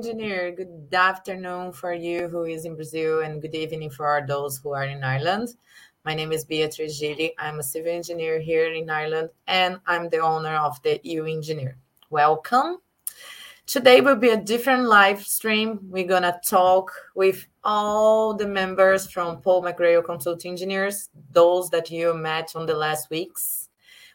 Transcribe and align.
engineer. 0.00 0.50
Good 0.50 0.94
afternoon 0.94 1.72
for 1.72 1.92
you 1.92 2.26
who 2.26 2.44
is 2.44 2.64
in 2.64 2.74
Brazil, 2.74 3.20
and 3.20 3.42
good 3.42 3.54
evening 3.54 3.90
for 3.90 4.24
those 4.26 4.56
who 4.56 4.72
are 4.72 4.86
in 4.86 5.04
Ireland. 5.04 5.56
My 6.06 6.14
name 6.14 6.32
is 6.32 6.46
Beatriz 6.46 6.98
Gili. 6.98 7.34
I'm 7.38 7.58
a 7.58 7.62
civil 7.62 7.92
engineer 7.92 8.40
here 8.40 8.72
in 8.72 8.88
Ireland, 8.88 9.28
and 9.46 9.78
I'm 9.86 10.08
the 10.08 10.20
owner 10.20 10.56
of 10.56 10.82
the 10.82 11.00
EU 11.02 11.26
Engineer. 11.26 11.76
Welcome. 12.08 12.78
Today 13.66 14.00
will 14.00 14.16
be 14.16 14.30
a 14.30 14.38
different 14.38 14.84
live 14.84 15.22
stream. 15.22 15.78
We're 15.82 16.08
gonna 16.08 16.40
talk 16.46 16.90
with 17.14 17.46
all 17.62 18.32
the 18.32 18.46
members 18.46 19.06
from 19.06 19.42
Paul 19.42 19.62
McGrail 19.62 20.02
Consulting 20.02 20.52
Engineers, 20.52 21.10
those 21.30 21.68
that 21.68 21.90
you 21.90 22.14
met 22.14 22.56
on 22.56 22.64
the 22.64 22.74
last 22.74 23.10
weeks. 23.10 23.68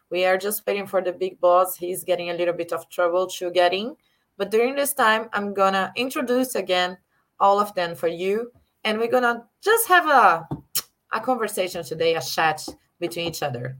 We 0.10 0.26
are 0.26 0.38
just 0.38 0.66
waiting 0.66 0.88
for 0.88 1.04
the 1.04 1.14
big 1.14 1.40
boss. 1.40 1.76
He's 1.76 2.04
getting 2.04 2.32
a 2.32 2.34
little 2.34 2.56
bit 2.56 2.74
of 2.74 2.90
trouble 2.90 3.28
to 3.28 3.52
get 3.52 3.72
in. 3.72 3.96
But 4.38 4.52
during 4.52 4.76
this 4.76 4.94
time, 4.94 5.30
I'm 5.34 5.54
gonna 5.54 5.92
introduce 5.96 6.56
again 6.56 6.98
all 7.40 7.60
of 7.60 7.74
them 7.76 7.96
for 7.96 8.08
you, 8.08 8.52
and 8.84 9.00
we're 9.00 9.12
gonna 9.12 9.46
just 9.62 9.88
have 9.88 10.08
a 10.08 10.48
a 11.16 11.20
conversation 11.22 11.84
today, 11.84 12.16
a 12.16 12.22
chat 12.22 12.68
between 13.00 13.28
each 13.28 13.42
other. 13.42 13.78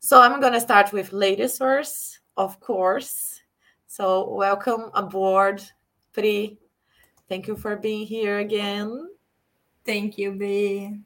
So 0.00 0.20
I'm 0.20 0.40
going 0.40 0.52
to 0.52 0.60
start 0.60 0.92
with 0.92 1.12
ladies 1.12 1.58
first, 1.58 2.20
of 2.36 2.60
course. 2.60 3.40
So 3.86 4.30
welcome 4.34 4.90
aboard, 4.94 5.62
Pri. 6.12 6.58
Thank 7.28 7.48
you 7.48 7.56
for 7.56 7.76
being 7.76 8.06
here 8.06 8.38
again. 8.38 9.08
Thank 9.84 10.18
you, 10.18 10.32
B. 10.32 11.00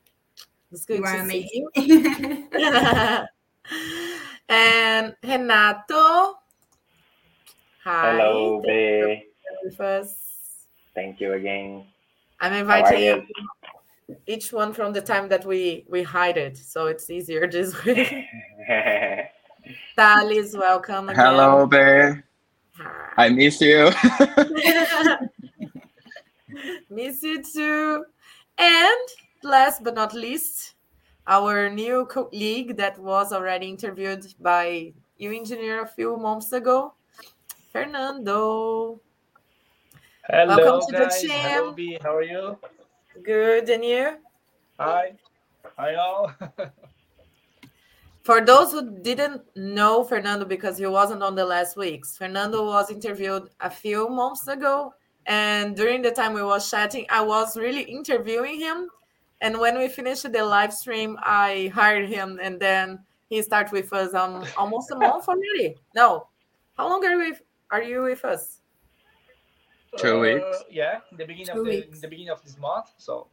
It's 0.70 0.84
good 0.84 0.98
You 0.98 1.04
to 1.04 1.28
see 1.28 1.68
you. 1.74 2.48
and 4.48 5.14
Renato. 5.22 6.34
Hi. 7.84 8.12
Hello, 8.12 8.62
thank 8.62 8.66
you 8.66 9.00
for 9.00 9.06
Be. 9.08 9.14
being 9.14 9.22
with 9.64 9.80
us. 9.80 10.14
Thank 10.94 11.20
you 11.20 11.32
again. 11.32 11.86
I'm 12.40 12.52
inviting 12.52 13.02
you? 13.02 13.26
each 14.26 14.52
one 14.52 14.72
from 14.72 14.92
the 14.92 15.00
time 15.00 15.28
that 15.28 15.44
we 15.44 15.84
we 15.88 16.02
hide 16.02 16.36
it, 16.36 16.56
so 16.56 16.86
it's 16.86 17.10
easier 17.10 17.46
this 17.48 17.84
way. 17.84 18.28
Thales, 19.96 20.54
welcome 20.56 21.08
again. 21.08 21.24
Hello, 21.24 21.66
Bear. 21.66 22.24
Hi. 22.76 23.26
I 23.26 23.28
miss 23.30 23.60
you. 23.60 23.90
Miss 26.90 27.22
you 27.22 27.42
too. 27.42 28.04
And 28.58 29.08
last 29.42 29.82
but 29.82 29.94
not 29.94 30.14
least, 30.14 30.74
our 31.26 31.68
new 31.70 32.06
colleague 32.06 32.76
that 32.76 32.98
was 32.98 33.32
already 33.32 33.68
interviewed 33.68 34.26
by 34.40 34.92
EU 35.18 35.32
Engineer 35.32 35.82
a 35.82 35.86
few 35.86 36.16
months 36.16 36.52
ago, 36.52 36.94
Fernando. 37.72 39.00
Hello, 40.28 40.56
Welcome 40.56 40.86
to 40.86 40.92
the 40.92 41.04
guys. 41.06 41.22
Hello, 41.22 41.66
team. 41.66 41.74
B. 41.74 41.98
How 42.02 42.14
are 42.14 42.22
you? 42.22 42.58
Good, 43.22 43.68
and 43.70 43.84
you? 43.84 44.18
Hi. 44.78 45.14
Hi, 45.78 45.94
all. 45.94 46.32
For 48.22 48.40
those 48.40 48.70
who 48.70 48.98
didn't 49.00 49.42
know 49.56 50.04
Fernando 50.04 50.44
because 50.44 50.78
he 50.78 50.86
wasn't 50.86 51.22
on 51.22 51.34
the 51.34 51.44
last 51.44 51.76
weeks, 51.76 52.16
Fernando 52.16 52.64
was 52.66 52.90
interviewed 52.90 53.48
a 53.60 53.70
few 53.70 54.08
months 54.08 54.46
ago. 54.46 54.94
And 55.26 55.74
during 55.74 56.02
the 56.02 56.10
time 56.10 56.34
we 56.34 56.42
was 56.42 56.70
chatting, 56.70 57.06
I 57.10 57.22
was 57.22 57.56
really 57.56 57.82
interviewing 57.82 58.60
him. 58.60 58.88
And 59.40 59.58
when 59.58 59.76
we 59.78 59.88
finished 59.88 60.30
the 60.30 60.44
live 60.44 60.72
stream, 60.72 61.18
I 61.20 61.72
hired 61.74 62.08
him 62.08 62.38
and 62.40 62.60
then 62.60 63.00
he 63.28 63.42
started 63.42 63.72
with 63.72 63.92
us 63.92 64.14
um 64.14 64.44
almost 64.56 64.90
a 64.92 64.96
month 64.96 65.26
already. 65.26 65.76
No. 65.96 66.28
How 66.76 66.88
long 66.88 67.04
are 67.04 67.16
with, 67.18 67.42
are 67.72 67.82
you 67.82 68.02
with 68.02 68.24
us? 68.24 68.60
Two 69.96 70.16
Uh, 70.18 70.20
weeks. 70.20 70.64
Yeah, 70.70 71.00
the 71.12 71.24
beginning 71.24 71.46
Two 71.46 71.60
of 71.60 71.64
the 71.66 71.70
weeks. 71.70 72.00
the 72.00 72.08
beginning 72.08 72.30
of 72.30 72.42
this 72.44 72.56
month. 72.58 72.90
So, 72.98 73.26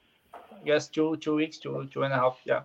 yes, 0.66 0.88
two 0.88 1.18
two 1.18 1.36
weeks, 1.36 1.58
two 1.58 1.88
two 1.92 2.04
and 2.04 2.14
a 2.14 2.18
half. 2.18 2.40
Yeah. 2.46 2.64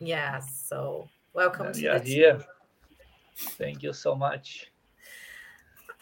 Yes. 0.00 0.66
So 0.68 1.08
welcome 1.32 1.66
And 1.66 1.74
to 1.76 1.80
yeah, 1.80 1.98
the 1.98 2.04
team. 2.04 2.14
here. 2.14 2.44
Thank 3.58 3.82
you 3.82 3.92
so 3.92 4.14
much. 4.14 4.70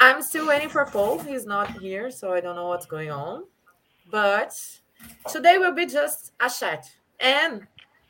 I'm 0.00 0.20
still 0.22 0.46
waiting 0.48 0.68
for 0.68 0.84
Paul. 0.86 1.18
He's 1.20 1.46
not 1.46 1.70
here, 1.78 2.10
so 2.10 2.32
I 2.32 2.40
don't 2.40 2.56
know 2.56 2.68
what's 2.68 2.86
going 2.86 3.10
on. 3.10 3.44
But 4.10 4.52
today 5.30 5.58
will 5.58 5.72
be 5.72 5.86
just 5.86 6.32
a 6.40 6.50
chat. 6.50 6.90
And 7.20 7.66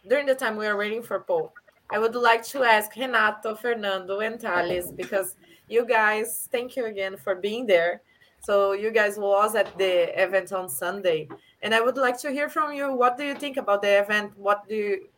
during 0.09 0.27
the 0.27 0.35
time 0.35 0.57
we 0.57 0.67
are 0.67 0.77
waiting 0.77 1.03
for 1.03 1.21
Paul, 1.21 1.53
I 1.93 1.99
would 1.99 2.15
like 2.15 2.43
to 2.45 2.63
ask 2.63 2.97
Renato, 2.97 3.55
Fernando, 3.55 4.21
and 4.21 4.41
Thales 4.41 4.91
because 4.93 5.37
you 5.69 5.85
guys, 5.85 6.49
thank 6.51 6.75
you 6.75 6.87
again 6.87 7.19
for 7.19 7.35
being 7.35 7.67
there. 7.67 8.01
So 8.41 8.73
you 8.73 8.91
guys 8.91 9.19
was 9.19 9.55
at 9.55 9.77
the 9.77 10.21
event 10.21 10.53
on 10.53 10.71
Sunday, 10.71 11.29
and 11.61 11.75
I 11.75 11.81
would 11.81 11.99
like 11.99 12.19
to 12.23 12.31
hear 12.31 12.49
from 12.49 12.73
you. 12.73 12.93
What 12.95 13.19
do 13.19 13.25
you 13.25 13.35
think 13.35 13.59
about 13.59 13.83
the 13.83 14.01
event? 14.01 14.33
What 14.37 14.67
do 14.69 14.75
you 14.75 15.09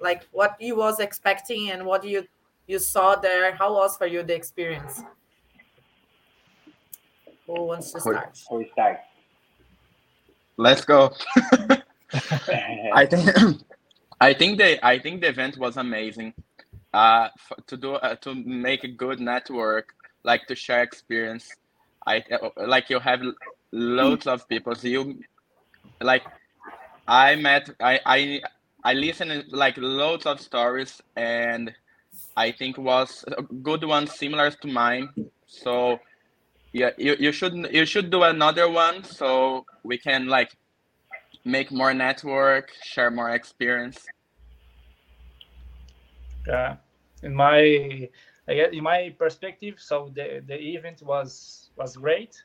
like? 0.00 0.26
What 0.32 0.56
you 0.58 0.76
was 0.76 0.98
expecting, 0.98 1.70
and 1.70 1.84
what 1.84 2.02
you 2.02 2.26
you 2.66 2.78
saw 2.78 3.14
there? 3.14 3.54
How 3.54 3.74
was 3.74 3.96
for 3.96 4.06
you 4.06 4.22
the 4.22 4.34
experience? 4.34 5.02
Who 7.46 7.62
wants 7.62 7.92
to 7.92 8.00
start? 8.00 8.38
Who 8.50 8.64
start? 8.72 9.00
Let's 10.56 10.84
go. 10.84 11.12
I 12.92 13.06
think 13.06 13.62
I 14.20 14.34
think 14.34 14.58
the 14.58 14.84
I 14.86 14.98
think 15.00 15.22
the 15.22 15.28
event 15.28 15.58
was 15.58 15.76
amazing. 15.76 16.34
Uh, 16.92 17.28
f- 17.38 17.66
to 17.68 17.76
do 17.76 17.94
uh, 17.94 18.16
to 18.16 18.34
make 18.34 18.84
a 18.84 18.88
good 18.88 19.20
network, 19.20 19.94
like 20.24 20.46
to 20.48 20.56
share 20.56 20.82
experience. 20.82 21.56
I 22.06 22.24
uh, 22.32 22.50
like 22.66 22.90
you 22.90 23.00
have 23.00 23.20
loads 23.72 24.26
of 24.26 24.48
people. 24.48 24.74
So 24.76 24.88
you 24.88 25.20
like 26.02 26.24
I 27.08 27.36
met 27.36 27.70
I 27.80 28.00
I 28.06 28.42
I 28.84 28.94
listened 28.94 29.44
like 29.50 29.76
loads 29.78 30.26
of 30.26 30.40
stories 30.40 31.00
and 31.16 31.74
I 32.36 32.52
think 32.52 32.78
was 32.78 33.24
a 33.28 33.42
good 33.42 33.84
one 33.84 34.06
similar 34.08 34.50
to 34.50 34.68
mine. 34.68 35.10
So 35.46 35.98
yeah, 36.72 36.90
you, 36.98 37.16
you 37.20 37.32
should 37.32 37.54
you 37.72 37.86
should 37.86 38.10
do 38.10 38.24
another 38.24 38.70
one 38.70 39.04
so 39.04 39.66
we 39.84 39.98
can 39.98 40.28
like 40.28 40.50
make 41.48 41.72
more 41.72 41.94
network, 41.94 42.70
share 42.82 43.10
more 43.10 43.30
experience. 43.30 44.06
Yeah. 46.46 46.76
In 47.22 47.34
my 47.34 48.08
in 48.46 48.82
my 48.82 49.14
perspective, 49.18 49.76
so 49.78 50.12
the 50.14 50.42
the 50.46 50.56
event 50.56 51.02
was 51.02 51.70
was 51.76 51.96
great 51.96 52.42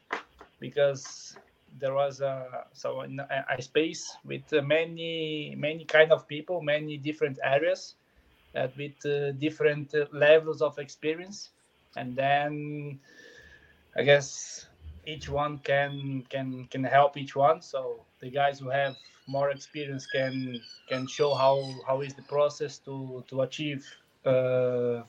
because 0.59 1.38
there 1.80 1.94
was 1.94 2.22
a 2.22 2.66
so 2.74 3.02
a, 3.02 3.46
a 3.58 3.62
space 3.62 4.18
with 4.25 4.44
many 4.64 5.53
many 5.58 5.85
kind 5.85 6.12
of 6.12 6.28
people, 6.28 6.62
many 6.62 6.97
different 6.97 7.40
areas, 7.44 7.96
uh, 8.56 8.68
with 8.78 9.06
uh, 9.06 9.31
different 9.34 9.94
uh, 9.94 10.06
levels 10.12 10.62
of 10.62 10.80
experience, 10.80 11.52
and 11.96 12.16
then 12.16 13.00
I 13.96 14.03
guess 14.03 14.66
each 15.06 15.30
one 15.30 15.59
can 15.59 16.24
can 16.30 16.66
can 16.72 16.84
help 16.84 17.18
each 17.18 17.35
one. 17.35 17.62
So 17.62 18.06
the 18.23 18.29
guys 18.31 18.59
who 18.59 18.69
have 18.69 18.95
more 19.28 19.50
experience 19.51 20.06
can 20.07 20.59
can 20.89 21.07
show 21.07 21.34
how 21.35 21.56
how 21.88 22.01
is 22.01 22.13
the 22.13 22.22
process 22.23 22.79
to 22.79 23.23
to 23.28 23.41
achieve 23.41 23.85
uh, 24.25 25.03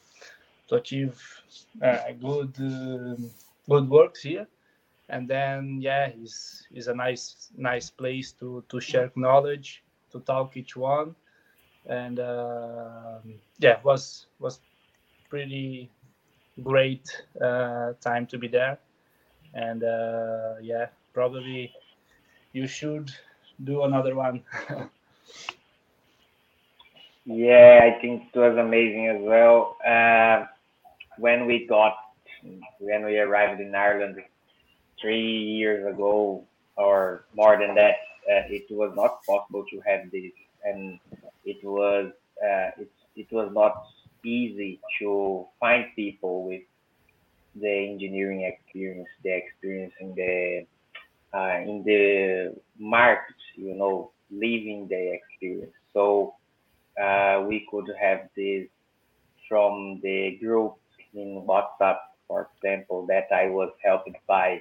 to 0.68 0.74
achieve 0.82 1.14
uh, 1.82 2.12
good 2.20 2.52
um 2.58 3.30
good 3.68 3.88
works 3.88 4.22
here. 4.22 4.46
And 5.08 5.28
then 5.28 5.78
yeah 5.80 6.10
it's, 6.22 6.66
it's 6.72 6.88
a 6.88 6.94
nice 6.94 7.50
nice 7.56 7.90
place 7.90 8.32
to 8.40 8.64
to 8.68 8.80
share 8.80 9.10
knowledge 9.16 9.84
to 10.12 10.20
talk 10.20 10.56
each 10.56 10.76
one. 10.76 11.14
And 11.86 12.18
uh, 12.18 13.18
yeah 13.58 13.78
was 13.84 14.26
was 14.40 14.60
pretty 15.30 15.90
great 16.62 17.06
uh, 17.40 17.92
time 18.00 18.26
to 18.26 18.38
be 18.38 18.48
there. 18.48 18.78
And 19.54 19.84
uh, 19.84 20.54
yeah 20.62 20.86
probably 21.12 21.72
you 22.54 22.66
should 22.68 23.10
do 23.64 23.84
another 23.84 24.16
one 24.16 24.42
Yeah, 27.26 27.80
I 27.82 28.00
think 28.00 28.24
it 28.34 28.38
was 28.38 28.56
amazing 28.58 29.08
as 29.08 29.20
well. 29.22 29.76
Uh, 29.86 30.46
when 31.18 31.46
we 31.46 31.66
got, 31.66 31.96
when 32.80 33.04
we 33.04 33.18
arrived 33.18 33.60
in 33.60 33.74
Ireland 33.74 34.16
three 35.00 35.38
years 35.60 35.86
ago 35.92 36.44
or 36.76 37.24
more 37.34 37.58
than 37.58 37.74
that, 37.76 37.96
uh, 38.30 38.44
it 38.48 38.66
was 38.70 38.92
not 38.96 39.24
possible 39.24 39.64
to 39.70 39.80
have 39.86 40.10
this, 40.10 40.32
and 40.64 40.98
it 41.44 41.64
was 41.64 42.12
uh, 42.42 42.70
it, 42.78 42.90
it 43.16 43.32
was 43.32 43.50
not 43.54 43.74
easy 44.24 44.80
to 45.00 45.46
find 45.60 45.86
people 45.96 46.44
with 46.44 46.62
the 47.56 47.88
engineering 47.90 48.42
experience, 48.42 49.08
the 49.24 49.36
experience 49.36 49.94
in 50.00 50.14
the 50.14 50.66
uh, 51.34 51.58
in 51.66 51.82
the 51.84 52.54
market, 52.78 53.34
you 53.56 53.74
know, 53.74 54.12
living 54.30 54.86
the 54.88 55.14
experience. 55.18 55.72
So 55.92 56.34
uh, 57.02 57.44
we 57.48 57.66
could 57.70 57.86
have 58.00 58.28
this 58.36 58.68
from 59.48 60.00
the 60.02 60.38
group 60.40 60.74
in 61.14 61.44
WhatsApp, 61.46 61.98
for 62.28 62.48
example, 62.56 63.06
that 63.08 63.26
I 63.34 63.48
was 63.48 63.70
helped 63.84 64.10
by 64.26 64.60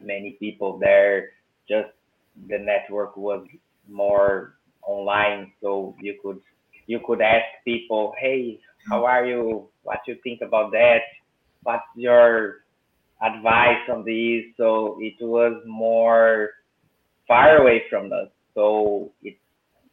many 0.00 0.32
people 0.40 0.78
there. 0.78 1.30
Just 1.68 1.90
the 2.48 2.58
network 2.58 3.16
was 3.16 3.46
more 3.88 4.54
online, 4.86 5.52
so 5.62 5.94
you 6.00 6.18
could 6.22 6.40
you 6.86 7.00
could 7.06 7.20
ask 7.20 7.46
people, 7.64 8.14
"Hey, 8.20 8.60
how 8.90 9.04
are 9.04 9.24
you? 9.26 9.68
What 9.84 10.00
you 10.06 10.16
think 10.22 10.40
about 10.42 10.72
that? 10.72 11.02
What's 11.62 11.86
your 11.96 12.61
advice 13.22 13.88
on 13.90 14.04
these. 14.04 14.52
So 14.56 14.98
it 15.00 15.14
was 15.20 15.62
more 15.66 16.50
far 17.28 17.56
away 17.58 17.84
from 17.88 18.12
us. 18.12 18.28
So 18.54 19.12
it, 19.22 19.36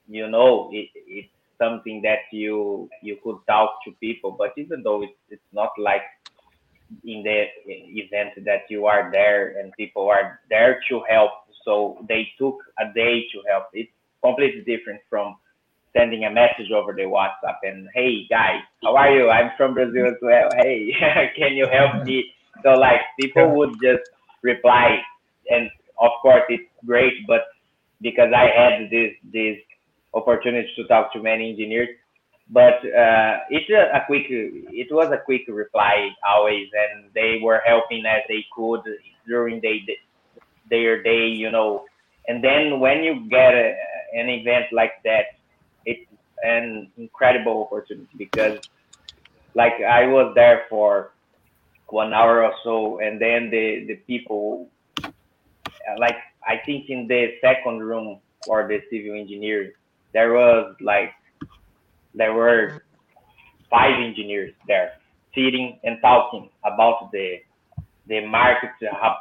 you 0.07 0.27
know, 0.29 0.69
it, 0.73 0.89
it's 0.95 1.29
something 1.57 2.01
that 2.01 2.25
you 2.31 2.89
you 3.01 3.17
could 3.23 3.37
talk 3.47 3.83
to 3.85 3.91
people. 3.99 4.31
But 4.31 4.53
even 4.57 4.83
though 4.83 5.03
it's 5.03 5.13
it's 5.29 5.51
not 5.53 5.71
like 5.77 6.01
in 7.03 7.21
the 7.23 7.45
event 7.67 8.31
that 8.45 8.61
you 8.69 8.87
are 8.87 9.09
there 9.11 9.59
and 9.59 9.71
people 9.73 10.09
are 10.09 10.39
there 10.49 10.81
to 10.89 11.01
help, 11.07 11.31
so 11.63 12.03
they 12.07 12.27
took 12.39 12.57
a 12.79 12.91
day 12.93 13.25
to 13.31 13.43
help. 13.49 13.65
It's 13.73 13.91
completely 14.23 14.61
different 14.61 15.01
from 15.09 15.35
sending 15.95 16.25
a 16.25 16.31
message 16.31 16.71
over 16.73 16.93
the 16.93 17.03
WhatsApp 17.03 17.57
and 17.63 17.87
hey 17.93 18.27
guys, 18.29 18.61
how 18.83 18.95
are 18.95 19.11
you? 19.11 19.29
I'm 19.29 19.51
from 19.57 19.73
Brazil 19.73 20.07
as 20.07 20.17
well. 20.21 20.49
Hey, 20.55 20.91
can 21.37 21.53
you 21.53 21.67
help 21.67 22.05
me? 22.05 22.31
So 22.63 22.71
like 22.71 23.01
people 23.19 23.55
would 23.55 23.73
just 23.81 24.09
reply, 24.41 24.99
and 25.49 25.69
of 25.99 26.11
course 26.21 26.43
it's 26.49 26.69
great, 26.85 27.25
but 27.27 27.41
because 28.01 28.31
I 28.35 28.47
had 28.47 28.89
this 28.89 29.13
this 29.31 29.57
opportunity 30.13 30.69
to 30.75 30.87
talk 30.87 31.13
to 31.13 31.21
many 31.21 31.51
engineers, 31.51 31.89
but 32.49 32.81
uh, 32.85 33.37
it's 33.49 33.69
a, 33.69 33.97
a, 33.97 34.03
quick 34.07 34.25
it 34.29 34.87
was 34.91 35.11
a 35.11 35.23
quick 35.23 35.41
reply 35.47 36.09
always, 36.27 36.67
and 36.73 37.09
they 37.13 37.39
were 37.43 37.61
helping 37.65 38.05
as 38.05 38.23
they 38.27 38.45
could 38.55 38.81
during 39.27 39.61
the, 39.61 39.81
their 40.69 41.03
day, 41.03 41.27
you 41.27 41.51
know. 41.51 41.85
And 42.27 42.43
then 42.43 42.79
when 42.79 43.03
you 43.03 43.27
get 43.29 43.53
a, 43.53 43.75
an 44.13 44.29
event 44.29 44.65
like 44.71 44.93
that, 45.03 45.37
it's 45.85 46.09
an 46.43 46.89
incredible 46.97 47.69
opportunity 47.69 48.09
because, 48.17 48.59
like, 49.53 49.73
I 49.81 50.07
was 50.07 50.33
there 50.35 50.63
for 50.69 51.11
one 51.91 52.13
hour 52.13 52.43
or 52.43 52.53
so, 52.63 52.99
and 52.99 53.21
then 53.21 53.49
the 53.49 53.85
the 53.87 53.95
people, 54.07 54.69
uh, 55.03 55.09
like, 55.97 56.15
I 56.45 56.57
think 56.65 56.89
in 56.89 57.07
the 57.07 57.33
second 57.41 57.79
room 57.79 58.19
for 58.45 58.67
the 58.67 58.79
civil 58.89 59.19
engineers, 59.19 59.73
there 60.13 60.33
was 60.33 60.75
like 60.81 61.11
there 62.13 62.33
were 62.33 62.83
five 63.69 64.01
engineers 64.01 64.53
there 64.67 64.93
sitting 65.35 65.79
and 65.83 65.97
talking 66.01 66.49
about 66.63 67.11
the 67.11 67.37
the 68.07 68.25
market, 68.25 68.71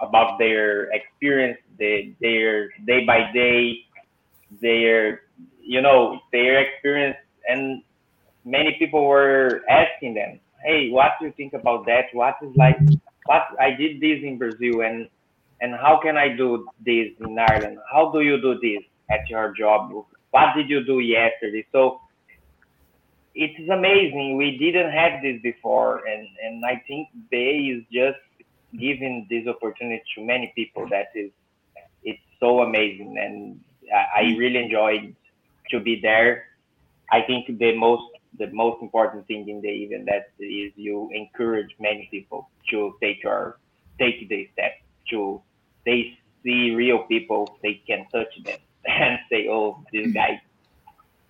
about 0.00 0.38
their 0.38 0.91
experience, 0.93 1.59
the, 1.79 2.15
their 2.23 2.70
day 2.87 3.05
by 3.05 3.31
day, 3.35 3.85
their 4.62 5.23
you 5.62 5.82
know 5.82 6.19
their 6.32 6.61
experience, 6.61 7.17
and 7.47 7.82
many 8.44 8.76
people 8.79 9.06
were 9.06 9.62
asking 9.69 10.15
them, 10.15 10.41
"Hey, 10.64 10.90
what 10.90 11.12
do 11.19 11.26
you 11.26 11.32
think 11.32 11.52
about 11.52 11.87
that? 11.87 12.06
What 12.12 12.37
is 12.43 12.55
like? 12.56 12.78
What 13.26 13.43
I 13.60 13.70
did 13.70 14.00
this 14.00 14.22
in 14.22 14.38
Brazil, 14.38 14.82
and 14.82 15.08
and 15.60 15.75
how 15.75 16.00
can 16.02 16.16
I 16.16 16.28
do 16.37 16.66
this 16.84 17.08
in 17.20 17.38
Ireland? 17.38 17.78
How 17.93 18.10
do 18.12 18.20
you 18.20 18.40
do 18.40 18.58
this 18.60 18.82
at 19.10 19.28
your 19.28 19.52
job? 19.55 19.93
What 20.31 20.55
did 20.56 20.69
you 20.69 20.84
do 20.84 21.00
yesterday?" 21.00 21.66
So 21.72 22.00
it's 23.34 23.69
amazing. 23.70 24.37
We 24.37 24.58
didn't 24.58 24.90
have 24.90 25.22
this 25.22 25.40
before, 25.43 26.05
and 26.06 26.26
and 26.44 26.64
I 26.64 26.82
think 26.87 27.08
Bay 27.31 27.70
is 27.75 27.84
just 27.93 28.19
giving 28.72 29.26
this 29.31 29.46
opportunity 29.46 30.02
to 30.14 30.25
many 30.25 30.52
people. 30.55 30.87
That 30.88 31.08
is, 31.14 31.31
it's 32.02 32.20
so 32.40 32.60
amazing, 32.60 33.16
and 33.19 33.60
I, 33.94 34.20
I 34.20 34.22
really 34.37 34.58
enjoyed 34.58 35.14
to 35.70 35.81
be 35.81 36.00
there. 36.00 36.44
I 37.10 37.22
think 37.22 37.46
the 37.58 37.76
most 37.76 38.05
the 38.38 38.49
most 38.49 38.82
important 38.82 39.26
thing 39.26 39.49
in 39.49 39.61
the 39.61 39.69
event 39.69 40.06
that 40.06 40.31
is 40.38 40.73
you 40.76 41.11
encourage 41.12 41.75
many 41.79 42.08
people 42.11 42.49
to 42.70 42.94
take 43.00 43.23
your 43.23 43.58
take 43.99 44.29
the 44.29 44.49
step 44.52 44.73
to 45.11 45.40
they 45.85 46.17
see 46.44 46.75
real 46.75 47.00
people 47.05 47.58
they 47.62 47.81
can 47.87 48.06
touch 48.12 48.32
them 48.44 48.58
and 48.87 49.19
say 49.31 49.49
oh 49.49 49.82
this 49.93 50.08
mm. 50.08 50.14
guy 50.14 50.40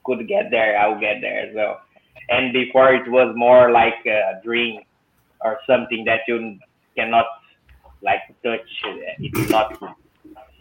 could 0.04 0.26
get 0.28 0.50
there 0.50 0.78
i'll 0.78 1.00
get 1.00 1.20
there 1.20 1.40
as 1.48 1.54
well. 1.54 1.80
And 2.30 2.52
before 2.52 2.92
it 2.94 3.08
was 3.10 3.32
more 3.36 3.70
like 3.70 4.04
a 4.06 4.40
dream 4.44 4.82
or 5.40 5.58
something 5.66 6.04
that 6.04 6.20
you 6.26 6.58
cannot 6.96 7.26
like 8.02 8.20
touch 8.42 8.68
it's 9.18 9.50
not 9.50 9.78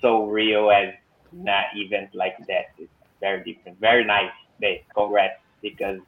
so 0.02 0.26
real 0.26 0.72
as 0.72 0.94
an 1.34 1.48
event 1.76 2.10
like 2.14 2.38
that. 2.48 2.68
It's 2.78 2.92
very 3.20 3.44
different. 3.44 3.80
Very 3.80 4.06
nice 4.06 4.32
day. 4.62 4.86
Congrats 4.96 5.40
because 5.62 6.00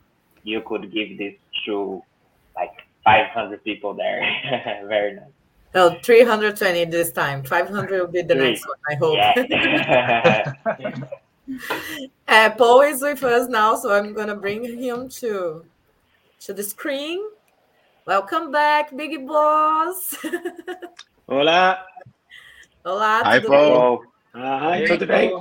you 0.44 0.62
could 0.62 0.92
give 0.92 1.18
this 1.18 1.36
to 1.66 2.02
like 2.56 2.74
500 3.04 3.64
people 3.64 3.94
there 3.94 4.22
very 4.88 5.16
nice 5.16 5.26
no 5.74 5.98
320 6.02 6.86
this 6.86 7.12
time 7.12 7.44
500 7.44 7.92
will 7.92 8.08
be 8.08 8.22
the 8.22 8.34
Three. 8.34 8.52
next 8.52 8.68
one 8.68 8.78
i 8.90 8.96
hope 8.96 9.16
yeah. 9.16 11.06
uh, 12.28 12.50
Paul 12.52 12.82
is 12.82 13.02
with 13.02 13.24
us 13.24 13.50
now, 13.50 13.76
so 13.76 13.92
I'm 13.92 14.14
gonna 14.14 14.36
bring 14.36 14.64
him 14.64 15.10
to 15.10 15.66
to 16.42 16.54
the 16.54 16.64
screen. 16.64 17.20
Welcome 18.06 18.52
back, 18.52 18.96
Big 18.96 19.28
Boss. 19.28 20.16
Olá. 21.28 21.86
Olá, 22.86 23.22
Hi, 23.24 23.40
Paul. 23.40 24.04
Ah, 24.34 24.58
hi, 24.60 24.86
tudo 24.86 25.06
bem? 25.06 25.32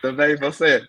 tudo 0.00 0.16
bem, 0.16 0.36
você? 0.36 0.82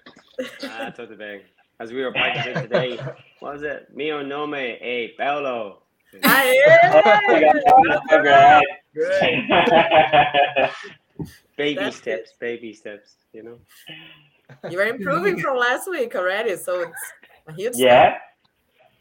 Ah, 0.63 0.91
tudo 0.91 1.15
bem. 1.15 1.43
As 1.79 1.91
we 1.91 2.01
were 2.03 2.11
practicing 2.11 2.53
today, 2.63 2.97
what 3.39 3.53
was 3.53 3.63
it? 3.63 3.87
Mio 3.93 4.21
nome 4.23 4.77
é 4.81 5.15
Paulo. 5.17 5.81
Aê! 6.21 6.53
baby 11.57 11.75
That's 11.75 11.97
steps, 11.97 12.31
it. 12.31 12.39
baby 12.39 12.73
steps, 12.73 13.15
you 13.33 13.43
know. 13.43 13.59
You 14.69 14.79
are 14.79 14.87
improving 14.87 15.39
from 15.39 15.57
last 15.57 15.89
week 15.89 16.15
already, 16.15 16.55
so 16.55 16.81
it's 16.81 17.11
a 17.47 17.53
huge 17.53 17.73
yeah. 17.75 18.11
Step. 18.11 18.21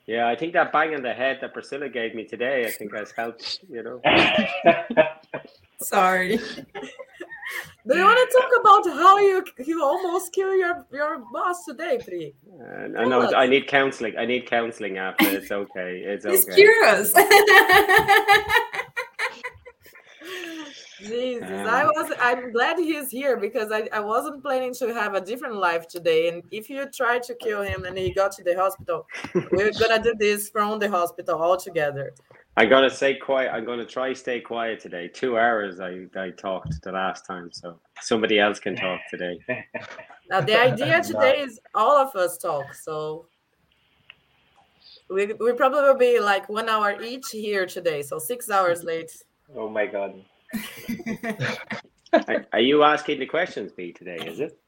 Yeah, 0.06 0.28
I 0.28 0.36
think 0.36 0.52
that 0.52 0.72
bang 0.72 0.94
on 0.94 1.02
the 1.02 1.14
head 1.14 1.38
that 1.40 1.54
Priscilla 1.54 1.88
gave 1.88 2.14
me 2.14 2.24
today, 2.24 2.66
I 2.66 2.70
think 2.70 2.94
has 2.94 3.10
helped, 3.12 3.60
you 3.70 3.82
know. 3.82 4.02
Sorry. 5.80 6.38
Do 7.86 7.98
you 7.98 8.04
want 8.04 8.18
to 8.18 8.40
talk 8.40 8.50
about 8.60 8.86
how 8.94 9.18
you 9.18 9.44
you 9.58 9.84
almost 9.84 10.32
kill 10.32 10.56
your 10.56 10.86
your 10.90 11.22
boss 11.32 11.64
today, 11.64 11.98
Pri? 12.02 12.34
Uh, 12.58 12.98
I 12.98 13.04
know 13.04 13.30
I 13.34 13.46
need 13.46 13.66
counseling. 13.66 14.16
I 14.16 14.24
need 14.24 14.46
counseling 14.46 14.96
after. 14.96 15.28
It's 15.28 15.50
okay. 15.50 15.98
It's 15.98 16.24
He's 16.24 16.44
okay. 16.44 16.54
curious. 16.54 17.12
Jesus, 21.00 21.50
um, 21.50 21.66
I 21.66 21.84
was. 21.84 22.12
I'm 22.18 22.52
glad 22.52 22.78
he's 22.78 23.10
here 23.10 23.36
because 23.36 23.70
I, 23.70 23.88
I 23.92 24.00
wasn't 24.00 24.42
planning 24.42 24.72
to 24.74 24.94
have 24.94 25.14
a 25.14 25.20
different 25.20 25.56
life 25.56 25.86
today. 25.86 26.28
And 26.28 26.42
if 26.50 26.70
you 26.70 26.86
try 26.90 27.18
to 27.18 27.34
kill 27.34 27.62
him 27.62 27.84
and 27.84 27.98
he 27.98 28.12
got 28.14 28.32
to 28.32 28.44
the 28.44 28.56
hospital, 28.56 29.06
we're 29.52 29.72
gonna 29.72 30.02
do 30.02 30.14
this 30.18 30.48
from 30.48 30.78
the 30.78 30.88
hospital 30.88 31.36
all 31.42 31.58
together. 31.58 32.14
I'm 32.56 32.68
gonna 32.68 32.90
stay 32.90 33.16
quiet. 33.16 33.52
I'm 33.52 33.64
gonna 33.64 33.84
try 33.84 34.12
stay 34.12 34.40
quiet 34.40 34.78
today. 34.78 35.08
Two 35.08 35.36
hours 35.36 35.80
I, 35.80 36.06
I 36.16 36.30
talked 36.30 36.80
the 36.82 36.92
last 36.92 37.26
time, 37.26 37.50
so 37.52 37.80
somebody 38.00 38.38
else 38.38 38.60
can 38.60 38.76
talk 38.76 39.00
today. 39.10 39.38
Now 40.30 40.40
the 40.40 40.58
idea 40.58 41.02
today 41.02 41.40
is 41.40 41.60
all 41.74 41.98
of 41.98 42.16
us 42.16 42.38
talk. 42.38 42.72
So 42.72 43.26
we 45.10 45.34
we 45.34 45.52
probably 45.52 45.82
will 45.82 45.98
be 45.98 46.18
like 46.18 46.48
one 46.48 46.70
hour 46.70 46.98
each 47.02 47.28
here 47.30 47.66
today, 47.66 48.00
so 48.00 48.18
six 48.18 48.48
hours 48.48 48.84
late. 48.84 49.12
Oh 49.54 49.68
my 49.68 49.84
god. 49.84 50.24
are, 52.26 52.46
are 52.54 52.60
you 52.60 52.84
asking 52.84 53.18
the 53.20 53.26
questions, 53.26 53.72
B, 53.72 53.92
today? 53.92 54.16
Is 54.16 54.40
it? 54.40 54.58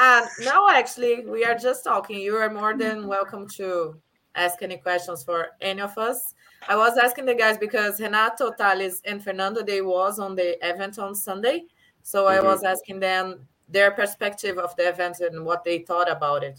Uh, 0.00 0.26
no, 0.40 0.68
actually, 0.68 1.24
we 1.26 1.44
are 1.44 1.56
just 1.56 1.84
talking. 1.84 2.18
You 2.18 2.34
are 2.36 2.50
more 2.50 2.76
than 2.76 3.06
welcome 3.06 3.46
to 3.50 3.94
ask 4.34 4.62
any 4.62 4.78
questions 4.78 5.22
for 5.22 5.50
any 5.60 5.80
of 5.80 5.96
us. 5.96 6.34
I 6.68 6.76
was 6.76 6.96
asking 6.96 7.26
the 7.26 7.34
guys 7.34 7.58
because 7.58 8.00
Renato, 8.00 8.52
Thales, 8.52 9.02
and 9.04 9.22
Fernando, 9.22 9.62
they 9.62 9.82
was 9.82 10.18
on 10.18 10.34
the 10.34 10.58
event 10.66 10.98
on 10.98 11.14
Sunday. 11.14 11.64
So 12.02 12.24
mm-hmm. 12.24 12.46
I 12.46 12.48
was 12.48 12.62
asking 12.62 13.00
them 13.00 13.46
their 13.68 13.90
perspective 13.90 14.58
of 14.58 14.74
the 14.76 14.88
event 14.88 15.20
and 15.20 15.44
what 15.44 15.64
they 15.64 15.78
thought 15.78 16.10
about 16.10 16.44
it. 16.44 16.58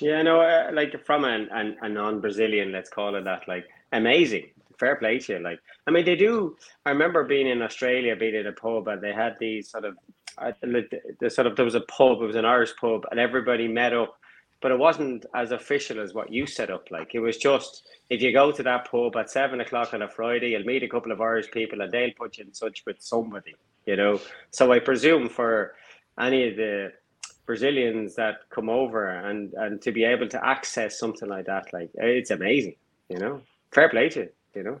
Yeah, 0.00 0.22
no, 0.22 0.40
uh, 0.40 0.70
like 0.72 1.04
from 1.04 1.24
an, 1.24 1.48
an, 1.52 1.76
a 1.82 1.88
non-Brazilian, 1.88 2.72
let's 2.72 2.88
call 2.88 3.14
it 3.16 3.24
that, 3.24 3.46
like 3.46 3.66
amazing 3.92 4.46
fair 4.78 4.96
play 4.96 5.18
to 5.18 5.34
you. 5.34 5.38
Like, 5.38 5.60
I 5.86 5.90
mean, 5.90 6.04
they 6.04 6.16
do. 6.16 6.56
I 6.86 6.90
remember 6.90 7.24
being 7.24 7.46
in 7.46 7.62
Australia, 7.62 8.16
being 8.16 8.34
in 8.34 8.46
a 8.46 8.52
pub, 8.52 8.88
and 8.88 9.00
they 9.00 9.12
had 9.12 9.36
these 9.38 9.70
sort 9.70 9.84
of, 9.84 9.96
uh, 10.38 10.52
the 10.62 11.30
sort 11.30 11.46
of 11.46 11.56
there 11.56 11.64
was 11.64 11.74
a 11.74 11.82
pub. 11.82 12.22
It 12.22 12.26
was 12.26 12.36
an 12.36 12.44
Irish 12.44 12.74
pub, 12.76 13.04
and 13.10 13.20
everybody 13.20 13.68
met 13.68 13.92
up 13.92 14.18
but 14.64 14.72
it 14.72 14.78
wasn't 14.78 15.26
as 15.34 15.50
official 15.50 16.00
as 16.00 16.14
what 16.14 16.32
you 16.32 16.46
set 16.46 16.70
up. 16.70 16.90
Like 16.90 17.14
it 17.14 17.20
was 17.20 17.36
just 17.36 17.86
if 18.08 18.22
you 18.22 18.32
go 18.32 18.50
to 18.50 18.62
that 18.62 18.90
pub 18.90 19.14
at 19.14 19.30
seven 19.30 19.60
o'clock 19.60 19.92
on 19.92 20.00
a 20.00 20.08
Friday, 20.08 20.52
you'll 20.52 20.64
meet 20.64 20.82
a 20.82 20.88
couple 20.88 21.12
of 21.12 21.20
Irish 21.20 21.50
people 21.50 21.82
and 21.82 21.92
they'll 21.92 22.14
put 22.16 22.38
you 22.38 22.44
in 22.44 22.50
touch 22.50 22.82
with 22.86 22.96
somebody, 22.98 23.54
you 23.84 23.96
know. 23.96 24.18
So 24.52 24.72
I 24.72 24.78
presume 24.78 25.28
for 25.28 25.74
any 26.18 26.48
of 26.48 26.56
the 26.56 26.94
Brazilians 27.44 28.14
that 28.14 28.36
come 28.48 28.70
over 28.70 29.06
and 29.10 29.52
and 29.52 29.82
to 29.82 29.92
be 29.92 30.02
able 30.02 30.28
to 30.28 30.42
access 30.42 30.98
something 30.98 31.28
like 31.28 31.44
that, 31.44 31.70
like 31.74 31.90
it's 31.96 32.30
amazing, 32.30 32.76
you 33.10 33.18
know. 33.18 33.42
Fair 33.70 33.90
play 33.90 34.08
to 34.08 34.20
you, 34.20 34.28
you 34.54 34.62
know. 34.62 34.80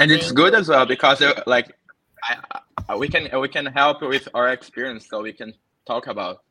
And 0.00 0.10
it's 0.10 0.32
good 0.32 0.52
as 0.52 0.68
well 0.68 0.84
because 0.84 1.22
uh, 1.22 1.44
like 1.46 1.76
I, 2.24 2.60
I, 2.88 2.96
we 2.96 3.06
can 3.06 3.28
we 3.40 3.48
can 3.48 3.66
help 3.66 4.02
with 4.02 4.26
our 4.34 4.48
experience, 4.48 5.06
so 5.08 5.22
we 5.22 5.32
can 5.32 5.54
talk 5.86 6.08
about. 6.08 6.42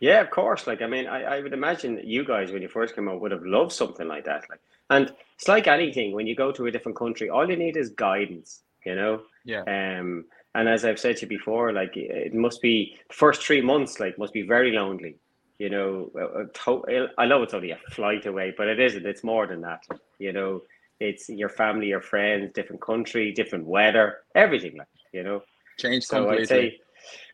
Yeah, 0.00 0.22
of 0.22 0.30
course. 0.30 0.66
Like, 0.66 0.80
I 0.80 0.86
mean, 0.86 1.06
I, 1.06 1.36
I 1.36 1.40
would 1.40 1.52
imagine 1.52 2.00
you 2.02 2.24
guys, 2.24 2.50
when 2.50 2.62
you 2.62 2.68
first 2.68 2.94
came 2.94 3.08
out, 3.08 3.20
would 3.20 3.32
have 3.32 3.44
loved 3.44 3.72
something 3.72 4.08
like 4.08 4.24
that. 4.24 4.44
Like, 4.48 4.60
and 4.88 5.12
it's 5.36 5.46
like 5.46 5.66
anything 5.66 6.12
when 6.12 6.26
you 6.26 6.34
go 6.34 6.50
to 6.52 6.66
a 6.66 6.70
different 6.70 6.96
country, 6.96 7.28
all 7.28 7.48
you 7.48 7.56
need 7.56 7.76
is 7.76 7.90
guidance, 7.90 8.62
you 8.84 8.94
know? 8.94 9.22
Yeah. 9.44 9.62
Um, 9.62 10.24
and 10.54 10.68
as 10.68 10.84
I've 10.84 10.98
said 10.98 11.18
to 11.18 11.22
you 11.22 11.28
before, 11.28 11.72
like, 11.72 11.96
it 11.96 12.34
must 12.34 12.62
be 12.62 12.96
first 13.12 13.42
three 13.42 13.60
months, 13.60 14.00
like, 14.00 14.18
must 14.18 14.32
be 14.32 14.42
very 14.42 14.72
lonely, 14.72 15.16
you 15.58 15.68
know? 15.68 16.10
Uh, 16.14 16.70
uh, 16.70 16.80
uh, 16.80 17.08
I 17.18 17.26
know 17.26 17.42
it's 17.42 17.54
only 17.54 17.70
a 17.70 17.78
flight 17.90 18.24
away, 18.24 18.54
but 18.56 18.68
it 18.68 18.80
isn't. 18.80 19.06
It's 19.06 19.22
more 19.22 19.46
than 19.46 19.60
that, 19.60 19.84
you 20.18 20.32
know? 20.32 20.62
It's 20.98 21.28
your 21.28 21.50
family, 21.50 21.88
your 21.88 22.00
friends, 22.00 22.52
different 22.54 22.82
country, 22.82 23.32
different 23.32 23.66
weather, 23.66 24.18
everything, 24.34 24.76
like, 24.78 24.88
you 25.12 25.22
know? 25.22 25.42
Change 25.78 26.04
So 26.04 26.24
completely. 26.24 26.42
I'd 26.42 26.48
say, 26.48 26.80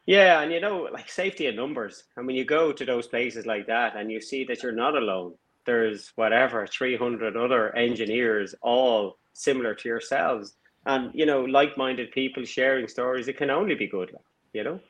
yeah, 0.06 0.40
and 0.40 0.52
you 0.52 0.60
know, 0.60 0.88
like 0.92 1.08
safety 1.10 1.46
in 1.46 1.56
numbers. 1.56 2.04
And 2.16 2.26
when 2.26 2.36
you 2.36 2.44
go 2.44 2.72
to 2.72 2.84
those 2.84 3.06
places 3.08 3.46
like 3.46 3.66
that 3.66 3.96
and 3.96 4.10
you 4.10 4.20
see 4.20 4.44
that 4.44 4.62
you're 4.62 4.72
not 4.72 4.96
alone, 4.96 5.34
there's 5.64 6.12
whatever, 6.16 6.66
300 6.66 7.36
other 7.36 7.74
engineers, 7.76 8.54
all 8.62 9.18
similar 9.32 9.74
to 9.74 9.88
yourselves. 9.88 10.54
And, 10.86 11.10
you 11.12 11.26
know, 11.26 11.42
like 11.44 11.76
minded 11.76 12.12
people 12.12 12.44
sharing 12.44 12.86
stories, 12.88 13.26
it 13.28 13.36
can 13.36 13.50
only 13.50 13.74
be 13.74 13.88
good, 13.88 14.12
like, 14.12 14.22
you 14.52 14.64
know? 14.64 14.80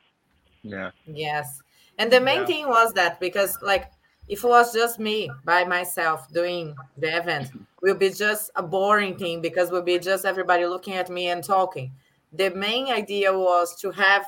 yeah. 0.63 0.91
Yes. 1.05 1.61
And 1.97 2.11
the 2.11 2.19
main 2.21 2.41
Yeah. 2.41 2.45
thing 2.45 2.67
was 2.67 2.93
that 2.93 3.19
because 3.19 3.57
like 3.61 3.91
if 4.27 4.43
it 4.43 4.47
was 4.47 4.73
just 4.73 4.99
me 4.99 5.29
by 5.45 5.63
myself 5.63 6.31
doing 6.31 6.75
the 6.97 7.15
event, 7.17 7.49
will 7.81 7.95
be 7.95 8.09
just 8.09 8.51
a 8.55 8.61
boring 8.61 9.17
thing 9.17 9.41
because 9.41 9.71
will 9.71 9.81
be 9.81 9.97
just 9.97 10.25
everybody 10.25 10.65
looking 10.65 10.93
at 10.95 11.09
me 11.09 11.29
and 11.29 11.43
talking. 11.43 11.91
The 12.33 12.49
main 12.51 12.87
idea 12.91 13.31
was 13.37 13.75
to 13.81 13.91
have 13.91 14.25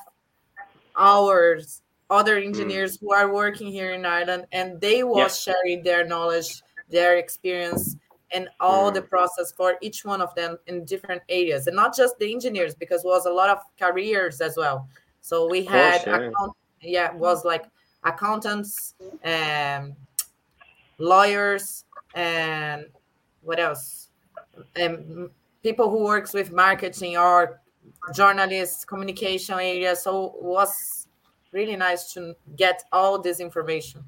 ours 1.00 1.82
other 2.10 2.39
mm. 2.39 2.46
engineers 2.46 2.98
who 3.00 3.13
are 3.13 3.34
working 3.34 3.72
here 3.72 3.91
in 3.91 4.06
Ireland 4.06 4.46
and 4.51 4.79
they 4.82 5.03
was 5.03 5.39
sharing 5.39 5.84
their 5.84 6.06
knowledge, 6.06 6.62
their 6.89 7.18
experience 7.18 7.96
and 8.32 8.48
all 8.60 8.91
mm. 8.91 8.96
the 8.96 9.01
process 9.01 9.51
for 9.51 9.75
each 9.82 10.06
one 10.06 10.22
of 10.22 10.34
them 10.36 10.58
in 10.68 10.86
different 10.86 11.22
areas 11.29 11.68
and 11.68 11.75
not 11.75 11.96
just 11.96 12.18
the 12.20 12.32
engineers 12.32 12.75
because 12.75 13.03
was 13.03 13.25
a 13.25 13.32
lot 13.32 13.50
of 13.50 13.60
careers 13.79 14.41
as 14.41 14.58
well. 14.58 14.88
So 15.22 15.48
we 15.50 15.65
course, 15.65 15.75
had 15.75 16.03
yeah. 16.06 16.15
account, 16.15 16.53
yeah, 16.82 17.13
was 17.13 17.46
like 17.46 17.65
accountants 18.03 18.96
and 19.24 19.96
lawyers 20.98 21.86
and 22.15 22.86
what 23.41 23.60
else? 23.60 24.10
Um, 24.82 25.32
people 25.63 25.89
who 25.89 26.03
works 26.03 26.34
with 26.34 26.51
marketing 26.51 27.18
or 27.18 27.62
journalists, 28.13 28.86
communication 28.86 29.55
area. 29.55 29.96
So 29.96 30.27
it 30.38 30.43
was 30.43 31.08
really 31.51 31.75
nice 31.75 32.13
to 32.13 32.36
get 32.55 32.84
all 32.91 33.19
this 33.22 33.39
information. 33.39 34.03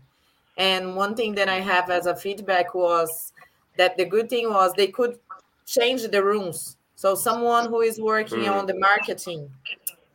And 0.57 0.95
one 0.95 1.15
thing 1.15 1.35
that 1.35 1.49
I 1.49 1.59
have 1.59 1.89
as 1.89 2.05
a 2.05 2.15
feedback 2.15 2.73
was 2.75 3.33
that 3.77 3.97
the 3.97 4.05
good 4.05 4.29
thing 4.29 4.49
was 4.49 4.73
they 4.73 4.87
could 4.87 5.19
change 5.65 6.07
the 6.07 6.23
rooms. 6.23 6.77
So 6.95 7.15
someone 7.15 7.67
who 7.69 7.81
is 7.81 7.99
working 7.99 8.43
Mm. 8.43 8.59
on 8.59 8.65
the 8.67 8.75
marketing 8.75 9.49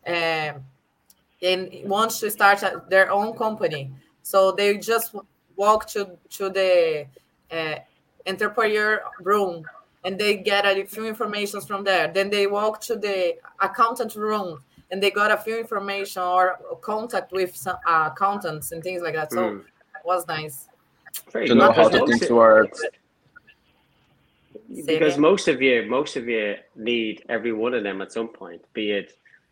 um, 0.07 0.65
and 1.43 1.71
wants 1.85 2.21
to 2.21 2.31
start 2.31 2.63
their 2.89 3.11
own 3.11 3.37
company, 3.37 3.93
so 4.23 4.53
they 4.53 4.79
just 4.79 5.15
walk 5.57 5.87
to 5.89 6.19
to 6.31 6.49
the 6.51 7.07
uh, 7.51 7.77
entrepreneur 8.27 9.03
room 9.21 9.69
and 10.07 10.17
they 10.19 10.33
get 10.37 10.65
a 10.65 10.85
few 10.87 11.05
informations 11.05 11.67
from 11.67 11.83
there. 11.85 12.07
Then 12.17 12.31
they 12.31 12.47
walk 12.47 12.81
to 12.83 12.95
the 12.97 13.37
accountant 13.61 14.15
room 14.15 14.63
and 14.91 15.03
they 15.03 15.11
got 15.11 15.31
a 15.33 15.37
few 15.37 15.59
information 15.59 16.23
or 16.23 16.59
contact 16.81 17.33
with 17.33 17.55
some 17.57 17.77
uh, 17.87 18.11
accountants 18.13 18.71
and 18.73 18.83
things 18.87 19.03
like 19.03 19.15
that. 19.21 19.33
So 19.33 19.43
Mm. 19.43 19.61
it 19.61 20.05
was 20.13 20.23
nice. 20.29 20.69
Very 21.33 21.49
To 21.49 21.55
know 21.57 21.67
good. 21.69 21.77
how 21.77 21.89
Because 21.89 21.93
the 21.93 21.99
most 21.99 22.11
things 22.21 22.31
of- 22.31 22.37
work. 22.37 22.73
because 24.69 24.89
again? 25.15 25.21
most 25.21 25.49
of 25.49 25.61
you 25.63 25.75
most 25.99 26.17
of 26.17 26.25
you 26.29 26.55
need 26.77 27.25
every 27.29 27.53
one 27.53 27.75
of 27.79 27.83
them 27.83 28.01
at 28.05 28.11
some 28.13 28.29
point 28.29 28.61
be 28.73 28.91
it 28.99 29.09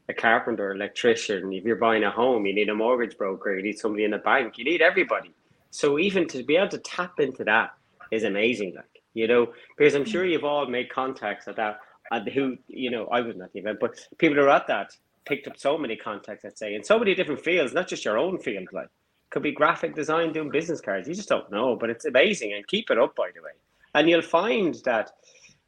a 0.08 0.14
carpenter 0.14 0.72
electrician 0.72 1.52
if 1.52 1.62
you're 1.64 1.82
buying 1.88 2.04
a 2.04 2.10
home 2.10 2.46
you 2.46 2.54
need 2.54 2.68
a 2.68 2.74
mortgage 2.74 3.16
broker 3.16 3.56
you 3.56 3.62
need 3.62 3.78
somebody 3.78 4.04
in 4.04 4.14
a 4.14 4.18
bank 4.18 4.58
you 4.58 4.64
need 4.64 4.82
everybody 4.82 5.30
so 5.70 5.98
even 5.98 6.26
to 6.26 6.42
be 6.42 6.56
able 6.56 6.68
to 6.68 6.78
tap 6.78 7.20
into 7.20 7.42
that 7.44 7.68
is 8.10 8.24
amazing 8.24 8.74
like 8.74 8.93
you 9.14 9.26
know 9.26 9.52
because 9.76 9.94
i'm 9.94 10.04
sure 10.04 10.24
mm. 10.24 10.32
you've 10.32 10.44
all 10.44 10.66
made 10.66 10.90
contacts 10.90 11.48
at 11.48 11.56
that 11.56 11.78
and 12.10 12.28
who 12.28 12.56
you 12.68 12.90
know 12.90 13.06
i 13.06 13.20
was 13.20 13.36
not 13.36 13.46
at 13.46 13.52
the 13.52 13.60
event 13.60 13.78
but 13.80 13.98
people 14.18 14.36
who 14.36 14.42
are 14.42 14.50
at 14.50 14.66
that 14.66 14.96
picked 15.24 15.46
up 15.48 15.56
so 15.56 15.78
many 15.78 15.96
contacts 15.96 16.44
I'd 16.44 16.58
say 16.58 16.74
in 16.74 16.84
so 16.84 16.98
many 16.98 17.14
different 17.14 17.40
fields 17.40 17.72
not 17.72 17.88
just 17.88 18.04
your 18.04 18.18
own 18.18 18.38
field 18.38 18.68
like 18.72 18.88
could 19.30 19.42
be 19.42 19.52
graphic 19.52 19.94
design 19.94 20.32
doing 20.32 20.50
business 20.50 20.80
cards 20.80 21.08
you 21.08 21.14
just 21.14 21.28
don't 21.28 21.50
know 21.50 21.76
but 21.76 21.90
it's 21.90 22.04
amazing 22.04 22.52
and 22.52 22.66
keep 22.66 22.90
it 22.90 22.98
up 22.98 23.16
by 23.16 23.30
the 23.34 23.42
way. 23.42 23.50
And 23.94 24.10
you'll 24.10 24.22
find 24.22 24.74
that 24.84 25.12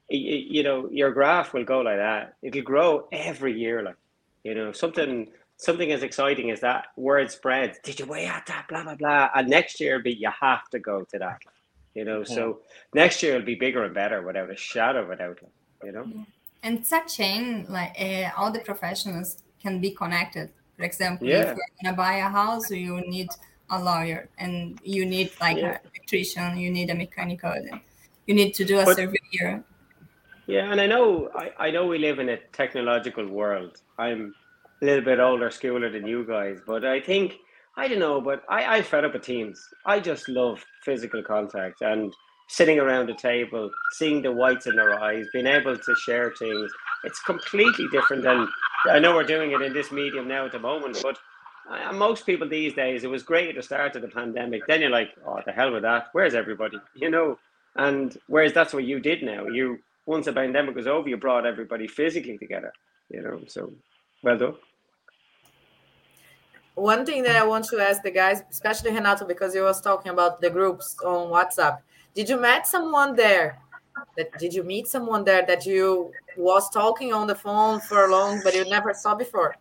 you 0.09 0.62
know 0.62 0.88
your 0.91 1.11
graph 1.12 1.53
will 1.53 1.65
go 1.65 1.81
like 1.81 1.97
that. 1.97 2.35
It'll 2.43 2.62
grow 2.62 3.09
every 3.12 3.59
year 3.59 3.83
like 3.83 3.97
you 4.45 4.55
know 4.55 4.73
something 4.73 5.29
something 5.57 5.91
as 5.93 6.03
exciting 6.03 6.50
as 6.50 6.61
that 6.61 6.88
word 6.97 7.31
spreads 7.31 7.79
did 7.83 7.99
you 7.99 8.07
weigh 8.07 8.26
out 8.26 8.47
that? 8.47 8.67
Blah 8.69 8.85
blah 8.85 8.95
blah. 8.95 9.31
And 9.35 9.49
next 9.49 9.81
year 9.81 10.00
be 10.00 10.12
you 10.12 10.31
have 10.41 10.69
to 10.71 10.79
go 10.79 11.05
to 11.05 11.19
that 11.19 11.41
you 11.97 12.05
know 12.09 12.21
so 12.37 12.43
next 13.00 13.17
year 13.23 13.33
it'll 13.35 13.47
be 13.55 13.61
bigger 13.67 13.83
and 13.87 13.95
better 14.03 14.19
without 14.29 14.50
a 14.57 14.59
shadow 14.71 15.03
of 15.05 15.11
a 15.11 15.17
doubt 15.23 15.38
you 15.87 15.93
know 15.97 16.07
And 16.67 16.79
it's 16.81 16.93
a 17.00 17.03
chain, 17.19 17.45
like 17.76 17.93
uh, 18.07 18.26
all 18.37 18.50
the 18.57 18.62
professionals 18.71 19.29
can 19.65 19.75
be 19.87 19.91
connected. 20.03 20.47
For 20.76 20.85
example, 20.91 21.25
Yeah. 21.29 21.43
if 21.45 21.49
you're 21.57 21.73
gonna 21.79 21.97
buy 22.07 22.15
a 22.29 22.31
house, 22.41 22.67
you 22.87 22.95
need 23.17 23.29
a 23.76 23.79
lawyer, 23.91 24.21
and 24.43 24.55
you 24.95 25.03
need 25.15 25.29
like 25.45 25.59
Yeah. 25.59 25.75
an 25.75 25.79
electrician, 25.88 26.49
you 26.65 26.71
need 26.79 26.88
a 26.95 26.97
mechanical, 27.05 27.53
and 27.61 27.69
you 28.26 28.35
need 28.41 28.53
to 28.61 28.65
do 28.71 28.75
a 28.83 28.85
But- 28.85 28.97
surveyor. 29.00 29.53
Yeah, 30.55 30.65
and 30.73 30.79
I 30.85 30.87
know 30.93 31.07
I, 31.43 31.47
I 31.67 31.69
know 31.75 31.85
we 31.93 31.99
live 32.09 32.19
in 32.25 32.29
a 32.37 32.38
technological 32.61 33.26
world. 33.41 33.73
I'm 34.07 34.21
a 34.83 34.85
little 34.88 35.05
bit 35.11 35.19
older 35.29 35.50
schooler 35.59 35.88
than 35.95 36.05
you 36.12 36.21
guys, 36.35 36.57
but 36.73 36.83
I 36.97 36.99
think 37.11 37.29
I 37.76 37.88
don't 37.88 37.99
know, 37.99 38.21
but 38.21 38.42
I, 38.49 38.78
I 38.78 38.83
fed 38.83 39.04
up 39.04 39.12
with 39.12 39.23
teams. 39.23 39.61
I 39.85 40.00
just 40.00 40.28
love 40.28 40.64
physical 40.83 41.23
contact 41.23 41.83
and 41.83 42.12
sitting 42.49 42.78
around 42.78 43.11
a 43.11 43.14
table, 43.14 43.71
seeing 43.92 44.23
the 44.23 44.33
whites 44.33 44.66
in 44.66 44.76
their 44.76 44.99
eyes, 45.02 45.26
being 45.33 45.47
able 45.47 45.76
to 45.76 45.95
share 45.97 46.33
things. 46.38 46.71
It's 47.04 47.21
completely 47.21 47.87
different 47.92 48.23
than 48.23 48.49
I 48.88 48.99
know 48.99 49.14
we're 49.14 49.25
doing 49.25 49.50
it 49.50 49.61
in 49.62 49.73
this 49.73 49.92
medium 49.92 50.28
now 50.28 50.47
at 50.47 50.52
the 50.52 50.59
moment, 50.59 51.00
but 51.02 51.18
uh, 51.68 51.92
most 51.92 52.25
people 52.25 52.49
these 52.49 52.73
days, 52.75 53.04
it 53.04 53.11
was 53.11 53.23
great 53.23 53.49
at 53.49 53.56
the 53.56 53.62
start 53.62 53.97
of 53.97 54.02
the 54.02 54.09
pandemic. 54.09 54.66
Then 54.66 54.80
you're 54.80 54.90
like, 54.90 55.11
oh, 55.26 55.40
the 55.45 55.52
hell 55.52 55.73
with 55.73 55.83
that. 55.83 56.09
Where's 56.12 56.35
everybody? 56.35 56.78
You 56.95 57.11
know, 57.11 57.38
and 57.75 58.16
whereas 58.28 58.52
that's 58.52 58.73
what 58.73 58.85
you 58.85 59.00
did 59.00 59.23
now. 59.23 59.47
You 59.47 59.78
once 60.06 60.26
the 60.26 60.33
pandemic 60.33 60.76
was 60.76 60.87
over, 60.87 61.09
you 61.09 61.16
brought 61.16 61.47
everybody 61.47 61.88
physically 61.88 62.38
together. 62.38 62.73
You 63.11 63.23
know, 63.23 63.40
so 63.49 63.73
well 64.23 64.38
done. 64.38 64.54
One 66.76 67.06
thing 67.06 67.23
that 67.23 67.37
I 67.37 67.45
want 67.45 67.64
to 67.71 67.80
ask 67.80 68.02
the 68.02 68.11
guys, 68.11 68.42
especially 68.50 68.92
Renato, 68.92 69.26
because 69.26 69.54
he 69.54 69.61
was 69.61 69.80
talking 69.80 70.12
about 70.12 70.42
the 70.42 70.50
groups 70.50 70.95
on 71.02 71.30
WhatsApp. 71.33 71.78
Did 72.14 72.28
you 72.28 72.38
meet 72.38 72.66
someone 72.66 73.16
there? 73.16 73.59
That 74.18 74.38
did 74.38 74.52
you 74.52 74.62
meet 74.62 74.87
someone 74.87 75.25
there 75.25 75.45
that 75.47 75.64
you 75.64 76.12
was 76.37 76.68
talking 76.68 77.14
on 77.14 77.26
the 77.26 77.35
phone 77.35 77.80
for 77.80 78.09
long, 78.11 78.42
but 78.45 78.54
you 78.54 78.68
never 78.68 78.92
saw 78.92 79.14
before? 79.14 79.56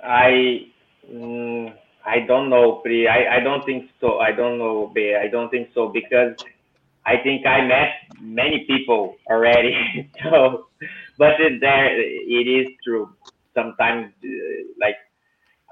I 0.00 0.68
mm, 1.10 1.74
I 2.06 2.20
don't 2.20 2.48
know, 2.48 2.76
Pri. 2.76 3.08
I, 3.08 3.38
I 3.38 3.40
don't 3.40 3.64
think 3.64 3.90
so. 4.00 4.20
I 4.20 4.30
don't 4.30 4.58
know, 4.58 4.92
Be. 4.94 5.16
I 5.16 5.26
don't 5.26 5.50
think 5.50 5.70
so 5.74 5.88
because 5.88 6.36
I 7.04 7.16
think 7.16 7.46
I 7.46 7.66
met 7.66 7.94
many 8.20 8.64
people 8.64 9.16
already. 9.28 10.08
so, 10.22 10.68
but 11.18 11.40
it, 11.40 11.60
there 11.60 12.00
it 12.00 12.46
is 12.46 12.68
true. 12.84 13.10
Sometimes, 13.54 14.12
uh, 14.24 14.62
like 14.80 14.96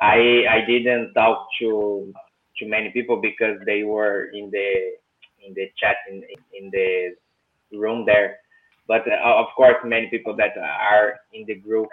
I 0.01 0.45
I 0.49 0.65
didn't 0.67 1.15
talk 1.15 1.49
to 1.61 2.13
to 2.59 2.67
many 2.67 2.91
people 2.91 3.21
because 3.21 3.59
they 3.67 3.83
were 3.83 4.31
in 4.35 4.51
the 4.51 4.97
in 5.45 5.55
the 5.55 5.71
chat 5.77 5.97
in 6.11 6.23
in 6.53 6.71
the 6.71 7.15
room 7.77 8.05
there. 8.07 8.39
But 8.87 9.07
uh, 9.07 9.19
of 9.23 9.47
course, 9.57 9.77
many 9.85 10.09
people 10.09 10.37
that 10.37 10.57
are 10.59 11.21
in 11.33 11.45
the 11.47 11.55
group 11.55 11.89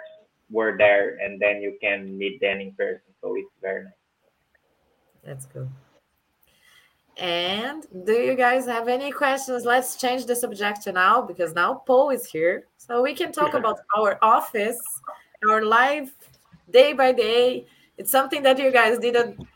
were 0.50 0.76
there, 0.76 1.16
and 1.22 1.40
then 1.40 1.62
you 1.62 1.78
can 1.80 2.18
meet 2.18 2.40
them 2.40 2.60
in 2.60 2.72
person. 2.72 3.14
So 3.22 3.36
it's 3.36 3.50
very 3.62 3.84
nice. 3.84 3.92
That's 5.24 5.46
good. 5.46 5.68
And 7.16 7.86
do 8.06 8.12
you 8.12 8.34
guys 8.34 8.64
have 8.66 8.88
any 8.88 9.12
questions? 9.12 9.64
Let's 9.64 9.96
change 9.96 10.24
the 10.24 10.34
subject 10.34 10.86
now 10.86 11.20
because 11.20 11.54
now 11.54 11.74
Paul 11.86 12.10
is 12.10 12.24
here. 12.24 12.64
So 12.78 13.02
we 13.02 13.14
can 13.14 13.30
talk 13.30 13.52
about 13.60 13.78
our 13.96 14.18
office, 14.22 14.80
our 15.48 15.64
life 15.64 16.12
day 16.70 16.92
by 16.92 17.12
day. 17.12 17.66
It's 17.96 18.10
something 18.10 18.42
that 18.42 18.58
you 18.58 18.70
guys 18.70 18.98
didn't 18.98 19.46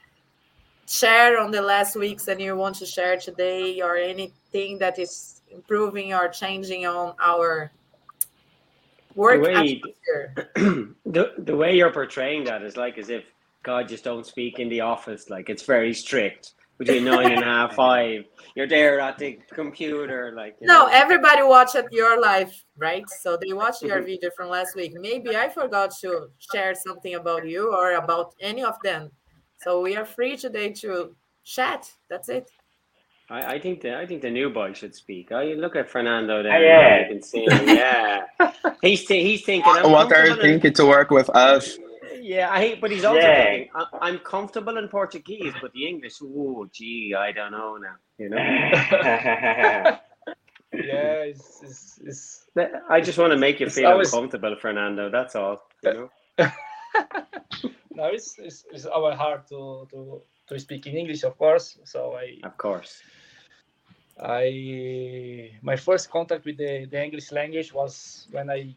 share 0.86 1.38
on 1.38 1.50
the 1.50 1.62
last 1.62 1.96
weeks 1.96 2.28
and 2.28 2.40
you 2.40 2.56
want 2.56 2.76
to 2.76 2.86
share 2.86 3.16
today 3.16 3.80
or 3.80 3.96
anything 3.96 4.78
that 4.78 4.98
is 4.98 5.40
improving 5.50 6.12
or 6.12 6.28
changing 6.28 6.86
on 6.86 7.14
our 7.22 7.70
work 9.14 9.42
The 9.42 9.48
way- 9.48 9.82
the 11.06 11.32
the 11.38 11.56
way 11.56 11.76
you're 11.76 11.92
portraying 11.92 12.44
that 12.44 12.62
is 12.62 12.76
like 12.76 12.98
as 12.98 13.08
if 13.08 13.24
God 13.62 13.88
just 13.88 14.04
don't 14.04 14.26
speak 14.26 14.58
in 14.58 14.68
the 14.68 14.80
office. 14.80 15.30
Like 15.30 15.48
it's 15.48 15.62
very 15.62 15.94
strict 15.94 16.52
between 16.78 17.04
nine 17.04 17.32
and 17.32 17.42
a 17.42 17.44
half, 17.54 17.74
five. 17.74 18.24
You're 18.56 18.68
there 18.68 19.00
at 19.00 19.18
the 19.18 19.38
computer, 19.52 20.32
like 20.36 20.56
No, 20.60 20.86
know. 20.86 20.86
everybody 20.92 21.42
watched 21.42 21.76
your 21.90 22.20
live, 22.20 22.52
right? 22.76 23.04
So 23.22 23.36
they 23.36 23.52
watched 23.52 23.82
your 23.82 24.00
Mhm. 24.00 24.06
video 24.06 24.30
from 24.36 24.48
last 24.48 24.76
week. 24.76 24.92
Maybe 24.94 25.36
I 25.36 25.48
forgot 25.48 25.90
to 26.02 26.28
share 26.52 26.74
something 26.74 27.14
about 27.16 27.46
you 27.48 27.72
or 27.74 27.92
about 27.94 28.34
any 28.40 28.62
of 28.62 28.76
them. 28.84 29.10
So 29.62 29.80
we 29.80 29.96
are 29.96 30.04
free 30.04 30.36
today 30.36 30.70
to 30.82 31.14
chat. 31.44 31.90
That's 32.08 32.28
it. 32.28 32.50
I, 33.30 33.54
I 33.54 33.58
think 33.58 33.80
the 33.80 33.96
I 33.96 34.04
think 34.06 34.20
the 34.20 34.30
new 34.30 34.50
boy 34.50 34.74
should 34.74 34.94
speak. 34.94 35.32
I 35.32 35.54
look 35.54 35.74
at 35.76 35.88
Fernando 35.88 36.42
there. 36.42 36.52
Ah, 36.52 36.58
yeah. 36.58 37.00
You 37.00 37.08
can 37.14 37.22
see 37.22 37.44
him. 37.48 37.68
Yeah, 37.68 38.24
he's 38.82 39.04
thi- 39.06 39.22
he's 39.22 39.42
thinking. 39.44 39.72
I'm 39.74 39.90
what 39.90 40.12
are 40.12 40.26
you 40.26 40.34
comfortable 40.34 40.44
in- 40.44 40.60
thinking 40.60 40.72
to 40.74 40.84
work 40.86 41.10
with 41.10 41.30
us? 41.30 41.78
Yeah, 42.24 42.48
I 42.50 42.58
hate, 42.60 42.80
but 42.80 42.90
he's 42.90 43.04
also 43.04 43.20
Yeah. 43.20 43.44
thinking 43.44 43.68
I, 43.74 43.84
I'm 44.06 44.18
comfortable 44.18 44.78
in 44.78 44.88
Portuguese, 44.88 45.52
but 45.60 45.72
the 45.74 45.86
English. 45.86 46.14
Oh, 46.22 46.66
gee, 46.72 47.14
I 47.14 47.32
don't 47.32 47.52
know 47.52 47.76
now. 47.76 47.96
You 48.16 48.30
know. 48.30 48.36
yeah, 50.72 51.28
it's, 51.30 51.60
it's, 51.62 52.00
it's 52.02 52.46
I 52.88 53.02
just 53.02 53.18
want 53.18 53.32
to 53.32 53.36
make 53.36 53.60
you 53.60 53.68
feel 53.68 53.90
always- 53.90 54.10
uncomfortable, 54.12 54.56
Fernando. 54.56 55.10
That's 55.10 55.36
all. 55.36 55.68
You 55.82 55.92
know. 55.92 56.08
no, 57.98 58.04
it's, 58.16 58.38
it's, 58.38 58.64
it's 58.72 58.86
our 58.86 59.14
hard 59.14 59.46
to, 59.48 59.86
to 59.90 60.22
to 60.48 60.58
speak 60.58 60.86
in 60.86 60.96
English, 60.96 61.24
of 61.24 61.36
course. 61.36 61.78
So 61.84 62.14
I 62.16 62.38
Of 62.42 62.56
course. 62.56 63.02
I 64.18 65.50
my 65.60 65.76
first 65.76 66.10
contact 66.10 66.46
with 66.46 66.56
the, 66.56 66.86
the 66.90 67.02
English 67.04 67.32
language 67.32 67.74
was 67.74 68.28
when 68.30 68.48
I 68.48 68.74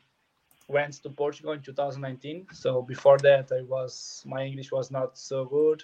went 0.67 0.93
to 1.03 1.09
Portugal 1.09 1.53
in 1.53 1.61
2019. 1.61 2.47
So 2.51 2.81
before 2.81 3.17
that, 3.19 3.51
I 3.51 3.61
was 3.63 4.23
my 4.25 4.43
English 4.43 4.71
was 4.71 4.91
not 4.91 5.17
so 5.17 5.45
good, 5.45 5.83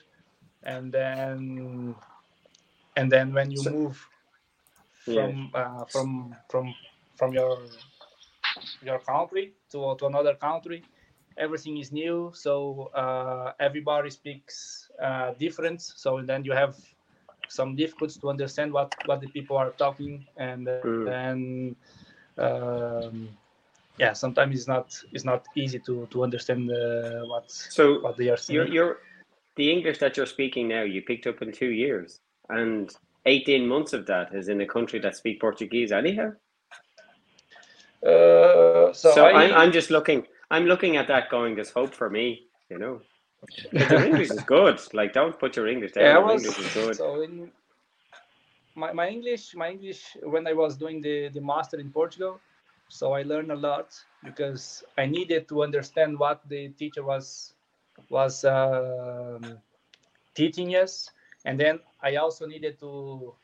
and 0.64 0.92
then 0.92 1.96
and 2.96 3.12
then 3.12 3.34
when 3.34 3.52
you 3.52 3.62
So- 3.62 3.64
move 3.64 4.10
Yeah. 5.06 5.32
from 5.34 5.52
uh, 5.54 5.86
from 5.86 6.36
from 6.50 6.76
from 7.16 7.34
your 7.34 7.58
your 8.82 9.00
country 9.00 9.54
to, 9.72 9.96
to 10.00 10.06
another 10.08 10.36
country, 10.36 10.86
everything 11.38 11.78
is 11.78 11.92
new. 11.92 12.32
So 12.34 12.90
uh, 12.94 13.54
everybody 13.60 14.10
speaks 14.10 14.90
uh, 15.02 15.34
different. 15.40 15.82
So 15.82 16.22
then 16.22 16.44
you 16.46 16.54
have 16.54 16.76
some 17.48 17.76
difficulties 17.76 18.18
to 18.20 18.30
understand 18.30 18.74
what 18.74 18.94
what 19.06 19.22
the 19.22 19.28
people 19.28 19.58
are 19.58 19.72
talking 19.72 20.28
and 20.38 20.68
Mm. 20.84 21.04
then 21.04 21.76
um, 22.38 23.38
yeah 23.98 24.14
sometimes 24.14 24.56
it's 24.58 24.68
not 24.68 24.96
it's 25.12 25.26
not 25.26 25.46
easy 25.56 25.80
to 25.80 26.08
to 26.12 26.24
understand 26.24 26.72
uh, 26.72 27.22
what 27.26 27.52
So 27.52 28.00
what 28.02 28.18
they 28.18 28.30
are 28.30 28.38
saying 28.38 28.56
you're 28.56 28.68
you're 28.68 28.98
the 29.56 29.72
English 29.72 30.00
that 30.00 30.18
you're 30.18 30.26
speaking 30.26 30.68
now. 30.68 30.82
You 30.82 31.02
picked 31.02 31.28
up 31.28 31.42
in 31.42 31.52
two 31.52 31.72
years, 31.72 32.20
and 32.50 32.92
18 33.26 33.68
months 33.68 33.94
of 33.94 34.06
that 34.08 34.34
is 34.34 34.50
in 34.50 34.62
a 34.62 34.66
country 34.66 35.00
that 35.00 35.16
speak 35.16 35.40
Portuguese 35.40 35.92
anyhow. 35.92 36.34
uh, 38.04 38.92
so, 38.94 39.12
So, 39.14 39.26
I, 39.26 39.44
I'm, 39.44 39.54
I'm 39.54 39.72
just 39.72 39.90
looking. 39.90 40.28
I'm 40.52 40.66
looking 40.66 40.98
at 40.98 41.08
that 41.08 41.30
going. 41.30 41.56
There's 41.56 41.70
hope 41.70 41.94
for 41.94 42.10
me. 42.10 42.48
You 42.70 42.80
know. 42.80 43.02
But 43.74 43.90
your 43.90 44.06
English 44.06 44.32
is 44.32 44.44
good. 44.44 44.80
Like, 44.94 45.14
don't 45.14 45.38
put 45.38 45.56
your 45.56 45.68
English 45.68 45.92
down. 45.92 46.04
yeah, 46.06 46.14
Your 46.14 46.26
was 46.26 46.44
English 46.44 46.60
is 46.60 46.74
good. 46.74 46.96
so 46.96 47.22
in 47.22 47.52
my, 48.76 48.92
my 48.94 49.08
English 49.08 49.54
my 49.54 49.70
English 49.70 50.18
when 50.24 50.48
I 50.48 50.54
was 50.54 50.78
doing 50.78 51.02
the 51.02 51.30
the 51.30 51.42
master 51.42 51.80
in 51.80 51.92
Portugal 51.92 52.40
so 52.90 53.14
I 53.14 53.24
learned 53.24 53.52
a 53.52 53.56
lot 53.56 53.94
because 54.24 54.84
I 54.98 55.06
needed 55.06 55.48
to 55.50 55.64
understand 55.64 56.18
what 56.20 56.48
the 56.48 56.70
teacher 56.70 57.04
was 57.04 57.54
was 58.10 58.46
um, 58.46 59.58
teaching 60.36 60.76
us. 60.76 61.10
And 61.46 61.60
then 61.60 61.80
I 62.02 62.16
also 62.16 62.46
needed 62.46 62.80
to 62.80 63.36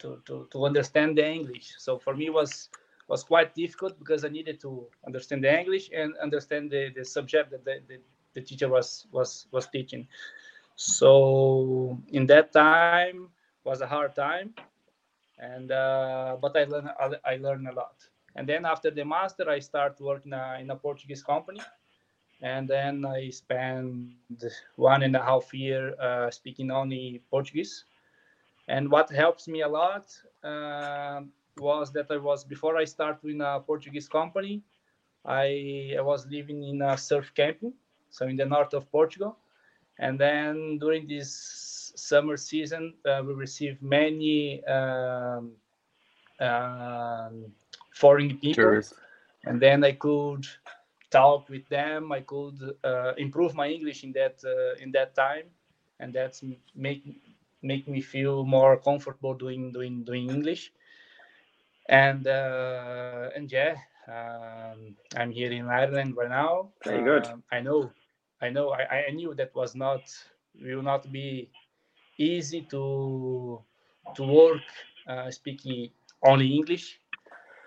to, 0.00 0.22
to 0.26 0.48
to 0.52 0.64
understand 0.64 1.18
the 1.18 1.26
English. 1.26 1.74
So 1.78 1.98
for 1.98 2.14
me 2.14 2.30
was 2.30 2.70
was 3.08 3.24
quite 3.24 3.54
difficult 3.54 3.98
because 3.98 4.24
I 4.24 4.28
needed 4.28 4.60
to 4.60 4.86
understand 5.06 5.44
the 5.44 5.58
English 5.58 5.90
and 5.94 6.14
understand 6.18 6.70
the, 6.70 6.90
the 6.94 7.04
subject 7.04 7.50
that 7.50 7.64
the, 7.64 7.80
the, 7.88 8.00
the 8.34 8.40
teacher 8.42 8.68
was 8.68 9.06
was 9.12 9.46
was 9.52 9.66
teaching. 9.68 10.08
So 10.76 11.98
in 12.08 12.26
that 12.26 12.52
time 12.52 13.30
was 13.64 13.80
a 13.80 13.86
hard 13.86 14.14
time. 14.14 14.54
And 15.38 15.70
uh, 15.70 16.36
but 16.40 16.56
i 16.56 16.64
learned 16.64 16.90
I, 16.98 17.34
I 17.34 17.36
learned 17.36 17.68
a 17.68 17.72
lot 17.72 18.07
and 18.36 18.48
then 18.48 18.64
after 18.64 18.90
the 18.90 19.04
master 19.04 19.48
i 19.48 19.58
start 19.58 20.00
working 20.00 20.32
uh, 20.32 20.56
in 20.60 20.70
a 20.70 20.76
portuguese 20.76 21.22
company. 21.22 21.60
And 22.40 22.68
then 22.68 23.04
i 23.04 23.30
spent 23.30 24.14
one 24.76 25.02
and 25.02 25.16
a 25.16 25.22
half 25.22 25.52
year 25.52 26.00
uh, 26.00 26.30
speaking 26.30 26.70
only 26.70 27.20
portuguese. 27.30 27.84
And 28.68 28.90
what 28.90 29.10
helps 29.10 29.48
me 29.48 29.62
a 29.62 29.68
lot 29.68 30.06
uh, 30.44 31.22
was 31.58 31.92
that 31.92 32.06
i 32.10 32.16
was 32.16 32.44
before 32.44 32.76
i 32.76 32.84
started 32.84 33.28
in 33.28 33.40
a 33.40 33.58
portuguese 33.58 34.08
company 34.08 34.62
i, 35.24 35.94
I 35.98 36.00
was 36.00 36.26
living 36.26 36.62
in 36.62 36.82
a 36.82 36.96
surf 36.96 37.32
camping 37.34 37.72
so 38.10 38.26
in 38.26 38.36
the 38.36 38.46
north 38.46 38.72
of 38.74 38.90
portugal. 38.90 39.38
And 39.98 40.18
then 40.18 40.78
during 40.78 41.08
this 41.08 41.92
summer 41.96 42.36
season, 42.36 42.94
uh, 43.04 43.22
we 43.26 43.34
received 43.34 43.82
many 43.82 44.64
um, 44.64 45.52
um, 46.40 47.52
foreign 48.00 48.38
people, 48.38 48.64
Tourists. 48.64 48.94
and 49.44 49.60
then 49.60 49.84
I 49.84 49.92
could 49.92 50.46
talk 51.10 51.48
with 51.48 51.68
them. 51.68 52.12
I 52.12 52.20
could 52.20 52.58
uh, 52.84 53.12
improve 53.16 53.54
my 53.54 53.68
English 53.68 54.04
in 54.04 54.12
that 54.12 54.36
uh, 54.44 54.82
in 54.82 54.92
that 54.92 55.14
time, 55.14 55.46
and 56.00 56.12
that's 56.14 56.42
make 56.74 57.02
make 57.62 57.88
me 57.88 58.00
feel 58.00 58.44
more 58.44 58.76
comfortable 58.78 59.34
doing 59.34 59.72
doing 59.72 60.04
doing 60.04 60.30
English. 60.30 60.72
And 61.88 62.26
uh, 62.26 63.30
and 63.36 63.50
yeah, 63.50 63.76
um, 64.08 64.96
I'm 65.16 65.30
here 65.30 65.52
in 65.52 65.68
Ireland 65.68 66.16
right 66.16 66.28
now. 66.30 66.70
Very 66.84 67.02
good. 67.04 67.26
Um, 67.26 67.42
I 67.50 67.60
know, 67.60 67.90
I 68.40 68.50
know. 68.50 68.70
I, 68.70 69.06
I 69.08 69.10
knew 69.12 69.34
that 69.34 69.54
was 69.54 69.74
not 69.74 70.02
will 70.62 70.82
not 70.82 71.10
be 71.12 71.50
easy 72.18 72.62
to 72.70 73.62
to 74.14 74.22
work 74.22 74.62
uh, 75.06 75.30
speaking 75.30 75.90
only 76.22 76.54
English, 76.54 77.00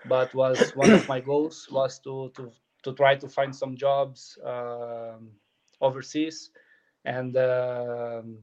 but 0.06 0.34
was 0.34 0.70
one 0.74 0.90
of 0.90 1.06
my 1.08 1.20
goals 1.20 1.68
was 1.70 1.98
to 2.00 2.30
to 2.36 2.50
to 2.84 2.92
try 2.94 3.14
to 3.14 3.28
find 3.28 3.54
some 3.54 3.76
jobs 3.76 4.38
um, 4.44 5.30
overseas, 5.80 6.50
and 7.04 7.36
um, 7.36 8.38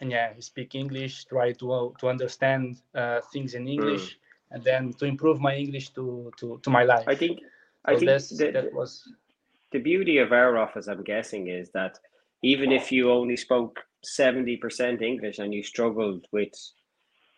and 0.00 0.10
yeah, 0.10 0.32
speak 0.40 0.74
English, 0.74 1.24
try 1.26 1.52
to 1.52 1.94
to 2.00 2.08
understand 2.08 2.80
uh, 2.94 3.20
things 3.32 3.54
in 3.54 3.68
English, 3.68 4.18
and 4.50 4.62
then 4.64 4.92
to 4.94 5.04
improve 5.04 5.40
my 5.40 5.54
English 5.54 5.90
to 5.90 6.30
to 6.38 6.58
to 6.62 6.70
my 6.70 6.84
life. 6.84 7.06
I 7.06 7.14
think. 7.14 7.40
I 7.84 7.96
think 7.96 8.10
that 8.52 8.70
was 8.74 9.08
the 9.72 9.78
beauty 9.78 10.18
of 10.18 10.32
our 10.32 10.58
office, 10.58 10.88
I'm 10.88 11.02
guessing, 11.02 11.48
is 11.48 11.70
that 11.70 11.98
even 12.42 12.72
if 12.72 12.92
you 12.92 13.10
only 13.10 13.36
spoke 13.36 13.80
70% 14.04 15.02
English 15.02 15.38
and 15.38 15.52
you 15.52 15.62
struggled 15.62 16.26
with 16.32 16.52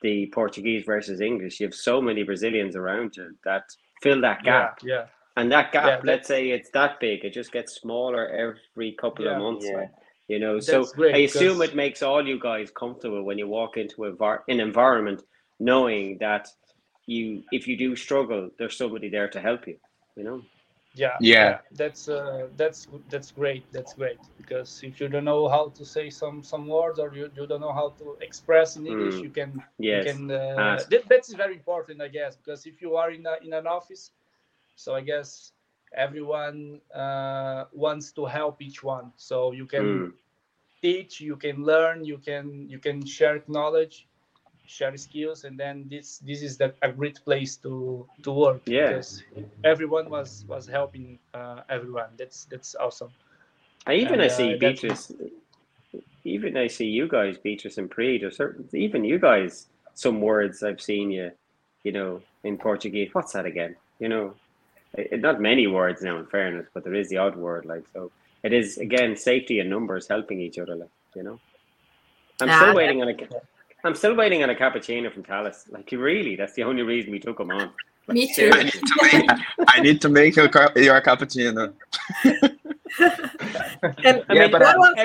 the 0.02 0.26
Portuguese 0.32 0.84
versus 0.84 1.20
English, 1.20 1.60
you 1.60 1.66
have 1.66 1.74
so 1.74 2.00
many 2.00 2.22
Brazilians 2.22 2.76
around 2.76 3.16
you 3.16 3.36
that 3.44 3.64
fill 4.02 4.20
that 4.22 4.42
gap. 4.42 4.78
Yeah, 4.82 4.94
yeah. 4.94 5.06
And 5.36 5.50
that 5.52 5.72
gap, 5.72 5.84
Yeah, 5.86 6.00
let's 6.12 6.26
say 6.28 6.50
it's 6.50 6.70
that 6.70 6.98
big, 7.00 7.24
it 7.24 7.32
just 7.32 7.52
gets 7.52 7.74
smaller 7.74 8.28
every 8.28 8.92
couple 8.92 9.24
Yeah. 9.24 9.32
of 9.36 9.42
months. 9.42 9.66
Yeah. 9.68 9.76
like, 9.76 9.90
you 10.28 10.38
know, 10.38 10.60
so 10.60 10.78
That's 10.82 10.92
great, 10.92 11.14
I 11.14 11.18
assume 11.18 11.58
because- 11.58 11.70
it 11.70 11.76
makes 11.76 12.02
all 12.02 12.26
you 12.26 12.38
guys 12.38 12.70
comfortable 12.70 13.22
when 13.24 13.36
you 13.38 13.48
walk 13.48 13.76
into 13.76 14.04
a 14.04 14.12
var- 14.12 14.44
an 14.48 14.60
environment 14.60 15.22
knowing 15.58 16.18
that 16.18 16.48
you, 17.06 17.42
if 17.52 17.66
you 17.68 17.76
do 17.76 17.96
struggle, 17.96 18.50
there's 18.58 18.76
somebody 18.76 19.08
there 19.08 19.28
to 19.28 19.40
help 19.40 19.66
you. 19.66 19.76
You 20.16 20.24
know. 20.24 20.42
Yeah 20.94 21.18
Yeah. 21.18 21.60
that's 21.72 22.08
uh, 22.08 22.48
that's 22.56 22.88
that's 23.08 23.30
great 23.32 23.66
that's 23.72 23.94
great 23.94 24.28
because 24.36 24.80
if 24.82 25.00
you 25.00 25.08
don't 25.08 25.24
know 25.24 25.48
how 25.48 25.68
to 25.70 25.84
say 25.84 26.10
some 26.10 26.42
some 26.42 26.66
words 26.68 26.98
or 26.98 27.14
you, 27.14 27.30
you 27.34 27.46
don't 27.46 27.60
know 27.60 27.72
how 27.72 27.90
to 27.98 28.16
express 28.20 28.76
in 28.76 28.86
english 28.86 29.22
Mm. 29.22 29.22
you 29.22 29.30
can 29.30 29.62
Yes. 29.78 29.88
you 29.88 30.00
can 30.00 30.30
uh, 30.30 30.84
that, 30.90 31.08
that's 31.08 31.32
very 31.34 31.54
important 31.54 32.00
i 32.02 32.08
guess 32.08 32.36
because 32.36 32.66
if 32.66 32.82
you 32.82 32.96
are 32.96 33.10
in 33.10 33.26
a, 33.26 33.36
in 33.44 33.52
an 33.52 33.66
office 33.66 34.12
so 34.74 34.94
i 34.94 35.00
guess 35.00 35.52
everyone 35.94 36.80
uh, 36.94 37.64
wants 37.72 38.12
to 38.12 38.24
help 38.26 38.60
each 38.62 38.82
one 38.82 39.12
so 39.16 39.52
you 39.52 39.66
can 39.66 40.04
Mm. 40.04 40.14
teach, 40.82 41.20
you 41.20 41.36
can 41.36 41.64
learn, 41.64 42.04
you 42.04 42.18
can 42.18 42.68
you 42.68 42.78
can 42.78 43.04
share 43.06 43.42
knowledge, 43.48 44.08
share 44.70 44.96
skills, 44.96 45.44
and 45.44 45.58
then 45.58 45.86
this 45.90 46.18
this 46.28 46.42
is 46.42 46.56
the, 46.56 46.72
a 46.82 46.90
great 46.92 47.18
place 47.24 47.56
to 47.64 48.06
to 48.22 48.30
work. 48.32 48.62
Yeah. 48.66 48.88
because 48.88 49.22
everyone 49.64 50.06
was 50.10 50.44
was 50.48 50.66
helping 50.68 51.18
uh, 51.34 51.60
everyone. 51.68 52.10
That's 52.16 52.44
that's 52.50 52.74
awesome. 52.78 53.10
I 53.86 53.94
even 53.94 54.14
And, 54.20 54.22
I 54.22 54.26
uh, 54.26 54.38
see 54.38 54.48
that's- 54.54 54.60
Beatrice. 54.80 55.12
Even 56.24 56.56
I 56.56 56.66
see 56.68 56.84
you 56.86 57.08
guys, 57.08 57.38
Beatrice 57.38 57.78
and 57.78 57.90
Pri. 57.90 58.18
There's 58.18 58.36
certain, 58.36 58.68
even 58.74 59.04
you 59.04 59.18
guys, 59.18 59.66
some 59.94 60.20
words 60.20 60.62
I've 60.62 60.80
seen 60.80 61.10
you, 61.10 61.30
you 61.82 61.92
know, 61.92 62.20
in 62.44 62.58
Portuguese. 62.58 63.08
What's 63.14 63.32
that 63.32 63.46
again? 63.46 63.74
You 63.98 64.08
know, 64.10 64.34
it, 64.98 65.08
it- 65.12 65.20
not 65.20 65.40
many 65.40 65.66
words 65.66 66.02
now, 66.02 66.18
in 66.18 66.26
fairness, 66.26 66.66
but 66.74 66.84
there 66.84 66.94
is 66.94 67.08
the 67.08 67.16
odd 67.16 67.36
word. 67.36 67.64
Like 67.64 67.84
so, 67.94 68.10
it 68.42 68.52
is 68.52 68.76
again 68.78 69.16
safety 69.16 69.60
and 69.60 69.68
numbers 69.70 70.06
helping 70.08 70.40
each 70.40 70.58
other. 70.58 70.76
Like 70.76 70.90
you 71.16 71.22
know, 71.22 71.40
I'm 72.40 72.50
Ah, 72.50 72.58
still 72.60 72.74
waiting 72.76 73.00
on 73.02 73.08
a. 73.08 73.16
I'm 73.84 73.94
still 73.94 74.14
waiting 74.14 74.42
on 74.42 74.50
a 74.50 74.54
cappuccino 74.54 75.12
from 75.12 75.22
Thales. 75.22 75.66
Like 75.70 75.90
you 75.92 75.98
really, 76.00 76.36
that's 76.36 76.54
the 76.54 76.64
only 76.64 76.82
reason 76.82 77.10
we 77.12 77.18
took 77.18 77.40
him 77.40 77.50
on. 77.50 77.70
Like, 78.06 78.14
Me 78.14 78.32
too. 78.32 78.50
I 78.52 78.62
need 78.64 78.72
to 78.72 78.98
make, 79.12 79.30
I 79.68 79.80
need 79.80 80.00
to 80.02 80.08
make 80.08 80.36
your, 80.36 80.48
ca- 80.48 80.72
your 80.76 81.00
cappuccino. 81.00 81.72
And 84.04 84.22
I 84.28 84.34
Yeah, 84.34 84.42
mean, 84.42 84.50
but 84.50 84.62
I 84.62 84.76
want- 84.76 84.98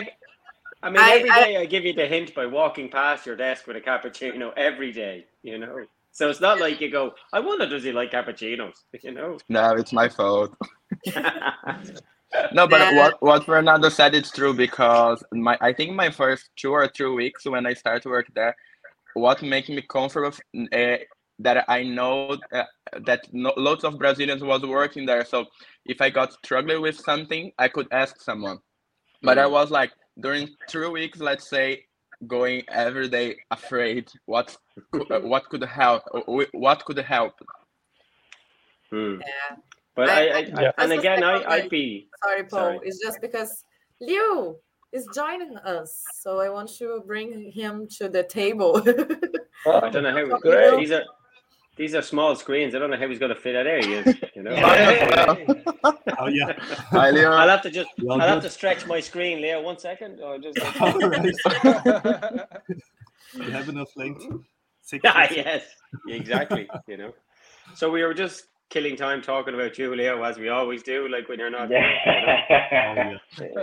I 0.83 0.89
mean, 0.89 0.99
I- 0.99 1.15
every 1.17 1.29
I- 1.29 1.43
day 1.43 1.57
I 1.57 1.65
give 1.65 1.85
you 1.85 1.93
the 1.93 2.05
hint 2.07 2.33
by 2.35 2.45
walking 2.45 2.89
past 2.89 3.25
your 3.25 3.35
desk 3.35 3.67
with 3.67 3.77
a 3.77 3.81
cappuccino 3.81 4.51
every 4.57 4.91
day, 4.91 5.25
you 5.43 5.57
know. 5.57 5.85
So 6.11 6.29
it's 6.29 6.41
not 6.41 6.59
like 6.59 6.79
you 6.81 6.89
go, 6.91 7.13
I 7.33 7.39
wonder, 7.39 7.67
does 7.67 7.83
he 7.83 7.91
like 7.91 8.11
cappuccinos? 8.11 8.83
You 9.03 9.11
know. 9.11 9.38
No, 9.49 9.73
it's 9.75 9.93
my 9.93 10.09
fault. 10.09 10.55
No, 12.52 12.67
but 12.67 12.82
Yeah. 12.82 12.91
what 12.91 13.21
what 13.21 13.45
Fernando 13.45 13.89
said 13.89 14.15
is 14.15 14.32
true 14.32 14.54
because 14.54 15.24
my 15.34 15.58
I 15.62 15.74
think 15.74 15.93
my 15.93 16.10
first 16.12 16.50
two 16.56 16.71
or 16.71 16.88
three 16.88 17.10
weeks 17.12 17.45
when 17.45 17.65
I 17.65 17.74
started 17.74 18.04
to 18.04 18.10
work 18.10 18.28
there, 18.36 18.56
what 19.13 19.41
made 19.41 19.69
me 19.69 19.82
comfortable 19.82 20.38
uh, 20.74 20.98
that 21.39 21.65
I 21.67 21.84
know 21.84 22.38
uh, 22.54 22.63
that 23.06 23.21
no, 23.34 23.54
lots 23.58 23.84
of 23.84 23.98
Brazilians 23.98 24.43
was 24.43 24.62
working 24.63 25.06
there. 25.06 25.26
So 25.26 25.45
if 25.86 26.02
I 26.02 26.10
got 26.10 26.34
struggling 26.34 26.82
with 26.82 26.95
something, 26.98 27.52
I 27.58 27.67
could 27.69 27.88
ask 27.91 28.21
someone. 28.21 28.60
But 29.21 29.38
I 29.39 29.45
Mm. 29.45 29.52
was 29.52 29.71
like 29.71 29.91
during 30.19 30.50
three 30.67 30.89
weeks, 30.89 31.19
let's 31.19 31.50
say, 31.50 31.86
going 32.28 32.63
every 32.69 33.10
day 33.10 33.38
afraid 33.52 34.10
what 34.26 34.56
what 35.24 35.50
could 35.50 35.63
help 35.63 36.04
what 36.54 36.86
could 36.86 36.98
help. 37.00 37.34
Hmm. 38.91 39.19
Yeah. 39.19 39.58
But 39.95 40.10
I- 40.10 40.13
I, 40.27 40.38
I, 40.38 40.62
Yeah. 40.62 40.71
and 40.77 40.91
again, 40.91 41.23
I, 41.23 41.43
I'd 41.45 41.69
be 41.69 42.10
Sorry, 42.23 42.43
Paul. 42.43 42.60
Sorry. 42.60 42.79
It's 42.84 42.99
just 43.01 43.19
because 43.21 43.63
Leo 44.01 44.58
is 44.91 45.08
joining 45.15 45.58
us, 45.58 46.03
so 46.21 46.39
I 46.39 46.49
want 46.49 46.69
to 46.77 47.01
bring 47.05 47.51
him 47.51 47.88
to 47.97 48.10
the 48.10 48.23
table. 48.23 48.77
I 49.67 49.89
don't 49.89 50.03
know 50.03 50.12
how 50.29 50.38
Great. 50.39 50.77
these 50.79 50.91
are 50.91 51.03
these 51.77 51.93
are 51.95 52.01
small 52.01 52.36
screens. 52.38 52.73
I 52.73 52.79
don't 52.79 52.89
know 52.89 52.97
how 52.97 53.08
he's 53.10 53.19
going 53.19 53.34
to 53.36 53.39
fit 53.39 53.51
that 53.53 53.67
area. 53.67 53.86
He 53.86 53.93
is, 53.95 54.15
you 54.36 54.43
know. 54.43 54.55
Oh 56.17 56.27
yeah. 56.27 56.53
Hi, 56.91 57.12
Leo. 57.12 57.31
I'll 57.31 57.49
have 57.49 57.62
to 57.63 57.69
just 57.69 57.89
Well, 58.01 58.21
I'll 58.21 58.27
have 58.29 58.41
to 58.43 58.49
stretch 58.49 58.88
my 58.88 59.01
screen, 59.01 59.41
Leo. 59.41 59.62
One 59.62 59.77
second, 59.77 60.21
or 60.21 60.38
just. 60.39 60.58
All 60.81 60.97
right. 60.99 61.36
You 63.34 63.51
have 63.51 63.67
enough 63.69 63.89
length. 63.97 64.23
Six 64.81 65.01
Yeah, 65.03 65.27
feet. 65.27 65.38
yes, 65.45 65.63
exactly. 66.08 66.69
You 66.88 66.97
know, 66.97 67.13
so 67.75 67.89
we 67.91 68.03
were 68.03 68.13
just 68.13 68.45
killing 68.69 68.95
time 68.95 69.21
talking 69.21 69.54
about 69.54 69.75
Julio 69.75 70.21
as 70.23 70.38
we 70.38 70.49
always 70.49 70.84
do. 70.84 71.08
Like 71.08 71.30
when 71.30 71.39
you're 71.39 71.49
not. 71.49 71.71
Oh, 71.71 71.75
yeah. 71.75 72.41
yeah. 72.49 73.17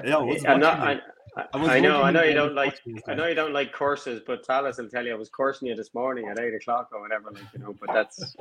Yeah, 0.05 0.17
I 0.17 0.23
was 0.23 0.45
I'm 0.45 0.61
not. 0.61 0.81
I. 0.81 1.01
I 1.37 1.77
I 1.77 1.81
know. 1.81 2.03
I 2.03 2.11
know 2.11 2.23
you 2.23 2.35
don't 2.35 2.55
like. 2.55 2.79
I 3.09 3.15
know 3.15 3.27
you 3.27 3.35
don't 3.35 3.55
like 3.55 3.73
courses, 3.73 4.21
but 4.27 4.45
Thales 4.45 4.77
will 4.79 4.89
tell 4.89 5.05
you 5.07 5.13
I 5.13 5.17
was 5.17 5.31
coursing 5.31 5.69
you 5.69 5.75
this 5.75 5.95
morning 5.95 6.29
at 6.29 6.39
eight 6.39 6.55
o'clock 6.55 6.91
or 6.93 7.01
whatever. 7.01 7.31
Like 7.31 7.45
you 7.55 7.61
know, 7.61 7.75
but 7.81 7.91
that's 7.93 8.37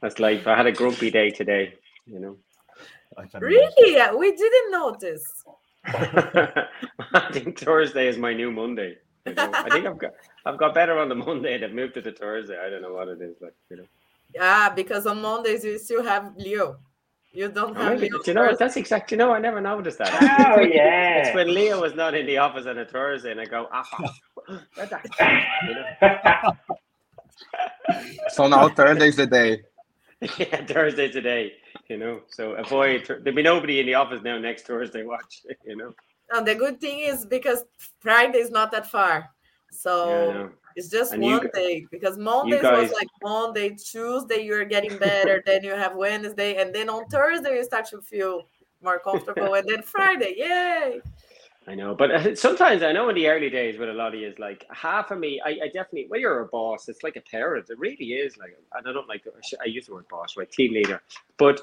that's 0.00 0.20
life. 0.20 0.46
I 0.46 0.56
had 0.56 0.66
a 0.66 0.72
grumpy 0.72 1.10
day 1.10 1.30
today. 1.30 1.74
You 2.06 2.20
know. 2.20 2.36
I 3.18 3.26
can 3.26 3.40
really? 3.40 3.94
Yeah, 3.94 4.14
We 4.14 4.30
didn't 4.34 4.70
notice. 4.70 5.44
I 5.84 7.28
think 7.32 7.58
Thursday 7.58 8.06
is 8.06 8.16
my 8.16 8.32
new 8.32 8.52
Monday. 8.52 8.96
you 9.26 9.34
know. 9.34 9.50
I 9.52 9.68
think 9.70 9.86
I've 9.86 9.98
got 9.98 10.12
I've 10.46 10.58
got 10.58 10.74
better 10.74 10.98
on 10.98 11.08
the 11.08 11.14
Monday. 11.16 11.58
They've 11.58 11.72
moved 11.72 11.94
to 11.94 12.00
the 12.00 12.12
Thursday. 12.12 12.58
I 12.64 12.70
don't 12.70 12.82
know 12.82 12.94
what 12.94 13.08
it 13.08 13.20
is, 13.20 13.36
like 13.40 13.54
you 13.70 13.78
know. 13.78 13.86
Yeah, 14.34 14.70
because 14.70 15.06
on 15.06 15.20
Mondays 15.20 15.64
you 15.64 15.78
still 15.78 16.02
have 16.02 16.32
Leo. 16.36 16.78
You 17.32 17.48
don't 17.48 17.76
Or 17.76 17.82
have 17.82 17.94
maybe, 17.94 18.10
Leo. 18.10 18.22
do 18.22 18.30
you 18.30 18.34
know 18.34 18.44
what? 18.44 18.58
That's 18.58 18.76
exactly. 18.76 19.16
No, 19.16 19.32
I 19.32 19.38
never 19.38 19.60
noticed 19.60 19.98
that. 19.98 20.12
Oh, 20.56 20.60
yeah. 20.60 21.18
It's 21.26 21.34
when 21.34 21.54
Leo 21.54 21.80
was 21.80 21.94
not 21.94 22.14
in 22.14 22.26
the 22.26 22.38
office 22.38 22.66
on 22.66 22.78
a 22.78 22.84
Thursday, 22.84 23.30
and 23.30 23.40
I 23.40 23.46
go, 23.46 23.68
ah, 23.72 23.86
what 23.94 24.90
the-" 24.90 25.00
you 25.68 25.74
know? 25.74 26.52
So 28.30 28.46
now 28.48 28.68
Thursday's 28.68 29.16
the 29.16 29.26
day. 29.26 29.62
yeah, 30.38 30.64
Thursday 30.66 31.10
today, 31.10 31.54
you 31.88 31.96
know. 31.96 32.20
So 32.28 32.52
avoid. 32.52 33.06
There'll 33.06 33.34
be 33.34 33.42
nobody 33.42 33.80
in 33.80 33.86
the 33.86 33.94
office 33.94 34.22
now 34.22 34.38
next 34.38 34.66
Thursday. 34.66 35.02
Watch, 35.04 35.42
you 35.66 35.76
know. 35.76 35.92
And 36.30 36.46
the 36.46 36.54
good 36.54 36.80
thing 36.80 37.00
is 37.00 37.26
because 37.26 37.64
Friday 38.00 38.38
is 38.38 38.50
not 38.50 38.70
that 38.72 38.90
far. 38.90 39.28
So 39.70 40.08
Yeah, 40.08 40.14
I 40.14 40.32
know. 40.34 40.50
It's 40.76 40.88
just 40.88 41.12
And 41.12 41.22
one 41.22 41.40
gu- 41.42 41.50
day 41.54 41.86
because 41.90 42.18
Mondays 42.18 42.62
guys- 42.62 42.90
was 42.90 42.92
like 42.92 43.08
Monday, 43.22 43.70
Tuesday, 43.70 44.42
you're 44.42 44.64
getting 44.64 44.96
better, 44.98 45.42
then 45.46 45.62
you 45.64 45.72
have 45.72 45.94
Wednesday, 45.96 46.56
and 46.56 46.74
then 46.74 46.88
on 46.88 47.06
Thursday 47.06 47.56
you 47.56 47.64
start 47.64 47.86
to 47.86 48.00
feel 48.00 48.46
more 48.82 48.98
comfortable, 48.98 49.54
and 49.54 49.66
then 49.68 49.82
Friday, 49.94 50.34
yay! 50.36 51.00
I 51.68 51.76
know, 51.76 51.94
but 51.94 52.10
uh, 52.10 52.34
sometimes 52.34 52.82
I 52.82 52.90
know 52.90 53.08
in 53.08 53.14
the 53.14 53.28
early 53.28 53.48
days 53.48 53.78
with 53.78 53.88
a 53.88 53.92
lot 53.92 54.14
of 54.14 54.20
you 54.20 54.26
is 54.26 54.36
like 54.40 54.66
half 54.72 55.12
of 55.12 55.20
me. 55.20 55.40
I, 55.44 55.50
I 55.50 55.66
definitely 55.66 56.06
when 56.08 56.20
you're 56.20 56.40
a 56.40 56.46
boss, 56.46 56.88
it's 56.88 57.04
like 57.04 57.14
a 57.14 57.20
parent. 57.20 57.70
It 57.70 57.78
really 57.78 58.14
is 58.14 58.36
like, 58.36 58.56
and 58.74 58.88
I 58.88 58.92
don't 58.92 59.06
like. 59.08 59.22
I 59.60 59.66
use 59.66 59.86
the 59.86 59.94
word 59.94 60.08
boss, 60.08 60.36
right? 60.36 60.50
Team 60.50 60.72
leader, 60.72 61.00
but 61.38 61.60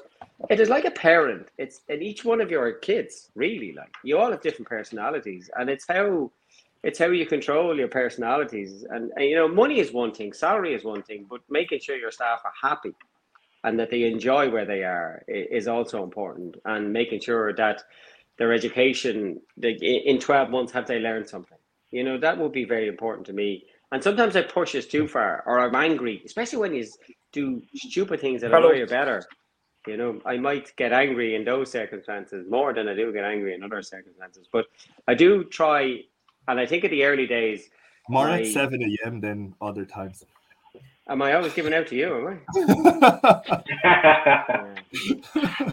it 0.48 0.58
is 0.58 0.70
like 0.70 0.86
a 0.86 0.90
parent. 0.90 1.48
It's 1.58 1.82
and 1.90 2.02
each 2.02 2.24
one 2.24 2.40
of 2.40 2.50
your 2.50 2.72
kids 2.72 3.28
really 3.34 3.74
like 3.74 3.92
you 4.02 4.16
all 4.16 4.30
have 4.30 4.40
different 4.40 4.70
personalities, 4.70 5.50
and 5.58 5.68
it's 5.68 5.84
how 5.86 6.32
it's 6.82 6.98
how 6.98 7.08
you 7.08 7.26
control 7.26 7.76
your 7.76 7.88
personalities. 7.88 8.84
And, 8.88 9.12
and 9.16 9.24
you 9.24 9.36
know, 9.36 9.48
money 9.48 9.80
is 9.80 9.92
one 9.92 10.12
thing, 10.12 10.32
salary 10.32 10.74
is 10.74 10.84
one 10.84 11.02
thing, 11.02 11.26
but 11.28 11.40
making 11.50 11.80
sure 11.80 11.96
your 11.96 12.10
staff 12.10 12.40
are 12.44 12.52
happy 12.60 12.94
and 13.64 13.78
that 13.78 13.90
they 13.90 14.04
enjoy 14.04 14.50
where 14.50 14.64
they 14.64 14.82
are 14.82 15.22
is 15.28 15.68
also 15.68 16.02
important, 16.02 16.56
and 16.64 16.92
making 16.92 17.20
sure 17.20 17.52
that 17.54 17.82
their 18.38 18.52
education 18.52 19.40
they, 19.56 19.72
in 19.72 20.18
12 20.18 20.50
months 20.50 20.72
have 20.72 20.86
they 20.86 20.98
learned 20.98 21.28
something? 21.28 21.58
You 21.90 22.04
know 22.04 22.18
that 22.18 22.38
would 22.38 22.52
be 22.52 22.64
very 22.64 22.88
important 22.88 23.26
to 23.26 23.32
me. 23.32 23.64
And 23.92 24.02
sometimes 24.02 24.36
i 24.36 24.42
push 24.42 24.74
us 24.76 24.86
too 24.86 25.06
far 25.08 25.42
or 25.46 25.58
i'm 25.60 25.74
angry 25.74 26.22
especially 26.24 26.58
when 26.58 26.74
you 26.74 26.86
do 27.32 27.60
stupid 27.74 28.20
things 28.20 28.40
that 28.40 28.52
annoy 28.54 28.74
you 28.74 28.86
better. 28.86 29.22
You 29.86 29.96
know 29.96 30.20
i 30.24 30.36
might 30.38 30.74
get 30.76 30.92
angry 30.92 31.34
in 31.34 31.44
those 31.44 31.70
circumstances 31.70 32.46
more 32.48 32.72
than 32.72 32.88
i 32.88 32.94
do 32.94 33.12
get 33.12 33.24
angry 33.24 33.52
in 33.54 33.62
other 33.62 33.82
circumstances. 33.82 34.48
But 34.50 34.66
i 35.06 35.14
do 35.14 35.44
try 35.44 36.00
and 36.48 36.58
i 36.60 36.66
think 36.66 36.84
at 36.84 36.90
the 36.90 37.04
early 37.04 37.26
days 37.26 37.68
More 38.08 38.28
I- 38.28 38.40
at 38.40 38.46
7 38.46 38.82
a.m. 38.82 39.20
than 39.20 39.54
other 39.60 39.84
times. 39.84 40.24
am 41.08 41.22
i 41.22 41.32
always 41.34 41.52
giving 41.54 41.74
out 41.74 41.86
to 41.88 41.96
you 41.96 42.08
am 42.18 42.26
i 42.26 42.36
Yeah. 43.84 45.72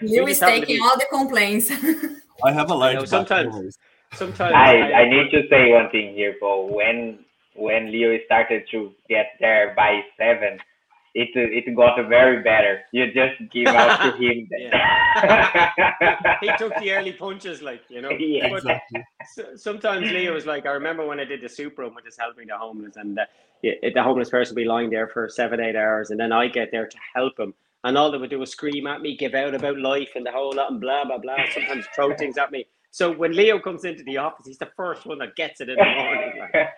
You 0.00 0.22
We 0.24 0.30
is 0.30 0.38
just 0.38 0.42
happen 0.42 0.60
to 0.60 0.66
taking 0.66 0.80
all 0.82 0.96
the 0.96 1.06
complaints. 1.10 1.70
I 2.44 2.52
have 2.52 2.66
a 2.66 2.74
know, 2.74 2.76
large 2.76 2.96
back 3.00 3.08
sometimes- 3.08 3.54
always. 3.54 3.78
sometimes 4.14 4.54
I, 4.54 4.92
I 5.02 5.08
need 5.10 5.30
to 5.32 5.42
say 5.50 5.72
one 5.72 5.90
thing 5.90 6.14
here, 6.14 6.34
Paul. 6.38 6.68
When 6.72 7.18
when 7.56 7.90
Leo 7.90 8.16
started 8.26 8.62
to 8.70 8.92
get 9.08 9.26
there 9.40 9.72
by 9.74 10.02
seven, 10.16 10.60
it 11.22 11.66
it 11.66 11.74
got 11.74 11.96
very 12.08 12.42
better. 12.42 12.80
You 12.92 13.06
just 13.12 13.36
give 13.50 13.68
out 13.68 13.96
to 14.04 14.10
him. 14.22 14.46
he 16.42 16.50
took 16.58 16.74
the 16.80 16.92
early 16.92 17.12
punches 17.12 17.62
like 17.62 17.82
you 17.88 18.02
know 18.02 18.10
Yeah. 18.10 18.46
Exactly. 18.54 19.04
So- 19.34 19.56
sometimes 19.56 20.10
Leo 20.10 20.34
was 20.34 20.46
like, 20.46 20.66
I 20.66 20.70
remember 20.72 21.06
when 21.06 21.18
I 21.20 21.24
did 21.24 21.40
the 21.40 21.48
soup 21.48 21.78
room, 21.78 21.94
which 21.94 22.06
is 22.06 22.16
helping 22.18 22.46
the 22.48 22.56
homeless, 22.58 22.96
and 22.96 23.16
the, 23.62 23.72
the 23.94 24.02
homeless 24.02 24.30
person 24.30 24.54
would 24.54 24.60
be 24.62 24.66
lying 24.68 24.90
there 24.90 25.08
for 25.08 25.28
seven, 25.28 25.58
eight 25.60 25.76
hours, 25.76 26.10
and 26.10 26.20
then 26.20 26.32
I 26.32 26.48
get 26.48 26.70
there 26.70 26.86
to 26.86 26.98
help 27.14 27.38
him. 27.38 27.54
And 27.84 27.96
all 27.96 28.10
they 28.10 28.18
would 28.18 28.30
do 28.30 28.38
was 28.40 28.50
scream 28.50 28.86
at 28.86 29.00
me, 29.00 29.16
give 29.16 29.34
out 29.34 29.54
about 29.54 29.78
life 29.78 30.10
and 30.16 30.26
the 30.26 30.32
whole 30.32 30.52
lot, 30.54 30.70
and 30.72 30.80
blah, 30.80 31.04
blah, 31.04 31.18
blah. 31.18 31.36
Sometimes 31.52 31.86
throw 31.94 32.14
things 32.20 32.36
at 32.38 32.50
me. 32.52 32.66
So 32.90 33.12
when 33.12 33.32
Leo 33.32 33.58
comes 33.58 33.84
into 33.84 34.02
the 34.04 34.16
office, 34.16 34.46
he's 34.46 34.58
the 34.58 34.70
first 34.76 35.06
one 35.06 35.18
that 35.18 35.36
gets 35.36 35.60
it 35.60 35.68
in 35.68 35.76
the 35.76 35.84
morning. 35.84 36.32
like. 36.40 36.68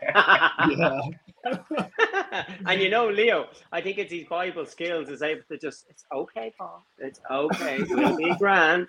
Yeah. 0.77 1.01
and 2.67 2.81
you 2.81 2.91
know, 2.91 3.09
Leo, 3.09 3.49
I 3.73 3.81
think 3.81 3.99
it's 3.99 4.13
his 4.13 4.25
Bible 4.25 4.67
skills 4.67 5.09
is 5.09 5.23
able 5.23 5.43
to 5.51 5.59
just, 5.59 5.87
it's 5.89 6.05
okay, 6.13 6.53
Paul. 6.59 6.85
It's 6.99 7.21
okay. 7.31 7.79
We'll 7.89 8.17
be 8.17 8.35
grand. 8.39 8.89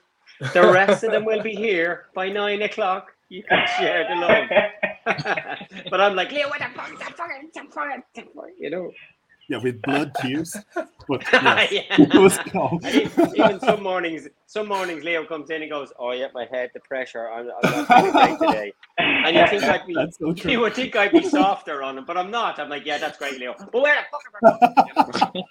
The 0.54 0.72
rest 0.72 1.04
of 1.04 1.12
them 1.12 1.26
will 1.26 1.42
be 1.42 1.56
here 1.56 2.06
by 2.14 2.30
nine 2.30 2.62
o'clock. 2.62 3.12
You 3.30 3.44
can 3.44 3.68
share 3.78 4.08
the 4.10 4.16
love. 4.16 5.58
but 5.90 6.02
I'm 6.02 6.16
like, 6.16 6.32
Leo, 6.32 6.50
what 6.50 6.60
the 6.60 6.68
fuck? 6.76 6.92
You 8.60 8.70
know. 8.70 8.92
Yeah, 9.50 9.58
with 9.58 9.82
blood 9.82 10.12
tears. 10.22 10.56
But 11.08 11.24
yes, 11.34 11.72
Yeah. 11.72 11.82
it 11.98 12.14
was. 12.14 12.38
And 12.84 12.96
even, 12.96 13.36
even 13.36 13.60
some 13.60 13.82
mornings, 13.84 14.28
some 14.46 14.68
mornings 14.68 15.04
Leo 15.04 15.26
comes 15.26 15.50
in 15.50 15.62
and 15.64 15.72
goes, 15.72 15.92
"Oh 16.00 16.12
yeah, 16.12 16.28
my 16.34 16.46
head, 16.52 16.70
the 16.74 16.80
pressure. 16.82 17.30
I'm, 17.30 17.50
I'm 17.64 18.14
not 18.14 18.40
today." 18.48 18.72
And 18.98 19.36
you 19.36 19.48
think 19.48 19.64
I'd 19.64 19.88
be, 19.88 19.96
That's 19.96 20.20
so 20.20 20.34
true. 20.34 20.52
you 20.52 20.60
would 20.60 20.76
think 20.76 20.96
I'd 20.96 21.12
be 21.12 21.24
softer 21.28 21.82
on 21.82 21.98
him, 21.98 22.06
but 22.06 22.16
I'm 22.16 22.30
not. 22.32 22.60
I'm 22.60 22.70
like, 22.70 22.86
"Yeah, 22.86 23.00
that's 23.00 23.18
great, 23.18 23.40
Leo." 23.40 23.56
But 23.72 23.82
where 23.82 24.06
the 24.44 24.52
fuck? 24.62 25.44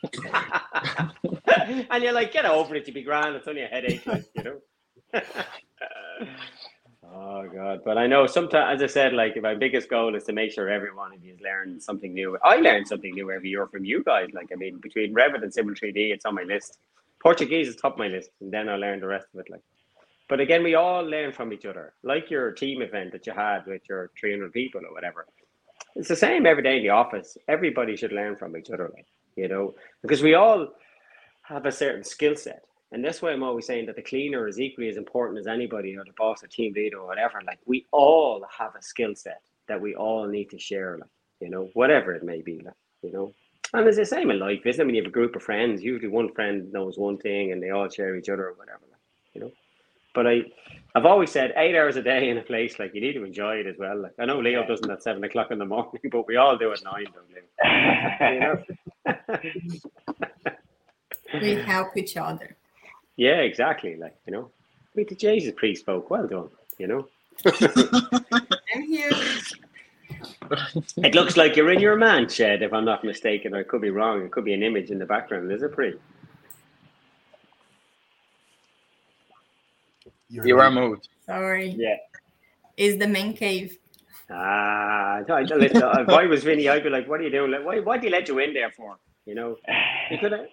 Am 0.99 1.13
I? 1.63 1.87
and 1.91 2.05
you're 2.05 2.13
like, 2.13 2.33
"Get 2.33 2.47
over 2.47 2.75
it. 2.77 2.87
You 2.87 2.95
be 2.95 3.03
grand. 3.03 3.35
It's 3.35 3.49
only 3.49 3.63
a 3.63 3.67
headache, 3.67 4.07
like, 4.07 4.25
you 4.37 4.45
know." 4.45 4.61
Oh 7.20 7.48
god! 7.48 7.81
But 7.85 7.98
I 7.98 8.07
know 8.07 8.26
sometimes, 8.26 8.83
as 8.83 8.90
I 8.90 8.92
said, 8.92 9.12
like 9.12 9.40
my 9.42 9.54
biggest 9.54 9.90
goal 9.90 10.14
is 10.14 10.24
to 10.24 10.33
make 10.33 10.52
sure 10.52 10.68
everyone 10.68 11.12
of 11.12 11.24
you 11.24 11.37
learn 11.42 11.81
something 11.81 12.12
new. 12.12 12.38
I 12.44 12.57
learn 12.57 12.87
something 12.87 13.12
new 13.14 13.31
every 13.31 13.50
year 13.50 13.66
from 13.66 13.85
you 13.85 14.02
guys. 14.04 14.28
Like 14.33 14.50
I 14.52 14.57
mean, 14.57 14.78
between 14.78 15.14
Revit 15.14 15.42
and 15.42 15.52
Civil 15.52 15.72
3D, 15.72 16.12
it's 16.12 16.24
on 16.24 16.35
my 16.35 16.42
list. 16.42 16.78
Portuguese 17.20 17.68
is 17.68 17.76
top 17.76 17.94
of 17.94 17.98
my 17.98 18.09
list, 18.09 18.31
and 18.40 18.52
then 18.52 18.68
I 18.68 18.76
learn 18.76 19.00
the 19.00 19.07
rest 19.07 19.26
of 19.35 19.40
it. 19.40 19.50
Like, 19.50 19.62
but 20.28 20.40
again, 20.40 20.62
we 20.62 20.74
all 20.74 21.02
learn 21.02 21.33
from 21.33 21.52
each 21.52 21.66
other. 21.66 21.94
Like 22.02 22.31
your 22.31 22.52
team 22.52 22.83
event 22.83 23.12
that 23.12 23.26
you 23.26 23.33
had 23.33 23.66
with 23.66 23.83
your 23.88 24.11
300 24.20 24.52
people 24.52 24.83
or 24.88 24.92
whatever. 24.92 25.26
It's 25.96 26.09
the 26.09 26.16
same 26.16 26.46
every 26.46 26.62
day 26.62 26.76
in 26.76 26.83
the 26.83 26.90
office. 26.90 27.37
Everybody 27.48 27.96
should 27.96 28.12
learn 28.12 28.37
from 28.37 28.57
each 28.57 28.70
other, 28.70 28.90
like 28.94 29.07
you 29.37 29.48
know, 29.48 29.74
because 30.02 30.22
we 30.22 30.35
all 30.35 30.68
have 31.42 31.64
a 31.64 31.72
certain 31.72 32.04
skill 32.04 32.37
set. 32.37 32.64
And 32.92 33.05
that's 33.05 33.20
why 33.20 33.33
I'm 33.33 33.42
always 33.42 33.66
saying 33.66 33.87
that 33.87 33.96
the 33.96 34.03
cleaner 34.03 34.48
is 34.48 34.59
equally 34.59 34.88
as 34.88 34.96
important 34.96 35.38
as 35.38 35.46
anybody 35.46 35.96
or 35.96 36.05
the 36.05 36.12
boss 36.16 36.42
or 36.42 36.46
team 36.46 36.72
leader 36.72 36.98
or 36.98 37.07
whatever. 37.07 37.40
Like 37.46 37.59
we 37.66 37.87
all 37.92 38.44
have 38.57 38.74
a 38.74 38.83
skill 38.83 39.14
set 39.14 39.42
that 39.68 39.81
we 39.81 39.94
all 39.94 40.27
need 40.27 40.48
to 40.51 40.59
share, 40.59 40.96
like, 40.98 41.11
you 41.40 41.51
know, 41.51 41.68
whatever 41.74 42.14
it 42.14 42.24
may 42.24 42.40
be, 42.40 42.61
like, 42.64 42.74
you 43.03 43.12
know. 43.12 43.35
And 43.74 43.87
it's 43.87 43.98
the 43.98 44.07
same 44.07 44.31
in 44.31 44.38
life, 44.38 44.64
isn't 44.64 44.81
it? 44.81 44.87
When 44.87 44.94
you 44.94 45.03
have 45.03 45.11
a 45.11 45.12
group 45.12 45.37
of 45.37 45.42
friends, 45.42 45.83
usually 45.83 46.09
one 46.09 46.33
friend 46.33 46.72
knows 46.72 46.96
one 46.96 47.18
thing 47.18 47.53
and 47.53 47.62
they 47.62 47.70
all 47.70 47.90
share 47.90 48.16
each 48.16 48.31
other 48.31 48.48
or 48.48 48.55
whatever, 48.55 48.81
like, 48.90 49.01
you 49.35 49.40
know. 49.42 49.53
But 50.14 50.27
I 50.27 50.40
I've 50.94 51.05
always 51.05 51.31
said 51.31 51.53
eight 51.57 51.77
hours 51.77 51.96
a 51.96 52.03
day 52.03 52.31
in 52.31 52.38
a 52.38 52.42
place, 52.42 52.79
like 52.79 52.94
you 52.94 53.03
need 53.03 53.12
to 53.12 53.24
enjoy 53.24 53.57
it 53.57 53.66
as 53.66 53.77
well. 53.79 54.01
Like 54.01 54.14
I 54.18 54.24
know 54.24 54.40
Leo 54.40 54.66
doesn't 54.66 54.90
at 54.90 55.03
seven 55.03 55.22
o'clock 55.22 55.51
in 55.51 55.59
the 55.59 55.66
morning, 55.66 56.01
but 56.11 56.27
we 56.27 56.37
all 56.37 56.57
do 56.57 56.72
at 56.72 56.83
nine, 56.83 57.07
don't 57.12 57.31
Leo? 57.31 57.44
You 58.20 58.40
know? 58.40 59.40
We 61.42 61.55
help 61.57 61.96
each 61.96 62.16
other. 62.16 62.58
Yeah, 63.18 63.40
exactly. 63.40 63.96
Like, 63.96 64.16
you 64.26 64.33
know, 64.33 64.50
wait, 64.94 65.09
the 65.09 65.16
Jesus 65.16 65.52
priest 65.54 65.81
spoke. 65.81 66.09
Well 66.09 66.28
done, 66.28 66.48
you 66.78 66.87
know. 66.87 67.09
I'm 68.74 68.83
here. 68.83 69.11
It 70.98 71.14
looks 71.14 71.37
like 71.37 71.57
you're 71.57 71.72
in 71.72 71.81
your 71.81 71.96
man 71.96 72.28
shed, 72.28 72.62
if 72.62 72.72
I'm 72.72 72.85
not 72.85 73.02
mistaken. 73.02 73.54
I 73.54 73.64
could 73.64 73.83
be 73.83 73.90
wrong. 73.90 74.24
It 74.24 74.31
could 74.31 74.44
be 74.44 74.54
an 74.54 74.62
image 74.62 74.90
in 74.90 75.00
the 75.00 75.04
background. 75.04 75.50
Is 75.50 75.62
it 75.62 75.72
pretty? 75.72 75.98
You're 80.31 80.46
You 80.46 80.61
are 80.61 80.70
moved. 80.70 81.09
Sorry. 81.26 81.70
Yeah. 81.76 81.96
Is 82.76 82.98
the 82.98 83.09
main 83.09 83.37
cave. 83.37 83.78
Ah, 84.31 85.22
I, 85.28 85.33
I, 85.33 85.42
if 85.42 86.09
I 86.09 86.26
was 86.26 86.44
Vinny, 86.44 86.68
I'd 86.68 86.85
be 86.85 86.90
like, 86.90 87.09
what 87.09 87.18
are 87.18 87.24
you 87.24 87.31
doing? 87.31 87.50
Like, 87.50 87.64
why, 87.64 87.81
why 87.81 87.96
did 87.96 88.04
he 88.04 88.11
let 88.11 88.28
you 88.28 88.38
in 88.38 88.54
there 88.54 88.70
for? 88.70 88.96
You 89.26 89.35
know, 89.35 89.57
you 90.11 90.18
could 90.18 90.33
have, 90.33 90.46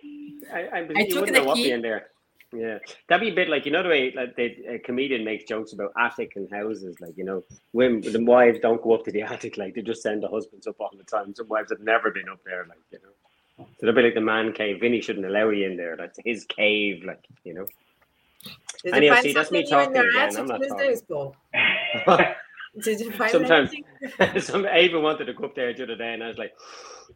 I, 0.51 0.59
I, 0.59 0.77
I 0.79 0.79
you 0.79 1.09
took 1.09 1.21
wouldn't 1.21 1.27
the 1.27 1.41
know 1.41 1.45
what 1.45 1.55
be 1.55 1.71
in 1.71 1.81
there. 1.81 2.07
Yeah, 2.53 2.77
that'd 3.09 3.25
be 3.25 3.31
a 3.31 3.35
bit 3.35 3.49
like 3.49 3.65
you 3.65 3.71
know 3.71 3.83
the 3.83 3.89
way 3.89 4.13
like 4.15 4.35
the 4.35 4.55
a 4.75 4.79
comedian 4.79 5.23
makes 5.25 5.43
jokes 5.45 5.73
about 5.73 5.91
attic 5.99 6.33
and 6.35 6.49
houses, 6.51 6.99
like 7.01 7.17
you 7.17 7.23
know, 7.25 7.43
women 7.73 8.01
the 8.01 8.23
wives 8.23 8.59
don't 8.59 8.81
go 8.81 8.93
up 8.93 9.03
to 9.05 9.11
the 9.11 9.21
attic, 9.33 9.57
like 9.57 9.75
they 9.75 9.81
just 9.81 10.01
send 10.01 10.23
the 10.23 10.27
husbands 10.27 10.67
up 10.67 10.79
all 10.79 10.91
the 10.97 11.03
time. 11.03 11.33
Some 11.35 11.47
wives 11.47 11.71
have 11.71 11.81
never 11.81 12.11
been 12.11 12.29
up 12.29 12.39
there, 12.45 12.65
like 12.69 12.77
you 12.91 12.99
know. 13.03 13.65
So 13.79 13.85
they'd 13.85 13.95
be 13.95 14.01
like 14.03 14.13
the 14.13 14.21
man 14.21 14.53
cave. 14.53 14.79
Vinny 14.81 15.01
shouldn't 15.01 15.25
allow 15.25 15.49
you 15.49 15.65
in 15.65 15.75
there. 15.77 15.95
That's 15.97 16.19
his 16.23 16.45
cave, 16.45 17.03
like 17.03 17.25
you 17.43 17.53
know. 17.55 17.65
Did 18.83 18.93
Anyway, 18.93 19.21
see, 19.21 19.33
that's 19.33 19.51
me 19.51 19.65
something 19.65 19.93
new 19.93 19.99
in 19.99 20.05
talking 20.05 20.15
again, 20.15 20.37
I'm 20.37 20.47
not 20.47 20.61
talking. 20.67 22.35
Did 22.83 22.99
you 22.99 23.11
find 23.11 23.31
Sometimes- 23.31 23.71
Some 24.45 24.67
even 24.67 25.01
wanted 25.01 25.25
to 25.25 25.33
go 25.33 25.45
up 25.45 25.55
there 25.55 25.73
the 25.73 25.83
other 25.83 25.95
day, 25.95 26.13
and 26.13 26.23
I 26.23 26.27
was 26.27 26.37
like, 26.37 26.53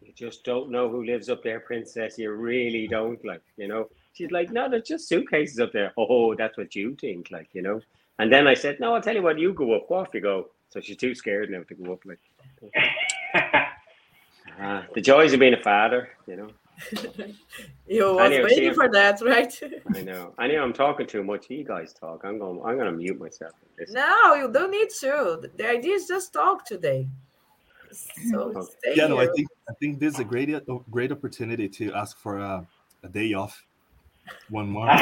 "You 0.02 0.13
just 0.13 0.44
don't 0.46 0.72
know 0.72 0.89
who 0.89 1.04
lives 1.04 1.30
up 1.30 1.44
there, 1.44 1.60
princess. 1.60 2.18
You 2.18 2.32
really 2.32 2.88
don't, 2.88 3.24
like, 3.26 3.42
you 3.58 3.68
know." 3.68 3.89
She's 4.13 4.32
like, 4.32 4.52
"No, 4.52 4.69
there's 4.69 4.88
just 4.88 5.08
suitcases 5.08 5.60
up 5.60 5.72
there." 5.72 5.93
Oh, 5.98 6.36
that's 6.36 6.58
what 6.58 6.76
you 6.76 6.95
think, 7.00 7.32
like, 7.32 7.50
you 7.54 7.62
know. 7.62 7.82
And 8.19 8.32
then 8.32 8.48
I 8.48 8.54
said, 8.54 8.80
"No, 8.80 8.93
I'll 8.95 9.02
tell 9.02 9.15
you 9.15 9.22
what. 9.22 9.39
You 9.39 9.54
go 9.54 9.74
up. 9.74 9.89
Off 9.91 10.10
you 10.13 10.22
go." 10.22 10.50
So 10.69 10.80
she's 10.80 10.98
too 10.98 11.15
scared 11.15 11.50
now 11.50 11.63
to 11.63 11.74
go 11.76 11.93
up. 11.93 12.00
Like, 12.06 12.19
ah, 14.60 14.86
the 14.93 15.02
joys 15.02 15.34
of 15.34 15.39
being 15.39 15.54
a 15.54 15.62
father, 15.63 16.10
you 16.28 16.36
know. 16.36 16.50
You 17.88 18.04
was 18.13 18.28
Anyway, 18.28 18.43
waiting 18.43 18.69
see- 18.69 18.76
for 18.76 18.88
that, 18.91 19.19
right? 19.22 19.52
I 19.95 20.02
know. 20.02 20.34
I 20.38 20.45
know. 20.48 20.62
I'm 20.63 20.74
talking 20.74 21.08
too 21.08 21.24
much. 21.24 21.50
You 21.50 21.63
guys 21.63 21.91
talk. 21.91 22.22
I'm 22.24 22.38
going. 22.38 22.60
I'm 22.63 22.76
going 22.78 22.86
to 22.86 22.91
mute 22.91 23.19
myself. 23.19 23.54
Listen. 23.80 23.95
no, 23.95 24.36
you 24.36 24.48
don't 24.52 24.69
need 24.69 24.89
to. 25.02 25.50
The 25.58 25.67
idea 25.67 25.95
is 25.95 26.08
just 26.08 26.32
talk 26.32 26.65
today. 26.65 27.08
So 27.91 28.54
Okay. 28.56 28.62
stay 28.80 28.93
Yeah, 28.95 29.08
no, 29.08 29.17
I 29.19 29.26
think 29.36 29.48
I 29.67 29.74
think 29.80 30.00
this 30.00 30.13
is 30.13 30.19
a 30.19 30.24
great 30.24 30.50
a 30.52 30.62
great 30.91 31.12
opportunity 31.12 31.67
to 31.67 31.91
ask 31.93 32.15
for 32.19 32.38
a, 32.38 32.65
a 33.04 33.08
day 33.10 33.34
off. 33.34 33.65
One 34.50 34.70
more. 34.70 34.88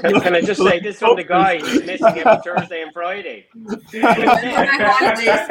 Can, 0.00 0.20
can 0.20 0.34
I 0.34 0.40
just 0.40 0.62
say 0.62 0.80
this 0.80 0.98
from 0.98 1.16
the 1.16 1.24
guy 1.24 1.58
who's 1.58 1.84
missing 1.84 2.18
every 2.18 2.42
Thursday 2.42 2.82
and 2.82 2.92
Friday? 2.92 3.46
holidays. 5.12 5.48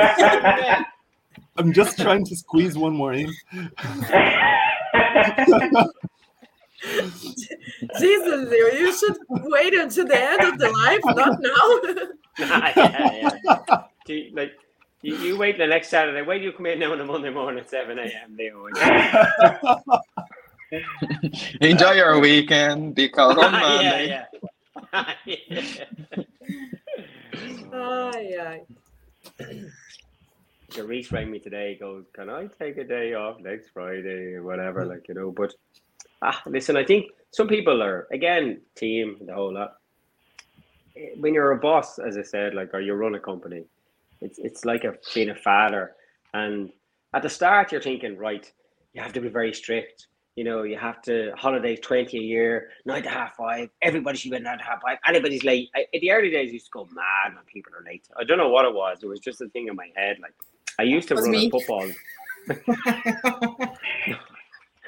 I'm 1.58 1.72
just 1.72 2.00
trying 2.00 2.26
to 2.26 2.36
squeeze 2.36 2.78
one 2.78 2.96
more 2.96 3.14
in. 3.14 3.32
Jesus, 8.00 8.52
you 8.52 8.72
you 8.74 8.94
should 8.94 9.18
wait 9.30 9.74
until 9.74 10.06
the 10.08 10.22
end 10.22 10.42
of 10.44 10.58
the 10.60 10.70
life, 10.70 11.00
not 11.16 11.40
now. 11.40 11.80
yeah, 12.40 13.30
yeah. 13.46 13.84
Do 14.06 14.14
you, 14.14 14.36
like 14.36 14.54
you, 15.02 15.16
you 15.18 15.38
wait 15.38 15.58
the 15.58 15.68
next 15.68 15.90
Saturday. 15.90 16.22
Wait, 16.24 16.42
you 16.42 16.52
come 16.52 16.66
in 16.66 16.80
now 16.80 16.92
on 16.92 17.00
a 17.00 17.06
Monday 17.06 17.30
morning 17.30 17.60
at 17.60 17.70
seven 17.70 18.00
a.m. 18.00 18.36
Leo. 18.38 18.68
Enjoy 21.62 21.92
your 21.92 22.20
weekend 22.20 22.96
Be 22.96 23.08
because 23.08 23.38
on 23.38 23.52
Monday. 23.60 24.08
yeah, 24.08 24.26
yeah. 25.26 25.84
Ay, 27.74 28.36
ay. 28.40 28.62
So 30.70 30.86
Reese 30.86 31.12
rang 31.12 31.30
me 31.32 31.40
today. 31.40 31.78
Goes, 31.80 32.06
can 32.14 32.30
I 32.30 32.48
take 32.60 32.78
a 32.78 32.84
day 32.84 33.14
off 33.14 33.40
next 33.40 33.70
Friday 33.70 34.34
or 34.36 34.44
whatever? 34.44 34.86
Like 34.86 35.08
you 35.08 35.14
know, 35.14 35.32
but 35.32 35.54
ah, 36.22 36.42
listen. 36.46 36.78
I 36.78 36.84
think 36.84 37.12
some 37.32 37.48
people 37.48 37.82
are 37.84 38.08
again 38.12 38.62
team 38.76 39.18
the 39.26 39.34
whole 39.34 39.54
lot. 39.54 39.76
Eh, 40.98 41.10
When 41.18 41.34
you're 41.34 41.52
a 41.52 41.58
boss, 41.60 42.00
as 42.00 42.18
I 42.18 42.24
said, 42.24 42.54
like 42.56 42.74
or 42.74 42.82
you 42.82 42.94
run 42.94 43.16
a 43.16 43.20
company, 43.20 43.64
it's 44.22 44.40
it's 44.40 44.66
like 44.66 44.84
a 44.84 44.96
being 45.14 45.30
a 45.30 45.36
father. 45.36 45.96
And 46.34 46.72
at 47.14 47.22
the 47.22 47.30
start, 47.30 47.72
you're 47.72 47.82
thinking, 47.82 48.18
right, 48.18 48.52
you 48.94 49.02
have 49.02 49.14
to 49.14 49.22
be 49.22 49.30
very 49.30 49.54
strict. 49.54 50.08
You 50.36 50.44
know, 50.44 50.64
you 50.64 50.78
have 50.78 51.02
to 51.04 51.32
holidays 51.38 51.80
twenty 51.82 52.18
a 52.18 52.22
year, 52.22 52.70
nine 52.86 53.04
to 53.04 53.10
half 53.10 53.36
five. 53.36 53.70
Everybody 53.82 54.18
should 54.18 54.32
be 54.32 54.40
nine 54.40 54.58
to 54.58 54.64
half 54.64 54.82
five. 54.82 54.98
Anybody's 55.08 55.44
late. 55.44 55.70
I, 55.76 55.86
in 55.94 56.02
the 56.02 56.12
early 56.12 56.32
days, 56.32 56.50
I 56.50 56.54
used 56.54 56.66
to 56.66 56.72
go 56.72 56.88
mad 56.92 57.36
when 57.36 57.44
people 57.46 57.72
are 57.80 57.84
late. 57.84 58.08
I 58.20 58.24
don't 58.24 58.40
know 58.40 58.50
what 58.50 58.66
it 58.66 58.74
was. 58.74 59.00
It 59.04 59.08
was 59.08 59.20
just 59.20 59.42
a 59.42 59.50
thing 59.50 59.68
in 59.68 59.76
my 59.76 59.90
head. 59.96 60.18
Like 60.22 60.34
I 60.80 60.84
used 60.84 61.08
to 61.10 61.16
run 61.16 61.30
me. 61.30 61.48
a 61.48 61.50
football. 61.52 61.88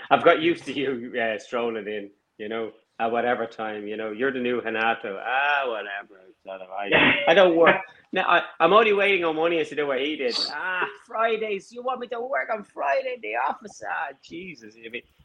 I've 0.09 0.23
got 0.23 0.41
used 0.41 0.65
to 0.65 0.73
you 0.73 1.19
uh, 1.19 1.39
strolling 1.39 1.87
in, 1.87 2.09
you 2.37 2.49
know, 2.49 2.71
at 2.99 3.11
whatever 3.11 3.45
time, 3.45 3.87
you 3.87 3.97
know, 3.97 4.11
you're 4.11 4.31
the 4.31 4.39
new 4.39 4.61
Hanato. 4.61 5.21
Ah, 5.25 5.63
whatever. 5.67 6.21
I, 6.47 7.31
I 7.31 7.33
don't 7.33 7.55
work. 7.55 7.75
Now, 8.13 8.29
I, 8.29 8.43
I'm 8.61 8.71
only 8.71 8.93
waiting 8.93 9.25
on 9.25 9.35
money 9.35 9.65
to 9.65 9.75
do 9.75 9.87
what 9.87 9.99
he 9.99 10.15
did. 10.15 10.33
Ah, 10.49 10.87
Fridays. 11.15 11.71
You 11.71 11.81
want 11.81 12.01
me 12.01 12.07
to 12.07 12.19
work 12.19 12.49
on 12.53 12.61
Friday 12.65 13.13
in 13.15 13.21
the 13.21 13.35
office? 13.49 13.81
Ah, 13.89 14.09
Jesus. 14.21 14.75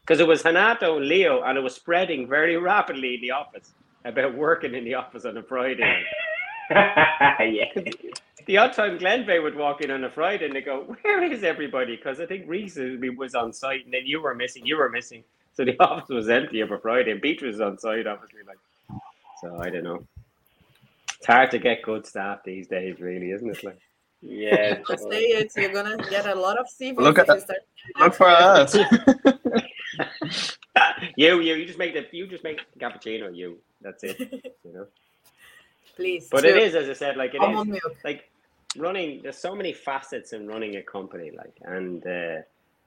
Because 0.00 0.20
it 0.20 0.26
was 0.26 0.40
Hanato 0.40 0.98
and 0.98 1.08
Leo, 1.08 1.42
and 1.42 1.58
it 1.58 1.62
was 1.62 1.74
spreading 1.74 2.28
very 2.28 2.56
rapidly 2.56 3.14
in 3.16 3.20
the 3.20 3.32
office 3.32 3.72
about 4.04 4.36
working 4.36 4.76
in 4.76 4.84
the 4.84 4.94
office 4.94 5.24
on 5.24 5.36
a 5.36 5.42
Friday. 5.42 6.04
yeah. 6.70 7.64
The 8.46 8.56
odd 8.56 8.72
time 8.72 8.98
Glenveigh 8.98 9.40
would 9.40 9.56
walk 9.56 9.80
in 9.80 9.90
on 9.90 10.04
a 10.04 10.10
Friday 10.10 10.46
and 10.46 10.54
they 10.54 10.60
go, 10.60 10.96
Where 11.02 11.24
is 11.24 11.42
everybody? 11.42 11.96
Because 11.96 12.20
I 12.20 12.26
think 12.26 12.44
Reese 12.46 12.78
was 13.16 13.34
on 13.34 13.52
site 13.52 13.84
and 13.84 13.92
then 13.92 14.06
you 14.06 14.22
were 14.22 14.36
missing, 14.36 14.64
you 14.64 14.76
were 14.76 14.90
missing. 14.90 15.24
So 15.54 15.64
the 15.64 15.76
office 15.80 16.08
was 16.08 16.28
empty 16.28 16.64
for 16.68 16.78
Friday 16.78 17.10
and 17.10 17.20
Beatrice 17.20 17.54
was 17.54 17.60
on 17.60 17.78
site, 17.78 18.06
obviously. 18.06 18.42
Like, 18.46 19.00
so 19.42 19.58
I 19.58 19.70
don't 19.70 19.82
know. 19.82 20.06
It's 21.18 21.26
hard 21.26 21.50
to 21.50 21.58
get 21.58 21.82
good 21.82 22.06
staff 22.06 22.44
these 22.44 22.68
days, 22.68 23.00
really, 23.00 23.32
isn't 23.32 23.50
it? 23.50 23.64
Like, 23.64 23.80
Yeah. 24.22 24.78
I 24.88 24.96
say 24.96 25.22
it, 25.22 25.52
you're 25.56 25.72
gonna 25.72 25.96
get 26.08 26.26
a 26.26 26.34
lot 26.34 26.58
of 26.58 26.66
CVs 26.66 26.98
Look 26.98 27.18
at- 27.18 27.28
you. 27.28 27.42
Look 27.98 28.14
for 28.14 28.28
us. 28.28 28.74
you, 31.16 31.40
you, 31.40 31.54
you 31.54 31.66
just 31.66 31.78
make 31.78 31.94
the, 31.94 32.06
you 32.12 32.26
just 32.26 32.44
make 32.44 32.60
the 32.72 32.78
cappuccino. 32.78 33.34
You, 33.34 33.58
that's 33.80 34.04
it. 34.04 34.18
You 34.64 34.72
know. 34.72 34.86
Please. 35.96 36.28
But 36.30 36.44
it 36.44 36.56
is, 36.56 36.74
as 36.74 36.88
I 36.88 36.92
said, 36.92 37.16
like 37.16 37.34
it 37.34 37.42
is. 37.42 37.42
almond 37.42 37.70
milk. 37.70 37.96
like 38.04 38.30
running 38.76 39.20
there's 39.22 39.36
so 39.36 39.54
many 39.54 39.72
facets 39.72 40.32
in 40.32 40.46
running 40.46 40.76
a 40.76 40.82
company 40.82 41.32
like 41.36 41.52
and 41.62 42.06
uh, 42.06 42.36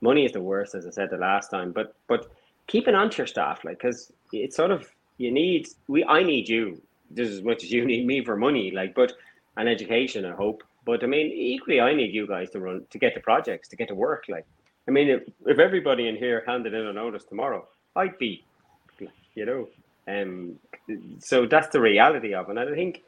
money 0.02 0.26
is 0.26 0.32
the 0.32 0.42
worst, 0.42 0.76
as 0.76 0.88
I 0.88 0.92
said 0.92 1.10
the 1.10 1.18
last 1.18 1.50
time. 1.50 1.72
But 1.72 1.96
but 2.08 2.32
keeping 2.68 2.96
on 2.96 3.10
to 3.10 3.18
your 3.18 3.28
staff, 3.28 3.64
like, 3.64 3.80
because 3.80 4.12
it's 4.32 4.56
sort 4.56 4.72
of 4.72 4.90
you 5.18 5.32
need 5.32 5.68
we 5.88 6.04
I 6.06 6.24
need 6.24 6.48
you 6.48 6.82
just 7.14 7.32
as 7.32 7.42
much 7.44 7.64
as 7.64 7.72
you 7.72 7.86
need 7.86 8.08
me 8.08 8.24
for 8.24 8.36
money, 8.36 8.72
like, 8.72 8.96
but 8.96 9.14
an 9.58 9.68
education, 9.68 10.26
I 10.26 10.32
hope. 10.32 10.64
But 10.86 11.04
I 11.04 11.08
mean, 11.08 11.32
equally, 11.32 11.80
I 11.80 11.94
need 11.94 12.14
you 12.14 12.28
guys 12.28 12.50
to 12.52 12.60
run 12.60 12.86
to 12.90 12.98
get 13.00 13.14
the 13.16 13.22
projects, 13.22 13.70
to 13.70 13.76
get 13.76 13.88
to 13.90 13.96
work. 13.96 14.26
Like, 14.28 14.46
I 14.88 14.92
mean, 14.92 15.10
if, 15.10 15.24
if 15.46 15.60
everybody 15.60 16.08
in 16.08 16.16
here 16.18 16.44
handed 16.46 16.74
in 16.74 16.88
a 16.88 16.94
notice 16.94 17.24
tomorrow, 17.24 17.68
I'd 17.96 18.18
be, 18.18 18.44
you 19.36 19.46
know, 19.46 19.70
um. 20.08 20.60
So 21.20 21.46
that's 21.46 21.70
the 21.70 21.80
reality 21.80 22.34
of 22.34 22.50
it. 22.50 22.58
And 22.58 22.60
I 22.60 22.74
think 22.74 23.04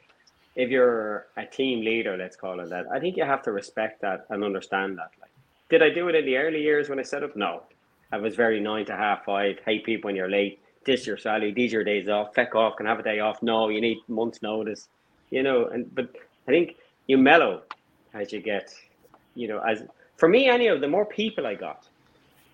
if 0.56 0.70
you're 0.70 1.28
a 1.36 1.46
team 1.46 1.84
leader, 1.84 2.16
let's 2.16 2.38
call 2.38 2.62
it 2.62 2.70
that, 2.70 2.86
I 2.94 3.00
think 3.00 3.18
you 3.18 3.26
have 3.26 3.44
to 3.44 3.52
respect 3.52 4.02
that 4.02 4.26
and 4.30 4.44
understand 4.44 4.98
that. 4.98 5.12
Like, 5.20 5.32
did 5.70 5.84
I 5.84 5.90
do 5.90 6.08
it 6.08 6.16
in 6.16 6.26
the 6.26 6.38
early 6.38 6.62
years 6.62 6.88
when 6.88 7.00
I 7.00 7.04
set 7.04 7.24
up? 7.24 7.36
No, 7.36 7.64
I 8.12 8.18
was 8.18 8.36
very 8.36 8.62
nine 8.62 8.86
to 8.86 8.96
half 8.96 9.26
five. 9.26 9.60
Hate 9.66 9.84
people 9.84 10.08
when 10.08 10.16
you're 10.16 10.30
late. 10.30 10.62
This 10.86 11.06
your 11.06 11.18
salary. 11.18 11.52
These 11.52 11.74
your 11.74 11.84
days 11.84 12.08
off. 12.08 12.34
Feck 12.36 12.56
off. 12.56 12.78
Can 12.78 12.86
have 12.86 13.00
a 13.00 13.04
day 13.04 13.20
off. 13.20 13.42
No, 13.42 13.68
you 13.70 13.82
need 13.82 13.98
months 14.08 14.42
notice. 14.42 14.88
You 15.32 15.44
know, 15.44 15.66
and 15.66 15.94
but 15.94 16.16
I 16.48 16.52
think 16.52 16.76
you 17.08 17.18
mellow 17.18 17.64
as 18.14 18.32
you 18.32 18.42
get. 18.42 18.74
You 19.36 19.48
know, 19.48 19.60
as 19.60 19.84
for 20.18 20.30
me, 20.30 20.48
any 20.48 20.68
of 20.68 20.82
the 20.82 20.88
more 20.88 21.06
people 21.06 21.46
I 21.46 21.56
got, 21.56 21.88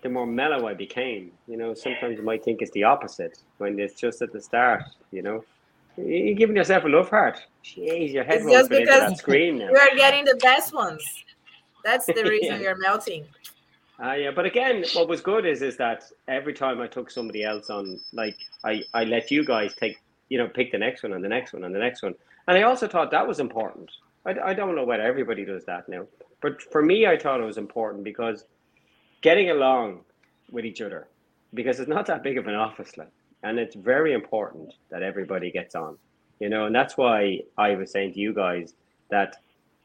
the 0.02 0.08
more 0.08 0.26
mellow 0.26 0.66
I 0.66 0.74
became. 0.74 1.32
You 1.46 1.56
know, 1.56 1.74
sometimes 1.74 2.18
you 2.18 2.24
might 2.24 2.44
think 2.44 2.60
it's 2.60 2.72
the 2.72 2.84
opposite 2.84 3.38
when 3.58 3.78
it's 3.78 4.00
just 4.00 4.20
at 4.22 4.32
the 4.32 4.40
start. 4.40 4.82
You 5.12 5.22
know, 5.22 5.44
you're 5.96 6.34
giving 6.34 6.56
yourself 6.56 6.84
a 6.84 6.88
love 6.88 7.08
heart. 7.08 7.38
Jeez, 7.64 8.12
your 8.12 8.24
head 8.24 8.42
It's 8.42 8.50
just 8.50 8.70
because 8.70 9.00
that 9.00 9.18
screen 9.18 9.58
now. 9.58 9.68
We 9.72 9.78
are 9.78 9.96
getting 9.96 10.24
the 10.24 10.36
best 10.36 10.74
ones. 10.74 11.02
That's 11.84 12.06
the 12.06 12.24
reason 12.24 12.60
Yeah. 12.60 12.70
are 12.70 12.76
melting. 12.76 13.26
Uh, 14.02 14.14
yeah, 14.14 14.30
but 14.34 14.44
again, 14.44 14.84
what 14.94 15.06
was 15.06 15.20
good 15.20 15.46
is 15.46 15.62
is 15.62 15.76
that 15.76 16.02
every 16.26 16.52
time 16.52 16.80
I 16.80 16.88
took 16.88 17.10
somebody 17.10 17.44
else 17.44 17.70
on, 17.70 18.00
like 18.12 18.36
I, 18.64 18.82
I 18.94 19.04
let 19.04 19.30
you 19.30 19.44
guys 19.44 19.74
take, 19.74 19.96
you 20.28 20.38
know, 20.38 20.48
pick 20.48 20.72
the 20.72 20.78
next 20.78 21.04
one 21.04 21.12
and 21.12 21.22
the 21.22 21.28
next 21.28 21.52
one 21.52 21.62
and 21.62 21.74
the 21.74 21.78
next 21.78 22.02
one, 22.02 22.14
and 22.48 22.58
I 22.58 22.62
also 22.62 22.88
thought 22.88 23.12
that 23.12 23.26
was 23.28 23.38
important. 23.38 23.90
I, 24.24 24.50
I 24.50 24.54
don't 24.54 24.76
know 24.76 24.84
whether 24.84 25.02
everybody 25.02 25.44
does 25.44 25.64
that 25.64 25.88
now, 25.88 26.06
but 26.40 26.62
for 26.62 26.82
me, 26.82 27.06
I 27.06 27.18
thought 27.18 27.40
it 27.40 27.44
was 27.44 27.58
important 27.58 28.04
because 28.04 28.44
getting 29.20 29.50
along 29.50 30.00
with 30.50 30.64
each 30.64 30.80
other, 30.80 31.08
because 31.54 31.80
it's 31.80 31.88
not 31.88 32.06
that 32.06 32.22
big 32.22 32.38
of 32.38 32.46
an 32.46 32.54
office, 32.54 32.96
like, 32.96 33.10
and 33.42 33.58
it's 33.58 33.74
very 33.74 34.12
important 34.12 34.72
that 34.90 35.02
everybody 35.02 35.50
gets 35.50 35.74
on, 35.74 35.96
you 36.40 36.48
know, 36.48 36.66
and 36.66 36.74
that's 36.74 36.96
why 36.96 37.40
I 37.58 37.74
was 37.74 37.90
saying 37.90 38.14
to 38.14 38.20
you 38.20 38.32
guys 38.32 38.74
that 39.10 39.36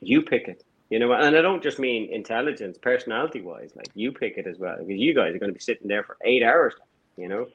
you 0.01 0.21
pick 0.21 0.47
it. 0.47 0.63
You 0.89 0.99
know, 0.99 1.11
and 1.11 1.35
I 1.35 1.41
don't 1.41 1.61
just 1.61 1.79
mean 1.79 2.13
intelligence, 2.13 2.77
personality 2.77 3.41
wise, 3.41 3.71
like 3.75 3.89
you 3.93 4.13
pick 4.13 4.37
it 4.37 4.47
as 4.47 4.57
well, 4.57 4.77
because 4.79 5.01
you 5.01 5.13
guys 5.13 5.35
are 5.35 5.37
going 5.37 5.49
to 5.49 5.53
be 5.53 5.59
sitting 5.59 5.85
there 5.85 6.01
for 6.01 6.15
eight 6.23 6.43
hours, 6.43 6.75
you 7.17 7.27
know, 7.27 7.47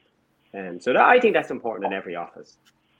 and 0.53 0.81
so 0.83 0.93
that, 0.93 1.01
I 1.01 1.19
think 1.19 1.33
that's 1.33 1.49
important 1.49 1.87
in 1.87 1.93
every 1.93 2.15
office, 2.15 2.57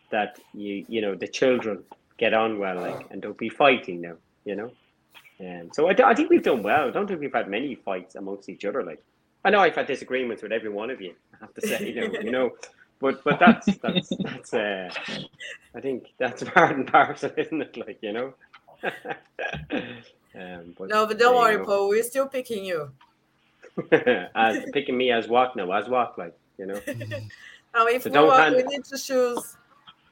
that 0.10 0.40
you 0.54 0.86
you 0.88 1.02
know 1.02 1.14
the 1.14 1.28
children 1.28 1.84
get 2.18 2.34
on 2.34 2.60
well, 2.60 2.76
like, 2.76 3.08
and 3.12 3.22
don't 3.22 3.38
be 3.38 3.50
fighting 3.50 4.02
now, 4.02 4.16
you 4.46 4.56
know, 4.56 4.72
and 5.40 5.74
so 5.74 5.90
I, 5.90 5.96
I 6.04 6.14
think 6.14 6.30
we've 6.30 6.44
done 6.44 6.64
well. 6.64 6.88
I 6.88 6.92
don't 6.92 7.08
think 7.08 7.20
we've 7.20 7.34
had 7.34 7.50
many 7.50 7.76
fights 7.76 8.16
amongst 8.16 8.50
each 8.50 8.66
other. 8.66 8.84
Like, 8.84 9.02
I 9.44 9.50
know 9.50 9.60
I've 9.60 9.76
had 9.76 9.88
disagreements 9.88 10.42
with 10.44 10.52
every 10.52 10.70
one 10.70 10.90
of 10.90 11.02
you. 11.02 11.14
I 11.34 11.38
have 11.42 11.54
to 11.56 11.68
say, 11.68 11.90
you 11.90 11.96
know, 11.96 12.20
you 12.22 12.32
know, 12.32 12.52
but 13.00 13.24
but 13.24 13.40
that's 13.40 13.66
that's 13.78 14.10
that's 14.20 14.54
uh, 14.54 14.90
I 15.76 15.82
think 15.82 16.14
that's 16.18 16.44
part 16.56 16.76
and 16.76 16.88
parcel, 16.88 17.32
isn't 17.36 17.62
it? 17.62 17.78
Like, 17.78 17.98
you 18.02 18.14
know. 18.14 18.34
um, 20.36 20.76
but 20.78 20.90
No, 20.90 21.06
but 21.06 21.20
don't 21.20 21.36
worry. 21.36 21.64
Paul. 21.64 21.90
We're 21.90 22.04
still 22.04 22.28
picking 22.28 22.64
you. 22.64 22.92
as 23.92 24.64
picking 24.72 24.96
me 24.96 25.12
as 25.12 25.28
what 25.28 25.56
now? 25.56 25.72
As 25.72 25.90
what? 25.90 26.18
Like, 26.18 26.38
you 26.58 26.68
know. 26.68 26.80
Now, 27.74 27.88
if 27.88 28.04
So 28.04 28.10
we, 28.10 28.14
don't 28.14 28.28
want, 28.28 28.44
hand- 28.44 28.56
we 28.56 28.64
need 28.64 28.86
to 28.86 28.98
choose 28.98 29.58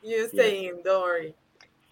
you 0.02 0.28
staying. 0.30 0.82
Don't 0.84 1.02
worry. 1.04 1.36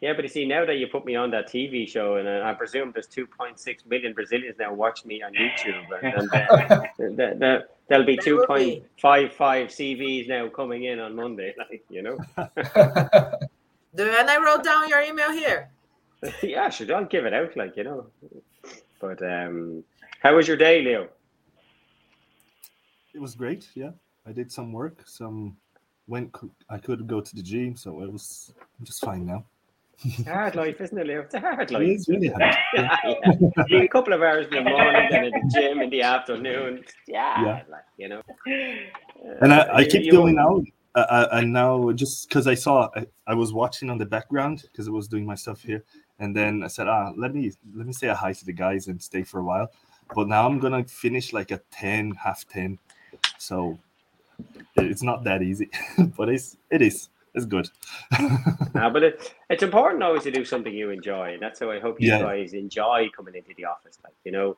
Yeah, 0.01 0.13
but 0.13 0.23
you 0.23 0.29
see, 0.29 0.45
now 0.45 0.65
that 0.65 0.77
you 0.77 0.87
put 0.87 1.05
me 1.05 1.15
on 1.17 1.29
that 1.31 1.49
TV 1.49 1.87
show, 1.87 2.15
and 2.15 2.27
uh, 2.27 2.41
I 2.45 2.53
presume 2.53 2.91
there's 2.93 3.07
2.6 3.07 3.85
million 3.85 4.13
Brazilians 4.13 4.55
now 4.57 4.73
watching 4.73 5.09
me 5.09 5.21
on 5.21 5.33
YouTube, 5.33 5.85
and, 6.01 6.13
and 6.13 6.33
uh, 6.33 6.81
th- 6.97 7.39
th- 7.39 7.61
there'll 7.89 8.05
be 8.05 8.17
There 8.23 8.35
will 8.35 8.47
be. 8.47 8.81
2.55 9.01 9.41
CVs 9.41 10.29
now 10.29 10.47
coming 10.47 10.85
in 10.85 10.99
on 10.99 11.15
Monday, 11.15 11.53
like 11.57 11.83
you 11.89 12.01
know. 12.01 12.17
And 13.97 14.29
I 14.29 14.37
wrote 14.37 14.63
down 14.63 14.87
your 14.87 15.01
email 15.01 15.31
here. 15.31 15.71
yeah, 16.43 16.69
sure, 16.69 16.85
don't 16.85 17.09
give 17.09 17.25
it 17.25 17.33
out, 17.33 17.57
like 17.57 17.75
you 17.75 17.83
know. 17.83 18.05
But 19.01 19.21
um, 19.23 19.83
how 20.21 20.35
was 20.35 20.47
your 20.47 20.57
day, 20.57 20.81
Leo? 20.83 21.09
It 23.13 23.19
was 23.19 23.33
great. 23.35 23.67
Yeah, 23.73 23.91
I 24.27 24.31
did 24.31 24.51
some 24.51 24.71
work. 24.71 25.01
Some 25.05 25.57
went. 26.07 26.33
I 26.69 26.77
could 26.77 27.07
go 27.07 27.19
to 27.19 27.35
the 27.35 27.41
gym, 27.41 27.75
so 27.75 28.01
it 28.03 28.11
was 28.11 28.53
I'm 28.79 28.85
just 28.85 29.03
fine 29.03 29.25
now. 29.25 29.43
It's 30.03 30.27
a 30.27 30.33
hard 30.33 30.55
life, 30.55 30.79
isn't 30.81 30.97
it, 30.97 31.07
Leo? 31.07 31.21
It's 31.21 31.33
a 31.33 31.39
hard 31.39 31.71
life. 31.71 31.83
It's 31.87 32.07
really 32.07 32.27
hard. 32.29 32.41
yeah, 32.73 32.97
yeah. 33.67 33.81
A 33.81 33.87
couple 33.87 34.13
of 34.13 34.21
hours 34.21 34.47
in 34.47 34.63
the 34.63 34.69
morning, 34.69 35.07
then 35.11 35.25
at 35.25 35.31
the 35.33 35.51
gym 35.53 35.81
in 35.81 35.89
the 35.89 36.01
afternoon. 36.01 36.83
Yeah, 37.07 37.43
Yeah. 37.45 37.63
like 37.69 37.83
you 37.97 38.07
know. 38.09 38.21
and 39.41 39.53
I, 39.53 39.67
I 39.77 39.83
keep 39.85 40.03
you- 40.05 40.11
going 40.11 40.35
now. 40.35 40.63
Uh, 40.95 41.05
uh, 41.09 41.27
and 41.33 41.53
now 41.53 41.91
just 41.91 42.27
because 42.27 42.47
I 42.47 42.55
saw, 42.55 42.89
I, 42.95 43.05
I 43.27 43.33
was 43.35 43.53
watching 43.53 43.91
on 43.91 43.99
the 43.99 44.07
background 44.07 44.63
because 44.63 44.87
I 44.87 44.91
was 44.91 45.07
doing 45.07 45.23
my 45.23 45.35
stuff 45.35 45.61
here, 45.61 45.83
and 46.17 46.35
then 46.35 46.63
I 46.63 46.67
said, 46.67 46.87
ah, 46.87 47.11
let 47.15 47.35
me 47.35 47.51
let 47.75 47.85
me 47.85 47.93
say 47.93 48.07
a 48.07 48.15
hi 48.15 48.33
to 48.33 48.43
the 48.45 48.53
guys 48.53 48.87
and 48.87 49.01
stay 49.01 49.21
for 49.23 49.39
a 49.39 49.43
while. 49.43 49.67
But 50.15 50.27
now 50.27 50.47
I'm 50.47 50.57
gonna 50.59 50.83
finish 50.85 51.31
like 51.31 51.51
a 51.51 51.61
ten, 51.71 52.11
half 52.11 52.47
ten, 52.47 52.79
so 53.37 53.77
it's 54.77 55.03
not 55.03 55.23
that 55.25 55.43
easy, 55.43 55.69
but 56.17 56.27
it's 56.29 56.57
it 56.71 56.81
is 56.81 57.09
it's 57.33 57.45
good. 57.45 57.69
Uh, 58.17 58.89
but 58.89 59.03
it, 59.03 59.35
it's 59.49 59.63
important 59.63 60.03
always 60.03 60.23
to 60.23 60.31
do 60.31 60.43
something 60.45 60.73
you 60.73 60.89
enjoy, 60.89 61.33
and 61.33 61.41
that's 61.41 61.59
how 61.59 61.71
I 61.71 61.79
hope 61.79 62.01
you 62.01 62.09
Yeah. 62.09 62.19
guys 62.19 62.53
enjoy 62.53 63.09
coming 63.15 63.35
into 63.35 63.51
the 63.55 63.65
office. 63.65 63.97
Like 64.03 64.13
you 64.25 64.31
know, 64.31 64.57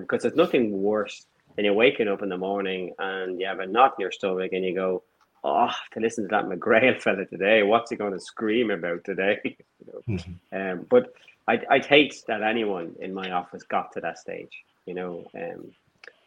because 0.00 0.22
there's 0.22 0.34
nothing 0.36 0.82
worse 0.82 1.26
than 1.56 1.64
you're 1.64 1.74
waking 1.74 2.08
up 2.08 2.22
in 2.22 2.28
the 2.28 2.36
morning 2.38 2.92
and 2.98 3.40
you 3.40 3.46
have 3.46 3.60
a 3.60 3.66
knot 3.66 3.94
in 3.98 4.02
your 4.02 4.12
stomach, 4.12 4.52
and 4.52 4.64
you 4.64 4.74
go, 4.74 5.02
"Oh, 5.44 5.70
to 5.92 6.00
listen 6.00 6.24
to 6.24 6.28
that 6.28 6.44
McGrail 6.46 7.00
fella 7.02 7.24
today. 7.26 7.62
What's 7.62 7.90
he 7.90 7.96
going 7.96 8.12
to 8.12 8.20
scream 8.20 8.70
about 8.70 9.04
today?" 9.04 9.38
you 9.44 9.56
know. 9.86 10.00
Mhm. 10.08 10.34
Um, 10.52 10.86
but 10.90 11.12
I'd, 11.46 11.64
I'd 11.70 11.84
hate 11.86 12.22
that 12.28 12.42
anyone 12.42 12.94
in 13.00 13.12
my 13.12 13.30
office 13.30 13.62
got 13.64 13.92
to 13.92 14.00
that 14.00 14.18
stage, 14.18 14.52
you 14.86 14.94
know, 14.94 15.26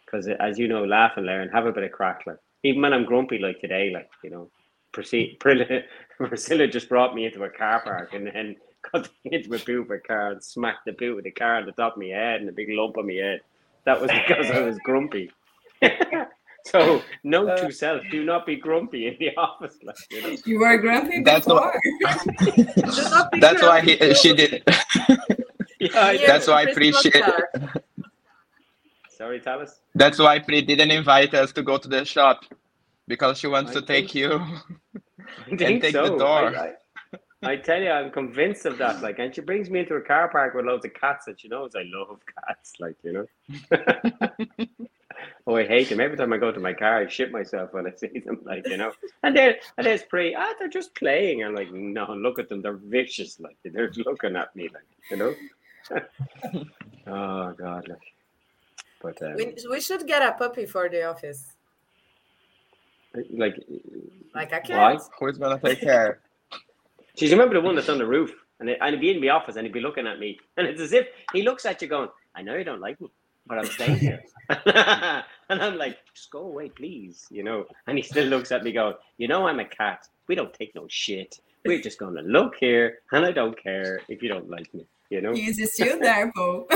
because 0.06 0.28
as 0.28 0.60
you 0.60 0.68
know, 0.68 0.86
laugh 0.86 1.14
and 1.18 1.26
learn, 1.26 1.50
have 1.50 1.66
a 1.66 1.72
bit 1.72 1.84
of 1.84 1.92
crack. 1.92 2.22
Like 2.28 2.38
even 2.64 2.82
when 2.84 2.94
I'm 2.94 3.06
grumpy, 3.06 3.40
like 3.40 3.60
today, 3.60 3.92
like 3.94 4.10
you 4.24 4.30
know. 4.30 4.50
Priscilla, 5.02 5.66
Priscilla 6.18 6.68
just 6.68 6.90
brought 6.90 7.14
me 7.14 7.26
into 7.26 7.44
a 7.44 7.50
car 7.50 7.82
park 7.82 8.14
and 8.14 8.26
then 8.28 8.56
got 8.92 9.08
into 9.26 9.54
a 9.56 9.60
boot 9.60 9.82
of 9.86 9.92
a 9.92 10.00
car 10.00 10.32
and 10.32 10.44
smacked 10.44 10.86
the 10.86 10.94
boot 10.94 11.18
of 11.20 11.24
the 11.24 11.32
car 11.32 11.58
on 11.58 11.66
the 11.66 11.72
top 11.74 11.94
of 11.96 12.02
my 12.02 12.08
head 12.08 12.42
and 12.42 12.50
a 12.50 12.52
big 12.52 12.68
lump 12.72 12.98
on 12.98 13.06
my 13.08 13.14
head. 13.14 13.42
That 13.86 14.02
was 14.02 14.10
because 14.12 14.50
I 14.52 14.62
was 14.62 14.78
grumpy. 14.84 15.32
so 16.66 17.02
note 17.24 17.50
Uh, 17.50 17.58
to 17.68 17.72
self: 17.72 18.02
do 18.12 18.26
not 18.26 18.46
be 18.46 18.56
grumpy 18.56 19.08
in 19.08 19.16
the 19.20 19.36
office. 19.38 19.78
Like 19.84 19.96
you 20.12 20.22
know. 20.24 20.36
You 20.46 20.60
were 20.60 20.78
grumpy 20.80 21.22
That's 21.24 21.46
before. 21.46 21.80
Do 22.56 23.40
That's 23.40 23.62
why 23.62 23.80
up. 23.80 23.84
he, 23.86 24.14
she 24.16 24.34
did. 24.34 24.64
Yeah, 25.80 26.12
Yeah. 26.12 26.28
That's 26.28 26.48
why 26.48 26.62
I 26.64 26.66
Christmas 26.74 27.06
appreciate. 27.06 27.24
card. 27.24 27.82
Sorry, 29.10 29.40
Thomas. 29.40 29.80
That's 29.96 30.20
why 30.20 30.40
Pri 30.40 30.62
didn't 30.62 30.92
invite 30.92 31.34
us 31.34 31.52
to 31.54 31.62
go 31.64 31.78
to 31.78 31.88
the 31.88 32.04
shop 32.04 32.44
because 33.08 33.38
she 33.38 33.48
wants 33.48 33.72
I 33.72 33.76
to 33.76 33.80
think 33.82 34.08
take 34.08 34.16
you. 34.16 34.34
I 35.52 35.56
think 35.56 35.82
take 35.82 35.94
the 35.94 36.16
door. 36.18 36.56
I, 36.56 36.74
I, 36.74 36.74
I 37.44 37.56
tell 37.56 37.82
you, 37.82 37.90
I'm 37.90 38.12
convinced 38.12 38.66
of 38.66 38.78
that. 38.80 39.02
Like, 39.02 39.20
and 39.20 39.34
she 39.34 39.42
brings 39.42 39.70
me 39.70 39.82
into 39.82 39.96
a 39.96 40.02
car 40.02 40.30
park 40.30 40.54
with 40.54 40.66
loads 40.66 40.86
of 40.86 40.94
cats, 40.94 41.28
and 41.28 41.40
she 41.40 41.48
knows 41.48 41.76
I 41.76 41.84
love 41.86 42.20
cats. 42.48 42.74
Like, 42.80 42.96
you 43.04 43.14
know. 43.14 43.26
oh, 45.48 45.56
I 45.56 45.66
hate 45.66 45.90
them. 45.90 46.00
Every 46.00 46.18
time 46.18 46.34
I 46.34 46.38
go 46.38 46.52
to 46.52 46.60
my 46.60 46.74
car, 46.74 47.00
I 47.00 47.08
shit 47.08 47.32
myself 47.32 47.74
when 47.74 47.88
I 47.88 47.92
see 47.92 48.20
them. 48.26 48.40
Like, 48.44 48.68
you 48.68 48.78
know. 48.78 48.92
And 49.24 49.36
then, 49.38 49.56
and 49.78 49.86
there's 49.86 50.04
Pri. 50.04 50.34
Ah, 50.36 50.54
they're 50.58 50.68
just 50.68 50.96
playing. 50.96 51.44
I'm 51.44 51.54
like, 51.54 51.72
no, 51.72 52.12
look 52.14 52.40
at 52.40 52.50
them. 52.50 52.62
They're 52.62 52.74
vicious. 52.74 53.40
Like, 53.40 53.58
they're 53.64 53.92
looking 53.98 54.36
at 54.36 54.56
me. 54.56 54.70
Like, 54.74 54.88
you 55.12 55.18
know. 55.18 55.36
oh 57.08 57.54
God, 57.54 57.88
like. 57.88 58.14
But 59.00 59.22
um, 59.22 59.36
We, 59.36 59.54
we 59.70 59.80
should 59.80 60.08
get 60.08 60.24
a 60.24 60.32
puppy 60.32 60.66
for 60.66 60.90
the 60.90 61.04
office. 61.04 61.57
Like, 63.32 63.56
Like 64.36 64.52
a 64.52 64.62
why? 64.74 64.96
cat. 64.96 65.02
Who's 65.20 65.38
gonna 65.38 65.60
take 65.60 65.82
care? 65.82 66.20
She's 67.16 67.32
remember 67.32 67.56
the 67.56 67.62
one 67.62 67.76
that's 67.76 67.90
on 67.90 67.98
the 67.98 68.06
roof, 68.06 68.32
and, 68.60 68.70
it, 68.70 68.78
and 68.82 68.94
he'd 68.94 69.02
be 69.02 69.12
in 69.12 69.22
the 69.22 69.30
office, 69.30 69.56
and 69.56 69.66
he'd 69.66 69.74
be 69.74 69.80
looking 69.80 70.06
at 70.08 70.20
me, 70.20 70.40
and 70.58 70.68
it's 70.68 70.82
as 70.82 70.94
if 70.94 71.08
he 71.34 71.42
looks 71.44 71.66
at 71.66 71.82
you 71.82 71.88
going, 71.88 72.10
"I 72.36 72.42
know 72.44 72.56
you 72.56 72.64
don't 72.64 72.80
like 72.82 73.00
me, 73.02 73.10
but 73.48 73.58
I'm 73.58 73.66
staying 73.66 73.98
here," 73.98 74.22
and 74.50 75.24
I'm 75.62 75.78
like, 75.78 75.98
"Just 76.14 76.30
go 76.32 76.40
away, 76.42 76.70
please," 76.70 77.26
you 77.32 77.44
know. 77.44 77.66
And 77.88 77.98
he 77.98 78.04
still 78.04 78.26
looks 78.28 78.52
at 78.52 78.64
me, 78.64 78.72
going, 78.72 78.96
"You 79.18 79.28
know, 79.28 79.48
I'm 79.48 79.60
a 79.60 79.66
cat. 79.66 80.08
We 80.28 80.36
don't 80.36 80.54
take 80.54 80.76
no 80.76 80.86
shit. 80.90 81.40
We're 81.66 81.82
just 81.82 81.98
going 82.00 82.16
to 82.16 82.22
look 82.22 82.56
here, 82.56 83.00
and 83.12 83.26
I 83.26 83.32
don't 83.32 83.58
care 83.62 84.00
if 84.08 84.22
you 84.22 84.30
don't 84.30 84.50
like 84.50 84.72
me, 84.74 84.86
you 85.10 85.22
know." 85.22 85.34
He 85.34 85.48
is 85.48 85.74
still 85.74 86.00
there, 86.00 86.32
Paul. 86.36 86.68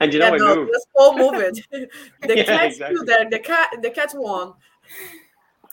and 0.00 0.12
you 0.12 0.18
know 0.18 0.26
yeah, 0.28 0.32
I 0.32 0.36
no, 0.38 0.56
moved. 0.56 0.70
just 0.72 0.88
all 0.94 1.16
move 1.16 1.34
it. 1.34 1.60
the 1.70 2.36
Yeah, 2.36 2.44
cat's 2.44 2.74
exactly. 2.76 2.96
still 2.96 3.04
there. 3.04 3.28
The 3.30 3.38
cat, 3.38 3.68
the 3.82 3.90
cat 3.90 4.12
won. 4.14 4.54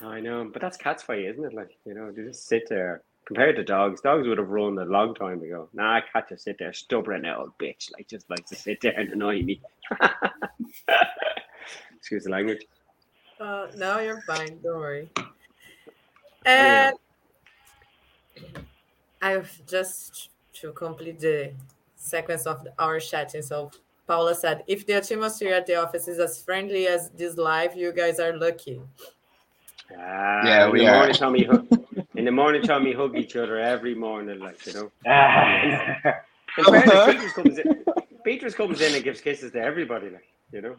I 0.02 0.20
know, 0.20 0.50
but 0.52 0.62
that's 0.62 0.78
cat's 0.78 1.04
fight, 1.04 1.26
isn't 1.26 1.44
it? 1.44 1.54
Like 1.54 1.78
you 1.86 1.94
know, 1.94 2.12
they 2.12 2.24
just 2.24 2.48
sit 2.48 2.68
there. 2.70 3.04
Compared 3.26 3.56
to 3.56 3.64
dogs, 3.64 4.02
dogs 4.02 4.28
would 4.28 4.38
have 4.38 4.50
run 4.50 4.78
a 4.78 4.86
long 4.86 5.16
time 5.16 5.42
ago. 5.42 5.68
Nah, 5.74 6.00
cat 6.14 6.30
just 6.30 6.44
sit 6.44 6.58
there, 6.60 6.72
stubborn 6.74 7.26
old 7.26 7.58
bitch, 7.58 7.92
like 7.94 8.08
just 8.08 8.30
like 8.30 8.46
to 8.46 8.56
sit 8.56 8.82
there 8.82 8.94
and 8.96 9.12
annoy 9.14 9.42
me. 9.42 9.60
Excuse 11.98 12.26
the 12.26 12.30
language. 12.30 12.64
Uh, 13.40 13.66
no, 13.76 13.98
you're 14.00 14.22
fine. 14.22 14.60
Don't 14.62 14.78
worry. 14.78 15.10
yeah. 16.46 16.90
And 16.90 16.98
I've 19.24 19.60
just 19.66 20.30
to 20.62 20.72
complete 20.72 21.20
the 21.20 21.52
sequence 21.96 22.46
of 22.46 22.64
the, 22.64 22.74
our 22.78 23.00
chatting. 23.00 23.42
So 23.42 23.72
Paula 24.08 24.36
said, 24.36 24.64
if 24.68 24.86
the 24.86 24.94
atmosphere 24.94 25.54
at 25.54 25.66
the 25.66 25.76
office 25.76 26.08
is 26.08 26.20
as 26.20 26.42
friendly 26.44 26.88
as 26.88 27.10
this 27.12 27.38
live, 27.38 27.76
you 27.76 27.92
guys 27.92 28.20
are 28.20 28.38
lucky. 28.38 28.82
Ah, 29.98 30.46
Yeah, 30.48 30.66
in 30.66 30.72
we 30.72 30.80
the 30.80 30.88
are. 30.88 30.96
morning, 30.98 31.16
Tommy. 31.16 31.44
Hug, 31.44 31.68
in 32.16 32.26
the 32.26 32.32
morning, 32.32 32.62
Tommy 32.62 32.94
hug 32.94 33.18
each 33.18 33.36
other 33.36 33.58
every 33.60 33.96
morning, 33.96 34.40
like 34.40 34.64
you 34.66 34.74
know. 34.74 34.92
In 36.58 36.64
fairness, 36.66 37.06
Beatrice 37.08 37.34
comes 37.34 37.58
in. 37.60 37.84
Beatrice 38.24 38.56
comes 38.56 38.82
in 38.82 38.94
and 38.96 39.04
gives 39.04 39.22
kisses 39.22 39.52
to 39.54 39.60
everybody, 39.62 40.10
like 40.10 40.26
you 40.52 40.62
know. 40.62 40.76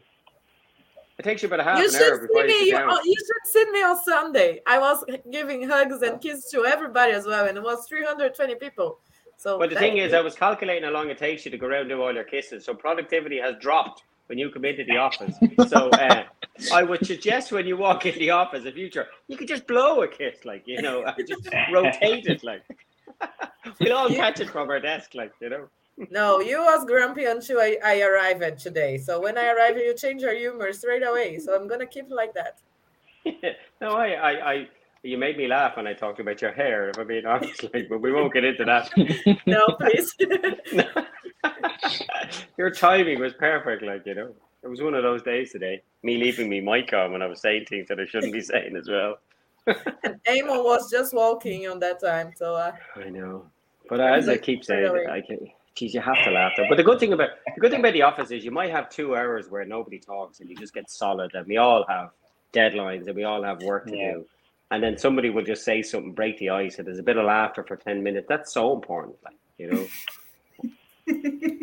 It 1.18 1.22
takes 1.22 1.42
you 1.42 1.46
about 1.46 1.60
a 1.60 1.64
half 1.64 1.78
you 1.78 1.86
an 1.86 1.90
should 1.92 2.02
hour 2.02 2.16
see 2.20 2.26
before 2.26 2.42
you 2.42 2.46
me. 2.48 2.58
sit 2.58 2.66
You, 2.66 2.72
down. 2.72 2.90
you 3.04 3.14
should 3.16 3.52
see 3.52 3.70
me 3.72 3.82
on 3.82 4.02
Sunday. 4.02 4.60
I 4.66 4.78
was 4.78 5.04
giving 5.32 5.66
hugs 5.68 6.02
and 6.02 6.20
kisses 6.20 6.50
to 6.52 6.64
everybody 6.66 7.12
as 7.12 7.24
well, 7.26 7.46
and 7.48 7.56
it 7.56 7.62
was 7.64 7.86
320 7.88 8.54
people. 8.56 8.98
So 9.36 9.58
But 9.58 9.70
the 9.70 9.76
thing 9.76 9.98
is, 9.98 10.14
I 10.14 10.20
was 10.20 10.34
calculating 10.34 10.84
how 10.84 10.90
long 10.90 11.10
it 11.10 11.18
takes 11.18 11.44
you 11.44 11.50
to 11.50 11.58
go 11.58 11.66
around 11.66 11.82
and 11.82 11.90
do 11.90 12.02
all 12.02 12.12
your 12.12 12.24
kisses. 12.24 12.64
So 12.64 12.74
productivity 12.74 13.38
has 13.38 13.54
dropped 13.60 14.02
when 14.26 14.38
you 14.38 14.50
come 14.50 14.64
into 14.64 14.84
the 14.84 14.96
office. 14.96 15.36
So 15.68 15.88
uh, 15.90 16.24
I 16.72 16.82
would 16.82 17.06
suggest 17.06 17.52
when 17.52 17.66
you 17.66 17.76
walk 17.76 18.06
in 18.06 18.18
the 18.18 18.30
office, 18.30 18.64
in 18.64 18.72
future, 18.72 19.06
you 19.28 19.36
could 19.36 19.48
just 19.48 19.66
blow 19.66 20.02
a 20.02 20.08
kiss, 20.08 20.44
like 20.44 20.62
you 20.66 20.80
know, 20.82 21.04
just 21.26 21.48
rotate 21.72 22.26
it, 22.26 22.42
like. 22.42 22.62
we'll 23.80 23.96
all 23.96 24.08
catch 24.08 24.40
it 24.40 24.50
from 24.50 24.68
our 24.68 24.80
desk, 24.80 25.14
like 25.14 25.32
you 25.40 25.48
know. 25.48 25.68
No, 26.10 26.40
you 26.40 26.58
was 26.58 26.84
grumpy 26.84 27.24
until 27.24 27.58
I, 27.58 27.78
I 27.82 28.02
arrived 28.02 28.58
today. 28.58 28.98
So 28.98 29.20
when 29.20 29.38
I 29.38 29.48
arrive, 29.48 29.78
you 29.78 29.94
change 29.94 30.20
your 30.20 30.34
humor 30.34 30.72
straight 30.72 31.02
away. 31.06 31.38
So 31.38 31.54
I'm 31.54 31.66
gonna 31.66 31.86
keep 31.86 32.10
like 32.10 32.34
that. 32.34 32.58
no, 33.80 33.92
I, 33.92 34.08
I, 34.08 34.52
I, 34.52 34.68
you 35.06 35.16
made 35.18 35.36
me 35.36 35.46
laugh 35.46 35.76
when 35.76 35.86
I 35.86 35.92
talked 35.94 36.20
about 36.20 36.40
your 36.42 36.52
hair. 36.52 36.90
If 36.90 36.98
I'm 36.98 37.06
being 37.06 37.26
honest, 37.26 37.64
like, 37.72 37.88
but 37.88 38.00
we 38.00 38.12
won't 38.12 38.32
get 38.32 38.44
into 38.44 38.64
that. 38.64 38.90
No, 39.46 39.60
please. 39.80 40.14
Your 42.56 42.70
timing 42.70 43.20
was 43.20 43.34
perfect, 43.34 43.82
like 43.82 44.06
you 44.06 44.14
know. 44.14 44.32
It 44.62 44.68
was 44.68 44.82
one 44.82 44.94
of 44.94 45.02
those 45.02 45.22
days 45.22 45.52
today. 45.52 45.82
Me 46.02 46.16
leaving 46.16 46.48
me 46.48 46.60
mic 46.60 46.92
on 46.92 47.12
when 47.12 47.22
I 47.22 47.26
was 47.26 47.40
saying 47.40 47.66
things 47.66 47.86
that 47.88 48.00
I 48.00 48.06
shouldn't 48.06 48.32
be 48.32 48.40
saying 48.52 48.76
as 48.76 48.88
well. 48.88 49.18
and 49.66 50.20
Eamon 50.28 50.64
was 50.64 50.90
just 50.90 51.14
walking 51.14 51.68
on 51.68 51.78
that 51.80 52.00
time. 52.00 52.32
So 52.36 52.54
uh, 52.56 52.72
I 52.96 53.08
know, 53.10 53.46
but 53.88 54.00
as 54.00 54.28
I 54.28 54.38
keep 54.38 54.64
saying, 54.64 55.06
I 55.10 55.20
can. 55.20 55.38
Geez, 55.74 55.92
you 55.92 56.00
have 56.00 56.16
to 56.24 56.30
laugh 56.30 56.52
though. 56.56 56.64
But 56.70 56.78
the 56.78 56.82
good 56.82 56.98
thing 56.98 57.12
about 57.12 57.30
the 57.54 57.60
good 57.60 57.70
thing 57.70 57.80
about 57.80 57.92
the 57.92 58.02
office 58.02 58.30
is 58.30 58.44
you 58.44 58.50
might 58.50 58.70
have 58.70 58.88
two 58.88 59.14
hours 59.14 59.50
where 59.50 59.64
nobody 59.64 59.98
talks 59.98 60.40
and 60.40 60.48
you 60.48 60.56
just 60.56 60.72
get 60.74 60.90
solid, 60.90 61.34
and 61.34 61.46
we 61.46 61.58
all 61.58 61.84
have 61.88 62.10
deadlines 62.52 63.06
and 63.06 63.14
we 63.14 63.24
all 63.24 63.42
have 63.42 63.62
work 63.62 63.86
to 63.86 63.96
Yeah. 63.96 64.12
do. 64.14 64.26
And 64.70 64.82
then 64.82 64.98
somebody 64.98 65.30
will 65.30 65.44
just 65.44 65.64
say 65.64 65.80
something, 65.82 66.12
break 66.12 66.38
the 66.38 66.50
ice, 66.50 66.78
and 66.78 66.86
there's 66.86 66.98
a 66.98 67.02
bit 67.02 67.16
of 67.16 67.24
laughter 67.24 67.62
for 67.62 67.76
ten 67.76 68.02
minutes. 68.02 68.26
That's 68.28 68.52
so 68.52 68.72
important, 68.74 69.16
like 69.24 69.36
you 69.58 69.70
know. 69.70 69.86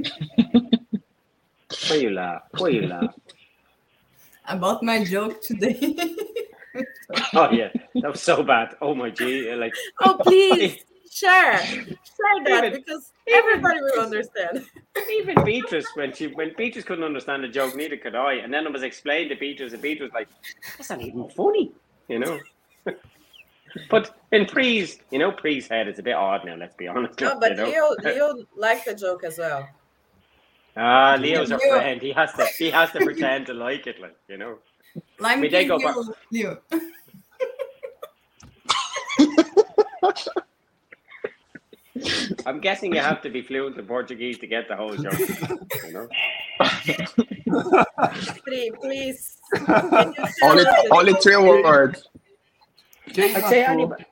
Why 1.89 1.95
you 1.95 2.11
laugh? 2.11 2.43
Why 2.57 2.69
you 2.69 2.87
laugh? 2.87 3.13
About 4.47 4.83
my 4.83 5.03
joke 5.03 5.41
today. 5.41 5.95
Oh 7.35 7.51
yeah, 7.51 7.69
that 8.01 8.11
was 8.11 8.21
so 8.21 8.41
bad. 8.41 8.75
Oh 8.81 8.95
my 8.95 9.11
gee, 9.11 9.53
like 9.53 9.75
oh 10.01 10.17
please 10.23 10.77
share 11.11 11.59
share 11.59 11.93
that 12.45 12.63
Even- 12.65 12.79
because 12.79 13.11
even- 13.27 13.39
everybody 13.39 13.79
will 13.81 13.99
understand. 13.99 14.65
even 15.11 15.35
Beatrice 15.45 15.85
when 15.93 16.11
she 16.13 16.27
when 16.27 16.51
Beatrice 16.57 16.83
couldn't 16.83 17.03
understand 17.03 17.43
the 17.43 17.47
joke, 17.47 17.75
neither 17.75 17.97
could 17.97 18.15
I. 18.15 18.35
And 18.35 18.51
then 18.51 18.65
it 18.65 18.73
was 18.73 18.81
explained 18.81 19.29
to 19.29 19.35
Beatrice, 19.35 19.73
and 19.73 19.81
Beatrice 19.83 20.07
was 20.09 20.13
like, 20.15 20.27
"That's 20.75 20.89
not 20.89 21.01
even 21.01 21.29
funny," 21.29 21.71
you 22.07 22.17
know. 22.17 22.39
but 23.89 24.15
in 24.31 24.45
Pri's, 24.45 24.99
you 25.11 25.19
know, 25.19 25.31
Pri's 25.31 25.67
head 25.67 25.87
is 25.87 25.99
a 25.99 26.03
bit 26.03 26.13
odd 26.13 26.45
now. 26.45 26.55
Let's 26.55 26.75
be 26.75 26.87
honest. 26.87 27.19
No, 27.19 27.33
you 27.33 27.39
but 27.39 27.57
know? 27.57 27.65
Leo 27.65 27.95
Leo 28.03 28.45
liked 28.55 28.85
the 28.85 28.95
joke 28.95 29.23
as 29.23 29.37
well. 29.37 29.67
Ah, 30.75 31.15
Leo's 31.19 31.51
our 31.51 31.59
Leo- 31.59 31.77
friend. 31.77 32.01
He 32.01 32.11
has 32.11 32.33
to 32.33 32.45
he 32.57 32.69
has 32.69 32.91
to 32.91 32.99
pretend 33.05 33.45
to 33.47 33.53
like 33.53 33.87
it, 33.87 33.99
like 33.99 34.15
you 34.27 34.37
know. 34.37 34.57
Lime 35.19 35.41
We 35.41 35.49
did 35.49 35.67
King 35.67 35.79
go 35.79 36.13
you, 36.31 36.57
you. 36.69 36.81
I'm 42.45 42.59
guessing 42.59 42.93
you 42.93 42.99
have 42.99 43.21
to 43.21 43.29
be 43.29 43.41
fluent 43.41 43.77
in 43.77 43.85
Portuguese 43.85 44.37
to 44.39 44.47
get 44.47 44.67
the 44.67 44.75
whole 44.75 44.95
joke. 44.95 45.17
You 45.85 45.93
know. 45.93 46.07
three, 48.43 48.71
please. 48.81 49.37
you 49.53 49.65
tell 49.65 50.13
Only, 50.43 50.65
us 50.65 50.85
only 50.91 51.13
three 51.13 51.37
words. 51.37 52.07
I'd 53.17 53.45
say 53.49 53.63
anybody, 53.65 54.05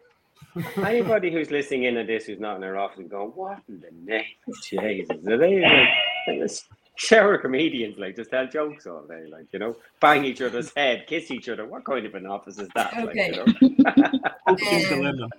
anybody 0.85 1.31
who's 1.31 1.51
listening 1.51 1.83
in 1.83 1.97
on 1.97 2.07
this 2.07 2.25
who's 2.25 2.39
not 2.39 2.55
in 2.55 2.61
their 2.61 2.77
office 2.77 2.99
and 2.99 3.09
going, 3.09 3.31
what 3.31 3.59
in 3.69 3.79
the 3.79 3.91
name 4.03 4.25
of 4.47 4.55
Jesus? 4.63 5.17
Are 5.27 5.37
they 5.37 5.61
like, 5.61 5.89
like 6.27 6.39
this 6.39 6.63
shower 6.95 7.37
comedians 7.37 7.97
like 7.97 8.15
just 8.15 8.29
tell 8.29 8.45
jokes 8.47 8.85
all 8.85 9.03
day, 9.07 9.25
like 9.31 9.45
you 9.51 9.59
know, 9.59 9.75
bang 9.99 10.23
each 10.25 10.41
other's 10.41 10.71
head, 10.75 11.05
kiss 11.07 11.31
each 11.31 11.49
other. 11.49 11.65
What 11.65 11.85
kind 11.85 12.05
of 12.05 12.13
an 12.15 12.25
office 12.25 12.59
is 12.59 12.69
that? 12.75 12.93
Like, 13.03 13.15
you 13.15 13.31
Okay. 13.31 13.35
know? 13.35 14.25
Cookie 14.47 14.75
Um, 14.75 14.89
dilemma. 14.89 15.29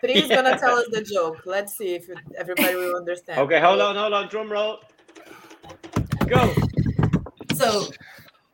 Pri 0.00 0.14
is 0.14 0.30
gonna 0.30 0.58
tell 0.58 0.76
us 0.76 0.88
the 0.90 1.02
joke. 1.02 1.42
Let's 1.44 1.76
see 1.76 1.94
if 1.94 2.08
it, 2.08 2.18
everybody 2.36 2.74
will 2.74 2.96
understand. 2.96 3.40
Okay, 3.40 3.60
hold 3.60 3.80
on, 3.80 3.96
hold 3.96 4.14
on, 4.14 4.28
drum 4.28 4.50
roll. 4.50 4.78
Go. 6.28 6.54
So 7.52 7.92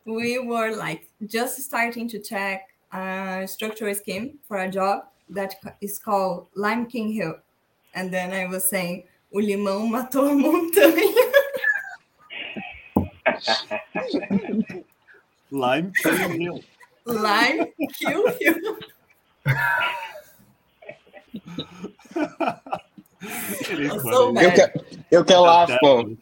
we 0.05 0.39
were 0.39 0.75
like 0.75 1.09
just 1.25 1.61
starting 1.61 2.09
to 2.09 2.19
check 2.19 2.67
a 2.93 3.45
structural 3.47 3.93
scheme 3.95 4.39
for 4.47 4.57
a 4.59 4.69
job 4.69 5.03
that 5.29 5.55
is 5.81 5.99
called 5.99 6.47
Lime 6.55 6.85
Kiln 6.87 7.11
Hill. 7.11 7.35
And 7.93 8.13
then 8.13 8.31
I 8.31 8.45
was 8.47 8.69
saying, 8.69 9.03
o 9.33 9.37
limão 9.39 9.87
matou 9.89 10.27
a 10.29 10.33
montanha. 10.35 11.33
Lime 15.51 15.91
Kiln 16.01 16.39
Hill. 16.41 16.63
Lime 17.05 17.67
kill 17.93 18.27
hill. 18.37 18.77
it 23.69 23.79
is 23.79 23.91
funny. 24.03 24.11
so 24.11 24.27
You 24.29 24.33
bad. 24.33 24.55
can, 24.55 24.69
you 25.11 25.23
can 25.23 25.39
laugh, 25.41 25.71
Paul. 25.81 26.03
The 26.05 26.17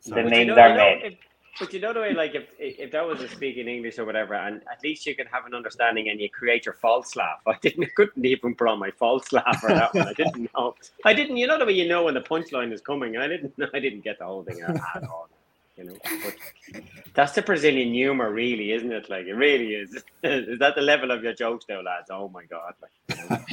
Sorry. 0.00 0.22
But 0.22 0.24
you 0.24 0.30
names 0.30 0.58
are 0.58 0.68
you 0.70 0.74
made. 0.76 1.18
But 1.58 1.72
you 1.72 1.80
know 1.80 1.92
the 1.92 2.00
way, 2.00 2.12
like 2.14 2.34
if 2.34 2.48
if 2.58 2.90
that 2.92 3.06
was 3.06 3.20
a 3.20 3.28
speaking 3.28 3.68
English 3.68 3.98
or 3.98 4.04
whatever, 4.04 4.34
and 4.34 4.62
at 4.70 4.82
least 4.82 5.06
you 5.06 5.14
can 5.14 5.26
have 5.26 5.46
an 5.46 5.54
understanding 5.54 6.08
and 6.08 6.20
you 6.20 6.28
create 6.28 6.66
your 6.66 6.74
false 6.74 7.14
laugh. 7.14 7.40
I 7.46 7.56
didn't, 7.62 7.94
couldn't 7.94 8.24
even 8.24 8.54
put 8.54 8.68
on 8.68 8.78
my 8.78 8.90
false 8.90 9.32
laugh 9.32 9.60
for 9.60 9.68
that 9.68 9.94
one. 9.94 10.08
I 10.08 10.12
didn't 10.12 10.50
know. 10.54 10.74
I 11.04 11.14
didn't. 11.14 11.36
You 11.36 11.46
know 11.46 11.58
the 11.58 11.66
way 11.66 11.72
you 11.72 11.88
know 11.88 12.04
when 12.04 12.14
the 12.14 12.20
punchline 12.20 12.72
is 12.72 12.80
coming. 12.80 13.16
I 13.16 13.28
didn't. 13.28 13.54
I 13.72 13.78
didn't 13.78 14.02
get 14.02 14.18
the 14.18 14.24
whole 14.24 14.42
thing 14.42 14.60
at, 14.62 14.76
at 14.96 15.04
all. 15.04 15.28
You 15.76 15.84
know, 15.84 15.96
but 16.04 16.82
that's 17.14 17.32
the 17.32 17.42
Brazilian 17.42 17.92
humor, 17.92 18.30
really, 18.30 18.72
isn't 18.72 18.92
it? 18.92 19.10
Like 19.10 19.26
it 19.26 19.34
really 19.34 19.74
is. 19.74 19.94
is 20.22 20.58
that 20.58 20.74
the 20.74 20.82
level 20.82 21.10
of 21.10 21.22
your 21.22 21.34
jokes, 21.34 21.64
though, 21.68 21.80
lads? 21.80 22.10
Oh 22.10 22.28
my 22.28 22.44
god! 22.44 22.74
Like, 22.80 23.18
you 23.18 23.28
know. 23.28 23.44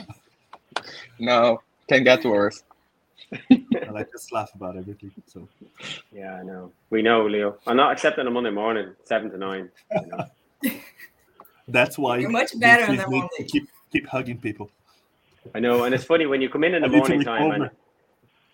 No, 1.19 1.61
can 1.87 2.03
get 2.03 2.23
worse. 2.25 2.63
I 3.51 4.05
just 4.11 4.31
laugh 4.31 4.53
about 4.55 4.77
everything. 4.77 5.11
So 5.25 5.47
yeah, 6.11 6.35
I 6.35 6.43
know. 6.43 6.71
We 6.89 7.01
know, 7.01 7.25
Leo. 7.25 7.57
I'm 7.65 7.77
not 7.77 7.91
accepting 7.91 8.27
a 8.27 8.31
Monday 8.31 8.49
morning, 8.49 8.93
seven 9.05 9.31
to 9.31 9.37
nine. 9.37 9.69
You 9.91 10.07
know. 10.07 10.71
that's 11.67 11.97
why 11.97 12.17
You're 12.17 12.29
much 12.29 12.59
better 12.59 12.83
on 12.83 12.97
Beatrice 12.97 13.05
the 13.05 13.11
needs 13.11 13.27
to 13.37 13.41
Monday. 13.41 13.51
keep 13.51 13.69
keep 13.91 14.07
hugging 14.07 14.37
people. 14.37 14.69
I 15.55 15.59
know, 15.59 15.85
and 15.85 15.95
it's 15.95 16.03
funny 16.03 16.25
when 16.25 16.41
you 16.41 16.49
come 16.49 16.63
in 16.63 16.75
in 16.75 16.81
the 16.83 16.87
I 16.87 16.91
morning 16.91 17.23
time, 17.23 17.51
and, 17.51 17.69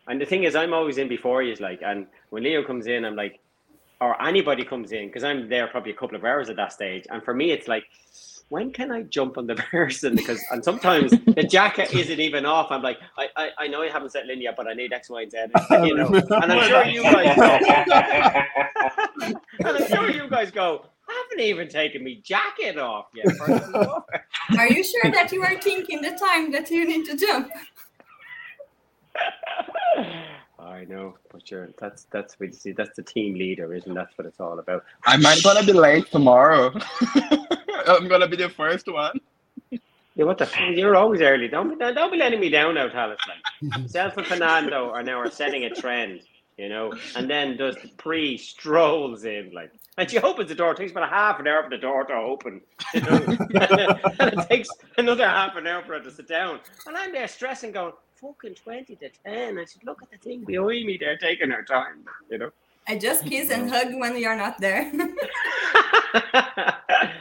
and 0.07 0.21
the 0.21 0.25
thing 0.25 0.43
is, 0.43 0.55
I'm 0.55 0.73
always 0.73 0.97
in 0.97 1.07
before 1.09 1.43
you, 1.43 1.53
like, 1.55 1.81
and 1.81 2.07
when 2.29 2.43
Leo 2.43 2.63
comes 2.63 2.87
in, 2.87 3.03
I'm 3.03 3.15
like, 3.15 3.39
or 3.99 4.21
anybody 4.21 4.63
comes 4.63 4.93
in, 4.93 5.07
because 5.07 5.23
I'm 5.23 5.49
there 5.49 5.67
probably 5.67 5.91
a 5.91 5.95
couple 5.95 6.15
of 6.15 6.23
hours 6.23 6.49
at 6.49 6.55
that 6.55 6.71
stage, 6.71 7.05
and 7.09 7.21
for 7.23 7.33
me, 7.33 7.51
it's 7.51 7.67
like, 7.67 7.83
when 8.49 8.71
can 8.71 8.91
I 8.91 9.03
jump 9.03 9.37
on 9.37 9.47
the 9.47 9.55
person? 9.71 10.15
Because 10.15 10.43
and 10.51 10.63
sometimes 10.63 11.11
the 11.11 11.43
jacket 11.43 11.93
isn't 11.93 12.19
even 12.19 12.45
off. 12.45 12.71
I'm 12.71 12.81
like, 12.81 12.97
I, 13.17 13.27
I, 13.35 13.49
I 13.59 13.67
know 13.67 13.81
you 13.81 13.91
haven't 13.91 14.11
settled 14.11 14.31
in 14.31 14.41
yet, 14.41 14.55
but 14.55 14.67
I 14.67 14.73
need 14.73 14.93
X, 14.93 15.09
Y, 15.09 15.21
and 15.21 15.31
Z, 15.31 15.37
you 15.87 15.95
know. 15.95 16.07
And 16.07 16.51
I'm 16.51 16.67
sure 16.67 16.85
you 16.85 17.03
guys 17.03 17.35
go, 17.35 19.33
and 19.59 19.67
I'm 19.67 19.87
sure 19.87 20.11
you 20.11 20.29
guys 20.29 20.51
go. 20.51 20.85
I 21.09 21.23
haven't 21.29 21.45
even 21.45 21.69
taken 21.69 22.03
me 22.03 22.21
jacket 22.21 22.77
off 22.77 23.07
yet. 23.15 23.33
first 23.37 23.63
of 23.63 23.75
all." 23.75 24.05
Are 24.57 24.67
you 24.67 24.83
sure 24.83 25.11
that 25.11 25.31
you 25.31 25.41
are 25.41 25.59
thinking 25.61 26.01
the 26.01 26.11
time 26.11 26.51
that 26.51 26.69
you 26.69 26.85
need 26.85 27.05
to 27.05 27.15
jump? 27.15 27.49
I 30.59 30.83
know, 30.85 31.15
but 31.31 31.49
you're 31.49 31.69
that's 31.79 32.07
that's 32.11 32.39
what 32.39 32.49
you 32.49 32.55
see. 32.55 32.71
That's 32.71 32.95
the 32.95 33.03
team 33.03 33.35
leader, 33.35 33.73
isn't 33.73 33.93
that 33.93 34.09
what 34.15 34.27
it's 34.27 34.39
all 34.39 34.59
about? 34.59 34.83
I 35.05 35.17
might 35.17 35.41
gonna 35.43 35.65
be 35.65 35.73
late 35.73 36.11
tomorrow. 36.11 36.73
I'm 37.87 38.07
gonna 38.07 38.27
be 38.27 38.37
the 38.37 38.49
first 38.49 38.91
one. 38.91 39.19
Yeah, 40.15 40.25
what 40.25 40.37
the? 40.37 40.45
f- 40.45 40.59
You're 40.71 40.95
always 40.95 41.21
early. 41.21 41.47
Don't 41.47 41.69
be 41.69 41.93
don't 41.93 42.11
be 42.11 42.17
letting 42.17 42.39
me 42.39 42.49
down 42.49 42.75
now, 42.75 42.89
Thales. 42.89 43.19
Like 43.27 43.89
self 43.89 44.17
and 44.17 44.25
Fernando 44.25 44.89
are 44.89 45.03
now 45.03 45.19
are 45.19 45.29
setting 45.29 45.65
a 45.65 45.69
trend, 45.69 46.21
you 46.57 46.69
know, 46.69 46.91
and 47.15 47.29
then 47.29 47.55
does 47.57 47.77
Pri 47.97 48.37
strolls 48.37 49.25
in 49.25 49.51
like. 49.53 49.71
And 49.99 50.09
she 50.09 50.19
opens 50.19 50.49
the 50.49 50.55
door. 50.55 50.71
It 50.71 50.77
takes 50.77 50.91
about 50.91 51.05
a 51.11 51.13
half 51.13 51.39
an 51.39 51.47
hour 51.47 51.63
for 51.63 51.71
the 51.71 51.77
door 51.77 52.03
to 52.05 52.13
open. 52.13 52.61
You 52.93 53.01
know? 53.01 53.15
and 54.19 54.33
it 54.33 54.47
takes 54.49 54.69
another 54.97 55.27
half 55.27 55.55
an 55.55 55.65
hour 55.65 55.81
for 55.83 55.93
her 55.93 55.99
to 55.99 56.11
sit 56.11 56.27
down. 56.27 56.59
And 56.85 56.95
I'm 56.95 57.11
there 57.11 57.27
stressing, 57.27 57.71
going, 57.71 57.93
fucking 58.21 58.53
20 58.55 58.95
to 58.97 59.09
10. 59.25 59.57
I 59.57 59.65
said, 59.65 59.81
look 59.85 60.03
at 60.03 60.11
the 60.11 60.17
thing 60.17 60.43
behind 60.43 60.85
me 60.85 60.97
there 60.99 61.17
taking 61.17 61.49
her 61.49 61.63
time, 61.63 62.05
you 62.29 62.37
know. 62.37 62.51
I 62.87 62.97
just 62.97 63.25
kiss 63.25 63.49
and 63.49 63.69
mm-hmm. 63.69 63.91
hug 63.91 63.99
when 63.99 64.17
you're 64.17 64.35
not 64.35 64.59
there. 64.59 64.91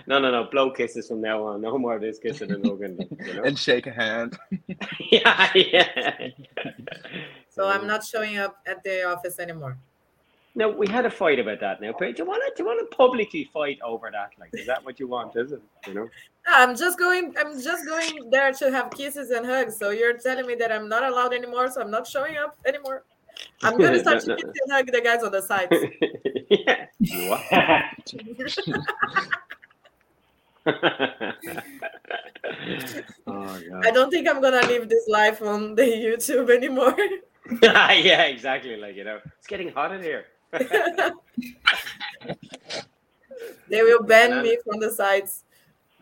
no, 0.06 0.20
no, 0.20 0.30
no. 0.30 0.44
Blow 0.50 0.70
kisses 0.70 1.08
from 1.08 1.20
now 1.20 1.42
on. 1.42 1.60
No 1.60 1.76
more 1.76 1.96
of 1.96 2.02
this 2.02 2.18
kissing 2.18 2.52
and 2.52 2.64
hugging. 2.64 2.98
You 3.24 3.34
know? 3.34 3.42
And 3.42 3.58
shake 3.58 3.88
a 3.88 3.92
hand. 3.92 4.38
yeah, 5.10 5.50
yeah. 5.54 6.28
So 7.50 7.68
I'm 7.68 7.82
mm. 7.82 7.86
not 7.86 8.04
showing 8.04 8.38
up 8.38 8.58
at 8.66 8.84
the 8.84 9.04
office 9.04 9.40
anymore. 9.40 9.76
No, 10.54 10.70
we 10.70 10.86
had 10.86 11.04
a 11.04 11.10
fight 11.10 11.38
about 11.38 11.60
that. 11.60 11.82
Now, 11.82 11.92
do 11.92 12.14
you 12.16 12.24
want 12.24 12.42
to 12.46 12.52
do 12.56 12.62
you 12.62 12.66
want 12.66 12.90
to 12.90 12.96
publicly 12.96 13.50
fight 13.52 13.78
over 13.84 14.10
that? 14.10 14.30
Like, 14.40 14.50
is 14.54 14.66
that 14.66 14.82
what 14.84 14.98
you 14.98 15.06
want? 15.06 15.36
Is 15.36 15.52
it? 15.52 15.60
You 15.86 15.94
know? 15.94 16.08
I'm 16.46 16.74
just 16.74 16.98
going. 16.98 17.34
I'm 17.38 17.60
just 17.60 17.84
going 17.84 18.30
there 18.30 18.52
to 18.52 18.70
have 18.70 18.90
kisses 18.90 19.30
and 19.30 19.44
hugs. 19.44 19.76
So 19.76 19.90
you're 19.90 20.16
telling 20.16 20.46
me 20.46 20.54
that 20.54 20.72
I'm 20.72 20.88
not 20.88 21.02
allowed 21.02 21.34
anymore. 21.34 21.70
So 21.70 21.82
I'm 21.82 21.90
not 21.90 22.06
showing 22.06 22.38
up 22.38 22.56
anymore. 22.64 23.04
I'm 23.62 23.78
gonna 23.78 23.98
start 23.98 24.20
to 24.22 24.28
No, 24.28 24.36
no. 24.66 24.74
hug 24.74 24.86
the 24.86 25.00
guys 25.00 25.22
on 25.22 25.32
the 25.32 25.42
sides. 25.42 25.72
yeah. 26.50 26.86
Oh 33.26 33.58
I 33.84 33.90
don't 33.90 34.10
think 34.10 34.28
I'm 34.28 34.40
gonna 34.40 34.66
live 34.66 34.88
this 34.88 35.06
life 35.08 35.42
on 35.42 35.74
the 35.74 35.82
YouTube 35.82 36.50
anymore. 36.54 36.96
yeah, 37.62 38.22
exactly. 38.24 38.76
Like 38.76 38.96
you 38.96 39.04
know, 39.04 39.20
it's 39.38 39.46
getting 39.46 39.68
hot 39.70 39.92
in 39.92 40.02
here. 40.02 40.26
they 43.68 43.82
will 43.82 44.02
ban 44.02 44.42
me 44.42 44.58
from 44.64 44.80
the 44.80 44.90
sites. 44.90 45.44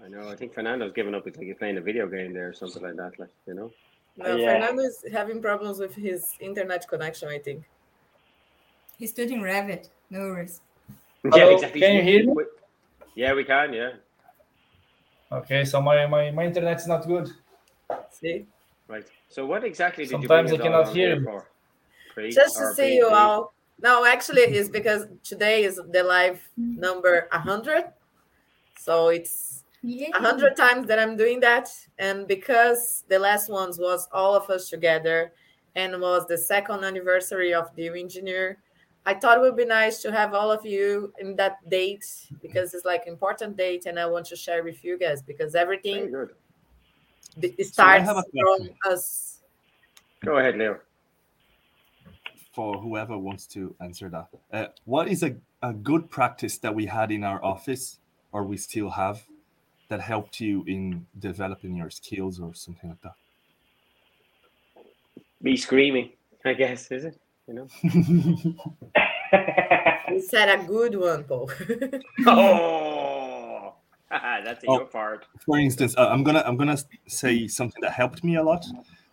I 0.02 0.08
know. 0.08 0.28
I 0.28 0.36
think 0.36 0.54
Fernando's 0.54 0.92
given 0.92 1.14
up. 1.14 1.26
It's 1.26 1.36
like 1.36 1.46
he's 1.46 1.56
playing 1.56 1.76
a 1.78 1.80
video 1.80 2.06
game 2.06 2.32
there 2.32 2.48
or 2.48 2.54
something 2.54 2.82
like 2.82 2.96
that. 2.96 3.18
Like 3.18 3.30
you 3.46 3.54
know. 3.54 3.70
No, 4.16 4.36
Yeah. 4.36 4.52
Fernando 4.54 4.82
is 4.82 5.04
having 5.12 5.42
problems 5.42 5.78
with 5.78 5.94
his 5.94 6.34
internet 6.40 6.86
connection. 6.88 7.28
I 7.28 7.38
think. 7.38 7.64
He's 8.98 9.10
studying 9.10 9.40
Revit. 9.40 9.88
No 10.10 10.20
worries. 10.20 10.60
Hello, 11.22 11.58
can 11.58 11.96
you 11.96 12.02
hear 12.02 12.26
me? 12.26 12.44
Yeah, 13.14 13.34
we 13.34 13.44
can. 13.44 13.72
Yeah. 13.72 13.92
Okay, 15.32 15.64
so 15.64 15.80
my, 15.80 16.06
my, 16.06 16.30
my 16.30 16.44
internet's 16.44 16.86
not 16.86 17.06
good. 17.06 17.30
See, 18.10 18.46
Right. 18.86 19.06
So 19.28 19.46
what 19.46 19.64
exactly 19.64 20.04
did 20.04 20.10
Sometimes 20.10 20.50
you 20.50 20.56
I 20.56 20.58
bring 20.58 20.72
us 20.72 20.76
all 20.76 20.82
cannot 20.84 20.94
hear 20.94 21.08
here 21.08 21.16
you. 21.18 21.24
for? 21.24 21.48
Pre- 22.12 22.30
just 22.30 22.56
to 22.58 22.74
see 22.74 22.96
you 22.96 23.08
all. 23.08 23.54
No, 23.80 24.04
actually, 24.04 24.42
it's 24.42 24.68
because 24.68 25.06
today 25.24 25.64
is 25.64 25.80
the 25.90 26.02
live 26.02 26.40
number 26.56 27.26
hundred, 27.32 27.86
so 28.78 29.08
it's 29.08 29.53
Yeah. 29.53 29.53
A 29.84 30.18
hundred 30.18 30.56
times 30.56 30.86
that 30.88 30.98
I'm 30.98 31.16
doing 31.16 31.40
that, 31.40 31.70
and 31.98 32.26
because 32.26 33.04
the 33.08 33.18
last 33.18 33.48
ones 33.50 33.78
was 33.78 34.08
all 34.12 34.34
of 34.34 34.48
us 34.50 34.70
together, 34.70 35.32
and 35.76 36.00
was 36.00 36.26
the 36.26 36.38
second 36.38 36.84
anniversary 36.84 37.52
of 37.52 37.74
the 37.76 37.88
engineer, 37.88 38.58
I 39.06 39.14
thought 39.14 39.38
it 39.38 39.40
would 39.42 39.56
be 39.56 39.66
nice 39.66 40.00
to 40.02 40.12
have 40.12 40.32
all 40.32 40.50
of 40.50 40.64
you 40.64 41.12
in 41.18 41.36
that 41.36 41.68
date 41.68 42.06
because 42.40 42.72
it's 42.74 42.84
like 42.86 43.06
important 43.06 43.56
date, 43.56 43.86
and 43.86 43.98
I 43.98 44.06
want 44.06 44.26
to 44.26 44.36
share 44.36 44.62
with 44.64 44.82
you 44.84 44.98
guys 44.98 45.20
because 45.22 45.54
everything 45.54 46.10
good. 46.10 46.30
b- 47.38 47.54
So 47.58 47.64
starts 47.64 48.08
from 48.08 48.70
us. 48.86 49.40
Go 50.24 50.38
ahead, 50.38 50.56
Leo. 50.56 50.80
for 52.54 52.78
whoever 52.80 53.18
wants 53.18 53.46
to 53.48 53.74
answer 53.80 54.08
that. 54.08 54.28
Uh, 54.52 54.66
what 54.84 55.08
is 55.08 55.22
a, 55.24 55.34
a 55.60 55.72
good 55.72 56.08
practice 56.08 56.56
that 56.58 56.72
we 56.74 56.86
had 56.86 57.10
in 57.10 57.24
our 57.24 57.44
office 57.44 57.98
or 58.30 58.44
we 58.44 58.56
still 58.56 58.88
have 58.90 59.26
that 59.88 60.00
helped 60.00 60.40
you 60.40 60.64
in 60.66 61.06
developing 61.18 61.76
your 61.76 61.90
skills 61.90 62.40
or 62.40 62.54
something 62.54 62.90
like 62.90 63.00
that? 63.02 63.14
Me 65.40 65.56
screaming, 65.56 66.10
I 66.44 66.54
guess, 66.54 66.90
is 66.90 67.04
it? 67.04 67.20
You 67.46 67.54
know. 67.54 67.68
We 70.10 70.20
said 70.20 70.48
a 70.48 70.62
good 70.64 70.94
one, 70.94 71.24
Paul. 71.24 71.50
oh, 72.26 73.74
that's 74.10 74.62
a 74.62 74.66
Oh. 74.68 74.74
your 74.78 74.84
part. 74.86 75.26
For 75.44 75.58
instance, 75.58 75.96
uh, 75.96 76.08
I'm 76.08 76.22
gonna 76.22 76.42
I'm 76.46 76.56
gonna 76.56 76.78
say 77.08 77.48
something 77.48 77.80
that 77.82 77.92
helped 77.92 78.22
me 78.22 78.36
a 78.36 78.42
lot 78.42 78.64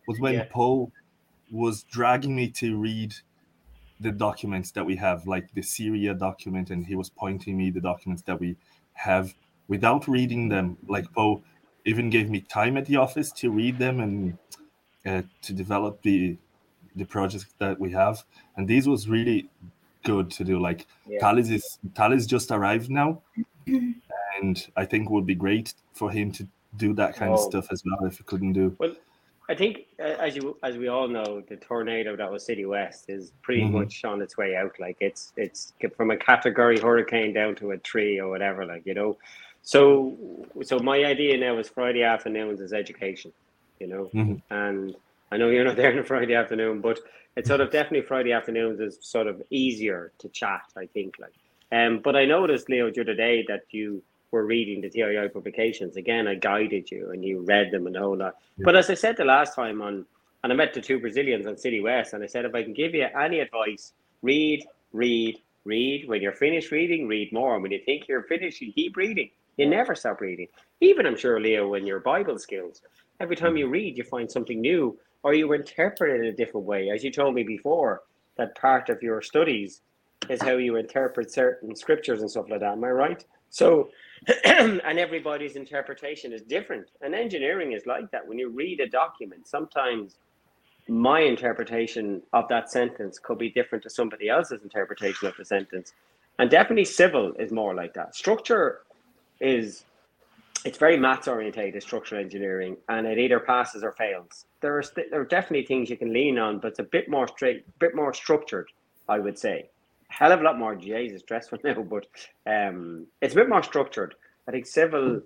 was 0.08 0.20
when 0.20 0.34
Yeah. 0.36 0.46
Poe 0.52 0.92
was 1.52 1.84
dragging 1.84 2.36
me 2.36 2.50
to 2.52 2.78
read 2.78 3.16
the 4.00 4.12
documents 4.12 4.72
that 4.72 4.86
we 4.86 4.96
have, 4.98 5.26
like 5.26 5.52
the 5.54 5.62
CIRIA 5.62 6.14
document, 6.14 6.70
and 6.70 6.86
he 6.86 6.96
was 6.96 7.10
pointing 7.10 7.58
me 7.58 7.72
the 7.72 7.82
documents 7.82 8.22
that 8.24 8.40
we 8.40 8.56
have 8.94 9.34
without 9.72 10.04
reading 10.18 10.50
them. 10.50 10.78
Like 10.96 11.08
Poe 11.14 11.42
even 11.86 12.10
gave 12.12 12.30
me 12.30 12.40
time 12.42 12.76
at 12.78 12.86
the 12.86 12.98
office 13.06 13.32
to 13.42 13.50
read 13.62 13.76
them 13.80 13.96
and 14.06 14.38
uh, 15.10 15.24
to 15.46 15.52
develop 15.64 15.94
the 16.04 16.38
the 17.02 17.06
project 17.06 17.46
that 17.64 17.80
we 17.80 17.90
have. 17.92 18.18
And 18.58 18.68
this 18.68 18.86
was 18.86 19.08
really 19.08 19.50
good 20.04 20.28
to 20.38 20.44
do. 20.44 20.56
Like 20.68 20.82
Yeah. 21.08 21.20
Thales 21.22 21.50
is 21.50 21.80
Thales 21.96 22.26
just 22.36 22.52
arrived 22.52 22.90
now, 23.02 23.10
and 24.42 24.56
I 24.76 24.86
think 24.86 25.10
would 25.10 25.26
be 25.26 25.36
great 25.46 25.74
for 25.94 26.12
him 26.12 26.32
to 26.34 26.44
do 26.78 26.94
that 27.02 27.16
kind 27.20 27.32
of 27.34 27.40
Oh. 27.40 27.50
stuff 27.50 27.68
as 27.72 27.82
well 27.86 28.06
if 28.10 28.18
he 28.18 28.24
couldn't 28.24 28.54
do. 28.54 28.76
Well, 28.80 28.96
I 29.50 29.56
think, 29.56 29.76
uh, 30.00 30.26
as 30.28 30.36
you 30.38 30.58
as 30.70 30.78
we 30.78 30.88
all 30.96 31.08
know, 31.18 31.42
the 31.52 31.58
tornado 31.58 32.16
that 32.16 32.32
was 32.32 32.46
City 32.46 32.66
West 32.66 33.10
is 33.10 33.24
pretty 33.46 33.64
Mhm. 33.64 33.72
much 33.80 34.06
on 34.06 34.22
its 34.22 34.36
way 34.42 34.52
out. 34.62 34.74
Like 34.86 34.98
it's 35.08 35.34
it's 35.36 35.74
from 35.98 36.12
a 36.12 36.18
category 36.18 36.78
hurricane 36.80 37.34
down 37.34 37.56
to 37.56 37.72
a 37.72 37.78
tree 37.90 38.20
or 38.22 38.28
whatever. 38.34 38.66
Like 38.74 38.84
you 38.86 38.94
know, 39.00 39.18
so 39.62 40.18
so 40.64 40.80
my 40.80 41.04
idea 41.06 41.38
now 41.38 41.58
is 41.58 41.70
Friday 41.70 42.04
afternoons 42.04 42.60
is 42.62 42.74
education. 42.74 43.32
You 43.80 43.88
know, 43.88 44.10
Mhm. 44.14 44.42
and 44.52 44.96
I 45.32 45.38
know 45.38 45.50
you're 45.50 45.64
not 45.64 45.76
there 45.82 45.92
on 45.92 46.00
a 46.00 46.04
Friday 46.04 46.36
afternoon, 46.36 46.82
but 46.82 47.00
it's 47.36 47.48
sort 47.48 47.62
of 47.62 47.72
definitely 47.72 48.06
Friday 48.06 48.32
afternoons 48.32 48.80
is 48.80 48.98
sort 49.02 49.28
of 49.28 49.42
easier 49.50 50.12
to 50.20 50.30
chat. 50.30 50.62
I 50.78 50.86
think 50.88 51.16
like, 51.20 51.34
um, 51.72 52.00
but 52.00 52.16
I 52.16 52.26
noticed 52.26 52.70
Leo 52.70 52.92
the 52.92 53.02
other 53.02 53.16
day 53.16 53.44
that 53.48 53.64
you 53.72 54.04
were 54.32 54.46
reading 54.46 54.82
the 54.82 54.90
TII 54.90 55.30
publications 55.30 55.98
again. 55.98 56.28
I 56.28 56.36
guided 56.36 56.92
you 56.92 57.12
and 57.12 57.24
you 57.24 57.42
read 57.42 57.72
them 57.72 57.88
and 57.88 57.98
all 57.98 58.16
that. 58.18 58.36
But 58.60 58.76
as 58.76 58.90
I 58.90 58.94
said 58.94 59.18
the 59.18 59.26
last 59.26 59.56
time 59.56 59.82
on, 59.82 60.06
and 60.44 60.54
I 60.54 60.56
met 60.56 60.74
the 60.74 60.82
two 60.82 61.00
Brazilians 61.00 61.46
on 61.48 61.58
City 61.58 61.82
West, 61.82 62.14
and 62.14 62.24
I 62.24 62.28
said 62.28 62.46
if 62.46 62.54
I 62.56 62.64
can 62.64 62.74
give 62.74 62.94
you 62.96 63.08
any 63.20 63.40
advice, 63.40 63.94
read, 64.22 64.66
read, 64.94 65.38
read. 65.66 66.08
When 66.08 66.22
you're 66.22 66.32
finished 66.34 66.72
reading, 66.72 67.08
read 67.08 67.32
more. 67.32 67.54
And 67.56 67.62
when 67.64 67.72
you 67.72 67.80
think 67.80 68.08
you're 68.08 68.24
finished, 68.24 68.62
you 68.62 68.72
keep 68.74 68.96
reading. 68.98 69.30
You 69.58 69.68
never 69.68 69.96
stop 69.96 70.22
reading. 70.22 70.48
Even 70.80 71.06
I'm 71.06 71.18
sure, 71.18 71.40
Leo, 71.40 71.74
in 71.76 71.86
your 71.86 72.00
Bible 72.00 72.40
skills, 72.40 72.82
every 73.20 73.36
time 73.36 73.58
you 73.58 73.68
read, 73.68 73.98
you 73.98 74.04
find 74.04 74.32
something 74.32 74.60
new, 74.60 74.98
or 75.24 75.34
you 75.34 75.52
interpret 75.54 76.16
it 76.16 76.24
in 76.24 76.26
a 76.28 76.36
different 76.36 76.66
way. 76.66 76.90
As 76.90 77.04
you 77.04 77.12
told 77.12 77.36
me 77.36 77.44
before, 77.44 78.02
that 78.38 78.56
part 78.56 78.90
of 78.90 79.04
your 79.04 79.22
studies 79.22 79.82
is 80.30 80.42
how 80.42 80.58
you 80.58 80.76
interpret 80.78 81.32
certain 81.32 81.76
scriptures 81.76 82.22
and 82.22 82.30
stuff 82.30 82.50
like 82.50 82.62
that. 82.62 82.74
Am 82.74 82.84
I 82.84 82.90
right? 82.90 83.26
So, 83.50 83.90
and 84.46 84.82
everybody's 84.84 85.56
interpretation 85.56 86.32
is 86.32 86.42
different. 86.42 86.88
And 87.02 87.14
engineering 87.14 87.74
is 87.74 87.86
like 87.86 88.10
that. 88.12 88.28
When 88.28 88.40
you 88.40 88.50
read 88.50 88.80
a 88.80 88.88
document, 88.88 89.48
sometimes 89.48 90.16
my 90.88 91.22
interpretation 91.22 92.22
of 92.34 92.48
that 92.50 92.72
sentence 92.72 93.20
could 93.20 93.38
be 93.38 93.50
different 93.50 93.84
to 93.84 93.90
somebody 93.90 94.30
else's 94.30 94.64
interpretation 94.64 95.28
of 95.28 95.36
the 95.38 95.46
sentence. 95.46 95.94
And 96.40 96.50
definitely 96.50 96.86
civil 96.86 97.34
is 97.34 97.52
more 97.52 97.76
like 97.76 97.94
that. 97.94 98.16
Structure 98.16 98.82
is 99.42 99.84
it's 100.64 100.78
very 100.78 100.98
maths 100.98 101.28
orientated 101.28 101.82
structural 101.82 102.22
engineering 102.22 102.78
and 102.88 103.08
it 103.08 103.18
either 103.18 103.40
passes 103.40 103.84
or 103.84 103.92
fails. 103.94 104.46
There 104.62 104.78
are 104.78 104.84
st- 104.84 105.10
there 105.10 105.22
are 105.22 105.26
definitely 105.26 105.66
things 105.66 105.90
you 105.90 105.98
can 105.98 106.14
lean 106.14 106.38
on, 106.38 106.60
but 106.60 106.70
it's 106.70 106.80
a 106.80 106.84
bit 106.84 107.10
more 107.10 107.28
straight, 107.28 107.66
a 107.68 107.80
bit 107.80 107.96
more 107.96 108.14
structured, 108.14 108.70
I 109.10 109.20
would 109.20 109.38
say. 109.38 109.70
Hell 110.10 110.32
of 110.32 110.42
a 110.42 110.44
lot 110.44 110.60
more 110.60 110.76
Jesus 110.76 111.22
stressful 111.22 111.60
now, 111.64 111.82
but 111.82 112.06
um, 112.46 113.08
it's 113.22 113.34
a 113.34 113.38
bit 113.38 113.50
more 113.50 113.64
structured. 113.64 114.16
I 114.48 114.52
think 114.52 114.66
civil 114.66 115.22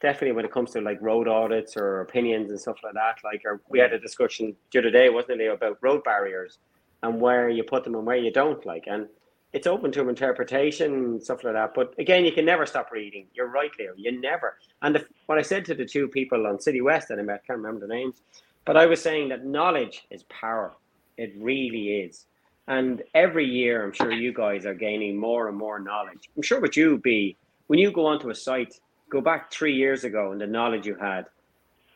definitely 0.00 0.32
when 0.32 0.44
it 0.44 0.52
comes 0.52 0.72
to 0.72 0.80
like 0.80 1.00
road 1.00 1.26
audits 1.26 1.76
or 1.76 2.02
opinions 2.02 2.50
and 2.50 2.60
stuff 2.60 2.76
like 2.84 2.94
that. 2.94 3.16
Like 3.24 3.42
we 3.68 3.78
had 3.78 3.92
a 3.92 3.98
discussion 3.98 4.54
the 4.72 4.78
other 4.78 4.90
day, 4.90 5.08
wasn't 5.08 5.40
it, 5.40 5.46
about 5.46 5.78
road 5.82 6.04
barriers 6.04 6.58
and 7.02 7.20
where 7.20 7.48
you 7.48 7.62
put 7.64 7.84
them 7.84 7.94
and 7.94 8.06
where 8.06 8.16
you 8.16 8.30
don't 8.32 8.64
like. 8.66 8.84
And 8.86 9.08
it's 9.52 9.66
open 9.66 9.92
to 9.92 10.08
interpretation, 10.08 11.20
stuff 11.20 11.44
like 11.44 11.54
that. 11.54 11.74
But 11.74 11.94
again, 11.98 12.24
you 12.24 12.32
can 12.32 12.44
never 12.44 12.66
stop 12.66 12.90
reading. 12.92 13.26
You're 13.34 13.48
right, 13.48 13.70
Leo. 13.78 13.92
You 13.96 14.20
never. 14.20 14.58
And 14.82 14.94
the, 14.94 15.06
what 15.26 15.38
I 15.38 15.42
said 15.42 15.64
to 15.66 15.74
the 15.74 15.84
two 15.84 16.08
people 16.08 16.46
on 16.46 16.60
City 16.60 16.80
West 16.80 17.08
that 17.08 17.18
I 17.18 17.22
met, 17.22 17.42
I 17.44 17.46
can't 17.46 17.58
remember 17.58 17.86
the 17.86 17.94
names, 17.94 18.22
but 18.64 18.76
I 18.76 18.86
was 18.86 19.00
saying 19.00 19.28
that 19.30 19.46
knowledge 19.46 20.04
is 20.10 20.24
power. 20.24 20.74
It 21.16 21.32
really 21.38 22.00
is. 22.00 22.26
And 22.68 23.02
every 23.14 23.46
year, 23.46 23.84
I'm 23.84 23.92
sure 23.92 24.12
you 24.12 24.32
guys 24.32 24.66
are 24.66 24.74
gaining 24.74 25.16
more 25.16 25.48
and 25.48 25.56
more 25.56 25.78
knowledge. 25.78 26.28
I'm 26.36 26.42
sure 26.42 26.60
with 26.60 26.76
you, 26.76 26.98
be 26.98 27.36
when 27.68 27.78
you 27.78 27.90
go 27.92 28.06
onto 28.06 28.30
a 28.30 28.34
site, 28.34 28.74
go 29.08 29.20
back 29.20 29.52
three 29.52 29.74
years 29.74 30.04
ago 30.04 30.32
and 30.32 30.40
the 30.40 30.46
knowledge 30.46 30.86
you 30.86 30.96
had, 30.96 31.26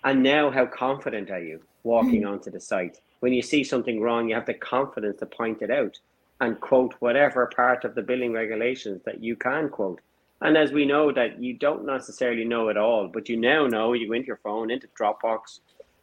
and 0.04 0.22
now 0.22 0.50
how 0.50 0.66
confident 0.66 1.30
are 1.30 1.42
you 1.42 1.60
walking 1.82 2.22
hmm. 2.22 2.28
onto 2.28 2.50
the 2.50 2.60
site? 2.60 2.98
When 3.18 3.32
you 3.32 3.42
see 3.42 3.64
something 3.64 4.00
wrong, 4.00 4.28
you 4.28 4.34
have 4.34 4.46
the 4.46 4.54
confidence 4.54 5.18
to 5.18 5.26
point 5.26 5.60
it 5.60 5.70
out 5.70 5.98
and 6.40 6.60
quote 6.60 6.94
whatever 7.00 7.46
part 7.54 7.84
of 7.84 7.94
the 7.94 8.02
billing 8.02 8.32
regulations 8.32 9.02
that 9.04 9.22
you 9.22 9.36
can 9.36 9.68
quote. 9.68 10.00
And 10.40 10.56
as 10.56 10.72
we 10.72 10.86
know 10.86 11.12
that 11.12 11.42
you 11.42 11.54
don't 11.54 11.84
necessarily 11.84 12.44
know 12.44 12.68
it 12.68 12.78
all, 12.78 13.08
but 13.08 13.28
you 13.28 13.36
now 13.36 13.66
know 13.66 13.92
you 13.92 14.08
go 14.08 14.14
into 14.14 14.28
your 14.28 14.40
phone, 14.42 14.70
into 14.70 14.88
Dropbox, 14.98 15.60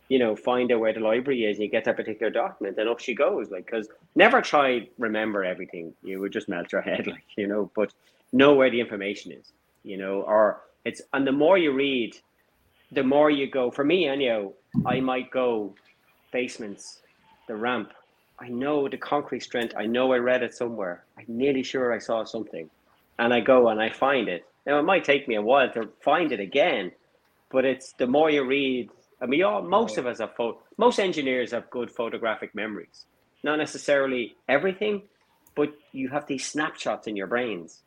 you 0.09 0.19
know, 0.19 0.35
find 0.35 0.71
out 0.71 0.79
where 0.79 0.93
the 0.93 0.99
library 0.99 1.45
is, 1.45 1.57
and 1.57 1.63
you 1.63 1.69
get 1.69 1.85
that 1.85 1.97
particular 1.97 2.31
document, 2.31 2.77
and 2.77 2.87
up 2.87 2.99
she 2.99 3.13
goes. 3.13 3.49
Like, 3.49 3.65
because 3.65 3.89
never 4.15 4.41
try 4.41 4.87
remember 4.97 5.43
everything; 5.43 5.93
you 6.03 6.19
would 6.21 6.31
just 6.31 6.47
melt 6.47 6.71
your 6.71 6.81
head, 6.89 7.07
like 7.07 7.25
you 7.35 7.47
know. 7.47 7.69
But 7.75 7.93
know 8.31 8.53
where 8.53 8.69
the 8.69 8.79
information 8.79 9.31
is, 9.31 9.51
you 9.83 9.97
know, 9.97 10.21
or 10.21 10.61
it's 10.85 11.01
and 11.13 11.27
the 11.27 11.31
more 11.31 11.57
you 11.57 11.73
read, 11.73 12.15
the 12.91 13.03
more 13.03 13.29
you 13.29 13.49
go. 13.49 13.69
For 13.71 13.83
me, 13.83 14.07
anyhow, 14.07 14.53
I 14.85 14.99
might 14.99 15.31
go 15.31 15.75
basements, 16.31 16.99
the 17.47 17.55
ramp. 17.55 17.91
I 18.39 18.49
know 18.49 18.87
the 18.87 18.97
concrete 18.97 19.43
strength. 19.43 19.73
I 19.75 19.85
know 19.87 20.13
I 20.13 20.17
read 20.17 20.43
it 20.43 20.53
somewhere. 20.53 21.03
I'm 21.17 21.25
nearly 21.27 21.63
sure 21.63 21.91
I 21.91 21.97
saw 21.97 22.23
something, 22.23 22.69
and 23.17 23.33
I 23.33 23.39
go 23.39 23.69
and 23.69 23.81
I 23.81 23.89
find 23.89 24.27
it. 24.27 24.45
Now 24.65 24.79
it 24.79 24.83
might 24.83 25.03
take 25.03 25.27
me 25.27 25.35
a 25.35 25.41
while 25.41 25.71
to 25.71 25.89
find 26.01 26.31
it 26.31 26.39
again, 26.39 26.91
but 27.49 27.65
it's 27.65 27.93
the 27.93 28.05
more 28.05 28.29
you 28.29 28.43
read. 28.43 28.89
I 29.21 29.25
mean, 29.25 29.43
all 29.43 29.63
most 29.63 29.97
of 29.97 30.05
us 30.05 30.19
have 30.19 30.35
photo. 30.35 30.59
Most 30.77 30.99
engineers 30.99 31.51
have 31.51 31.69
good 31.71 31.89
photographic 31.89 32.53
memories. 32.53 33.05
Not 33.43 33.57
necessarily 33.57 34.35
everything, 34.47 35.03
but 35.55 35.73
you 35.91 36.09
have 36.09 36.27
these 36.27 36.45
snapshots 36.45 37.07
in 37.07 37.15
your 37.15 37.27
brains 37.27 37.81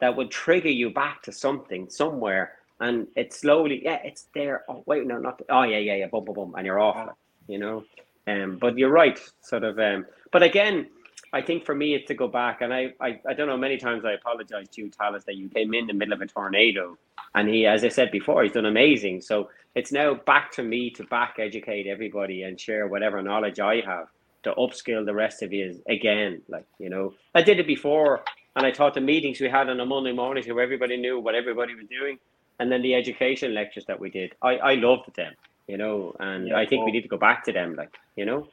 that 0.00 0.16
would 0.16 0.30
trigger 0.32 0.68
you 0.70 0.90
back 0.90 1.22
to 1.22 1.32
something 1.32 1.88
somewhere, 1.88 2.54
and 2.80 3.06
it 3.14 3.32
slowly, 3.32 3.82
yeah, 3.84 4.00
it's 4.02 4.26
there. 4.34 4.64
Oh 4.68 4.82
wait, 4.86 5.06
no, 5.06 5.18
not. 5.18 5.40
Oh 5.48 5.62
yeah, 5.62 5.78
yeah, 5.78 5.94
yeah, 5.94 6.06
boom, 6.08 6.24
boom, 6.24 6.34
boom, 6.34 6.54
and 6.56 6.66
you're 6.66 6.80
off. 6.80 7.14
You 7.46 7.58
know, 7.58 7.84
um, 8.26 8.58
but 8.60 8.78
you're 8.78 8.90
right, 8.90 9.18
sort 9.40 9.64
of. 9.64 9.78
Um, 9.78 10.06
but 10.30 10.42
again, 10.42 10.88
I 11.32 11.40
think 11.40 11.64
for 11.64 11.74
me, 11.74 11.94
it's 11.94 12.08
to 12.08 12.14
go 12.14 12.28
back, 12.28 12.60
and 12.60 12.72
I, 12.74 12.92
I, 13.00 13.20
I 13.28 13.34
don't 13.34 13.48
know. 13.48 13.56
Many 13.56 13.78
times 13.78 14.04
I 14.04 14.12
apologize 14.12 14.68
to 14.70 14.82
you, 14.82 14.90
Thales, 14.90 15.24
that 15.24 15.36
you 15.36 15.48
came 15.48 15.72
in 15.74 15.86
the 15.86 15.94
middle 15.94 16.12
of 16.12 16.20
a 16.20 16.26
tornado, 16.26 16.98
and 17.34 17.48
he, 17.48 17.66
as 17.66 17.84
I 17.84 17.88
said 17.88 18.10
before, 18.10 18.42
he's 18.42 18.52
done 18.52 18.66
amazing. 18.66 19.22
So 19.22 19.48
it's 19.74 19.92
now 19.92 20.14
back 20.14 20.52
to 20.52 20.62
me 20.62 20.90
to 20.90 21.04
back 21.04 21.36
educate 21.38 21.86
everybody 21.86 22.42
and 22.42 22.60
share 22.60 22.86
whatever 22.86 23.22
knowledge 23.22 23.60
I 23.60 23.80
have 23.80 24.08
to 24.42 24.52
upskill 24.54 25.06
the 25.06 25.14
rest 25.14 25.42
of 25.42 25.52
you 25.52 25.80
again. 25.88 26.42
Like 26.48 26.66
you 26.78 26.90
know, 26.90 27.14
I 27.34 27.42
did 27.42 27.58
it 27.58 27.66
before, 27.66 28.22
and 28.54 28.66
I 28.66 28.70
taught 28.70 28.94
the 28.94 29.00
meetings 29.00 29.40
we 29.40 29.48
had 29.48 29.70
on 29.70 29.80
a 29.80 29.86
Monday 29.86 30.12
morning, 30.12 30.44
so 30.44 30.58
everybody 30.58 30.98
knew 30.98 31.18
what 31.18 31.34
everybody 31.34 31.74
was 31.74 31.86
doing, 31.86 32.18
and 32.58 32.70
then 32.70 32.82
the 32.82 32.94
education 32.94 33.54
lectures 33.54 33.86
that 33.86 33.98
we 33.98 34.10
did. 34.10 34.34
I, 34.42 34.56
I 34.56 34.74
loved 34.74 35.14
them, 35.16 35.32
you 35.66 35.76
know, 35.76 36.14
and 36.20 36.48
Yeah, 36.48 36.58
I 36.58 36.66
think 36.66 36.84
we 36.84 36.92
need 36.92 37.02
to 37.02 37.08
go 37.08 37.16
back 37.18 37.44
to 37.44 37.52
them, 37.52 37.74
like 37.74 37.96
you 38.16 38.24
know. 38.24 38.48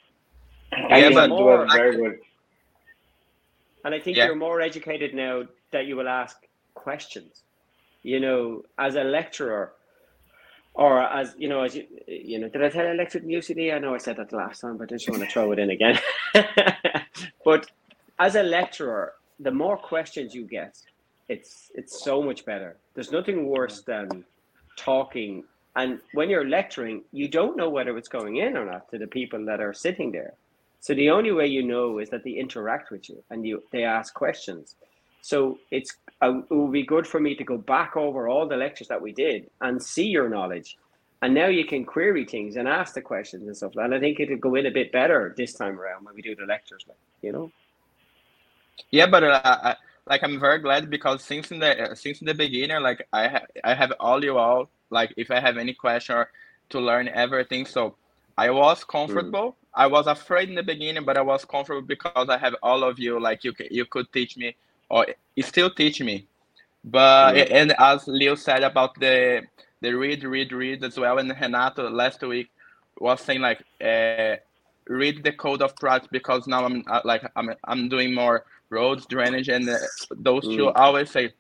I 0.72 1.00
Yeah, 1.00 1.10
but- 1.14 1.30
was 1.30 1.74
very 1.74 1.96
good. 1.96 2.20
And 3.86 3.96
I 3.96 4.00
think 4.00 4.18
Yeah. 4.18 4.26
you're 4.26 4.36
more 4.36 4.62
educated 4.62 5.14
now 5.14 5.44
that 5.72 5.86
you 5.86 5.96
will 5.96 6.10
ask 6.10 6.38
questions. 6.74 7.44
You 8.04 8.20
know, 8.20 8.64
as 8.78 8.96
a 8.96 9.04
lecturer, 9.04 9.74
or 10.74 11.02
as 11.02 11.36
you 11.38 11.50
know, 11.50 11.62
as 11.64 11.76
you 11.76 11.86
you 12.08 12.40
know, 12.40 12.48
did 12.50 12.64
I 12.64 12.70
tell 12.70 12.86
you 12.86 12.92
electric 12.92 13.24
UCD? 13.26 13.74
I 13.74 13.80
know 13.80 13.94
I 13.96 13.98
said 13.98 14.18
that 14.18 14.30
the 14.30 14.38
last 14.38 14.62
time, 14.62 14.78
but 14.78 14.92
I 14.92 14.96
just 14.96 15.10
want 15.10 15.22
to 15.24 15.28
throw 15.30 15.52
it 15.52 15.60
in 15.60 15.70
again. 15.72 16.00
but 17.46 17.70
as 18.20 18.36
a 18.36 18.44
lecturer, 18.44 19.14
the 19.40 19.52
more 19.52 19.78
questions 19.78 20.34
you 20.36 20.44
get, 20.46 20.78
it's 21.28 21.72
it's 21.76 22.04
so 22.04 22.22
much 22.22 22.46
better. 22.46 22.78
There's 22.94 23.12
nothing 23.12 23.48
worse 23.48 23.82
than 23.82 24.24
talking, 24.78 25.44
and 25.76 26.00
when 26.14 26.30
you're 26.30 26.48
lecturing, 26.48 27.04
you 27.12 27.28
don't 27.28 27.56
know 27.56 27.70
whether 27.70 27.98
it's 27.98 28.08
going 28.10 28.38
in 28.38 28.58
or 28.58 28.66
not 28.66 28.90
to 28.92 28.98
the 28.98 29.08
people 29.08 29.46
that 29.46 29.62
are 29.62 29.74
sitting 29.74 30.12
there. 30.12 30.34
So 30.82 30.94
the 30.94 31.10
only 31.10 31.32
way 31.32 31.48
you 31.48 31.64
know 31.64 32.00
is 32.00 32.10
that 32.10 32.24
they 32.24 32.32
interact 32.32 32.90
with 32.90 33.10
you 33.10 33.24
and 33.30 33.46
you 33.46 33.64
they 33.72 33.84
ask 33.84 34.14
questions. 34.14 34.76
So 35.22 35.60
it's 35.72 35.96
uh, 36.22 36.40
it 36.50 36.54
would 36.54 36.72
be 36.72 36.84
good 36.84 37.06
for 37.06 37.20
me 37.20 37.36
to 37.36 37.44
go 37.44 37.58
back 37.58 37.98
over 37.98 38.28
all 38.28 38.48
the 38.48 38.56
lectures 38.56 38.88
that 38.88 39.02
we 39.02 39.12
did 39.12 39.50
and 39.62 39.82
see 39.82 40.08
your 40.08 40.30
knowledge, 40.30 40.78
and 41.22 41.34
now 41.34 41.48
you 41.48 41.66
can 41.66 41.86
query 41.86 42.26
things 42.26 42.56
and 42.56 42.68
ask 42.68 42.94
the 42.94 43.02
questions 43.02 43.46
and 43.46 43.56
stuff. 43.56 43.76
And 43.76 43.94
I 43.94 44.00
think 44.00 44.20
it'll 44.20 44.38
go 44.38 44.56
in 44.56 44.66
a 44.66 44.72
bit 44.72 44.92
better 44.92 45.34
this 45.38 45.54
time 45.54 45.80
around 45.80 46.06
when 46.06 46.16
we 46.16 46.22
do 46.22 46.36
the 46.36 46.46
lectures, 46.46 46.86
like 46.88 46.98
you 47.22 47.34
know. 47.34 47.52
Yeah, 48.92 49.08
but 49.08 49.24
uh, 49.26 49.42
I, 49.44 49.76
like 50.08 50.24
I'm 50.24 50.40
very 50.40 50.60
glad 50.60 50.90
because 50.90 51.22
since 51.24 51.52
in 51.52 51.60
the 51.60 51.92
uh, 51.92 51.96
since 51.96 52.22
in 52.22 52.28
the 52.28 52.34
beginning, 52.34 52.82
like 52.82 53.06
I 53.12 53.28
have 53.28 53.48
I 53.64 53.74
have 53.76 53.92
all 54.00 54.24
you 54.24 54.38
all 54.38 54.70
like 54.90 55.14
if 55.18 55.32
I 55.32 55.40
have 55.40 55.58
any 55.58 55.74
question 55.74 56.16
or 56.16 56.30
to 56.70 56.80
learn 56.80 57.08
everything. 57.10 57.66
So 57.66 57.96
I 58.38 58.50
was 58.52 58.84
comfortable. 58.84 59.56
I 59.74 59.88
was 59.88 60.08
afraid 60.08 60.50
in 60.50 60.56
the 60.56 60.64
beginning, 60.64 61.06
but 61.06 61.18
I 61.18 61.22
was 61.22 61.46
comfortable 61.46 61.82
because 61.82 62.22
I 62.22 62.28
have 62.28 62.46
all 62.54 62.74
of 62.74 62.90
you. 62.90 63.10
Like 63.12 63.36
you, 63.36 63.44
you 63.60 63.76
could 63.78 64.02
teach 64.06 64.30
me, 64.30 64.50
or 64.90 65.06
still 65.40 65.70
teach 65.70 66.02
me. 66.02 66.28
But 66.84 67.36
Mm. 67.36 67.50
and 67.52 67.74
as 67.80 68.08
Leo 68.08 68.36
said 68.36 68.64
about 68.64 69.00
the 69.00 69.42
the 69.82 69.94
read, 69.94 70.24
read, 70.24 70.52
read 70.52 70.84
as 70.84 70.98
well, 71.00 71.18
and 71.20 71.34
Renato 71.40 71.90
last 71.90 72.22
week 72.24 72.50
was 73.00 73.22
saying 73.22 73.42
like 73.42 73.64
uh, 73.84 74.24
read 74.74 75.08
the 75.08 75.18
code 75.18 75.48
of 75.48 75.64
practice 75.66 75.96
because 75.98 76.36
now 76.36 76.54
I'm 76.54 76.74
uh, 76.80 76.92
like 76.96 77.18
I'm 77.30 77.46
I'm 77.64 77.88
doing 77.90 78.14
more 78.14 78.44
roads 78.70 79.06
drainage 79.06 79.50
and 79.50 79.70
uh, 79.70 79.78
those 80.16 80.50
two 80.50 80.70
Mm. 80.70 80.72
always 80.72 81.10
say 81.12 81.34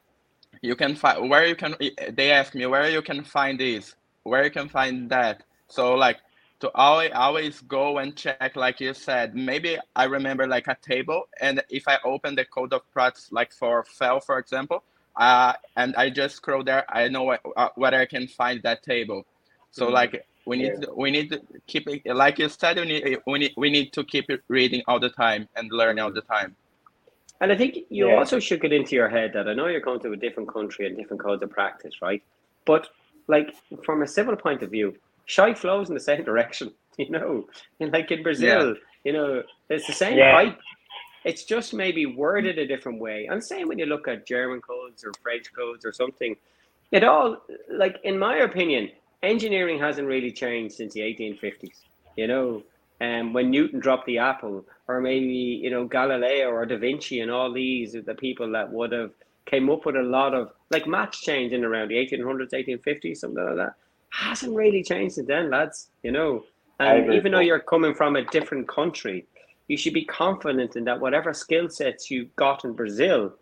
you 0.61 0.75
can 0.75 0.95
find 0.95 1.29
where 1.29 1.45
you 1.45 1.55
can 1.55 1.75
they 2.13 2.31
ask 2.31 2.55
me 2.55 2.65
where 2.65 2.89
you 2.89 3.01
can 3.01 3.23
find 3.23 3.59
this? 3.59 3.95
Where 4.23 4.43
you 4.43 4.51
can 4.51 4.69
find 4.69 5.09
that? 5.09 5.43
So 5.67 5.95
like 5.95 6.17
to 6.59 6.71
always 6.75 7.11
always 7.13 7.61
go 7.61 7.97
and 7.99 8.15
check 8.15 8.55
like 8.55 8.79
you 8.79 8.93
said. 8.93 9.35
Maybe 9.35 9.77
i 9.95 10.03
remember 10.05 10.47
like 10.47 10.67
a 10.67 10.77
table 10.81 11.23
and 11.39 11.61
if 11.69 11.87
i 11.87 11.97
open 12.05 12.35
the 12.35 12.45
code 12.45 12.73
of 12.73 12.81
practice 12.91 13.29
like 13.31 13.51
for 13.53 13.83
fell 13.83 14.19
for 14.19 14.37
example 14.39 14.83
uh, 15.17 15.53
and 15.75 15.95
i 15.95 16.09
just 16.09 16.35
scroll 16.37 16.63
there 16.63 16.85
i 16.89 17.07
know 17.07 17.23
what, 17.23 17.41
uh, 17.57 17.69
where 17.75 17.93
i 17.95 18.05
can 18.05 18.27
find 18.27 18.61
that 18.63 18.83
table. 18.83 19.25
So 19.71 19.87
Mhm. 19.87 19.93
like 19.93 20.25
we 20.45 20.57
need 20.57 20.81
to, 20.81 20.89
we 20.95 21.11
need 21.11 21.29
to 21.31 21.41
keep 21.67 21.87
it 21.87 22.01
like 22.15 22.39
you 22.39 22.49
said 22.49 22.77
we 22.77 22.85
need, 22.85 23.17
we 23.25 23.39
need 23.39 23.53
we 23.57 23.69
need 23.69 23.93
to 23.93 24.03
keep 24.03 24.27
reading 24.47 24.81
all 24.87 24.99
the 24.99 25.09
time 25.09 25.47
and 25.55 25.71
learning 25.71 26.03
all 26.03 26.11
the 26.11 26.21
time 26.21 26.55
And 27.41 27.51
I 27.51 27.57
think 27.57 27.75
you 27.89 28.07
Yeah. 28.07 28.11
also 28.11 28.39
should 28.39 28.61
get 28.61 28.73
into 28.73 28.95
your 28.95 29.09
head 29.09 29.31
that 29.33 29.47
I 29.47 29.53
know 29.53 29.67
you're 29.67 29.81
going 29.81 29.99
to 30.01 30.11
a 30.13 30.17
different 30.17 30.51
country 30.53 30.87
and 30.87 30.97
different 30.97 31.23
codes 31.23 31.43
of 31.43 31.51
practice, 31.51 31.95
right? 32.01 32.21
But 32.65 32.89
like 33.27 33.49
from 33.85 34.01
a 34.01 34.07
civil 34.07 34.35
point 34.35 34.63
of 34.63 34.71
view, 34.71 34.95
shy 35.25 35.53
flows 35.53 35.89
in 35.89 35.95
the 35.95 36.01
same 36.01 36.23
direction, 36.31 36.73
you 36.97 37.11
know. 37.11 37.45
And 37.79 37.93
like 37.93 38.11
in 38.11 38.23
Brazil, 38.23 38.75
you 39.05 39.13
know, 39.13 39.43
it's 39.69 39.87
the 39.87 39.93
same 39.93 40.23
Yeah. 40.23 40.25
pipe. 40.25 40.57
It's 41.25 41.45
just 41.45 41.73
maybe 41.73 42.05
worded 42.05 42.57
a 42.59 42.67
different 42.67 42.99
way. 43.01 43.27
And 43.31 43.43
same 43.43 43.67
when 43.69 43.79
you 43.79 43.85
look 43.85 44.07
at 44.07 44.27
German 44.27 44.61
codes 44.61 45.03
or 45.05 45.15
French 45.23 45.45
codes 45.57 45.85
or 45.85 45.93
something. 45.93 46.35
It 46.91 47.03
all 47.03 47.37
like 47.71 47.97
in 48.03 48.19
my 48.19 48.37
opinion, 48.37 48.89
engineering 49.23 49.79
hasn't 49.79 50.07
really 50.07 50.31
changed 50.31 50.75
since 50.75 50.93
the 50.93 51.01
1850s. 51.01 51.83
You 52.17 52.27
know, 52.27 52.63
um, 53.01 53.33
when 53.33 53.51
Newton 53.51 53.79
dropped 53.79 54.07
the 54.07 54.19
apple, 54.19 54.65
or 54.89 54.99
maybe 54.99 55.61
you 55.63 55.69
know 55.69 55.85
Galileo 55.85 56.49
or 56.49 56.65
Da 56.65 56.77
Vinci 56.77 57.21
and 57.21 57.31
all 57.31 57.53
these 57.53 57.95
are 57.95 58.01
the 58.01 58.15
people 58.15 58.51
that 58.51 58.71
would 58.71 58.91
have 58.91 59.11
came 59.45 59.69
up 59.69 59.85
with 59.85 59.95
a 59.95 60.01
lot 60.01 60.33
of 60.33 60.51
like 60.71 60.87
maths 60.87 61.21
changing 61.21 61.63
around 61.63 61.89
the 61.89 61.95
1800s, 61.95 62.51
1850s, 62.51 63.17
something 63.17 63.43
like 63.43 63.55
that. 63.55 63.73
Hasn't 64.09 64.55
really 64.55 64.83
changed 64.83 65.15
since 65.15 65.27
then, 65.27 65.49
lads. 65.51 65.89
You 66.03 66.11
know, 66.11 66.43
and 66.79 67.13
even 67.13 67.31
though 67.31 67.39
you're 67.39 67.59
coming 67.59 67.93
from 67.93 68.15
a 68.15 68.25
different 68.25 68.67
country, 68.67 69.27
you 69.67 69.77
should 69.77 69.93
be 69.93 70.05
confident 70.05 70.75
in 70.75 70.83
that 70.85 70.99
whatever 70.99 71.33
skill 71.33 71.69
sets 71.69 72.09
you 72.09 72.29
got 72.35 72.65
in 72.65 72.73
Brazil, 72.73 73.33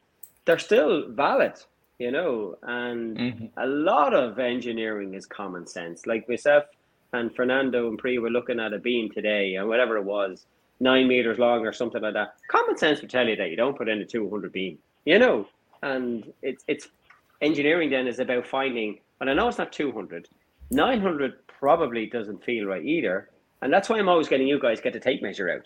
they're 0.45 0.59
still 0.59 1.09
valid. 1.09 1.53
You 1.99 2.11
know, 2.11 2.57
and 2.61 3.17
Mhm. 3.17 3.49
a 3.57 3.65
lot 3.65 4.13
of 4.13 4.37
engineering 4.37 5.13
is 5.15 5.25
common 5.25 5.65
sense. 5.65 6.05
Like 6.05 6.29
myself 6.29 6.65
and 7.13 7.33
Fernando 7.35 7.87
and 7.87 7.97
Pri 7.97 8.17
were 8.19 8.29
looking 8.29 8.59
at 8.59 8.73
a 8.73 8.79
beam 8.79 9.09
today, 9.09 9.55
and 9.55 9.67
whatever 9.67 9.97
it 9.97 10.03
was, 10.03 10.45
nine 10.79 11.07
meters 11.07 11.39
long 11.39 11.65
or 11.65 11.73
something 11.73 12.01
like 12.01 12.13
that. 12.13 12.35
Common 12.49 12.77
sense 12.77 13.01
would 13.01 13.09
tell 13.09 13.27
you 13.27 13.35
that 13.35 13.49
you 13.49 13.55
don't 13.55 13.77
put 13.77 13.89
in 13.89 13.99
a 13.99 14.05
200 14.05 14.51
beam, 14.51 14.77
you 15.05 15.19
know. 15.19 15.47
And 15.83 16.31
it's 16.41 16.63
it's 16.67 16.87
engineering 17.41 17.89
then 17.89 18.07
is 18.07 18.19
about 18.19 18.47
finding. 18.47 18.99
And 19.19 19.29
I 19.29 19.33
know 19.33 19.47
it's 19.47 19.57
not 19.57 19.71
200, 19.71 20.27
900 20.69 21.47
probably 21.47 22.05
doesn't 22.05 22.43
feel 22.43 22.65
right 22.65 22.83
either. 22.83 23.29
And 23.61 23.73
that's 23.73 23.89
why 23.89 23.97
I'm 23.97 24.09
always 24.09 24.27
getting 24.27 24.47
you 24.47 24.59
guys 24.59 24.79
get 24.79 24.93
the 24.93 24.99
tape 24.99 25.23
measure 25.23 25.49
out. 25.49 25.65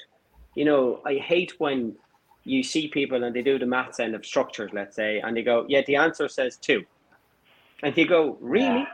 You 0.55 0.65
know, 0.65 1.01
I 1.05 1.15
hate 1.15 1.53
when 1.59 1.95
you 2.43 2.63
see 2.63 2.87
people 2.87 3.23
and 3.23 3.35
they 3.35 3.41
do 3.41 3.59
the 3.59 3.65
maths 3.65 3.99
end 3.99 4.15
of 4.15 4.25
structures, 4.25 4.71
let's 4.73 4.95
say, 4.95 5.19
and 5.19 5.35
they 5.35 5.43
go, 5.43 5.65
yeah, 5.67 5.81
the 5.85 5.97
answer 5.97 6.27
says 6.27 6.57
two. 6.57 6.83
And 7.83 7.95
you 7.97 8.07
go, 8.07 8.37
really? 8.39 8.65
Yeah. 8.65 8.85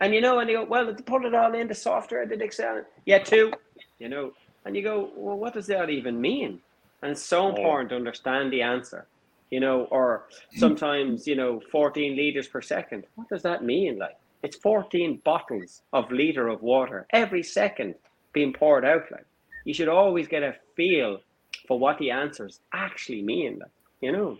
And 0.00 0.14
you 0.14 0.20
know, 0.20 0.38
and 0.38 0.48
they 0.48 0.54
go, 0.54 0.64
well, 0.64 0.92
they 0.92 1.02
put 1.02 1.24
it 1.24 1.34
all 1.34 1.54
in 1.54 1.66
the 1.66 1.74
software, 1.74 2.24
did 2.24 2.40
Excel. 2.40 2.84
Yeah, 3.04 3.18
two. 3.18 3.52
You 3.98 4.08
know, 4.08 4.32
and 4.68 4.76
you 4.76 4.82
go, 4.82 5.10
well, 5.16 5.36
what 5.36 5.54
does 5.54 5.66
that 5.66 5.90
even 5.90 6.20
mean? 6.20 6.60
and 7.02 7.12
it's 7.12 7.22
so 7.22 7.48
important 7.48 7.90
to 7.90 7.96
understand 7.96 8.52
the 8.52 8.62
answer. 8.62 9.06
You 9.50 9.60
know, 9.60 9.84
or 9.84 10.26
sometimes 10.56 11.26
you 11.26 11.34
know, 11.34 11.60
14 11.72 12.16
liters 12.16 12.48
per 12.48 12.60
second. 12.60 13.04
What 13.14 13.28
does 13.28 13.42
that 13.42 13.64
mean? 13.64 13.98
Like 13.98 14.16
it's 14.42 14.56
14 14.56 15.22
bottles 15.24 15.82
of 15.92 16.10
liter 16.12 16.48
of 16.48 16.62
water 16.62 17.06
every 17.10 17.42
second 17.42 17.94
being 18.32 18.52
poured 18.52 18.84
out. 18.84 19.04
Like 19.10 19.24
you 19.64 19.72
should 19.72 19.88
always 19.88 20.28
get 20.28 20.42
a 20.42 20.54
feel 20.76 21.20
for 21.66 21.78
what 21.78 21.98
the 21.98 22.10
answers 22.10 22.60
actually 22.74 23.22
mean. 23.22 23.60
Like 23.60 23.70
you 24.00 24.12
know, 24.12 24.38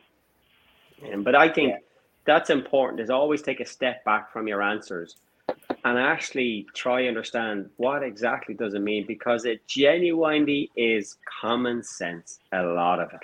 um, 1.12 1.24
but 1.24 1.34
I 1.34 1.48
think. 1.48 1.70
Yeah 1.70 1.78
that's 2.24 2.50
important 2.50 3.00
is 3.00 3.08
always 3.08 3.40
take 3.40 3.58
a 3.58 3.64
step 3.64 4.04
back 4.04 4.30
from 4.30 4.46
your 4.46 4.60
answers 4.60 5.16
and 5.84 5.98
actually 5.98 6.66
try 6.74 7.06
understand 7.06 7.68
what 7.76 8.02
exactly 8.02 8.54
does 8.54 8.74
it 8.74 8.80
mean 8.80 9.06
because 9.06 9.44
it 9.44 9.66
genuinely 9.66 10.70
is 10.76 11.18
common 11.40 11.82
sense 11.82 12.40
a 12.52 12.62
lot 12.62 13.00
of 13.00 13.12
it. 13.12 13.20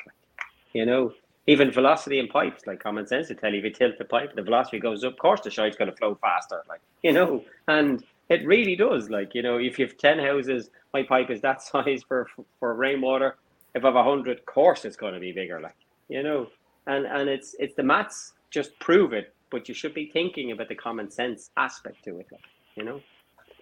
You 0.72 0.86
know 0.86 1.12
even 1.46 1.70
velocity 1.70 2.18
in 2.18 2.26
pipes 2.28 2.66
like 2.66 2.80
common 2.82 3.06
sense 3.06 3.28
to 3.28 3.34
tell 3.34 3.52
you 3.52 3.58
if 3.58 3.64
you 3.64 3.70
tilt 3.70 3.98
the 3.98 4.04
pipe 4.04 4.34
the 4.34 4.42
velocity 4.42 4.78
goes 4.78 5.04
up 5.04 5.12
of 5.12 5.18
course 5.18 5.40
the 5.42 5.50
shite's 5.50 5.76
going 5.76 5.90
to 5.90 5.96
flow 5.96 6.14
faster 6.14 6.62
like 6.68 6.80
you 7.02 7.12
know 7.12 7.44
and 7.68 8.02
it 8.30 8.44
really 8.46 8.74
does 8.74 9.10
like 9.10 9.34
you 9.34 9.42
know 9.42 9.58
if 9.58 9.78
you 9.78 9.86
have 9.86 9.96
10 9.98 10.18
houses 10.18 10.70
my 10.94 11.02
pipe 11.02 11.30
is 11.30 11.40
that 11.42 11.60
size 11.70 12.02
for 12.08 12.26
for 12.58 12.74
rainwater 12.74 13.36
if 13.74 13.84
i 13.84 13.88
have 13.88 13.94
100 13.94 14.46
course 14.46 14.84
it's 14.84 14.96
going 14.96 15.14
to 15.14 15.20
be 15.20 15.32
bigger 15.32 15.60
like 15.60 15.76
you 16.08 16.22
know 16.22 16.46
and 16.86 17.04
and 17.06 17.28
it's 17.28 17.54
it's 17.58 17.74
the 17.74 17.82
maths 17.82 18.32
just 18.54 18.78
prove 18.78 19.12
it, 19.12 19.33
but 19.50 19.68
you 19.68 19.74
should 19.74 19.94
be 19.94 20.06
thinking 20.06 20.52
about 20.52 20.68
the 20.68 20.74
common 20.74 21.10
sense 21.10 21.50
aspect 21.56 22.04
to 22.04 22.18
it, 22.18 22.28
you 22.76 22.84
know. 22.84 23.00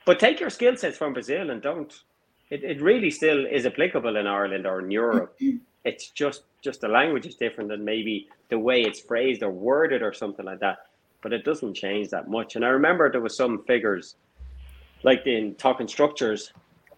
But 0.05 0.19
take 0.19 0.41
your 0.41 0.51
skill 0.51 0.77
sets 0.77 0.99
from 0.99 1.13
Brazil 1.13 1.51
and 1.51 1.63
don't. 1.63 1.93
It, 2.51 2.65
it 2.65 2.83
really 2.83 3.11
still 3.11 3.47
is 3.47 3.67
applicable 3.67 4.17
in 4.17 4.27
Ireland 4.27 4.67
or 4.67 4.81
in 4.81 4.91
Europe. 4.91 5.37
Mm-hmm. 5.41 5.59
it's 5.85 6.11
just 6.11 6.43
just 6.63 6.81
the 6.81 6.89
language 6.89 7.27
is 7.27 7.35
different 7.35 7.73
and 7.73 7.85
maybe 7.85 8.29
the 8.49 8.59
way 8.59 8.83
it's 8.83 9.01
phrased 9.01 9.43
or 9.43 9.51
worded 9.51 10.03
or 10.03 10.13
something 10.13 10.47
like 10.47 10.61
that. 10.61 10.87
But 11.23 11.33
it 11.33 11.45
doesn't 11.45 11.75
change 11.75 12.09
that 12.11 12.29
much. 12.29 12.57
And 12.57 12.65
I 12.65 12.69
remember 12.69 13.11
there 13.11 13.21
was 13.21 13.37
some 13.37 13.65
figures, 13.65 14.17
like 15.03 15.27
in 15.27 15.55
talking 15.55 15.89
structures, 15.89 16.53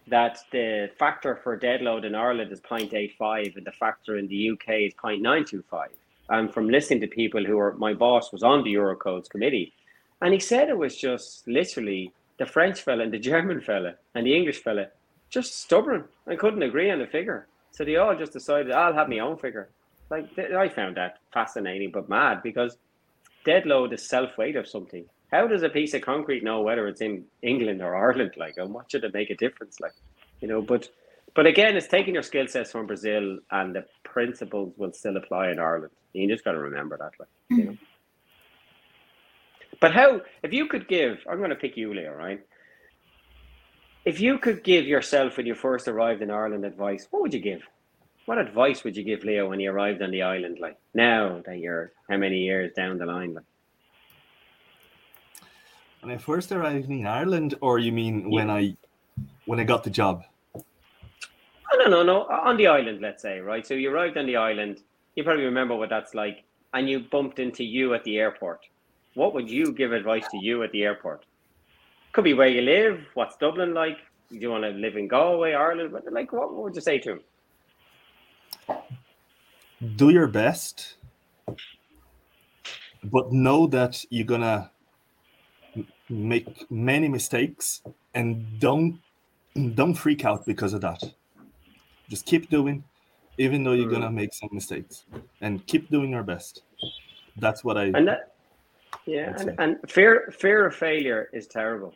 that 0.07 0.39
the 0.51 0.89
factor 0.97 1.35
for 1.43 1.55
dead 1.55 1.81
load 1.81 2.05
in 2.05 2.15
Ireland 2.15 2.51
is 2.51 2.61
0.85 2.61 3.55
and 3.55 3.65
the 3.65 3.71
factor 3.71 4.17
in 4.17 4.27
the 4.27 4.51
UK 4.51 4.69
is 4.81 4.93
0.925 4.93 5.87
and 6.29 6.53
from 6.53 6.69
listening 6.69 7.01
to 7.01 7.07
people 7.07 7.43
who 7.43 7.57
were 7.57 7.73
my 7.73 7.93
boss 7.93 8.31
was 8.31 8.43
on 8.43 8.63
the 8.63 8.73
Eurocodes 8.73 9.29
committee, 9.29 9.73
and 10.21 10.33
he 10.33 10.39
said 10.39 10.69
it 10.69 10.77
was 10.77 10.95
just 10.95 11.47
literally 11.47 12.11
the 12.37 12.45
French 12.45 12.81
fella 12.81 13.03
and 13.03 13.13
the 13.13 13.19
German 13.31 13.61
fella 13.61 13.95
and 14.13 14.25
the 14.25 14.35
English 14.35 14.61
fella 14.63 14.87
just 15.29 15.59
stubborn 15.59 16.05
and 16.27 16.39
couldn't 16.39 16.63
agree 16.63 16.91
on 16.91 17.01
a 17.01 17.07
figure. 17.07 17.47
So 17.71 17.83
they 17.83 17.97
all 17.97 18.15
just 18.15 18.33
decided 18.33 18.71
I'll 18.71 18.93
have 18.93 19.09
my 19.09 19.19
own 19.19 19.37
figure. 19.37 19.69
Like 20.09 20.37
I 20.37 20.69
found 20.69 20.97
that 20.97 21.17
fascinating 21.33 21.91
but 21.91 22.07
mad 22.07 22.41
because 22.43 22.77
dead 23.43 23.65
load 23.65 23.93
is 23.93 24.07
self 24.07 24.37
weight 24.37 24.55
of 24.55 24.67
something. 24.67 25.05
How 25.31 25.47
does 25.47 25.63
a 25.63 25.69
piece 25.69 25.93
of 25.93 26.01
concrete 26.01 26.43
know 26.43 26.61
whether 26.61 26.87
it's 26.87 27.01
in 27.01 27.25
England 27.41 27.81
or 27.81 27.95
Ireland? 27.95 28.35
Like, 28.37 28.55
and 28.57 28.73
what 28.73 28.89
should 28.91 29.03
it 29.03 29.13
make 29.13 29.29
a 29.29 29.35
difference? 29.35 29.79
Like, 29.79 29.93
you 30.39 30.47
know, 30.47 30.61
but 30.61 30.87
but 31.35 31.45
again, 31.45 31.75
it's 31.75 31.87
taking 31.87 32.13
your 32.13 32.23
skill 32.23 32.47
sets 32.47 32.71
from 32.71 32.87
Brazil 32.87 33.39
and 33.51 33.75
the 33.75 33.85
principles 34.03 34.73
will 34.77 34.93
still 34.93 35.17
apply 35.17 35.51
in 35.51 35.59
Ireland. 35.59 35.91
You 36.13 36.27
just 36.29 36.45
got 36.45 36.53
to 36.53 36.59
remember 36.59 36.97
that. 36.97 37.11
Like, 37.19 37.29
you 37.49 37.57
mm-hmm. 37.57 37.65
know. 37.71 37.77
But 39.81 39.93
how, 39.93 40.21
if 40.41 40.53
you 40.53 40.67
could 40.67 40.87
give, 40.87 41.19
I'm 41.29 41.37
going 41.37 41.49
to 41.49 41.55
pick 41.55 41.75
you, 41.75 41.93
Leo, 41.93 42.13
right? 42.13 42.39
If 44.05 44.21
you 44.21 44.37
could 44.37 44.63
give 44.63 44.85
yourself 44.85 45.35
when 45.35 45.45
you 45.45 45.55
first 45.55 45.87
arrived 45.87 46.21
in 46.21 46.31
Ireland 46.31 46.63
advice, 46.63 47.07
what 47.11 47.21
would 47.21 47.33
you 47.33 47.41
give? 47.41 47.61
What 48.25 48.37
advice 48.37 48.83
would 48.83 48.95
you 48.95 49.03
give 49.03 49.23
Leo 49.23 49.49
when 49.49 49.59
he 49.59 49.67
arrived 49.67 50.01
on 50.01 50.11
the 50.11 50.21
island? 50.21 50.59
Like 50.59 50.77
now 50.93 51.41
that 51.45 51.59
you're 51.59 51.91
how 52.09 52.17
many 52.17 52.37
years 52.37 52.71
down 52.75 52.97
the 52.97 53.05
line? 53.05 53.33
Like 53.33 53.43
when 56.01 56.13
I 56.13 56.17
first 56.17 56.51
arrived 56.51 56.89
in 56.89 57.05
Ireland, 57.05 57.55
or 57.61 57.79
you 57.79 57.91
mean 57.91 58.19
yeah. 58.21 58.35
when 58.35 58.49
I 58.49 58.77
when 59.45 59.59
I 59.59 59.63
got 59.63 59.83
the 59.83 59.89
job? 59.89 60.23
No, 61.77 61.87
no, 61.87 62.03
no. 62.03 62.23
On 62.23 62.57
the 62.57 62.67
island, 62.67 63.01
let's 63.01 63.21
say, 63.21 63.39
right? 63.39 63.65
So 63.65 63.73
you 63.73 63.91
arrived 63.91 64.17
on 64.17 64.25
the 64.25 64.37
island 64.37 64.81
you 65.15 65.23
probably 65.23 65.45
remember 65.45 65.75
what 65.75 65.89
that's 65.89 66.13
like, 66.13 66.43
and 66.73 66.89
you 66.89 66.99
bumped 66.99 67.39
into 67.39 67.63
you 67.63 67.93
at 67.93 68.03
the 68.03 68.17
airport. 68.17 68.65
What 69.13 69.33
would 69.33 69.49
you 69.49 69.71
give 69.71 69.93
advice 69.93 70.25
to 70.31 70.37
you 70.37 70.61
at 70.63 70.71
the 70.73 70.83
airport? 70.83 71.25
Could 72.11 72.25
be 72.25 72.33
where 72.33 72.49
you 72.49 72.61
live. 72.61 73.01
What's 73.13 73.37
Dublin 73.37 73.73
like? 73.73 73.97
Do 74.29 74.37
you 74.37 74.49
want 74.49 74.63
to 74.63 74.71
live 74.71 74.97
in 74.97 75.07
Galway, 75.07 75.53
Ireland? 75.53 75.93
Like, 76.11 76.33
what 76.33 76.53
would 76.53 76.75
you 76.75 76.81
say 76.81 76.99
to 76.99 77.11
him? 77.13 77.21
Do 79.95 80.09
your 80.09 80.27
best, 80.27 80.95
but 83.03 83.31
know 83.31 83.67
that 83.67 84.03
you're 84.09 84.25
gonna 84.25 84.71
make 86.09 86.69
many 86.71 87.07
mistakes, 87.07 87.83
and 88.13 88.59
don't 88.59 88.99
don't 89.75 89.93
freak 89.93 90.25
out 90.25 90.45
because 90.45 90.73
of 90.73 90.81
that. 90.81 91.03
Just 92.09 92.25
keep 92.25 92.49
doing, 92.49 92.83
even 93.37 93.63
though 93.63 93.73
you're 93.73 93.89
gonna 93.89 94.09
mm. 94.09 94.15
make 94.15 94.33
some 94.33 94.49
mistakes. 94.51 95.05
And 95.41 95.65
keep 95.67 95.89
doing 95.89 96.11
your 96.11 96.23
best. 96.23 96.61
That's 97.37 97.63
what 97.63 97.77
i 97.77 97.85
and 97.85 98.07
that 98.07 98.33
yeah 99.05 99.35
and, 99.37 99.55
and 99.59 99.77
fear 99.89 100.33
fear 100.37 100.65
of 100.67 100.75
failure 100.75 101.29
is 101.33 101.47
terrible 101.47 101.93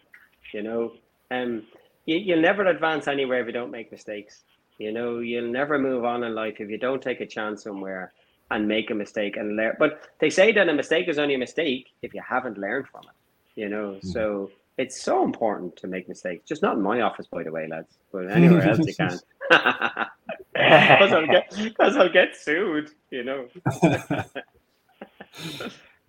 you 0.54 0.62
know? 0.62 0.94
Um 1.32 1.64
you, 2.06 2.18
you'll 2.18 2.42
never 2.42 2.66
advance 2.66 3.08
anywhere 3.08 3.42
if 3.42 3.48
you 3.48 3.54
don't 3.54 3.72
make 3.72 3.92
mistakes 3.92 4.44
you 4.78 4.92
know? 4.94 5.20
You'll 5.20 5.52
never 5.52 5.78
move 5.78 6.06
on 6.06 6.24
in 6.24 6.34
life 6.36 6.56
if 6.60 6.70
you 6.70 6.78
don't 6.78 7.02
take 7.02 7.20
a 7.22 7.26
chance 7.26 7.64
somewhere 7.64 8.14
and 8.52 8.68
make 8.68 8.90
a 8.92 8.96
mistake 8.96 9.38
and 9.38 9.56
learn 9.56 9.76
but 9.80 10.10
they 10.20 10.30
say 10.30 10.52
that 10.52 10.68
a 10.68 10.74
mistake 10.74 11.08
is 11.08 11.20
only 11.20 11.36
a 11.36 11.38
mistake 11.38 11.88
if 12.02 12.14
you 12.14 12.22
haven't 12.28 12.58
learned 12.58 12.88
from 12.88 13.02
it 13.04 13.16
you 13.62 13.70
know? 13.70 13.92
Mm-hmm. 13.92 14.08
so 14.08 14.52
it's 14.78 15.02
so 15.02 15.26
important 15.26 15.76
to 15.76 15.88
make 15.88 16.08
mistakes. 16.08 16.48
Just 16.48 16.62
not 16.62 16.78
in 16.78 16.82
my 16.82 17.02
office 17.02 17.28
by 17.28 17.44
the 17.44 17.52
way 17.52 17.68
lads 17.68 17.98
but 18.12 18.30
anywhere 18.30 18.62
else 18.70 18.86
you 18.86 18.96
can 18.96 19.18
because 19.50 21.12
I'll 21.12 21.28
get 21.28 21.54
because 21.58 21.98
I'll 21.98 22.12
get 22.12 22.36
sued, 22.36 22.92
you 23.10 23.24
know. 23.24 23.48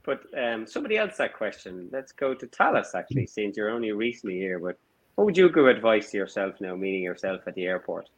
but 0.04 0.20
um, 0.36 0.66
somebody 0.66 0.98
else 0.98 1.16
that 1.16 1.34
question. 1.34 1.88
Let's 1.92 2.12
go 2.12 2.34
to 2.34 2.46
Thales 2.46 2.94
actually, 2.94 3.26
since 3.26 3.56
you're 3.56 3.70
only 3.70 3.92
recently 3.92 4.38
here. 4.38 4.58
But 4.58 4.78
what 5.14 5.24
would 5.24 5.36
you 5.36 5.50
give 5.50 5.66
advice 5.66 6.10
to 6.10 6.16
yourself 6.18 6.60
now, 6.60 6.74
meeting 6.76 7.02
yourself 7.02 7.42
at 7.46 7.54
the 7.54 7.66
airport? 7.66 8.08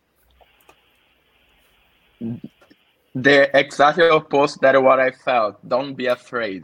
The 3.15 3.51
exactly 3.57 4.09
opposite 4.09 4.63
that 4.63 4.83
what 4.83 5.01
I 5.01 5.11
felt. 5.11 5.69
Don't 5.69 5.95
be 5.95 6.07
afraid, 6.07 6.63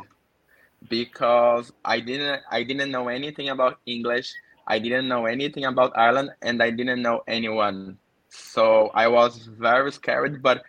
because 0.88 1.72
I 1.84 2.00
didn't 2.00 2.42
I 2.50 2.62
didn't 2.62 2.90
know 2.90 3.08
anything 3.08 3.50
about 3.50 3.78
English. 3.86 4.32
I 4.66 4.78
didn't 4.78 5.08
know 5.08 5.26
anything 5.26 5.64
about 5.64 5.96
Ireland, 5.96 6.30
and 6.42 6.62
I 6.62 6.70
didn't 6.70 7.02
know 7.02 7.22
anyone 7.26 7.98
so 8.28 8.90
I 8.94 9.08
was 9.08 9.46
very 9.46 9.92
scared, 9.92 10.42
but 10.42 10.62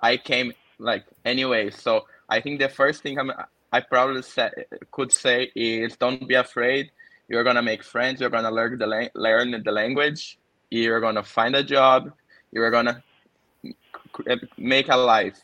I 0.00 0.16
came 0.16 0.52
like 0.78 1.04
anyway. 1.24 1.70
So 1.70 2.06
I 2.28 2.40
think 2.40 2.60
the 2.60 2.68
first 2.68 3.02
thing 3.02 3.18
I'm, 3.18 3.32
I 3.72 3.80
probably 3.80 4.22
say, 4.22 4.50
could 4.90 5.12
say 5.12 5.50
is 5.54 5.96
don't 5.96 6.28
be 6.28 6.34
afraid. 6.34 6.90
You're 7.28 7.44
gonna 7.44 7.62
make 7.62 7.82
friends. 7.82 8.20
You're 8.20 8.30
gonna 8.30 8.50
learn 8.50 8.78
the 8.78 8.86
la- 8.86 9.12
learn 9.14 9.62
the 9.64 9.72
language. 9.72 10.38
You're 10.70 11.00
gonna 11.00 11.22
find 11.22 11.56
a 11.56 11.64
job. 11.64 12.12
You're 12.52 12.70
gonna 12.70 13.02
make 14.56 14.88
a 14.88 14.96
life. 14.96 15.40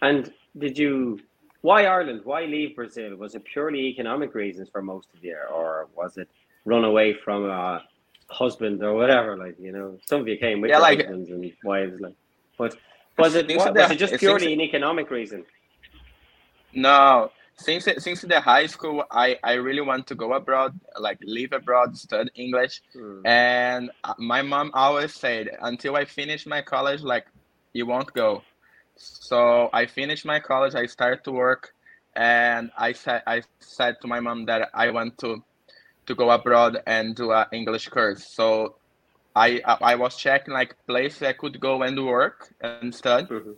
And 0.00 0.32
did 0.56 0.78
you? 0.78 1.20
Why 1.62 1.84
Ireland? 1.86 2.22
Why 2.24 2.44
leave 2.44 2.76
Brazil? 2.76 3.16
Was 3.16 3.34
it 3.34 3.44
purely 3.44 3.86
economic 3.86 4.34
reasons 4.34 4.68
for 4.68 4.82
most 4.82 5.08
of 5.14 5.24
you, 5.24 5.36
or 5.52 5.88
was 5.94 6.18
it 6.18 6.28
run 6.64 6.84
away 6.84 7.14
from 7.14 7.48
a 7.48 7.82
husband 8.32 8.82
or 8.82 8.94
whatever. 8.94 9.36
Like 9.36 9.56
you 9.58 9.72
know, 9.72 9.98
some 10.06 10.20
of 10.22 10.28
you 10.28 10.36
came 10.36 10.60
with 10.60 10.70
yeah, 10.70 10.78
like, 10.78 10.98
husbands 10.98 11.30
and 11.30 11.52
wives. 11.64 12.00
Like, 12.00 12.16
but 12.58 12.76
was 13.18 13.34
it 13.34 13.46
was 13.48 13.90
it 13.90 13.98
just 13.98 14.14
purely 14.18 14.52
an 14.52 14.60
economic 14.60 15.10
reason? 15.10 15.44
No, 16.74 17.30
since 17.56 17.88
since 17.98 18.22
the 18.22 18.40
high 18.40 18.66
school, 18.66 19.04
I 19.10 19.38
I 19.42 19.54
really 19.54 19.82
want 19.82 20.06
to 20.08 20.14
go 20.14 20.32
abroad, 20.32 20.78
like 20.98 21.18
live 21.22 21.52
abroad, 21.52 21.96
study 21.96 22.30
English, 22.34 22.82
hmm. 22.92 23.26
and 23.26 23.90
uh, 24.04 24.14
my 24.18 24.42
mom 24.42 24.70
always 24.74 25.14
said 25.14 25.48
until 25.60 25.96
I 25.96 26.04
finish 26.04 26.46
my 26.46 26.62
college, 26.62 27.02
like 27.02 27.26
you 27.72 27.86
won't 27.86 28.12
go. 28.12 28.42
So 28.96 29.70
I 29.72 29.86
finished 29.86 30.24
my 30.24 30.40
college. 30.40 30.74
I 30.74 30.86
started 30.86 31.24
to 31.24 31.32
work, 31.32 31.74
and 32.16 32.70
I 32.76 32.92
said 32.92 33.22
I 33.26 33.42
said 33.60 34.00
to 34.00 34.06
my 34.06 34.20
mom 34.20 34.46
that 34.46 34.70
I 34.74 34.90
want 34.90 35.18
to 35.18 35.42
to 36.06 36.14
go 36.14 36.30
abroad 36.30 36.82
and 36.86 37.14
do 37.14 37.32
an 37.32 37.46
English 37.52 37.88
course. 37.88 38.26
So 38.26 38.76
I 39.34 39.60
I 39.64 39.94
was 39.94 40.16
checking 40.16 40.54
like 40.54 40.76
places 40.86 41.22
I 41.22 41.32
could 41.32 41.60
go 41.60 41.82
and 41.82 42.04
work 42.04 42.52
and 42.60 42.94
study, 42.94 43.26
mm-hmm. 43.26 43.52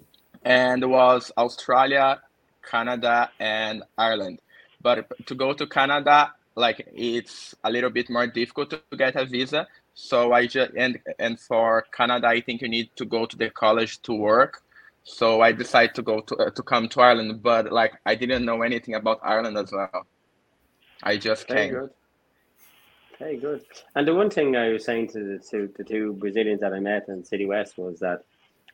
and 0.44 0.88
was 0.88 1.32
Australia, 1.36 2.20
Canada, 2.62 3.30
and 3.40 3.82
Ireland. 3.98 4.40
But 4.82 5.10
to 5.26 5.34
go 5.34 5.52
to 5.54 5.66
Canada, 5.66 6.32
like 6.54 6.86
it's 6.94 7.54
a 7.64 7.70
little 7.70 7.90
bit 7.90 8.10
more 8.10 8.26
difficult 8.26 8.70
to 8.70 8.82
get 8.96 9.16
a 9.16 9.24
visa 9.24 9.66
So 9.94 10.32
I 10.32 10.46
just 10.46 10.72
and 10.76 10.98
and 11.18 11.38
for 11.40 11.84
Canada, 11.96 12.28
I 12.28 12.40
think 12.40 12.62
you 12.62 12.68
need 12.68 12.90
to 12.96 13.04
go 13.04 13.26
to 13.26 13.36
the 13.36 13.50
college 13.50 14.02
to 14.02 14.12
work. 14.14 14.62
So 15.04 15.40
I 15.40 15.52
decided 15.52 15.94
to 15.96 16.02
go 16.02 16.20
to 16.20 16.36
uh, 16.36 16.50
to 16.50 16.62
come 16.62 16.88
to 16.90 17.00
Ireland, 17.00 17.42
but 17.42 17.72
like 17.72 17.92
I 18.04 18.14
didn't 18.14 18.44
know 18.44 18.62
anything 18.62 18.94
about 18.94 19.20
Ireland 19.22 19.56
as 19.58 19.72
well. 19.72 20.06
I 21.02 21.16
just 21.16 21.48
Very 21.48 21.60
came. 21.60 21.72
good. 21.74 21.90
Very 23.18 23.36
good. 23.36 23.64
And 23.94 24.06
the 24.06 24.14
one 24.14 24.30
thing 24.30 24.56
I 24.56 24.68
was 24.70 24.84
saying 24.84 25.08
to 25.08 25.20
the 25.22 25.38
two, 25.38 25.72
the 25.76 25.84
two 25.84 26.14
Brazilians 26.14 26.60
that 26.60 26.72
I 26.72 26.80
met 26.80 27.08
in 27.08 27.24
City 27.24 27.46
West 27.46 27.78
was 27.78 28.00
that 28.00 28.24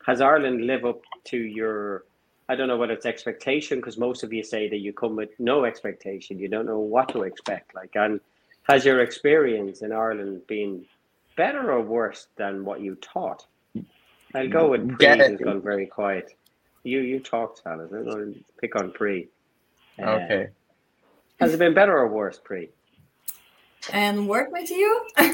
has 0.06 0.20
Ireland 0.20 0.66
live 0.66 0.84
up 0.84 1.00
to 1.24 1.36
your 1.36 2.04
I 2.48 2.56
don't 2.56 2.66
know 2.66 2.76
whether 2.76 2.94
it's 2.94 3.06
expectation 3.06 3.78
because 3.78 3.96
most 3.96 4.24
of 4.24 4.32
you 4.32 4.42
say 4.42 4.68
that 4.68 4.78
you 4.78 4.92
come 4.92 5.14
with 5.14 5.30
no 5.38 5.64
expectation. 5.64 6.38
You 6.40 6.48
don't 6.48 6.66
know 6.66 6.80
what 6.80 7.08
to 7.10 7.22
expect. 7.22 7.76
Like, 7.76 7.90
and 7.94 8.18
has 8.64 8.84
your 8.84 9.02
experience 9.02 9.82
in 9.82 9.92
Ireland 9.92 10.44
been 10.48 10.84
better 11.36 11.70
or 11.70 11.80
worse 11.80 12.26
than 12.36 12.64
what 12.64 12.80
you 12.80 12.96
thought? 12.96 13.46
I'll 14.34 14.48
go 14.48 14.68
with 14.70 14.88
Pri, 14.88 14.96
Get 14.98 15.20
it. 15.20 15.30
who's 15.30 15.40
gone 15.40 15.60
very 15.62 15.86
quiet. 15.86 16.34
You 16.82 17.00
you 17.00 17.20
talk, 17.20 17.56
Salas. 17.58 17.92
I'm 17.92 18.04
going 18.04 18.34
to 18.34 18.40
pick 18.60 18.74
on 18.74 18.90
Pri. 18.90 19.28
Uh, 20.02 20.10
Okay. 20.10 20.48
Has 21.38 21.54
it 21.54 21.58
been 21.58 21.72
better 21.72 21.96
or 21.96 22.08
worse, 22.08 22.38
Pri? 22.42 22.68
And 23.92 24.28
work 24.28 24.52
with 24.52 24.70
you. 24.70 25.06
no, 25.18 25.26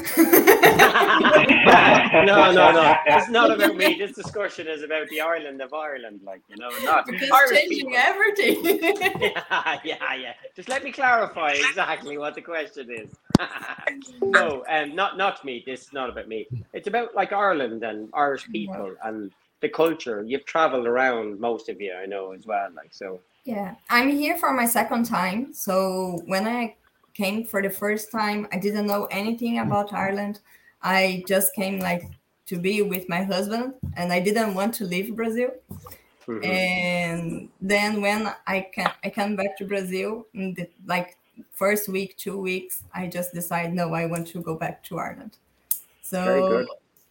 no, 2.51 2.71
no. 2.71 2.95
It's 3.05 3.29
not 3.29 3.51
about 3.51 3.75
me. 3.75 3.95
This 3.97 4.13
discussion 4.13 4.67
is 4.67 4.83
about 4.83 5.07
the 5.09 5.21
Ireland 5.21 5.61
of 5.61 5.73
Ireland, 5.73 6.21
like 6.23 6.41
you 6.47 6.55
know, 6.57 6.69
not 6.83 7.05
because 7.05 7.29
Irish 7.29 7.59
changing 7.59 7.87
people. 7.87 7.97
everything. 7.97 8.63
yeah, 9.21 9.79
yeah, 9.83 10.13
yeah. 10.13 10.33
Just 10.55 10.69
let 10.69 10.83
me 10.83 10.91
clarify 10.91 11.51
exactly 11.51 12.17
what 12.17 12.35
the 12.35 12.41
question 12.41 12.89
is. 12.91 13.09
no, 14.21 14.63
um, 14.69 14.95
not 14.95 15.17
not 15.17 15.43
me. 15.43 15.63
This 15.65 15.83
is 15.83 15.93
not 15.93 16.09
about 16.09 16.27
me. 16.27 16.47
It's 16.73 16.87
about 16.87 17.15
like 17.15 17.33
Ireland 17.33 17.83
and 17.83 18.09
Irish 18.13 18.47
people 18.49 18.95
and 19.03 19.31
the 19.61 19.69
culture. 19.69 20.23
You've 20.25 20.45
travelled 20.45 20.87
around, 20.87 21.39
most 21.39 21.69
of 21.69 21.81
you, 21.81 21.93
I 21.93 22.05
know 22.05 22.31
as 22.31 22.45
well. 22.45 22.69
Like 22.75 22.93
so. 22.93 23.19
Yeah, 23.43 23.75
I'm 23.89 24.09
here 24.09 24.37
for 24.37 24.51
my 24.51 24.65
second 24.65 25.05
time. 25.05 25.53
So 25.53 26.21
when 26.25 26.45
I 26.45 26.75
came 27.17 27.43
for 27.43 27.61
the 27.61 27.69
first 27.69 28.11
time, 28.11 28.47
I 28.53 28.59
didn't 28.59 28.85
know 28.85 29.07
anything 29.09 29.59
about 29.59 29.91
Ireland. 29.91 30.39
I 30.83 31.23
just 31.27 31.55
came 31.55 31.79
like 31.79 32.03
to 32.45 32.59
be 32.59 32.83
with 32.83 33.09
my 33.09 33.23
husband, 33.23 33.73
and 33.97 34.13
I 34.13 34.19
didn't 34.19 34.53
want 34.53 34.75
to 34.75 34.85
leave 34.85 35.15
Brazil. 35.15 35.49
Mhm. 36.27 36.45
And 36.45 37.49
then 37.59 38.01
when 38.01 38.31
I 38.45 38.67
can 38.73 38.91
I 39.03 39.09
come 39.09 39.35
back 39.35 39.57
to 39.57 39.65
Brazil 39.65 40.27
in 40.33 40.53
the 40.53 40.69
like 40.85 41.17
first 41.53 41.89
week, 41.89 42.15
two 42.17 42.37
weeks, 42.37 42.83
I 42.93 43.07
just 43.07 43.33
decided 43.33 43.73
no, 43.73 43.93
I 43.93 44.05
want 44.05 44.27
to 44.27 44.41
go 44.41 44.55
back 44.55 44.83
to 44.83 44.99
Ireland. 44.99 45.37
So 46.01 46.65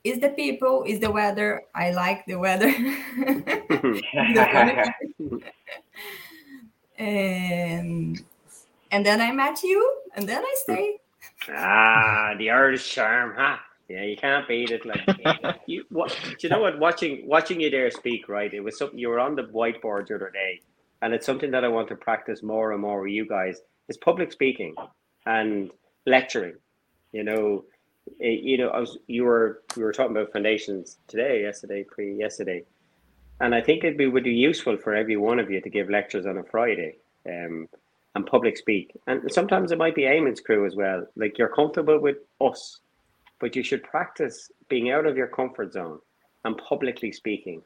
is 0.04 0.20
the 0.20 0.30
people, 0.30 0.84
is 0.86 1.00
the 1.00 1.10
weather. 1.10 1.64
I 1.74 1.90
like 1.90 2.24
the 2.26 2.36
weather. 2.36 2.70
and 6.98 8.24
and 8.90 9.04
then 9.04 9.20
I 9.20 9.32
met 9.32 9.62
you, 9.62 9.98
and 10.14 10.28
then 10.28 10.42
I 10.42 10.54
stayed. 10.62 10.98
Ah, 11.48 12.34
the 12.38 12.50
Irish 12.50 12.88
charm, 12.92 13.34
huh? 13.36 13.56
Yeah, 13.88 14.02
you 14.04 14.16
can't 14.16 14.48
beat 14.48 14.70
it. 14.70 14.84
Like 14.84 15.60
you, 15.66 15.84
what? 15.90 16.16
Do 16.24 16.36
you 16.40 16.48
know 16.48 16.60
what? 16.60 16.78
Watching 16.78 17.26
watching 17.26 17.60
you 17.60 17.70
there 17.70 17.90
speak, 17.90 18.28
right? 18.28 18.52
It 18.52 18.60
was 18.60 18.76
something 18.78 18.98
you 18.98 19.08
were 19.08 19.20
on 19.20 19.36
the 19.36 19.44
whiteboard 19.44 20.08
the 20.08 20.16
other 20.16 20.30
day, 20.30 20.60
and 21.02 21.14
it's 21.14 21.26
something 21.26 21.50
that 21.52 21.64
I 21.64 21.68
want 21.68 21.88
to 21.88 21.96
practice 21.96 22.42
more 22.42 22.72
and 22.72 22.82
more 22.82 23.02
with 23.02 23.12
you 23.12 23.26
guys. 23.26 23.60
Is 23.88 23.96
public 23.96 24.32
speaking 24.32 24.74
and 25.26 25.70
lecturing. 26.06 26.54
You 27.12 27.22
know, 27.22 27.64
eh, 28.20 28.38
you 28.42 28.58
know, 28.58 28.68
I 28.70 28.80
was 28.80 28.98
you 29.06 29.24
were 29.24 29.62
we 29.76 29.84
were 29.84 29.92
talking 29.92 30.16
about 30.16 30.32
foundations 30.32 30.98
today, 31.06 31.42
yesterday, 31.42 31.84
pre 31.84 32.16
yesterday, 32.16 32.64
and 33.40 33.54
I 33.54 33.60
think 33.60 33.84
it'd 33.84 33.96
be 33.96 34.06
would 34.06 34.24
be 34.24 34.32
useful 34.32 34.76
for 34.76 34.96
every 34.96 35.16
one 35.16 35.38
of 35.38 35.48
you 35.48 35.60
to 35.60 35.70
give 35.70 35.88
lectures 35.90 36.26
on 36.26 36.38
a 36.38 36.42
Friday. 36.42 36.96
Um, 37.28 37.68
and 38.16 38.26
public 38.26 38.56
speak. 38.56 38.98
And 39.06 39.30
sometimes 39.30 39.70
it 39.70 39.78
might 39.78 39.94
be 39.94 40.02
Eamon's 40.02 40.40
crew 40.40 40.66
as 40.66 40.74
well. 40.74 41.06
Like 41.16 41.36
you're 41.36 41.54
comfortable 41.54 41.98
with 42.00 42.16
us, 42.40 42.80
but 43.38 43.54
you 43.54 43.62
should 43.62 43.82
practice 43.82 44.50
being 44.70 44.90
out 44.90 45.06
of 45.06 45.18
your 45.18 45.26
comfort 45.26 45.74
zone 45.74 45.98
and 46.44 46.56
publicly 46.56 47.12
speaking. 47.12 47.62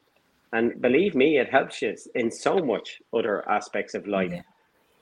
And 0.52 0.82
believe 0.82 1.14
me, 1.14 1.38
it 1.38 1.48
helps 1.48 1.80
you 1.80 1.96
in 2.16 2.32
so 2.32 2.58
much 2.58 3.00
other 3.14 3.48
aspects 3.48 3.94
of 3.94 4.08
life. 4.08 4.32
Yeah. 4.32 4.42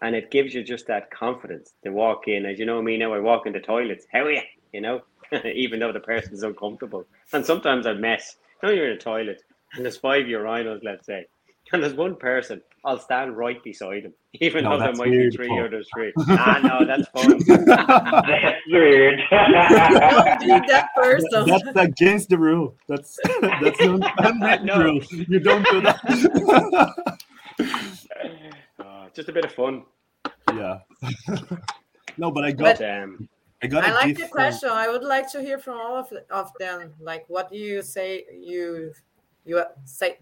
And 0.03 0.14
it 0.14 0.30
gives 0.30 0.53
you 0.53 0.62
just 0.62 0.86
that 0.88 1.11
confidence 1.11 1.72
to 1.82 1.90
walk 1.90 2.28
in. 2.28 2.44
As 2.44 2.59
you 2.59 2.66
know 2.66 2.82
me 2.82 2.99
now, 2.99 3.14
I 3.14 3.18
walk 3.18 3.46
into 3.46 3.61
toilets. 3.61 4.07
How 4.12 4.24
are 4.24 4.32
you? 4.32 4.42
You 4.74 4.82
know, 4.82 5.01
even 5.55 5.80
though 5.80 5.92
the 5.92 6.01
person's 6.01 6.42
uncomfortable. 6.42 7.07
And 7.32 7.44
sometimes 7.44 7.86
I 7.86 7.94
mess. 7.94 8.36
You 8.62 8.68
know, 8.68 8.74
you're 8.74 8.90
in 8.90 8.96
a 8.96 9.01
toilet 9.01 9.42
and 9.72 9.82
there's 9.82 9.96
five 9.96 10.26
urinals, 10.26 10.84
let's 10.84 11.07
say. 11.07 11.26
And 11.72 11.82
there's 11.82 11.94
one 11.94 12.16
person, 12.16 12.62
I'll 12.84 12.98
stand 12.98 13.36
right 13.36 13.62
beside 13.62 14.04
him, 14.04 14.14
even 14.40 14.64
No, 14.64 14.78
though 14.78 14.84
there 14.84 14.94
might 14.94 15.10
weird, 15.10 15.30
be 15.32 15.36
three 15.36 15.48
Paul. 15.48 15.64
others 15.64 15.88
three. 15.94 16.12
ah, 16.18 16.60
no, 16.62 16.86
that's 16.86 17.08
fun. 17.08 17.38
That's 17.46 18.60
weird. 18.70 19.20
Don't 19.30 20.40
be 20.40 20.46
that 20.68 20.88
person. 20.96 21.46
That's 21.46 21.76
against 21.76 22.28
the 22.30 22.38
rule. 22.38 22.74
That's 22.88 23.18
that's 23.40 23.80
an 23.80 24.02
unwritten 24.18 24.66
No. 24.66 24.82
rule. 24.82 25.00
You 25.10 25.40
don't 25.40 25.64
do 25.70 25.80
that. 25.82 27.08
Uh, 28.78 29.08
just 29.14 29.28
a 29.28 29.32
bit 29.32 29.44
of 29.44 29.52
fun. 29.52 29.84
yeah. 30.54 30.78
no, 32.16 32.30
but 32.30 32.44
I 32.44 32.52
got 32.52 32.78
But, 32.78 32.88
um, 33.02 33.28
I 33.62 33.66
got 33.66 33.84
I 33.84 33.90
a 33.90 33.94
like 33.94 34.06
gift 34.08 34.20
the 34.20 34.26
from- 34.28 34.30
question. 34.36 34.68
I 34.70 34.88
would 34.88 35.02
like 35.02 35.30
to 35.32 35.40
hear 35.42 35.58
from 35.58 35.78
all 35.80 35.96
of, 35.96 36.12
of 36.30 36.50
them. 36.60 36.92
Like, 37.00 37.24
what 37.28 37.50
do 37.50 37.56
you 37.58 37.82
say? 37.82 38.24
You 38.32 38.92
you 39.44 39.62
say 39.84 40.18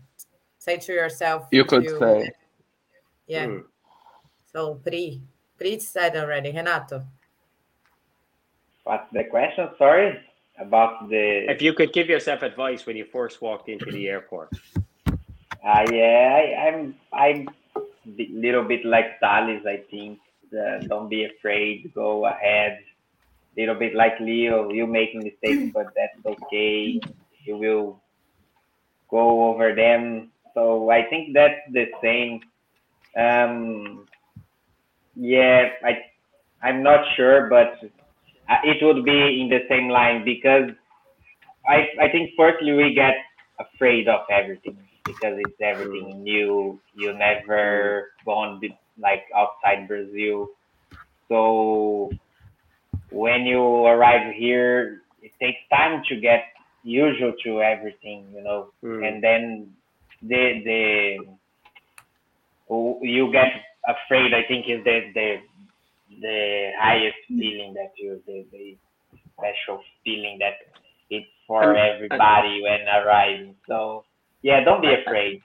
say 0.66 0.76
to 0.78 0.92
yourself. 0.92 1.46
You 1.52 1.64
could 1.64 1.84
you- 1.84 1.98
say. 1.98 2.30
Yeah. 3.26 3.46
Hmm. 3.46 3.58
So 4.52 4.74
Pri, 4.74 5.20
Pri 5.58 5.78
said 5.78 6.16
already. 6.16 6.52
Renato. 6.52 7.02
What's 8.84 9.10
the 9.12 9.24
question? 9.24 9.68
Sorry 9.78 10.18
about 10.58 11.08
the. 11.08 11.50
if 11.50 11.60
you 11.60 11.72
could 11.72 11.92
give 11.92 12.08
yourself 12.08 12.42
advice 12.42 12.86
when 12.86 12.96
you 12.96 13.04
first 13.04 13.42
walked 13.42 13.68
into 13.68 13.90
the 13.90 14.08
airport. 14.08 14.50
Uh, 15.06 15.84
yeah, 15.90 16.38
I, 16.38 16.68
I'm 16.68 16.94
I'm 17.12 17.48
a 17.76 17.82
little 18.30 18.62
bit 18.62 18.86
like 18.86 19.18
Thales. 19.18 19.66
I 19.66 19.82
think 19.90 20.20
uh, 20.54 20.78
don't 20.86 21.08
be 21.10 21.24
afraid. 21.24 21.90
Go 21.94 22.26
ahead. 22.26 22.78
Little 23.56 23.74
bit 23.74 23.94
like 23.94 24.20
Leo. 24.20 24.70
You 24.70 24.86
make 24.86 25.14
mistakes, 25.16 25.72
but 25.74 25.90
that's 25.98 26.22
okay. 26.24 27.00
You 27.42 27.58
will 27.58 28.00
go 29.10 29.50
over 29.50 29.74
them. 29.74 30.30
So 30.56 30.90
I 30.90 31.04
think 31.10 31.34
that's 31.34 31.60
the 31.72 31.86
same. 32.02 32.42
Um, 33.16 34.08
yeah, 35.16 35.68
I 35.84 35.92
I'm 36.66 36.82
not 36.82 37.00
sure, 37.16 37.48
but 37.48 37.78
uh, 38.48 38.58
it 38.64 38.78
would 38.84 39.04
be 39.04 39.40
in 39.42 39.48
the 39.50 39.60
same 39.68 39.88
line 39.88 40.24
because 40.24 40.70
I 41.68 41.88
I 42.00 42.10
think 42.10 42.30
firstly 42.36 42.72
we 42.72 42.94
get 42.94 43.14
afraid 43.60 44.08
of 44.08 44.20
everything 44.30 44.78
because 45.06 45.36
it's 45.38 45.60
everything 45.62 46.22
new. 46.22 46.80
You 46.94 47.14
never 47.14 48.08
gone 48.24 48.60
be- 48.60 48.78
like 48.98 49.24
outside 49.36 49.88
Brazil, 49.88 50.48
so 51.28 52.10
when 53.10 53.46
you 53.46 53.62
arrive 53.86 54.34
here, 54.34 55.02
it 55.22 55.32
takes 55.40 55.58
time 55.70 56.02
to 56.08 56.16
get 56.20 56.44
usual 56.84 57.34
to 57.44 57.62
everything, 57.62 58.26
you 58.34 58.42
know, 58.42 58.72
Hmm. 58.82 59.02
and 59.04 59.22
then 59.22 59.75
the 60.28 60.62
the 60.64 61.36
you 63.02 63.32
get 63.32 63.52
afraid. 63.86 64.34
I 64.34 64.42
think 64.48 64.66
is 64.68 64.82
the 64.84 65.00
the 65.14 65.36
the 66.20 66.70
highest 66.78 67.16
feeling 67.28 67.74
that 67.74 67.92
you 67.96 68.22
the, 68.26 68.44
the 68.52 68.76
special 69.36 69.80
feeling 70.04 70.38
that 70.38 70.54
it's 71.10 71.26
for 71.46 71.62
And- 71.62 71.78
everybody 71.78 72.62
when 72.62 72.80
arriving. 72.88 73.54
So 73.68 74.04
yeah, 74.42 74.64
don't 74.64 74.82
be 74.82 74.94
afraid. 74.94 75.42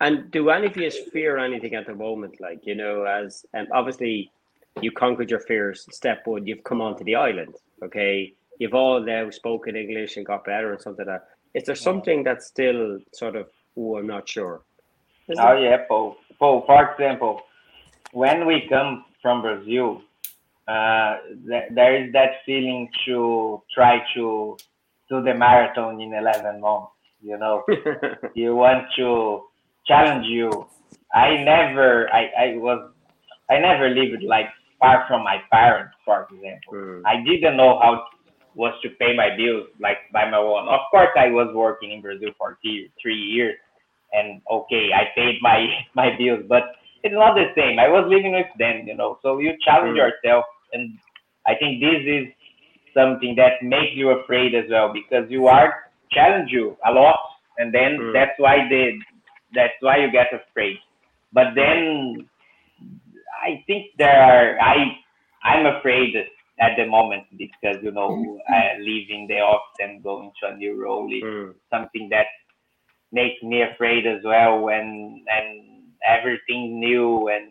And 0.00 0.30
do 0.30 0.50
any 0.50 0.66
of 0.66 0.76
you 0.76 0.90
fear 1.12 1.38
anything 1.38 1.74
at 1.74 1.86
the 1.86 1.94
moment? 1.94 2.40
Like, 2.40 2.66
you 2.66 2.74
know, 2.74 3.04
as 3.04 3.46
um, 3.54 3.68
obviously 3.72 4.30
you 4.80 4.90
conquered 4.90 5.30
your 5.30 5.40
fears, 5.40 5.86
step 5.92 6.26
one, 6.26 6.46
you've 6.46 6.64
come 6.64 6.80
onto 6.80 7.04
the 7.04 7.14
island, 7.14 7.54
okay? 7.82 8.34
You've 8.58 8.74
all 8.74 9.00
now 9.00 9.30
spoken 9.30 9.76
English 9.76 10.16
and 10.16 10.26
got 10.26 10.44
better 10.44 10.72
and 10.72 10.80
something 10.80 11.06
like 11.06 11.20
that. 11.20 11.28
Is 11.58 11.64
there 11.64 11.76
something 11.76 12.24
that's 12.24 12.46
still 12.46 12.98
sort 13.12 13.36
of, 13.36 13.48
oh, 13.76 13.96
I'm 13.98 14.06
not 14.06 14.28
sure? 14.28 14.62
Is 15.28 15.38
Oh 15.38 15.54
there? 15.54 15.58
yeah, 15.58 15.78
Paul. 15.88 16.16
Paul, 16.38 16.64
for 16.66 16.92
example, 16.92 17.42
when 18.12 18.46
we 18.46 18.66
come 18.68 19.04
from 19.22 19.42
Brazil, 19.42 20.02
uh, 20.68 21.16
th- 21.48 21.70
there 21.72 22.04
is 22.04 22.12
that 22.12 22.42
feeling 22.46 22.88
to 23.06 23.62
try 23.74 24.00
to 24.14 24.56
do 25.08 25.22
the 25.22 25.34
marathon 25.34 26.00
in 26.00 26.12
11 26.14 26.60
months. 26.60 26.92
You 27.22 27.38
know, 27.38 27.64
you 28.34 28.54
want 28.54 28.84
to 28.96 29.42
challenge 29.86 30.26
you. 30.26 30.50
I 31.14 31.42
never, 31.42 32.12
I, 32.12 32.28
I 32.38 32.56
was, 32.56 32.90
I 33.50 33.58
never 33.60 33.88
lived 33.88 34.22
like 34.24 34.46
far 34.78 35.04
from 35.08 35.22
my 35.24 35.38
parents, 35.50 35.94
for 36.04 36.22
example. 36.30 36.74
Hmm. 36.74 37.06
I 37.06 37.22
didn't 37.24 37.56
know 37.56 37.78
how 37.80 38.04
was 38.54 38.74
to 38.82 38.90
pay 39.00 39.16
my 39.16 39.30
bills 39.36 39.66
like 39.80 39.98
by 40.12 40.30
my 40.30 40.36
own. 40.38 40.68
Of 40.68 40.80
course, 40.90 41.10
I 41.16 41.30
was 41.30 41.52
working 41.54 41.92
in 41.92 42.00
Brazil 42.00 42.30
for 42.38 42.58
three, 42.62 42.90
three 43.02 43.16
years, 43.16 43.56
and 44.14 44.40
okay, 44.50 44.90
I 44.94 45.10
paid 45.14 45.38
my 45.42 45.66
my 45.94 46.16
bills, 46.16 46.44
but 46.48 46.64
it's 47.02 47.14
not 47.14 47.34
the 47.34 47.52
same. 47.56 47.78
I 47.78 47.88
was 47.88 48.06
living 48.08 48.32
with 48.32 48.48
them, 48.58 48.86
you 48.86 48.96
know. 48.96 49.18
So 49.22 49.38
you 49.38 49.52
challenge 49.64 49.96
Mm. 49.98 50.02
yourself, 50.02 50.44
and 50.72 50.98
I 51.46 51.54
think 51.54 51.80
this 51.80 52.00
is 52.06 52.26
something 52.94 53.34
that 53.36 53.62
makes 53.62 53.94
you 53.94 54.10
afraid 54.10 54.54
as 54.54 54.70
well 54.70 54.92
because 54.92 55.30
you 55.30 55.46
are 55.48 55.74
challenge 56.12 56.50
you 56.52 56.76
a 56.86 56.92
lot, 56.92 57.18
and 57.58 57.74
then 57.74 57.98
Mm. 58.00 58.12
that's 58.12 58.38
why 58.38 58.68
they 58.70 58.98
that's 59.54 59.78
why 59.80 59.98
you 59.98 60.10
get 60.10 60.32
afraid. 60.32 60.78
But 61.32 61.54
then 61.54 62.28
I 63.42 63.62
think 63.66 63.86
there 63.98 64.16
are 64.16 64.58
I 64.60 64.76
I'm 65.42 65.66
afraid 65.66 66.14
at 66.60 66.76
the 66.76 66.86
moment 66.86 67.24
because 67.36 67.82
you 67.82 67.92
know 67.92 68.40
uh, 68.48 68.78
leaving 68.80 69.26
the 69.28 69.40
office 69.40 69.76
and 69.80 70.02
going 70.02 70.32
to 70.42 70.48
a 70.52 70.56
new 70.56 70.80
role 70.80 71.08
is 71.12 71.24
Mm. 71.24 71.54
something 71.70 72.08
that 72.10 72.26
makes 73.20 73.40
me 73.42 73.62
afraid 73.62 74.06
as 74.14 74.20
well 74.24 74.52
when 74.66 74.86
and 75.36 75.48
everything 76.16 76.62
new 76.80 77.28
and 77.34 77.46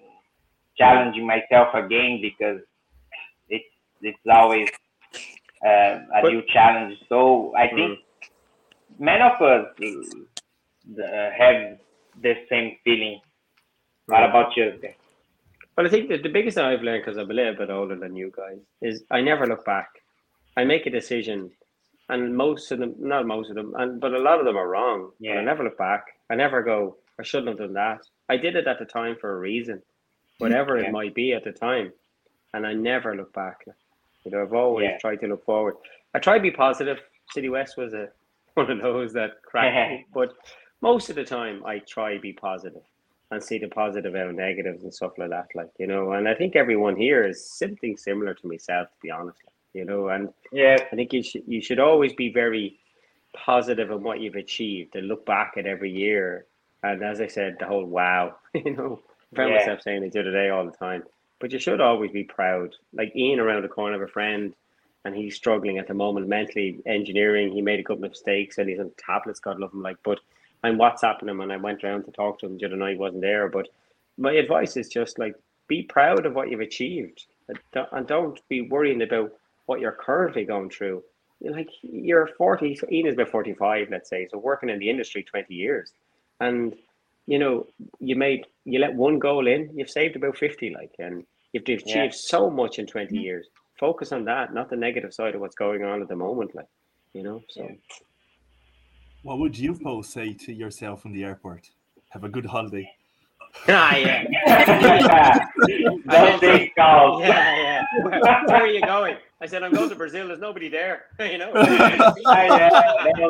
challenging 0.78 1.26
myself 1.26 1.70
again 1.84 2.20
because 2.22 2.60
it's 3.56 3.72
it's 4.02 4.26
always 4.40 4.70
uh, 5.70 5.94
a 6.18 6.22
But- 6.22 6.32
new 6.34 6.44
challenge. 6.56 6.96
So 7.10 7.20
I 7.56 7.68
think 7.78 8.00
many 9.00 9.24
of 9.32 9.42
us 9.42 9.66
uh, 9.82 11.30
have 11.42 11.58
the 12.22 12.34
same 12.50 12.68
feeling. 12.84 13.20
What 14.08 14.24
about 14.30 14.50
you? 14.58 14.68
Well, 15.78 15.88
I 15.88 15.90
think 15.90 16.10
that 16.10 16.22
the 16.24 16.30
biggest 16.38 16.56
thing 16.56 16.66
I've 16.66 16.84
learned 16.84 17.04
because 17.04 17.18
I'm 17.18 17.32
a 17.32 17.34
little 17.34 17.56
bit 17.56 17.70
older 17.72 17.96
than 17.96 18.16
you 18.16 18.32
guys 18.36 18.60
is 18.82 19.04
I 19.10 19.22
never 19.22 19.48
look 19.48 19.66
back. 19.66 19.90
I 20.56 20.66
make 20.66 20.86
a 20.86 20.92
decision, 20.92 21.40
and 22.10 22.36
most 22.36 22.72
of 22.72 22.80
them, 22.80 22.96
not 23.00 23.26
most 23.26 23.50
of 23.50 23.56
them, 23.56 23.74
and 23.78 24.00
but 24.00 24.14
a 24.14 24.20
lot 24.20 24.40
of 24.40 24.46
them 24.46 24.58
are 24.58 24.68
wrong. 24.68 25.12
Yeah. 25.20 25.34
Yeah. 25.36 25.40
I 25.40 25.44
never 25.44 25.64
look 25.64 25.78
back. 25.78 26.06
I 26.30 26.36
never 26.36 26.62
go. 26.62 26.98
I 27.20 27.24
shouldn't 27.24 27.50
have 27.50 27.58
done 27.58 27.74
that. 27.74 28.02
I 28.30 28.38
did 28.38 28.56
it 28.56 28.68
at 28.68 28.80
the 28.80 28.86
time 28.86 29.16
for 29.20 29.36
a 29.36 29.40
reason, 29.40 29.82
whatever 30.40 30.80
Yeah. 30.80 30.88
it 30.88 30.92
might 30.92 31.14
be 31.14 31.34
at 31.34 31.44
the 31.44 31.52
time, 31.52 31.94
and 32.54 32.66
I 32.66 32.74
never 32.74 33.16
look 33.16 33.32
back. 33.34 33.66
You 34.24 34.32
know, 34.32 34.42
I've 34.42 34.54
always 34.54 34.86
Yeah. 34.86 34.98
tried 34.98 35.20
to 35.22 35.28
look 35.28 35.46
forward. 35.46 35.76
I 36.14 36.20
try 36.20 36.38
to 36.38 36.42
be 36.42 36.52
positive. 36.52 37.00
City 37.32 37.50
West 37.50 37.78
was 37.78 37.94
a 37.94 38.10
one 38.56 38.70
of 38.70 38.82
those 38.82 39.14
that 39.14 39.42
cracked 39.44 39.92
me, 39.92 40.06
but 40.14 40.34
most 40.82 41.10
of 41.10 41.16
the 41.16 41.24
time 41.24 41.66
I 41.66 41.80
try 41.80 42.14
to 42.16 42.20
be 42.20 42.34
positive 42.34 42.84
and 43.32 43.42
see 43.44 43.58
the 43.58 43.68
positive 43.68 44.14
out 44.16 44.28
of 44.30 44.36
negatives 44.36 44.84
and 44.84 44.94
stuff 44.94 45.18
like 45.18 45.30
that. 45.32 45.48
Like, 45.56 45.70
you 45.80 45.88
know, 45.88 46.12
and 46.12 46.28
I 46.30 46.36
think 46.36 46.56
everyone 46.56 46.96
here 46.96 47.26
is 47.26 47.44
something 47.50 47.98
similar 47.98 48.34
to 48.36 48.48
myself, 48.48 48.90
to 48.90 48.96
be 49.02 49.10
honest. 49.10 49.40
You 49.74 49.86
know, 49.86 50.10
and 50.10 50.30
Yeah, 50.52 50.78
I 50.92 50.96
think 50.96 51.14
you 51.14 51.24
should 51.24 51.44
you 51.48 51.62
should 51.62 51.80
always 51.80 52.14
be 52.14 52.32
very 52.32 52.80
positive 53.36 53.92
on 53.92 54.04
what 54.04 54.20
you've 54.22 54.36
achieved 54.36 54.96
and 54.96 55.08
look 55.08 55.26
back 55.26 55.54
at 55.58 55.66
every 55.66 55.92
year. 55.92 56.46
And 56.84 57.04
as 57.04 57.22
I 57.22 57.28
said, 57.28 57.58
the 57.60 57.66
whole 57.66 57.86
wow, 57.86 58.38
you 58.54 58.76
know, 58.76 59.02
I 59.32 59.36
found 59.36 59.52
Yeah. 59.52 59.54
myself 59.54 59.82
saying 59.82 60.04
it 60.04 60.14
the 60.14 60.20
other 60.22 60.32
day 60.32 60.50
all 60.50 60.66
the 60.66 60.72
time. 60.78 61.04
But 61.40 61.52
you 61.52 61.60
should 61.60 61.82
always 61.82 62.12
be 62.12 62.24
proud. 62.24 62.76
Like 62.94 63.16
Ian 63.16 63.40
around 63.40 63.64
the 63.64 63.68
corner 63.70 63.96
of 63.96 64.02
a 64.08 64.12
friend 64.12 64.54
and 65.06 65.16
he's 65.16 65.36
struggling 65.36 65.78
at 65.78 65.88
the 65.88 65.94
moment 65.94 66.28
mentally 66.28 66.80
engineering. 66.86 67.52
He 67.52 67.62
made 67.62 67.80
a 67.80 67.84
couple 67.84 68.06
of 68.06 68.12
mistakes 68.12 68.58
and 68.58 68.70
he's 68.70 68.80
on 68.80 68.92
tablets, 68.98 69.40
God 69.40 69.60
love 69.60 69.74
him. 69.74 69.82
Like, 69.82 69.98
but 70.04 70.20
I'm 70.64 70.78
WhatsApping 70.78 71.30
him 71.30 71.42
and 71.42 71.52
I 71.52 71.58
went 71.58 71.84
around 71.84 72.06
to 72.06 72.12
talk 72.12 72.40
to 72.40 72.46
him 72.46 72.58
the 72.58 72.66
other 72.66 72.78
night, 72.78 72.98
wasn't 72.98 73.22
there. 73.22 73.50
But 73.50 73.68
my 74.18 74.34
advice 74.34 74.78
is 74.78 74.88
just 74.88 75.20
like 75.20 75.36
be 75.68 75.84
proud 75.84 76.26
of 76.26 76.36
what 76.36 76.50
you've 76.50 76.62
achieved 76.62 77.26
and 77.92 78.08
don't 78.08 78.40
be 78.50 78.62
worrying 78.62 79.02
about 79.02 79.34
what 79.66 79.80
you're 79.80 79.98
currently 80.00 80.44
going 80.46 80.70
through. 80.70 81.04
Like 81.42 81.70
you're 81.82 82.30
40, 82.38 82.76
so 82.76 82.88
Ian 82.92 83.08
is 83.08 83.14
about 83.16 83.30
45, 83.30 83.88
let's 83.92 84.10
say, 84.10 84.28
so 84.32 84.38
working 84.38 84.70
in 84.70 84.80
the 84.80 84.90
industry 84.90 85.24
20 85.24 85.54
years. 85.54 85.92
And 86.40 86.76
you 87.26 87.40
know, 87.40 87.68
you 88.00 88.16
made 88.16 88.46
you 88.66 88.80
let 88.80 88.94
one 88.94 89.20
goal 89.20 89.48
in, 89.48 89.70
you've 89.74 89.90
saved 89.90 90.16
about 90.16 90.38
50, 90.38 90.70
like, 90.72 90.92
and 91.00 91.26
you've 91.54 91.64
achieved 91.64 91.84
Yeah. 91.88 92.10
so 92.12 92.50
much 92.50 92.80
in 92.80 92.86
20 92.88 93.18
years. 93.18 93.48
Focus 93.80 94.12
on 94.12 94.24
that, 94.26 94.54
not 94.54 94.70
the 94.70 94.76
negative 94.76 95.14
side 95.14 95.36
of 95.36 95.42
what's 95.42 95.56
going 95.56 95.84
on 95.84 96.02
at 96.02 96.08
the 96.08 96.16
moment, 96.16 96.54
like, 96.56 96.68
you 97.14 97.24
know. 97.24 97.42
So 97.50 97.70
What 99.24 99.40
would 99.40 99.58
you 99.58 99.74
both 99.74 100.06
say 100.06 100.34
to 100.34 100.54
yourself 100.54 101.06
in 101.06 101.12
the 101.14 101.24
airport? 101.24 101.70
Have 102.10 102.24
a 102.24 102.30
good 102.30 102.46
holiday. 102.46 102.90
ah, 103.68 103.96
yeah. 103.96 104.24
don't 106.10 106.40
take 106.42 106.76
calls. 106.76 107.22
Yeah, 107.22 107.56
yeah. 107.56 107.84
Where, 108.04 108.20
where 108.48 108.62
are 108.64 108.68
you 108.68 108.82
going? 108.82 109.16
I 109.44 109.46
said, 109.46 109.62
I'm 109.62 109.74
going 109.74 109.90
to 109.90 109.96
Brazil. 109.96 110.30
There's 110.30 110.40
nobody 110.40 110.70
there. 110.70 111.04
You 111.20 111.38
know, 111.38 111.52
no, 111.54 111.64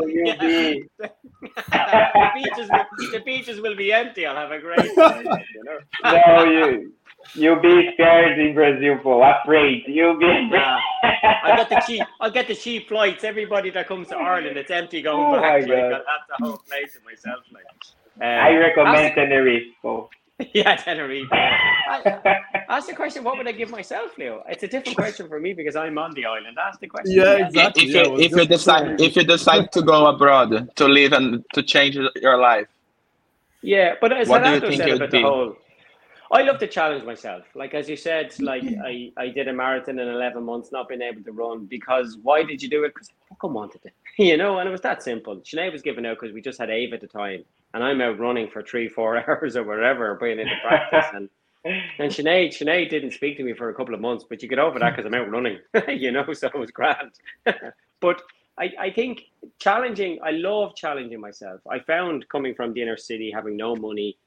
you'll 0.05 0.37
be 0.37 0.87
the 0.99 2.29
beaches, 2.35 2.69
will, 2.69 2.85
the 3.11 3.21
beaches 3.25 3.59
will 3.59 3.75
be 3.75 3.91
empty. 3.91 4.27
I'll 4.27 4.35
have 4.35 4.51
a 4.51 4.59
great 4.59 4.93
time. 4.95 5.25
You 5.25 5.63
know. 5.63 5.79
no, 6.03 6.43
you 6.45 6.93
you'll 7.33 7.59
be 7.61 7.89
scared 7.95 8.37
in 8.39 8.53
Brazil, 8.53 8.99
for 9.01 9.27
afraid. 9.27 9.85
You'll 9.87 10.19
be. 10.19 10.49
Nah, 10.49 10.79
I'll 11.43 11.57
get 11.57 11.69
the 11.69 11.83
cheap. 11.87 12.03
I'll 12.21 12.31
get 12.31 12.47
the 12.47 12.55
cheap 12.55 12.89
flights. 12.89 13.23
Everybody 13.23 13.71
that 13.71 13.87
comes 13.87 14.09
to 14.09 14.15
Ireland, 14.17 14.55
it's 14.57 14.69
empty 14.69 15.01
going 15.01 15.35
Oh 15.35 15.41
back. 15.41 15.41
my 15.41 15.57
Like, 15.61 15.67
God. 15.67 15.77
I'll 15.83 15.91
have 15.91 16.27
the 16.29 16.45
whole 16.45 16.57
place 16.57 16.93
to 16.93 16.99
myself. 17.03 17.43
Like, 17.51 17.65
um, 18.21 18.45
I 18.45 18.55
recommend 18.55 19.15
Tenerife. 19.15 19.63
So. 19.81 20.09
yeah, 20.53 20.75
Tenerife. 20.75 21.29
I- 21.31 22.03
Ask 22.69 22.87
the 22.87 22.95
question, 22.95 23.23
what 23.23 23.37
would 23.37 23.47
I 23.47 23.51
give 23.51 23.69
myself, 23.69 24.17
Leo? 24.17 24.43
It's 24.49 24.63
a 24.63 24.67
different 24.67 24.97
question 24.97 25.27
for 25.27 25.39
me 25.39 25.53
because 25.53 25.75
I'm 25.75 25.97
on 25.97 26.13
the 26.15 26.25
island. 26.25 26.57
Ask 26.59 26.79
the 26.79 26.87
question. 26.87 27.23
Yeah, 27.23 27.35
exactly. 27.47 27.83
if 27.85 27.89
yeah, 27.93 28.01
I 28.01 28.05
you 28.05 28.17
if 28.17 28.35
you 28.35 28.45
decide 28.47 29.01
if 29.01 29.15
you 29.15 29.23
decide 29.25 29.71
to 29.73 29.81
go 29.83 30.07
abroad 30.07 30.75
to 30.77 30.87
live 30.87 31.13
and 31.13 31.43
to 31.53 31.63
change 31.63 31.97
your 32.15 32.37
life 32.37 32.67
Yeah, 33.61 33.95
but 34.01 34.13
as 34.13 34.29
What 34.29 34.43
do 34.43 34.51
you 34.51 34.61
Renato 34.61 34.67
think 34.67 34.77
said 34.77 34.89
it 34.89 34.95
about 34.95 35.11
the 35.11 35.21
whole, 35.21 35.55
I 36.33 36.41
love 36.41 36.57
to 36.59 36.67
challenge 36.67 37.03
myself. 37.05 37.43
Like 37.53 37.75
as 37.75 37.87
you 37.87 37.95
said, 37.95 38.33
like 38.39 38.63
I, 38.83 39.11
I 39.17 39.27
did 39.29 39.47
a 39.47 39.53
marathon 39.53 39.99
in 39.99 40.07
eleven 40.07 40.43
months, 40.43 40.71
not 40.71 40.89
being 40.89 41.03
able 41.03 41.23
to 41.23 41.31
run 41.31 41.65
because 41.65 42.17
why 42.23 42.43
did 42.43 42.61
you 42.61 42.69
do 42.69 42.83
it? 42.83 42.93
Because 42.95 43.09
I 43.09 43.13
fucking 43.29 43.53
wanted 43.53 43.81
it, 43.85 43.93
you 44.17 44.35
know. 44.35 44.57
And 44.57 44.67
it 44.67 44.71
was 44.71 44.81
that 44.81 45.03
simple. 45.03 45.37
Sinead 45.37 45.71
was 45.71 45.83
giving 45.83 46.07
out 46.07 46.17
because 46.19 46.33
we 46.33 46.41
just 46.41 46.59
had 46.59 46.71
Ava 46.71 46.95
at 46.95 47.01
the 47.01 47.07
time, 47.07 47.43
and 47.75 47.83
I'm 47.83 48.01
out 48.01 48.19
running 48.19 48.49
for 48.49 48.63
three, 48.63 48.89
four 48.89 49.17
hours 49.29 49.55
or 49.55 49.63
whatever, 49.63 50.15
being 50.15 50.39
into 50.39 50.55
practice. 50.67 51.05
And 51.13 51.29
and 51.65 52.11
Sinead, 52.11 52.49
Sinead 52.49 52.89
didn't 52.89 53.11
speak 53.11 53.37
to 53.37 53.43
me 53.43 53.53
for 53.53 53.69
a 53.69 53.75
couple 53.75 53.93
of 53.93 54.01
months, 54.01 54.25
but 54.27 54.41
you 54.41 54.49
get 54.49 54.59
over 54.59 54.79
that 54.79 54.95
because 54.95 55.05
I'm 55.05 55.13
out 55.13 55.29
running, 55.29 55.59
you 55.87 56.11
know. 56.11 56.33
So 56.33 56.47
it 56.47 56.57
was 56.57 56.71
grand. 56.71 57.11
but 58.01 58.21
I, 58.57 58.71
I 58.79 58.91
think 58.91 59.21
challenging. 59.59 60.19
I 60.23 60.31
love 60.31 60.75
challenging 60.75 61.21
myself. 61.21 61.61
I 61.69 61.79
found 61.79 62.27
coming 62.29 62.55
from 62.55 62.73
the 62.73 62.81
inner 62.81 62.97
city, 62.97 63.31
having 63.33 63.55
no 63.55 63.75
money, 63.75 64.17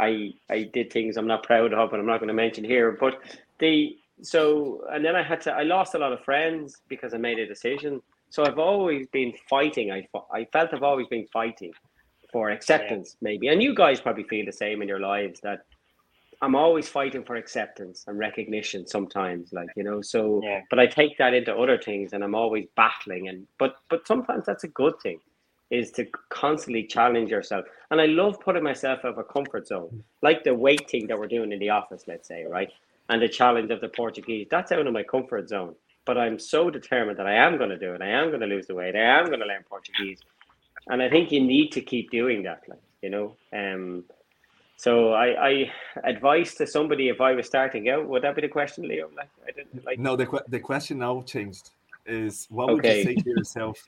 I 0.00 0.32
I 0.50 0.64
did 0.72 0.92
things 0.92 1.16
I'm 1.16 1.26
not 1.26 1.42
proud 1.42 1.72
of, 1.72 1.92
and 1.92 2.00
I'm 2.00 2.06
not 2.06 2.18
going 2.18 2.28
to 2.28 2.34
mention 2.34 2.64
here. 2.64 2.96
But 2.98 3.20
the 3.58 3.96
so 4.22 4.84
and 4.90 5.04
then 5.04 5.16
I 5.16 5.22
had 5.22 5.40
to. 5.42 5.52
I 5.52 5.62
lost 5.62 5.94
a 5.94 5.98
lot 5.98 6.12
of 6.12 6.24
friends 6.24 6.76
because 6.88 7.14
I 7.14 7.18
made 7.18 7.38
a 7.38 7.46
decision. 7.46 8.00
So 8.30 8.44
I've 8.44 8.58
always 8.58 9.06
been 9.08 9.32
fighting. 9.48 9.92
I 9.92 10.08
I 10.32 10.46
felt 10.52 10.72
I've 10.72 10.82
always 10.82 11.06
been 11.08 11.26
fighting 11.32 11.72
for 12.32 12.50
acceptance, 12.50 13.16
maybe. 13.20 13.48
And 13.48 13.62
you 13.62 13.74
guys 13.74 14.00
probably 14.00 14.24
feel 14.24 14.46
the 14.46 14.52
same 14.52 14.80
in 14.80 14.88
your 14.88 15.00
lives 15.00 15.40
that 15.42 15.66
I'm 16.40 16.56
always 16.56 16.88
fighting 16.88 17.24
for 17.24 17.36
acceptance 17.36 18.04
and 18.08 18.18
recognition 18.18 18.86
sometimes, 18.86 19.52
like, 19.52 19.68
you 19.76 19.84
know, 19.84 20.00
so 20.02 20.40
Yeah. 20.42 20.62
but 20.70 20.80
I 20.80 20.86
take 20.86 21.16
that 21.18 21.34
into 21.34 21.54
other 21.54 21.78
things 21.78 22.14
and 22.14 22.24
I'm 22.24 22.34
always 22.34 22.66
battling 22.74 23.28
and 23.28 23.46
but 23.58 23.76
but 23.90 24.06
sometimes 24.06 24.46
that's 24.46 24.64
a 24.64 24.68
good 24.68 24.98
thing 25.00 25.20
is 25.72 25.90
to 25.90 26.06
constantly 26.28 26.84
challenge 26.84 27.30
yourself. 27.30 27.64
And 27.90 27.98
I 27.98 28.04
love 28.04 28.38
putting 28.40 28.62
myself 28.62 29.00
out 29.04 29.12
of 29.12 29.18
a 29.18 29.24
comfort 29.24 29.66
zone. 29.66 30.04
Like 30.20 30.44
the 30.44 30.54
weight 30.54 30.88
thing 30.90 31.06
that 31.06 31.18
we're 31.18 31.26
doing 31.26 31.50
in 31.50 31.58
the 31.58 31.70
office, 31.70 32.04
let's 32.06 32.28
say, 32.28 32.44
right? 32.44 32.70
And 33.08 33.22
the 33.22 33.28
challenge 33.28 33.70
of 33.70 33.80
the 33.80 33.88
Portuguese. 33.88 34.48
That's 34.50 34.70
out 34.70 34.86
of 34.86 34.92
my 34.92 35.02
comfort 35.02 35.48
zone. 35.48 35.74
But 36.04 36.18
I'm 36.18 36.38
so 36.38 36.68
determined 36.68 37.18
that 37.18 37.26
I 37.26 37.34
am 37.34 37.56
going 37.56 37.70
to 37.70 37.78
do 37.78 37.94
it. 37.94 38.02
I 38.02 38.10
am 38.10 38.28
going 38.28 38.40
to 38.40 38.46
lose 38.46 38.66
the 38.66 38.74
weight. 38.74 38.94
I 38.94 39.18
am 39.18 39.26
going 39.26 39.40
to 39.40 39.46
learn 39.46 39.64
Portuguese. 39.66 40.20
And 40.88 41.02
I 41.02 41.08
think 41.08 41.32
you 41.32 41.40
need 41.40 41.72
to 41.72 41.80
keep 41.80 42.10
doing 42.10 42.42
that, 42.42 42.62
like, 42.68 42.82
you 43.00 43.10
know. 43.10 43.36
Um 43.52 44.04
so 44.76 45.12
I, 45.12 45.48
I 45.48 45.72
advice 46.02 46.56
to 46.56 46.66
somebody 46.66 47.08
if 47.08 47.20
I 47.20 47.32
was 47.32 47.46
starting 47.46 47.88
out, 47.88 48.08
would 48.08 48.22
that 48.24 48.34
be 48.34 48.42
the 48.42 48.48
question, 48.48 48.88
Leo? 48.88 49.08
Like 49.16 49.30
I 49.46 49.52
didn't 49.52 49.84
like 49.86 49.98
No, 49.98 50.16
the 50.16 50.26
the 50.48 50.60
question 50.60 50.98
now 50.98 51.22
changed. 51.22 51.70
Is 52.04 52.46
what 52.50 52.66
would 52.68 52.84
you 52.84 53.04
say 53.04 53.14
to 53.14 53.30
yourself 53.30 53.78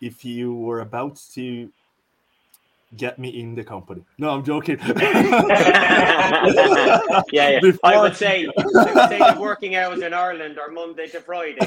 if 0.00 0.24
you 0.24 0.54
were 0.54 0.80
about 0.80 1.20
to 1.34 1.70
get 2.96 3.18
me 3.18 3.28
in 3.40 3.54
the 3.54 3.64
company? 3.64 4.04
No, 4.18 4.30
I'm 4.30 4.44
joking. 4.44 4.78
yeah, 4.96 6.46
yeah. 7.32 7.60
I 7.82 8.00
would 8.00 8.16
say 8.16 8.46
I 8.58 8.64
would 8.64 9.08
say 9.08 9.18
the 9.18 9.36
working 9.40 9.76
hours 9.76 10.02
in 10.02 10.14
Ireland 10.14 10.58
are 10.58 10.70
Monday 10.70 11.08
to 11.08 11.20
Friday. 11.20 11.58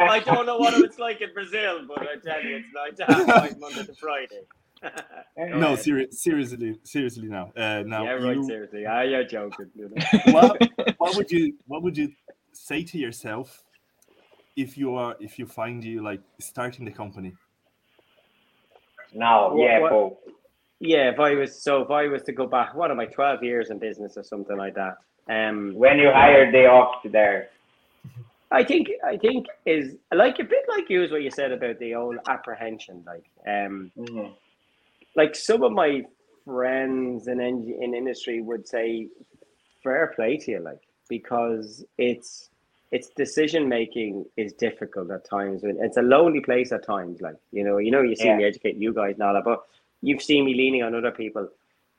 I 0.00 0.22
don't 0.24 0.46
know 0.46 0.58
what 0.58 0.74
it's 0.74 0.98
like 0.98 1.20
in 1.20 1.32
Brazil, 1.34 1.84
but 1.86 2.02
I 2.02 2.16
tell 2.24 2.42
you, 2.44 2.56
it's 2.56 2.68
nine 2.74 2.94
to 2.96 3.04
half 3.04 3.58
Monday 3.58 3.84
to 3.84 3.94
Friday. 3.94 4.42
no, 5.36 5.74
seri- 5.74 6.06
seriously, 6.12 6.78
seriously 6.84 7.26
now. 7.26 7.50
Uh, 7.56 7.82
now, 7.84 8.04
yeah, 8.04 8.12
right. 8.12 8.36
you- 8.36 8.44
Seriously, 8.44 8.86
ah, 8.86 9.00
you're 9.02 9.24
joking. 9.24 9.70
You 9.74 9.88
know? 9.92 10.32
what, 10.32 10.62
what 10.98 11.16
would 11.16 11.30
you 11.30 11.54
what 11.66 11.82
would 11.82 11.96
you 11.98 12.12
say 12.52 12.84
to 12.84 12.98
yourself 12.98 13.64
if 14.58 14.76
you 14.76 14.94
are 14.96 15.14
if 15.20 15.38
you 15.38 15.46
find 15.46 15.84
you 15.84 16.02
like 16.02 16.20
starting 16.40 16.84
the 16.84 16.90
company? 16.90 17.32
Now, 19.14 19.56
yeah, 19.56 19.78
what- 19.80 19.90
Paul. 19.92 20.20
Yeah, 20.80 21.10
if 21.10 21.18
I 21.18 21.34
was 21.34 21.60
so 21.60 21.82
if 21.82 21.90
I 21.90 22.06
was 22.06 22.22
to 22.24 22.32
go 22.32 22.46
back, 22.46 22.74
what 22.74 22.90
am 22.92 23.00
I, 23.00 23.06
twelve 23.06 23.42
years 23.42 23.70
in 23.70 23.78
business 23.78 24.16
or 24.16 24.22
something 24.22 24.56
like 24.56 24.74
that? 24.74 24.94
Um, 25.28 25.74
When 25.74 25.98
you 25.98 26.10
hired 26.12 26.54
the 26.54 26.66
ops 26.66 27.06
there. 27.10 27.48
I 28.50 28.62
think 28.64 28.88
I 29.04 29.16
think 29.16 29.46
is 29.66 29.96
like 30.12 30.38
a 30.38 30.44
bit 30.44 30.64
like 30.68 30.88
you 30.88 31.02
is 31.02 31.10
what 31.10 31.22
you 31.22 31.30
said 31.30 31.52
about 31.52 31.78
the 31.80 31.94
old 31.96 32.16
apprehension. 32.28 33.02
Like 33.06 33.26
um, 33.54 33.90
Mhm. 33.96 34.32
like 35.16 35.34
some 35.34 35.62
of 35.64 35.72
my 35.72 36.06
friends 36.44 37.26
in 37.28 37.40
in 37.40 37.94
industry 37.94 38.40
would 38.40 38.66
say, 38.66 39.08
fair 39.82 40.12
play 40.16 40.36
to 40.38 40.50
you, 40.52 40.60
like 40.60 40.82
because 41.08 41.84
it's 41.98 42.50
it's 42.90 43.08
decision 43.10 43.68
making 43.68 44.24
is 44.36 44.52
difficult 44.54 45.10
at 45.10 45.24
times. 45.24 45.60
It's 45.64 45.96
a 45.98 46.02
lonely 46.02 46.40
place 46.40 46.72
at 46.72 46.84
times. 46.84 47.20
Like 47.20 47.36
you 47.52 47.64
know, 47.64 47.78
you 47.78 47.90
know, 47.90 48.02
you 48.02 48.16
see 48.16 48.26
Yeah. 48.28 48.36
me 48.36 48.44
educate 48.44 48.76
you 48.76 48.92
guys 48.92 49.14
and 49.14 49.22
all 49.22 49.34
that, 49.34 49.44
but 49.44 49.62
you've 50.02 50.22
seen 50.22 50.44
me 50.44 50.54
leaning 50.54 50.82
on 50.82 50.94
other 50.94 51.10
people. 51.10 51.48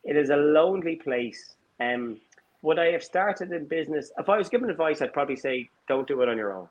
It 0.04 0.16
is 0.16 0.30
a 0.30 0.36
lonely 0.38 0.96
place. 0.96 1.56
Um, 1.80 2.18
would 2.62 2.80
I 2.80 2.92
have 2.92 3.04
started 3.04 3.52
in 3.52 3.66
business? 3.66 4.12
If 4.18 4.30
I 4.30 4.38
was 4.38 4.50
given 4.50 4.70
advice, 4.70 5.02
I'd 5.02 5.14
probably 5.14 5.36
say 5.36 5.70
don't 5.88 6.08
do 6.08 6.22
it 6.22 6.30
on 6.30 6.38
your 6.38 6.54
own. 6.54 6.68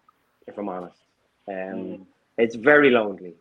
If 0.47 0.59
I'm 0.59 0.69
honest, 0.69 0.97
um, 1.49 1.55
Mm. 1.55 2.07
it's 2.39 2.57
very 2.57 2.91
lonely. 2.91 3.35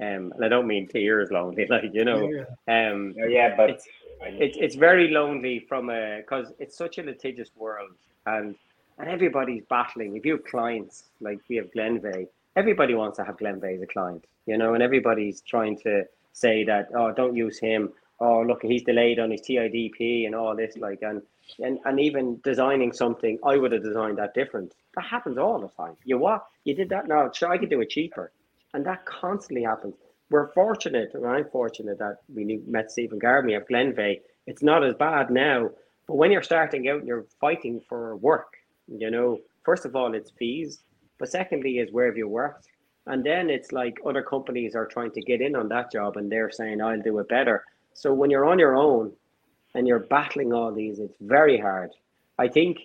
Um, 0.00 0.32
and 0.34 0.44
I 0.44 0.48
don't 0.48 0.66
mean 0.66 0.88
tears 0.88 1.30
lonely, 1.30 1.66
like 1.70 1.84
you 1.92 2.04
know. 2.04 2.30
Um, 2.66 3.14
Yeah, 3.16 3.54
but 3.56 3.70
it's 3.70 3.88
it's 4.22 4.56
it's 4.58 4.74
very 4.74 5.08
lonely 5.08 5.60
from 5.60 5.90
a 5.90 6.18
because 6.18 6.52
it's 6.58 6.76
such 6.76 6.98
a 6.98 7.02
litigious 7.02 7.50
world 7.56 7.92
and 8.26 8.56
and 8.98 9.08
everybody's 9.08 9.64
battling. 9.68 10.16
If 10.16 10.24
you 10.24 10.32
have 10.32 10.44
clients 10.44 11.04
like 11.20 11.38
we 11.48 11.56
have 11.56 11.70
Glenveagh, 11.72 12.28
everybody 12.56 12.94
wants 12.94 13.16
to 13.18 13.24
have 13.24 13.36
Glenveagh 13.36 13.76
as 13.76 13.82
a 13.82 13.86
client, 13.86 14.24
you 14.46 14.56
know, 14.56 14.74
and 14.74 14.82
everybody's 14.82 15.40
trying 15.42 15.78
to 15.78 16.04
say 16.32 16.64
that 16.64 16.88
oh 16.94 17.12
don't 17.12 17.36
use 17.36 17.58
him. 17.58 17.92
Oh 18.20 18.42
look, 18.42 18.62
he's 18.62 18.82
delayed 18.82 19.18
on 19.18 19.30
his 19.30 19.40
TIDP 19.42 20.26
and 20.26 20.34
all 20.34 20.54
this 20.56 20.76
like 20.76 21.00
and 21.02 21.22
and 21.58 21.78
and 21.84 22.00
even 22.00 22.40
designing 22.42 22.92
something, 22.92 23.38
I 23.44 23.56
would 23.56 23.72
have 23.72 23.82
designed 23.82 24.18
that 24.18 24.34
different. 24.34 24.74
That 24.94 25.04
happens 25.04 25.38
all 25.38 25.60
the 25.60 25.68
time. 25.68 25.96
You 26.04 26.18
what? 26.18 26.46
You 26.64 26.74
did 26.74 26.88
that 26.90 27.08
now. 27.08 27.30
Sure, 27.30 27.50
I 27.50 27.58
could 27.58 27.70
do 27.70 27.80
it 27.80 27.90
cheaper, 27.90 28.32
and 28.72 28.84
that 28.86 29.04
constantly 29.04 29.64
happens. 29.64 29.94
We're 30.30 30.52
fortunate, 30.52 31.10
or 31.14 31.28
I'm 31.34 31.48
fortunate 31.50 31.98
that 31.98 32.18
we 32.34 32.60
met 32.66 32.90
Stephen 32.90 33.18
Garden. 33.18 33.48
We 33.48 33.54
have 33.54 33.68
Glenveagh. 33.68 34.20
It's 34.46 34.62
not 34.62 34.84
as 34.84 34.94
bad 34.94 35.30
now, 35.30 35.70
but 36.06 36.14
when 36.16 36.32
you're 36.32 36.42
starting 36.42 36.88
out 36.88 37.00
and 37.00 37.08
you're 37.08 37.26
fighting 37.40 37.80
for 37.88 38.16
work, 38.16 38.54
you 38.88 39.10
know, 39.10 39.38
first 39.64 39.84
of 39.84 39.96
all, 39.96 40.14
it's 40.14 40.30
fees, 40.30 40.82
but 41.18 41.30
secondly, 41.30 41.78
is 41.78 41.92
where 41.92 42.06
have 42.06 42.16
you 42.16 42.28
worked? 42.28 42.68
And 43.06 43.24
then 43.24 43.50
it's 43.50 43.72
like 43.72 43.98
other 44.06 44.22
companies 44.22 44.74
are 44.74 44.86
trying 44.86 45.10
to 45.12 45.20
get 45.20 45.40
in 45.40 45.54
on 45.54 45.68
that 45.68 45.92
job 45.92 46.16
and 46.16 46.30
they're 46.30 46.50
saying, 46.50 46.80
I'll 46.80 47.00
do 47.00 47.18
it 47.18 47.28
better. 47.28 47.64
So 47.92 48.12
when 48.14 48.30
you're 48.30 48.46
on 48.46 48.58
your 48.58 48.76
own 48.76 49.12
and 49.74 49.86
you're 49.86 50.00
battling 50.00 50.52
all 50.52 50.72
these, 50.72 50.98
it's 50.98 51.16
very 51.20 51.58
hard. 51.58 51.90
I 52.38 52.48
think, 52.48 52.78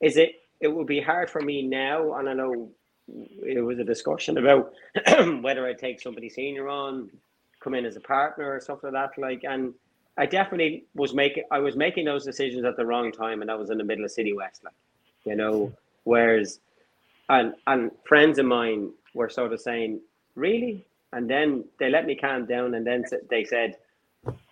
is 0.00 0.16
it, 0.16 0.42
it 0.60 0.68
would 0.68 0.86
be 0.86 1.00
hard 1.00 1.28
for 1.28 1.40
me 1.40 1.62
now, 1.62 2.14
and 2.14 2.28
I 2.28 2.32
know 2.32 2.70
it 3.06 3.62
was 3.62 3.78
a 3.78 3.84
discussion 3.84 4.38
about 4.38 4.72
whether 5.42 5.66
I 5.66 5.74
take 5.74 6.00
somebody 6.00 6.30
senior 6.30 6.68
on, 6.68 7.10
come 7.60 7.74
in 7.74 7.84
as 7.84 7.96
a 7.96 8.00
partner 8.00 8.54
or 8.54 8.60
something 8.60 8.92
like 8.92 9.14
that. 9.14 9.20
Like, 9.20 9.42
and 9.44 9.74
I 10.16 10.26
definitely 10.26 10.84
was 10.94 11.12
making, 11.12 11.44
I 11.50 11.58
was 11.58 11.76
making 11.76 12.06
those 12.06 12.24
decisions 12.24 12.64
at 12.64 12.76
the 12.76 12.86
wrong 12.86 13.12
time, 13.12 13.42
and 13.42 13.50
I 13.50 13.56
was 13.56 13.70
in 13.70 13.78
the 13.78 13.84
middle 13.84 14.04
of 14.04 14.10
City 14.10 14.32
West, 14.32 14.64
like, 14.64 14.74
you 15.24 15.36
know, 15.36 15.72
whereas, 16.04 16.60
and 17.28 17.54
and 17.66 17.90
friends 18.04 18.38
of 18.38 18.46
mine 18.46 18.90
were 19.14 19.28
sort 19.28 19.52
of 19.52 19.60
saying, 19.60 20.00
really, 20.34 20.84
and 21.12 21.28
then 21.28 21.64
they 21.78 21.90
let 21.90 22.06
me 22.06 22.16
calm 22.16 22.46
down, 22.46 22.74
and 22.74 22.86
then 22.86 23.04
they 23.30 23.44
said, 23.44 23.76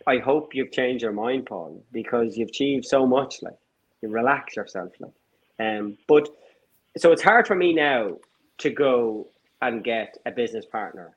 I 0.06 0.18
hope 0.18 0.54
you've 0.54 0.72
changed 0.72 1.02
your 1.02 1.12
mind, 1.12 1.46
Paul, 1.46 1.82
because 1.92 2.36
you've 2.36 2.50
achieved 2.50 2.84
so 2.84 3.06
much, 3.06 3.42
like, 3.42 3.56
you 4.00 4.08
relax 4.08 4.56
yourself, 4.56 4.92
like, 5.00 5.12
um, 5.60 5.96
but 6.08 6.28
so 6.96 7.12
it's 7.12 7.22
hard 7.22 7.46
for 7.46 7.54
me 7.54 7.72
now 7.72 8.16
to 8.58 8.70
go 8.70 9.26
and 9.60 9.82
get 9.84 10.18
a 10.26 10.30
business 10.30 10.66
partner 10.66 11.12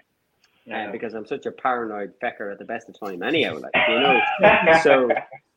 uh, 0.73 0.91
because 0.91 1.13
I'm 1.13 1.25
such 1.25 1.45
a 1.45 1.51
paranoid 1.51 2.13
fecker 2.19 2.51
at 2.51 2.59
the 2.59 2.65
best 2.65 2.89
of 2.89 2.99
time 2.99 3.23
anyhow 3.23 3.59
like 3.59 3.71
you 3.87 3.99
know? 3.99 4.21
So 4.83 5.09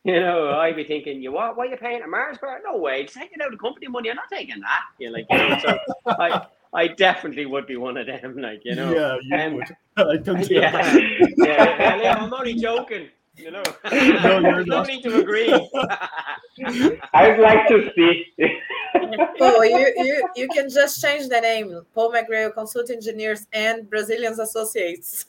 you 0.05 0.20
know 0.20 0.59
I'd 0.59 0.76
be 0.76 0.84
thinking 0.84 1.22
you 1.22 1.32
what 1.32 1.57
Why 1.57 1.66
are 1.66 1.70
you 1.70 1.76
paying 1.76 2.03
a 2.03 2.07
Mars 2.07 2.38
bar 2.38 2.61
no 2.64 2.76
way 2.78 3.03
just 3.03 3.16
taking 3.16 3.40
out 3.42 3.51
the 3.51 3.57
company 3.57 3.88
money 3.88 4.11
I'm 4.11 4.16
not 4.16 4.30
taking 4.30 4.61
that 4.61 4.82
you 4.99 5.09
know 5.09 5.12
like 5.14 5.26
you 5.30 5.38
know, 5.38 5.59
so 5.59 5.78
I 6.07 6.46
I 6.74 6.88
definitely 6.88 7.46
would 7.46 7.66
be 7.66 7.76
one 7.76 7.96
of 7.96 8.07
them 8.07 8.36
like 8.38 8.64
you 8.64 8.74
know 8.74 8.92
yeah, 8.92 9.18
you 9.22 9.46
um, 9.46 9.55
would. 9.55 9.76
I 9.96 10.16
don't 10.16 10.51
yeah, 10.51 10.96
yeah. 10.96 11.36
yeah, 11.36 12.03
yeah, 12.03 12.14
I'm 12.16 12.32
only 12.32 12.55
joking 12.55 13.09
you 13.36 13.51
know 13.51 13.62
no, 13.84 13.90
you're 13.92 14.42
there's 14.42 14.66
no 14.66 14.78
not. 14.78 14.86
need 14.86 15.03
to 15.03 15.20
agree 15.20 15.53
I'd 17.14 17.38
like 17.38 17.68
to 17.68 17.92
see. 17.94 18.26
Oh, 19.40 19.62
you, 19.62 19.92
you 19.99 20.28
you 20.34 20.49
can 20.49 20.68
just 20.68 21.01
change 21.01 21.28
the 21.28 21.40
name. 21.40 21.82
Paul 21.94 22.12
McGrail 22.12 22.53
Consult 22.53 22.90
Engineers 22.90 23.46
and 23.53 23.88
Brazilians 23.88 24.40
Associates. 24.40 25.24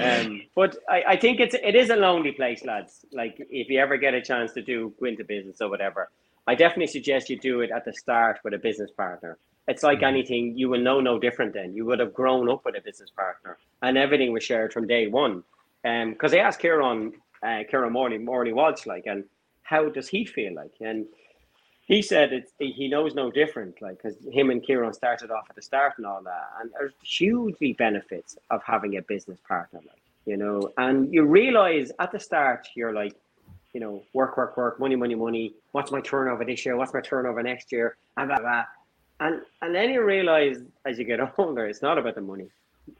Um, 0.00 0.42
but 0.54 0.76
I, 0.88 1.02
I 1.08 1.16
think 1.16 1.40
it's 1.40 1.54
it 1.54 1.74
is 1.74 1.90
a 1.90 1.96
lonely 1.96 2.32
place, 2.32 2.64
lads. 2.64 3.04
Like 3.12 3.36
if 3.50 3.68
you 3.68 3.78
ever 3.80 3.96
get 3.96 4.14
a 4.14 4.22
chance 4.22 4.52
to 4.52 4.62
do 4.62 4.94
go 5.00 5.06
into 5.06 5.24
business 5.24 5.60
or 5.60 5.68
whatever, 5.68 6.10
I 6.46 6.54
definitely 6.54 6.88
suggest 6.88 7.30
you 7.30 7.38
do 7.38 7.60
it 7.60 7.70
at 7.70 7.84
the 7.84 7.92
start 7.92 8.40
with 8.42 8.54
a 8.54 8.58
business 8.58 8.90
partner. 8.90 9.38
It's 9.68 9.82
like 9.84 10.02
anything, 10.02 10.58
you 10.58 10.68
will 10.68 10.80
know 10.80 11.00
no 11.00 11.18
different 11.18 11.54
then. 11.54 11.72
You 11.72 11.84
would 11.86 12.00
have 12.00 12.12
grown 12.12 12.50
up 12.50 12.64
with 12.64 12.76
a 12.76 12.80
business 12.80 13.10
partner 13.10 13.58
and 13.82 13.96
everything 13.96 14.32
was 14.32 14.42
shared 14.42 14.72
from 14.72 14.86
day 14.86 15.06
one. 15.06 15.44
Um, 15.84 16.12
because 16.12 16.34
I 16.34 16.38
asked 16.38 16.60
Kieran, 16.60 17.12
uh, 17.46 17.60
Kieran 17.70 17.92
Morley, 17.92 18.18
Morley 18.18 18.52
Walsh, 18.52 18.84
like, 18.86 19.06
and 19.06 19.24
how 19.62 19.88
does 19.88 20.08
he 20.08 20.24
feel 20.24 20.54
like? 20.54 20.72
And 20.80 21.06
he 21.90 22.02
said 22.02 22.32
it's 22.32 22.52
he 22.58 22.86
knows 22.86 23.16
no 23.16 23.32
different, 23.32 23.82
like 23.82 24.00
because 24.00 24.16
him 24.30 24.50
and 24.50 24.62
Kieran 24.62 24.92
started 24.92 25.32
off 25.32 25.46
at 25.50 25.56
the 25.56 25.62
start 25.62 25.94
and 25.96 26.06
all 26.06 26.22
that, 26.22 26.46
and 26.60 26.70
there's 26.72 26.92
hugely 27.02 27.72
benefits 27.72 28.38
of 28.50 28.62
having 28.62 28.96
a 28.96 29.02
business 29.02 29.40
partner, 29.46 29.80
like 29.84 30.00
you 30.24 30.36
know, 30.36 30.70
and 30.78 31.12
you 31.12 31.24
realize 31.24 31.90
at 31.98 32.12
the 32.12 32.20
start 32.20 32.68
you're 32.76 32.92
like, 32.92 33.16
you 33.72 33.80
know, 33.80 34.04
work, 34.12 34.36
work, 34.36 34.56
work, 34.56 34.78
money, 34.78 34.94
money, 34.94 35.16
money. 35.16 35.54
What's 35.72 35.90
my 35.90 36.00
turnover 36.00 36.44
this 36.44 36.64
year? 36.64 36.76
What's 36.76 36.94
my 36.94 37.00
turnover 37.00 37.42
next 37.42 37.72
year? 37.72 37.96
And 38.16 38.28
blah 38.28 38.38
blah. 38.38 38.64
And 39.18 39.40
and 39.60 39.74
then 39.74 39.90
you 39.90 40.04
realize 40.04 40.58
as 40.86 40.96
you 40.96 41.04
get 41.04 41.18
older, 41.38 41.66
it's 41.66 41.82
not 41.82 41.98
about 41.98 42.14
the 42.14 42.20
money. 42.20 42.48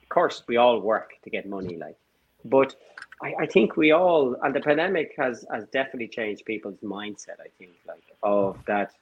Of 0.03 0.09
course, 0.09 0.43
we 0.49 0.57
all 0.57 0.81
work 0.81 1.13
to 1.23 1.31
get 1.31 1.49
money, 1.49 1.77
like, 1.77 1.97
but 2.45 2.75
I, 3.23 3.35
I 3.41 3.47
think 3.47 3.77
we 3.77 3.93
all 3.93 4.37
and 4.43 4.55
the 4.55 4.61
pandemic 4.61 5.15
has 5.19 5.45
has 5.53 5.65
definitely 5.69 6.09
changed 6.09 6.45
people's 6.45 6.79
mindset. 6.83 7.41
I 7.41 7.49
think 7.59 7.73
like 7.87 8.03
of 8.23 8.59
that, 8.67 8.93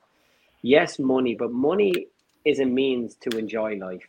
yes, 0.63 0.99
money, 0.99 1.35
but 1.35 1.53
money 1.53 2.09
is 2.45 2.61
a 2.61 2.65
means 2.65 3.17
to 3.17 3.39
enjoy 3.39 3.77
life 3.77 4.07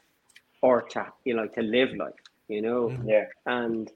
or 0.61 0.81
to 0.81 1.07
you 1.25 1.35
know 1.35 1.47
to 1.47 1.61
live 1.61 1.93
life. 1.95 2.13
You 2.47 2.61
know, 2.61 2.89
mm-hmm. 2.89 3.07
yeah. 3.07 3.25
and 3.45 3.91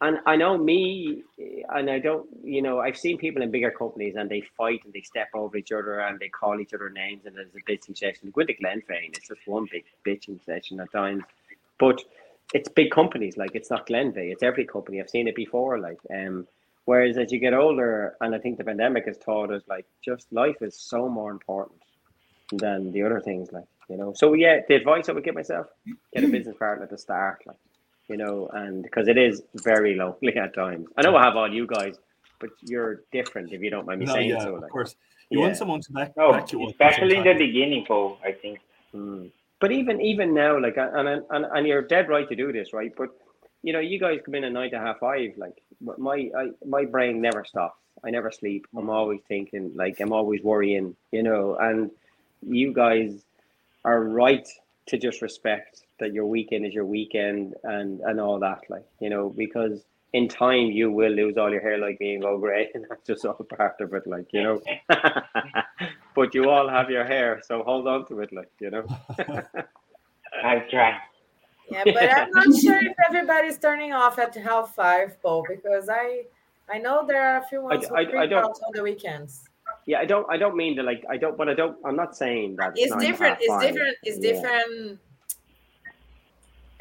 and 0.00 0.20
I 0.26 0.36
know 0.36 0.56
me, 0.56 1.24
and 1.70 1.90
I 1.90 1.98
don't, 1.98 2.26
you 2.44 2.62
know, 2.62 2.78
I've 2.78 2.96
seen 2.96 3.18
people 3.18 3.42
in 3.42 3.50
bigger 3.50 3.72
companies 3.72 4.14
and 4.16 4.30
they 4.30 4.42
fight 4.56 4.80
and 4.84 4.92
they 4.92 5.00
step 5.00 5.28
over 5.34 5.56
each 5.56 5.72
other 5.72 5.98
and 6.00 6.20
they 6.20 6.28
call 6.28 6.60
each 6.60 6.72
other 6.72 6.88
names 6.88 7.26
and 7.26 7.36
there's 7.36 7.48
a 7.54 7.70
bitching 7.70 7.98
session. 7.98 8.30
Go 8.30 8.42
into 8.42 8.54
Glenveagh, 8.54 9.08
it's 9.08 9.26
just 9.26 9.40
one 9.46 9.66
big 9.70 9.84
bitching 10.06 10.42
session 10.46 10.78
at 10.78 10.92
times, 10.92 11.24
but 11.80 12.04
it's 12.54 12.68
big 12.70 12.90
companies. 12.90 13.36
Like 13.36 13.50
it's 13.54 13.70
not 13.70 13.86
Glenveagh, 13.88 14.32
it's 14.32 14.42
every 14.42 14.66
company. 14.66 15.00
I've 15.00 15.10
seen 15.10 15.28
it 15.28 15.36
before. 15.36 15.78
Like, 15.78 15.98
um, 16.12 16.46
whereas 16.86 17.18
as 17.18 17.32
you 17.32 17.38
get 17.38 17.54
older, 17.54 18.16
and 18.20 18.34
I 18.34 18.38
think 18.38 18.58
the 18.58 18.64
pandemic 18.64 19.06
has 19.06 19.18
taught 19.18 19.52
us, 19.52 19.62
like, 19.68 19.86
just 20.04 20.32
life 20.32 20.56
is 20.62 20.78
so 20.80 21.08
more 21.08 21.30
important 21.30 21.80
than 22.52 22.92
the 22.92 23.02
other 23.02 23.20
things. 23.20 23.50
Like, 23.52 23.66
you 23.88 23.96
know. 23.96 24.12
So 24.16 24.32
yeah, 24.34 24.60
the 24.68 24.74
advice 24.76 25.08
I 25.08 25.12
would 25.12 25.24
give 25.24 25.34
myself: 25.34 25.66
get 26.14 26.24
a 26.24 26.28
business 26.28 26.56
partner 26.58 26.84
at 26.84 26.90
the 26.90 26.98
start. 26.98 27.42
Like 27.46 27.56
you 28.08 28.16
know, 28.16 28.48
and 28.52 28.82
because 28.82 29.08
it 29.08 29.18
is 29.18 29.42
very 29.56 29.94
lonely 29.94 30.36
at 30.36 30.54
times. 30.54 30.86
I 30.96 31.02
know 31.02 31.14
I 31.16 31.24
have 31.24 31.36
all 31.36 31.52
you 31.52 31.66
guys, 31.66 31.96
but 32.40 32.50
you're 32.62 33.02
different 33.12 33.52
if 33.52 33.60
you 33.60 33.70
don't 33.70 33.86
mind 33.86 34.00
me 34.00 34.06
No, 34.06 34.14
saying 34.14 34.30
yeah, 34.30 34.38
so. 34.44 34.54
of 34.56 34.62
Like, 34.62 34.72
course. 34.72 34.96
You 35.30 35.40
Yeah. 35.40 35.44
want 35.44 35.56
someone 35.58 35.80
to 35.82 35.92
back, 35.92 36.16
No, 36.16 36.32
back 36.32 36.50
you 36.52 36.62
up. 36.62 36.70
at 36.70 36.78
the 36.78 36.92
same 36.94 37.04
especially 37.04 37.16
in 37.18 37.24
the 37.24 37.34
beginning, 37.46 37.84
Paul. 37.86 38.18
I 38.24 38.32
think. 38.32 38.60
mm. 38.94 39.30
But 39.60 39.72
even 39.72 40.00
even 40.00 40.34
now, 40.34 40.60
like, 40.60 40.76
and, 40.76 41.08
and 41.08 41.24
and 41.30 41.66
you're 41.66 41.82
dead 41.82 42.08
right 42.08 42.28
to 42.28 42.36
do 42.36 42.52
this, 42.52 42.72
right? 42.72 42.92
But 42.96 43.10
you 43.62 43.72
know, 43.72 43.80
you 43.80 43.98
guys 43.98 44.20
come 44.24 44.36
in 44.36 44.44
at 44.44 44.52
nine 44.52 44.70
to 44.70 44.78
half 44.78 45.00
five. 45.00 45.32
Like, 45.36 45.62
my 45.80 46.30
I, 46.36 46.50
my 46.66 46.84
brain 46.84 47.20
never 47.20 47.44
stops. 47.44 47.80
I 48.04 48.10
never 48.10 48.30
sleep. 48.30 48.66
I'm 48.76 48.90
always 48.90 49.20
thinking. 49.26 49.72
Like, 49.74 49.98
I'm 50.00 50.12
always 50.12 50.42
worrying. 50.42 50.96
You 51.10 51.22
know, 51.24 51.56
and 51.56 51.90
you 52.42 52.72
guys 52.72 53.24
are 53.84 54.02
right 54.02 54.46
to 54.86 54.98
just 54.98 55.22
respect 55.22 55.82
that 56.00 56.12
your 56.12 56.26
weekend 56.26 56.66
is 56.66 56.74
your 56.74 56.84
weekend 56.84 57.54
and 57.64 58.00
and 58.00 58.20
all 58.20 58.38
that 58.38 58.60
like 58.68 58.86
you 59.00 59.10
know 59.10 59.28
because 59.28 59.82
in 60.12 60.28
time 60.28 60.66
you 60.70 60.90
will 60.90 61.12
lose 61.12 61.36
all 61.36 61.50
your 61.50 61.60
hair 61.60 61.78
like 61.78 62.00
me 62.00 62.14
and 62.14 62.22
go 62.22 62.38
grey 62.38 62.68
and 62.74 62.86
that's 62.88 63.06
just 63.06 63.24
all 63.24 63.34
part 63.56 63.80
of 63.80 63.92
it 63.94 64.06
like 64.06 64.26
you 64.32 64.42
know 64.42 64.60
but 66.18 66.34
you 66.34 66.50
all 66.50 66.68
have 66.68 66.90
your 66.90 67.04
hair, 67.04 67.40
so 67.48 67.62
hold 67.62 67.86
on 67.86 68.04
to 68.08 68.14
it, 68.20 68.30
like 68.32 68.50
you 68.60 68.70
know. 68.74 68.84
I 70.52 70.54
try. 70.72 70.98
Yeah, 71.70 71.84
but 71.84 72.10
I'm 72.18 72.30
not 72.30 72.50
sure 72.64 72.78
if 72.90 72.96
everybody's 73.08 73.58
turning 73.58 73.92
off 73.92 74.18
at 74.18 74.34
half 74.34 74.74
five, 74.74 75.10
Paul, 75.22 75.44
because 75.48 75.88
I 75.88 76.24
I 76.74 76.78
know 76.78 76.96
there 77.06 77.22
are 77.28 77.38
a 77.42 77.46
few 77.50 77.60
ones 77.62 77.84
I- 77.84 77.88
who 77.88 77.94
I 77.96 78.04
creep 78.04 78.30
don't- 78.30 78.44
out 78.44 78.58
on 78.66 78.72
the 78.74 78.82
weekends. 78.82 79.44
Yeah, 79.86 80.00
I 80.00 80.06
don't. 80.12 80.26
I 80.34 80.36
don't 80.42 80.56
mean 80.62 80.76
to 80.78 80.82
like. 80.82 81.02
I 81.14 81.16
don't. 81.22 81.36
But 81.40 81.48
I 81.52 81.54
don't. 81.54 81.76
I'm 81.86 81.96
not 82.04 82.16
saying 82.22 82.56
that. 82.56 82.72
It's 82.74 82.90
nine 82.90 83.00
to 83.00 83.06
different. 83.06 83.36
It's 83.40 83.48
five. 83.48 83.62
different. 83.66 83.96
It's 84.02 84.18
Yeah. 84.18 84.32
different. 84.32 84.98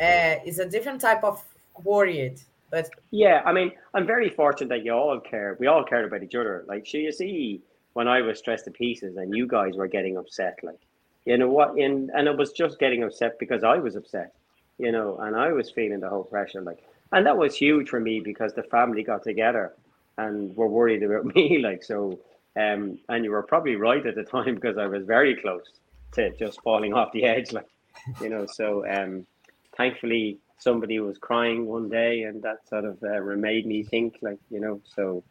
Uh, 0.08 0.34
it's 0.48 0.60
a 0.60 0.68
different 0.76 1.00
type 1.02 1.24
of 1.24 1.44
worried, 1.84 2.38
but 2.70 2.86
Yeah, 3.12 3.42
I 3.50 3.52
mean, 3.58 3.72
I'm 3.94 4.06
very 4.16 4.30
fortunate 4.30 4.70
that 4.70 4.84
you 4.86 4.94
all 4.94 5.20
care. 5.20 5.58
We 5.60 5.68
all 5.68 5.84
cared 5.84 6.06
about 6.06 6.22
each 6.24 6.36
other. 6.36 6.66
Like, 6.68 6.86
so 6.86 6.98
you 6.98 7.12
see, 7.12 7.62
when 7.98 8.08
I 8.08 8.22
was 8.22 8.38
stressed 8.38 8.66
to 8.66 8.72
pieces 8.72 9.18
and 9.18 9.36
you 9.36 9.48
guys 9.48 9.76
were 9.76 9.88
getting 9.88 10.18
upset, 10.18 10.60
like, 10.62 10.80
you 11.26 11.36
know 11.36 11.50
what? 11.50 11.80
In 11.80 12.12
and 12.14 12.28
it 12.28 12.38
was 12.38 12.52
just 12.52 12.78
getting 12.78 13.04
upset 13.04 13.40
because 13.40 13.64
I 13.64 13.78
was 13.78 13.96
upset, 13.96 14.36
you 14.78 14.92
know, 14.92 15.18
and 15.18 15.36
I 15.36 15.52
was 15.52 15.72
feeling 15.72 16.00
the 16.00 16.10
whole 16.10 16.24
pressure, 16.24 16.62
like, 16.62 16.84
and 17.12 17.26
that 17.26 17.38
was 17.38 17.56
huge 17.56 17.90
for 17.90 18.00
me 18.00 18.20
because 18.20 18.54
the 18.54 18.62
family 18.62 19.02
got 19.02 19.24
together 19.24 19.74
and 20.20 20.56
were 20.56 20.68
worried 20.68 21.02
about 21.02 21.26
me, 21.36 21.58
like, 21.58 21.84
so. 21.84 22.20
Um, 22.56 22.98
and 23.10 23.24
you 23.24 23.30
were 23.30 23.44
probably 23.44 23.76
right 23.76 24.04
at 24.04 24.16
the 24.16 24.24
time 24.24 24.56
because 24.56 24.78
I 24.80 24.88
was 24.88 25.04
very 25.06 25.36
close 25.36 25.68
to 26.14 26.32
just 26.38 26.60
falling 26.62 26.94
off 26.94 27.12
the 27.12 27.24
edge, 27.24 27.52
like, 27.52 27.70
you 28.20 28.30
know. 28.30 28.48
So, 28.48 28.68
um, 28.88 29.28
thankfully 29.76 30.40
somebody 30.58 31.00
was 31.00 31.18
crying 31.18 31.68
one 31.68 31.88
day 31.88 32.24
and 32.24 32.42
that 32.42 32.68
sort 32.68 32.86
of 32.86 33.04
uh, 33.04 33.20
made 33.36 33.66
me 33.68 33.84
think 33.84 34.18
like 34.22 34.40
you 34.50 34.60
know 34.60 34.82
so 34.96 35.24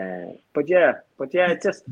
uh, 0.00 0.32
but 0.54 0.68
yeah 0.68 0.92
but 1.18 1.34
yeah 1.34 1.50
it's 1.50 1.64
just 1.64 1.84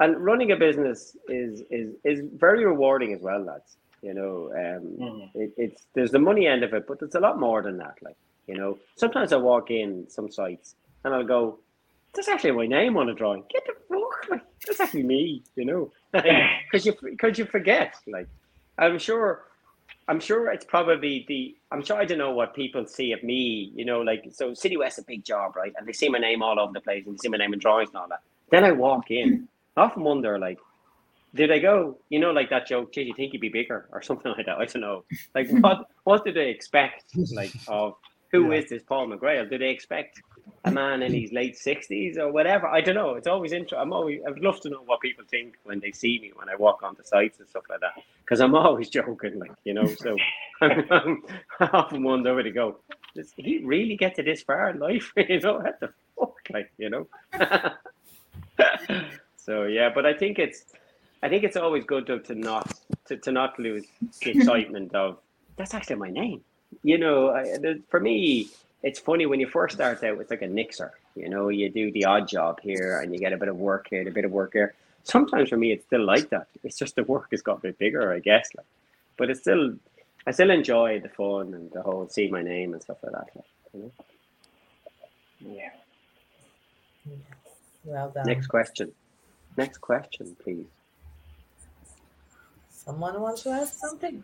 and 0.00 0.16
running 0.24 0.52
a 0.52 0.56
business 0.56 1.16
is 1.28 1.62
is 1.70 1.94
is 2.04 2.20
very 2.36 2.64
rewarding 2.64 3.12
as 3.12 3.20
well 3.22 3.40
lads 3.44 3.76
you 4.02 4.14
know 4.14 4.34
um 4.62 4.82
Mhm. 4.98 5.30
it, 5.34 5.52
it's 5.56 5.86
there's 5.94 6.10
the 6.10 6.18
money 6.18 6.46
end 6.46 6.64
of 6.64 6.72
it 6.74 6.86
but 6.88 6.98
there's 7.00 7.14
a 7.14 7.20
lot 7.20 7.38
more 7.38 7.62
than 7.62 7.76
that 7.78 7.96
like 8.02 8.16
you 8.46 8.56
know 8.56 8.78
sometimes 8.96 9.32
i 9.32 9.36
walk 9.36 9.70
in 9.70 10.06
some 10.08 10.30
sites 10.30 10.74
and 11.04 11.14
i'll 11.14 11.24
go 11.36 11.58
that's 12.14 12.28
actually 12.28 12.52
my 12.52 12.66
name 12.66 12.96
on 12.96 13.08
a 13.10 13.14
drawing 13.14 13.44
get 13.52 13.62
the 13.66 13.74
fuck 13.88 14.30
like 14.30 14.42
that's 14.66 14.80
actually 14.80 15.02
me 15.04 15.42
you 15.56 15.64
know 15.64 15.90
because 16.12 16.86
you 16.86 16.94
because 17.02 17.38
you 17.38 17.44
forget 17.44 17.94
like 18.06 18.28
i'm 18.78 18.98
sure 18.98 19.44
I'm 20.08 20.20
sure 20.20 20.50
it's 20.50 20.64
probably 20.64 21.24
the. 21.28 21.56
I'm 21.72 21.82
sure 21.84 21.96
I 21.96 22.04
don't 22.04 22.18
know 22.18 22.32
what 22.32 22.54
people 22.54 22.84
see 22.86 23.12
of 23.12 23.22
me. 23.22 23.72
You 23.74 23.84
know, 23.84 24.00
like 24.00 24.24
so. 24.32 24.54
City 24.54 24.76
West's 24.76 24.98
a 25.00 25.04
big 25.04 25.24
job, 25.24 25.54
right? 25.56 25.72
And 25.76 25.86
they 25.86 25.92
see 25.92 26.08
my 26.08 26.18
name 26.18 26.42
all 26.42 26.58
over 26.58 26.72
the 26.72 26.80
place, 26.80 27.04
and 27.06 27.14
they 27.14 27.18
see 27.18 27.28
my 27.28 27.36
name 27.38 27.52
in 27.52 27.58
drawings 27.60 27.90
and 27.90 27.98
all 27.98 28.08
that. 28.08 28.20
Then 28.50 28.64
I 28.64 28.72
walk 28.72 29.10
in. 29.10 29.48
I 29.76 29.82
often 29.82 30.02
wonder, 30.02 30.38
like, 30.38 30.58
did 31.34 31.52
I 31.52 31.58
go? 31.60 31.98
You 32.08 32.18
know, 32.18 32.32
like 32.32 32.50
that 32.50 32.66
joke. 32.66 32.92
Did 32.92 33.06
you 33.06 33.14
think 33.14 33.32
you'd 33.32 33.40
be 33.40 33.48
bigger 33.48 33.88
or 33.92 34.02
something 34.02 34.32
like 34.36 34.46
that? 34.46 34.58
I 34.58 34.64
don't 34.66 34.82
know. 34.82 35.04
Like, 35.34 35.48
what 35.62 35.86
what 36.04 36.24
did 36.24 36.34
they 36.36 36.50
expect? 36.50 37.04
Like, 37.32 37.52
of 37.68 37.94
who 38.32 38.52
is 38.52 38.64
Yeah. 38.64 38.76
this 38.78 38.82
Paul 38.82 39.08
McGrail? 39.08 39.48
Did 39.48 39.60
they 39.60 39.70
expect 39.70 40.20
a 40.64 40.70
man 40.70 41.02
in 41.02 41.14
his 41.14 41.32
late 41.32 41.56
sixties 41.56 42.18
or 42.18 42.32
whatever? 42.32 42.66
I 42.66 42.80
don't 42.80 42.96
know. 42.96 43.14
It's 43.14 43.26
always 43.28 43.52
interesting. 43.52 43.78
I'm 43.78 43.92
always. 43.92 44.20
I'd 44.26 44.40
love 44.40 44.60
to 44.62 44.70
know 44.70 44.82
what 44.84 45.00
people 45.00 45.24
think 45.30 45.54
when 45.64 45.78
they 45.80 45.92
see 45.92 46.18
me 46.20 46.32
when 46.34 46.48
I 46.48 46.56
walk 46.56 46.82
onto 46.82 47.02
sites 47.04 47.38
and 47.38 47.48
stuff 47.48 47.64
like 47.70 47.80
that. 47.80 47.92
Because 48.24 48.40
I'm 48.40 48.54
always 48.66 48.88
joking, 48.90 49.38
like 49.38 49.52
you 49.64 49.72
know. 49.74 49.86
So 49.86 50.16
I'm, 50.60 51.22
I 51.60 51.66
often 51.72 52.02
wonder 52.02 52.34
where 52.34 52.42
to 52.42 52.50
go. 52.50 52.80
Does 53.14 53.32
he 53.36 53.58
really 53.64 53.96
get 53.96 54.16
to 54.16 54.22
this 54.24 54.42
far 54.42 54.70
in 54.70 54.80
life? 54.80 55.12
you 55.16 55.40
know, 55.40 55.54
what 55.58 55.78
the 55.80 55.92
fuck, 56.18 56.34
like 56.52 56.72
you 56.76 56.90
know. 56.90 57.06
So 59.44 59.64
yeah, 59.64 59.90
but 59.94 60.06
I 60.06 60.14
think 60.14 60.38
it's, 60.38 60.64
I 61.22 61.28
think 61.28 61.44
it's 61.44 61.56
always 61.56 61.84
good 61.84 62.06
to, 62.06 62.18
to 62.20 62.34
not 62.34 62.78
to, 63.06 63.16
to 63.16 63.32
not 63.32 63.58
lose 63.58 63.84
the 64.22 64.30
excitement 64.36 64.94
of 64.94 65.18
that's 65.56 65.74
actually 65.74 65.96
my 65.96 66.10
name. 66.10 66.42
You 66.82 66.98
know, 66.98 67.30
I, 67.30 67.42
the, 67.58 67.82
for 67.90 68.00
me, 68.00 68.48
it's 68.82 68.98
funny 68.98 69.26
when 69.26 69.40
you 69.40 69.48
first 69.48 69.74
start 69.74 70.02
out. 70.02 70.18
It's 70.20 70.30
like 70.30 70.42
a 70.42 70.46
nixer. 70.46 70.92
You 71.14 71.28
know, 71.28 71.48
you 71.48 71.68
do 71.68 71.90
the 71.92 72.04
odd 72.04 72.28
job 72.28 72.60
here, 72.60 73.00
and 73.00 73.12
you 73.12 73.18
get 73.18 73.32
a 73.32 73.36
bit 73.36 73.48
of 73.48 73.56
work 73.56 73.88
here, 73.90 74.06
a 74.06 74.10
bit 74.10 74.24
of 74.24 74.30
work 74.30 74.52
here. 74.52 74.74
Sometimes 75.04 75.48
for 75.48 75.56
me, 75.56 75.72
it's 75.72 75.84
still 75.84 76.04
like 76.04 76.30
that. 76.30 76.46
It's 76.62 76.78
just 76.78 76.96
the 76.96 77.04
work 77.04 77.28
has 77.32 77.42
got 77.42 77.58
a 77.58 77.60
bit 77.60 77.78
bigger, 77.78 78.12
I 78.12 78.20
guess. 78.20 78.48
Like, 78.56 78.66
but 79.16 79.28
it's 79.30 79.40
still, 79.40 79.74
I 80.26 80.30
still 80.30 80.50
enjoy 80.50 81.00
the 81.00 81.08
fun 81.08 81.54
and 81.54 81.70
the 81.72 81.82
whole 81.82 82.08
see 82.08 82.28
my 82.30 82.42
name 82.42 82.72
and 82.72 82.82
stuff 82.82 82.98
like 83.02 83.12
that. 83.12 83.28
Like, 83.34 83.44
you 83.74 83.80
know? 83.80 83.92
Yeah. 85.56 85.70
well 87.84 88.10
done. 88.10 88.26
Next 88.26 88.46
question. 88.46 88.92
Next 89.56 89.78
question, 89.78 90.36
please. 90.42 90.66
Someone 92.70 93.20
wants 93.20 93.42
to 93.42 93.50
ask 93.50 93.74
something? 93.78 94.22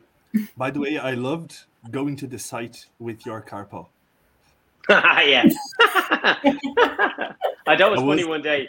By 0.57 0.70
the 0.70 0.81
way, 0.81 0.98
I 0.98 1.12
loved 1.12 1.65
going 1.90 2.16
to 2.16 2.27
the 2.27 2.39
site 2.39 2.86
with 2.98 3.24
your 3.27 3.43
carpo. 3.43 3.89
yeah. 4.89 5.44
I 7.66 7.77
thought 7.77 7.81
it 7.81 7.90
was 7.90 8.03
I 8.03 8.07
funny 8.07 8.24
one 8.24 8.43
day. 8.43 8.69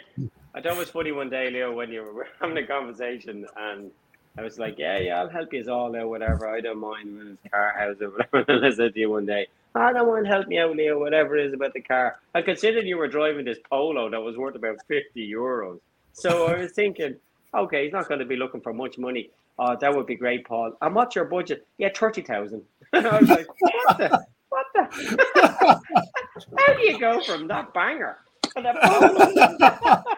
I 0.54 0.60
thought 0.60 0.72
it 0.72 0.78
was 0.78 0.90
funny 0.90 1.12
one 1.12 1.30
day, 1.30 1.50
Leo, 1.50 1.72
when 1.72 1.92
you 1.92 2.02
were 2.02 2.26
having 2.40 2.56
a 2.56 2.66
conversation 2.66 3.46
and 3.56 3.90
I 4.36 4.42
was 4.42 4.58
like, 4.58 4.78
Yeah, 4.78 4.98
yeah, 4.98 5.20
I'll 5.20 5.28
help 5.28 5.52
you 5.52 5.64
all 5.72 5.94
out, 5.96 6.08
whatever. 6.08 6.48
I 6.48 6.60
don't 6.60 6.78
mind 6.78 7.16
when 7.16 7.38
it's 7.42 7.52
car 7.52 7.74
house 7.76 7.96
or 8.00 8.10
whatever. 8.10 8.44
And 8.52 8.66
I 8.66 8.70
said 8.70 8.94
to 8.94 9.00
you 9.00 9.10
one 9.10 9.26
day, 9.26 9.46
I 9.74 9.92
don't 9.92 10.08
mind 10.08 10.26
help 10.26 10.48
me 10.48 10.58
out, 10.58 10.74
Leo, 10.74 10.98
whatever 10.98 11.36
it 11.36 11.46
is 11.46 11.52
about 11.52 11.74
the 11.74 11.80
car. 11.80 12.18
I 12.34 12.42
considered 12.42 12.86
you 12.86 12.96
were 12.96 13.08
driving 13.08 13.44
this 13.44 13.58
polo 13.68 14.10
that 14.10 14.20
was 14.20 14.36
worth 14.36 14.54
about 14.56 14.78
fifty 14.88 15.30
euros. 15.30 15.80
So 16.18 16.46
I 16.46 16.58
was 16.58 16.72
thinking, 16.72 17.14
okay, 17.54 17.84
he's 17.84 17.92
not 17.92 18.08
going 18.08 18.18
to 18.18 18.26
be 18.26 18.36
looking 18.36 18.60
for 18.60 18.72
much 18.72 18.98
money. 18.98 19.30
Oh, 19.58 19.76
that 19.80 19.94
would 19.94 20.06
be 20.06 20.16
great, 20.16 20.44
Paul. 20.46 20.72
And 20.82 20.94
what's 20.94 21.14
your 21.14 21.26
budget? 21.26 21.66
Yeah, 21.78 21.90
thirty 21.94 22.22
thousand. 22.22 22.62
I 22.92 23.18
was 23.20 23.28
like, 23.28 23.46
what 23.60 23.98
the, 23.98 24.26
what 24.48 24.66
the? 24.74 25.80
How 26.58 26.74
do 26.74 26.80
you 26.82 26.98
go 26.98 27.20
from 27.22 27.46
that 27.48 27.72
banger 27.72 28.18
to 28.56 28.62
that 28.62 28.76
polo? 28.82 30.16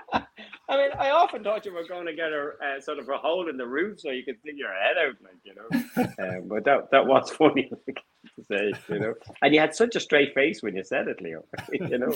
I 0.70 0.76
mean, 0.76 0.90
I 0.96 1.10
often 1.10 1.42
thought 1.42 1.66
you 1.66 1.74
were 1.74 1.84
going 1.86 2.06
to 2.06 2.14
get 2.14 2.32
a 2.32 2.52
uh, 2.64 2.80
sort 2.80 3.00
of 3.00 3.08
a 3.08 3.18
hole 3.18 3.48
in 3.48 3.56
the 3.56 3.66
roof 3.66 3.98
so 3.98 4.10
you 4.10 4.22
could 4.24 4.38
stick 4.38 4.54
your 4.56 4.72
head 4.72 4.96
out, 5.04 5.16
like 5.20 5.34
you 5.42 5.54
know. 5.56 5.68
Um, 6.20 6.48
but 6.48 6.64
that 6.64 6.90
that 6.92 7.06
was 7.06 7.30
funny 7.38 7.68
to 7.68 8.44
say, 8.44 8.72
you 8.88 9.00
know. 9.00 9.14
And 9.42 9.52
you 9.52 9.60
had 9.60 9.74
such 9.74 9.96
a 9.96 10.00
straight 10.00 10.32
face 10.34 10.62
when 10.62 10.76
you 10.76 10.84
said 10.84 11.08
it, 11.08 11.20
Leo. 11.20 11.44
you 11.72 11.98
know. 11.98 12.12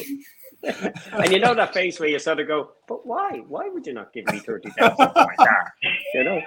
and 0.63 1.33
you 1.33 1.41
know 1.41 1.55
that 1.55 1.75
face 1.75 1.99
where 1.99 2.09
you 2.09 2.19
sort 2.21 2.39
of 2.39 2.47
go, 2.47 2.71
"But 2.87 3.05
why? 3.07 3.43
Why 3.49 3.69
would 3.69 3.87
you 3.87 3.95
not 3.95 4.13
give 4.13 4.27
me 4.27 4.39
thirty 4.39 4.71
thousand 4.71 4.97
for 4.97 5.13
my 5.17 5.35
car?" 5.37 5.75
You 6.15 6.25
know. 6.25 6.41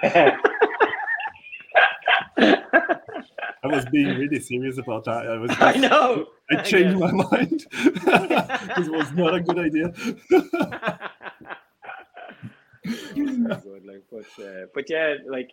I 3.64 3.66
was 3.66 3.84
being 3.86 4.16
really 4.16 4.40
serious 4.40 4.78
about 4.78 5.04
that. 5.04 5.26
I 5.26 5.36
was. 5.36 5.50
I 5.58 5.76
know. 5.76 6.26
I 6.50 6.62
changed 6.62 6.98
my 6.98 7.12
mind. 7.12 7.66
this 7.72 8.88
was 8.88 9.12
not 9.12 9.34
a 9.34 9.40
good 9.40 9.58
idea. 9.58 9.92
good, 13.14 13.86
like, 13.86 14.04
but 14.10 14.44
uh, 14.44 14.66
but 14.74 14.88
yeah, 14.88 15.16
like 15.26 15.50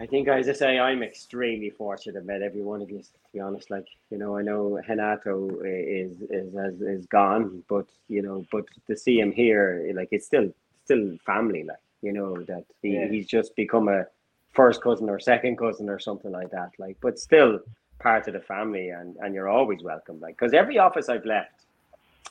I 0.00 0.06
think 0.06 0.28
as 0.28 0.48
I 0.48 0.52
say, 0.52 0.78
I'm 0.78 1.02
extremely 1.02 1.70
fortunate 1.70 2.24
met 2.24 2.40
every 2.42 2.62
one 2.62 2.80
of 2.80 2.90
you. 2.90 3.00
To 3.00 3.08
be 3.34 3.40
honest, 3.40 3.70
like 3.70 3.86
you 4.10 4.18
know, 4.18 4.36
I 4.38 4.42
know 4.42 4.80
Renato 4.88 5.60
is 5.64 6.22
is 6.22 6.54
is, 6.54 6.80
is 6.80 7.06
gone, 7.06 7.62
but 7.68 7.86
you 8.08 8.22
know, 8.22 8.46
but 8.50 8.64
to 8.86 8.96
see 8.96 9.20
him 9.20 9.30
here, 9.32 9.90
like 9.94 10.08
it's 10.10 10.26
still 10.26 10.52
still 10.84 11.16
family, 11.26 11.64
like 11.64 11.84
you 12.02 12.12
know 12.12 12.34
that 12.44 12.64
he, 12.82 12.94
Yeah. 12.94 13.08
he's 13.08 13.26
just 13.26 13.54
become 13.56 13.88
a 13.88 14.06
first 14.52 14.82
cousin 14.82 15.08
or 15.10 15.20
second 15.20 15.56
cousin 15.58 15.88
or 15.88 15.98
something 15.98 16.32
like 16.32 16.50
that. 16.50 16.70
Like, 16.78 16.96
but 17.00 17.18
still 17.18 17.60
part 17.98 18.26
of 18.26 18.32
the 18.34 18.40
family, 18.40 18.88
and 18.88 19.16
and 19.16 19.34
you're 19.34 19.48
always 19.48 19.82
welcome. 19.82 20.18
Like, 20.18 20.36
because 20.38 20.54
every 20.54 20.78
office 20.78 21.10
I've 21.10 21.26
left, 21.26 21.66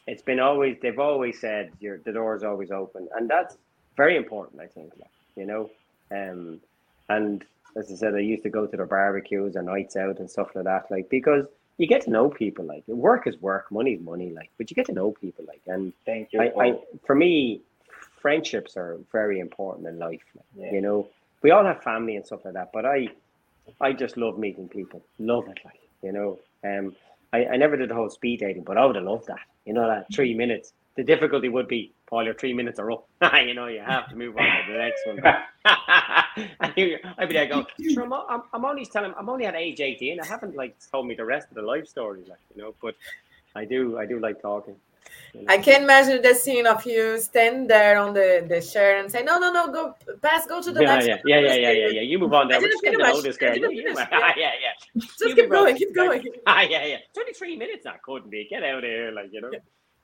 it's 0.08 0.24
been 0.24 0.40
always 0.40 0.78
they've 0.82 0.98
always 1.00 1.40
said 1.40 1.72
your 1.80 2.00
the 2.00 2.14
door 2.14 2.36
is 2.36 2.44
always 2.44 2.72
open, 2.72 3.08
and 3.16 3.30
that's 3.30 3.58
very 4.04 4.16
important. 4.24 4.62
I 4.62 4.70
think, 4.76 4.90
you 5.40 5.46
know, 5.52 5.64
um, 6.12 6.60
and 7.16 7.46
as 7.80 7.92
I 7.92 7.96
said, 7.96 8.16
I 8.16 8.20
used 8.34 8.44
to 8.44 8.50
go 8.58 8.66
to 8.66 8.76
their 8.80 8.92
barbecues 8.98 9.56
or 9.56 9.64
nights 9.76 9.96
out 10.04 10.20
and 10.20 10.30
stuff 10.36 10.50
like 10.56 10.66
that, 10.72 10.84
like 10.90 11.10
because 11.10 11.46
you 11.80 11.88
get 11.88 12.02
to 12.04 12.12
know 12.12 12.30
people. 12.30 12.66
Like, 12.66 12.84
work 12.88 13.26
is 13.26 13.36
work, 13.42 13.72
money 13.72 13.94
is 13.94 14.02
money. 14.02 14.30
Like, 14.40 14.52
but 14.58 14.70
you 14.70 14.76
get 14.76 14.86
to 14.88 14.98
know 15.00 15.12
people. 15.12 15.46
Like, 15.48 15.62
and 15.66 15.94
Thank 16.06 16.34
you. 16.34 16.42
I, 16.42 16.48
I 16.64 16.68
for 17.06 17.16
me, 17.16 17.62
friendships 18.22 18.76
are 18.78 18.98
very 19.12 19.40
important 19.40 19.88
in 19.88 19.98
life. 19.98 20.26
like, 20.36 20.46
Yeah. 20.56 20.72
You 20.74 20.82
know, 20.82 21.08
we 21.42 21.52
all 21.52 21.66
have 21.66 21.82
family 21.82 22.16
and 22.18 22.26
stuff 22.26 22.44
like 22.44 22.56
that, 22.56 22.72
but 22.74 22.86
I, 22.86 23.08
I 23.80 23.94
just 23.94 24.18
love 24.18 24.38
meeting 24.38 24.68
people. 24.68 25.02
Love 25.20 25.48
it, 25.48 25.60
like 25.64 25.82
you 26.04 26.12
know. 26.12 26.30
Um, 26.70 26.96
I, 27.32 27.40
I 27.54 27.56
never 27.58 27.78
did 27.78 27.90
the 27.90 27.96
whole 27.96 28.10
speed 28.10 28.42
dating, 28.42 28.64
but 28.64 28.78
I 28.78 28.86
would 28.86 28.98
have 28.98 29.06
loved 29.06 29.28
that. 29.28 29.46
You 29.66 29.74
know, 29.74 29.88
that 29.88 30.08
three 30.14 30.34
minutes. 30.34 30.74
The 30.96 31.04
difficulty 31.04 31.48
would 31.48 31.70
be, 31.70 31.94
Paul, 32.10 32.24
your 32.26 32.34
three 32.34 32.54
minutes 32.54 32.80
are 32.80 32.92
up. 32.92 33.08
you 33.46 33.54
know, 33.54 33.68
you 33.68 33.82
have 33.82 34.10
to 34.10 34.16
move 34.16 34.36
on 34.36 34.44
to 34.44 34.72
the 34.74 34.78
next 34.80 35.06
one. 35.06 35.20
and 36.60 36.74
you, 36.78 36.98
I'd 37.20 37.28
be 37.30 37.36
there 37.36 37.46
going, 37.46 37.68
sure, 37.94 38.04
I'm, 38.04 38.14
I'm, 38.14 38.42
I'm 38.52 38.66
only 38.66 38.86
telling, 38.86 39.14
I'm 39.16 39.30
only 39.30 39.46
at 39.46 39.56
age 39.56 39.80
18. 39.80 40.20
I 40.20 40.26
haven't 40.26 40.56
like 40.56 40.76
told 40.92 41.06
me 41.06 41.14
the 41.14 41.26
rest 41.26 41.50
of 41.50 41.56
the 41.56 41.62
life 41.62 41.88
story, 41.88 42.24
like 42.28 42.40
you 42.56 42.62
know. 42.62 42.74
But 42.82 42.96
I 43.56 43.66
do, 43.66 44.00
I 44.00 44.08
do 44.08 44.20
like 44.20 44.42
talking. 44.42 44.76
you 45.36 45.42
know? 45.44 45.54
I 45.54 45.60
can 45.60 45.84
imagine 45.84 46.24
the 46.24 46.34
scene 46.34 46.66
of 46.66 46.84
you 46.84 47.20
stand 47.20 47.70
there 47.70 48.00
on 48.00 48.16
the, 48.16 48.44
the 48.50 48.60
chair 48.60 48.98
and 49.00 49.12
say, 49.12 49.22
no, 49.22 49.38
no, 49.38 49.52
no, 49.52 49.72
go 49.72 49.94
pass, 50.24 50.48
go 50.48 50.62
to 50.64 50.72
the 50.72 50.82
yeah, 50.82 50.96
next 50.96 51.06
yeah, 51.08 51.14
one. 51.14 51.22
yeah, 51.28 51.40
yeah, 51.40 51.54
yeah, 51.56 51.72
yeah, 51.72 51.88
yeah. 51.90 52.02
You 52.02 52.18
move 52.18 52.34
on 52.34 52.48
I 52.48 52.50
there. 52.50 52.58
We're 52.58 52.70
didn't 52.70 52.72
just 52.74 52.84
getting 52.86 53.00
to 53.00 53.06
finish. 53.06 53.18
know 53.18 53.22
this 53.22 53.38
I 53.38 53.40
girl. 53.40 53.56
You- 53.58 53.72
you- 53.72 53.94
finish. 53.94 54.08
yeah, 54.12 54.32
yeah, 54.36 54.52
yeah. 54.66 55.02
Just 55.02 55.20
You 55.22 55.36
keep 55.36 55.38
move 55.38 55.44
on. 55.46 55.64
going, 55.66 55.76
keep 55.78 55.94
going. 55.94 56.24
Ah, 56.48 56.62
yeah, 56.62 56.86
yeah. 56.86 56.98
Twenty 57.14 57.34
three 57.34 57.56
minutes. 57.56 57.84
That 57.84 58.02
couldn't 58.02 58.32
be. 58.32 58.48
Get 58.50 58.64
out 58.64 58.80
of 58.80 58.84
here, 58.84 59.12
like 59.12 59.30
you 59.32 59.42
know. 59.42 59.52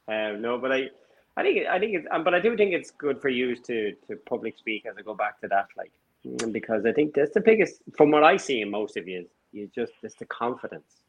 Um, 0.07 0.39
no, 0.41 0.59
but 0.59 0.71
I, 0.71 0.89
I 1.37 1.43
think, 1.43 1.67
I 1.67 1.79
think 1.79 1.95
it's, 1.95 2.07
um, 2.11 2.23
but 2.23 2.33
I 2.33 2.39
do 2.39 2.55
think 2.55 2.73
it's 2.73 2.91
good 2.91 3.21
for 3.21 3.29
you 3.29 3.55
to 3.55 3.91
to 4.07 4.15
public 4.25 4.57
speak 4.57 4.85
as 4.85 4.95
I 4.97 5.01
go 5.01 5.13
back 5.13 5.39
to 5.41 5.47
that, 5.49 5.67
like, 5.77 5.91
mm, 6.25 6.51
because 6.51 6.85
I 6.85 6.93
think 6.93 7.13
that's 7.13 7.33
the 7.33 7.41
biggest, 7.41 7.81
from 7.97 8.11
what 8.11 8.23
I 8.23 8.37
see 8.37 8.61
in 8.61 8.71
most 8.71 8.95
of 8.97 9.07
you, 9.07 9.27
you 9.51 9.69
just 9.75 9.93
it's 10.03 10.15
the 10.15 10.25
confidence 10.25 11.01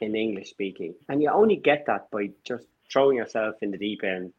in 0.00 0.14
English 0.14 0.50
speaking, 0.50 0.94
and 1.08 1.20
you 1.22 1.30
only 1.30 1.56
get 1.56 1.84
that 1.86 2.10
by 2.10 2.30
just 2.44 2.66
throwing 2.92 3.16
yourself 3.16 3.56
in 3.62 3.70
the 3.70 3.78
deep 3.78 4.04
end, 4.04 4.32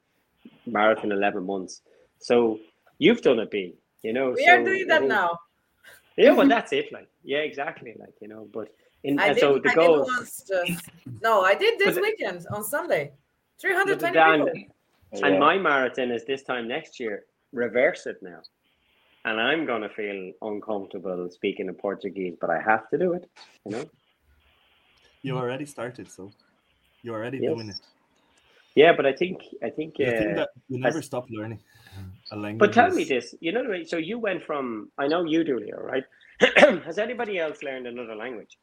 marathon 0.65 1.11
eleven 1.11 1.45
months. 1.45 1.81
So 2.19 2.59
you've 2.99 3.21
done 3.21 3.39
it, 3.39 3.51
B. 3.51 3.75
You 4.03 4.13
know, 4.13 4.31
We 4.31 4.45
so 4.45 4.51
are 4.53 4.63
doing 4.63 4.83
I 4.83 4.87
that 4.89 4.99
think- 4.99 5.09
now. 5.09 5.39
Yeah, 6.15 6.31
well, 6.33 6.47
that's 6.55 6.71
it. 6.73 6.91
Like, 6.91 7.09
yeah, 7.23 7.39
exactly. 7.39 7.93
Like, 7.99 8.15
you 8.21 8.27
know, 8.27 8.47
but 8.53 8.69
in 9.03 9.19
I 9.19 9.29
did, 9.33 9.39
so 9.39 9.59
the 9.59 9.69
I 9.71 9.75
goal. 9.75 9.97
did 10.05 10.13
once 10.15 10.43
just. 10.47 10.89
No, 11.21 11.41
I 11.41 11.53
did 11.53 11.77
this 11.79 11.95
weekend 11.97 12.45
on 12.51 12.63
Sunday. 12.63 13.11
320 13.59 14.51
people. 14.51 14.73
And 15.11 15.21
Yeah. 15.35 15.39
my 15.39 15.57
marathon 15.57 16.11
is 16.11 16.25
this 16.25 16.43
time 16.43 16.67
next 16.67 16.99
year. 16.99 17.25
Reverse 17.53 18.05
it 18.05 18.17
now. 18.21 18.41
And 19.25 19.39
I'm 19.41 19.65
going 19.65 19.81
to 19.81 19.89
feel 19.89 20.31
uncomfortable 20.41 21.29
speaking 21.29 21.67
in 21.67 21.75
Portuguese, 21.75 22.35
but 22.39 22.49
I 22.49 22.59
have 22.61 22.89
to 22.91 22.97
do 22.97 23.13
it. 23.13 23.29
You 23.65 23.71
know? 23.71 23.89
You 25.21 25.37
already 25.37 25.65
started, 25.65 26.09
so 26.11 26.31
you're 27.01 27.15
already 27.15 27.39
Yes. 27.39 27.53
doing 27.53 27.69
it. 27.69 27.75
Yeah, 28.75 28.93
but 28.95 29.05
I 29.05 29.13
think, 29.13 29.41
I 29.63 29.69
think, 29.71 29.95
I 29.99 30.03
think 30.19 30.31
uh, 30.31 30.35
that 30.35 30.49
you 30.69 30.77
never 30.79 30.99
as- 30.99 31.05
stop 31.05 31.25
learning 31.29 31.59
a 32.31 32.35
language. 32.35 32.59
but 32.59 32.73
tell 32.73 32.91
me 32.91 33.03
this, 33.05 33.33
you 33.39 33.51
know, 33.51 33.83
so 33.85 33.97
you 33.97 34.19
went 34.19 34.43
from, 34.43 34.91
I 34.97 35.07
know 35.07 35.23
you 35.23 35.43
do, 35.43 35.57
Leo, 35.59 35.77
right? 35.79 36.03
Has 36.85 36.99
anybody 36.99 37.39
else 37.39 37.63
learned 37.63 37.87
another 37.87 38.15
language? 38.15 38.57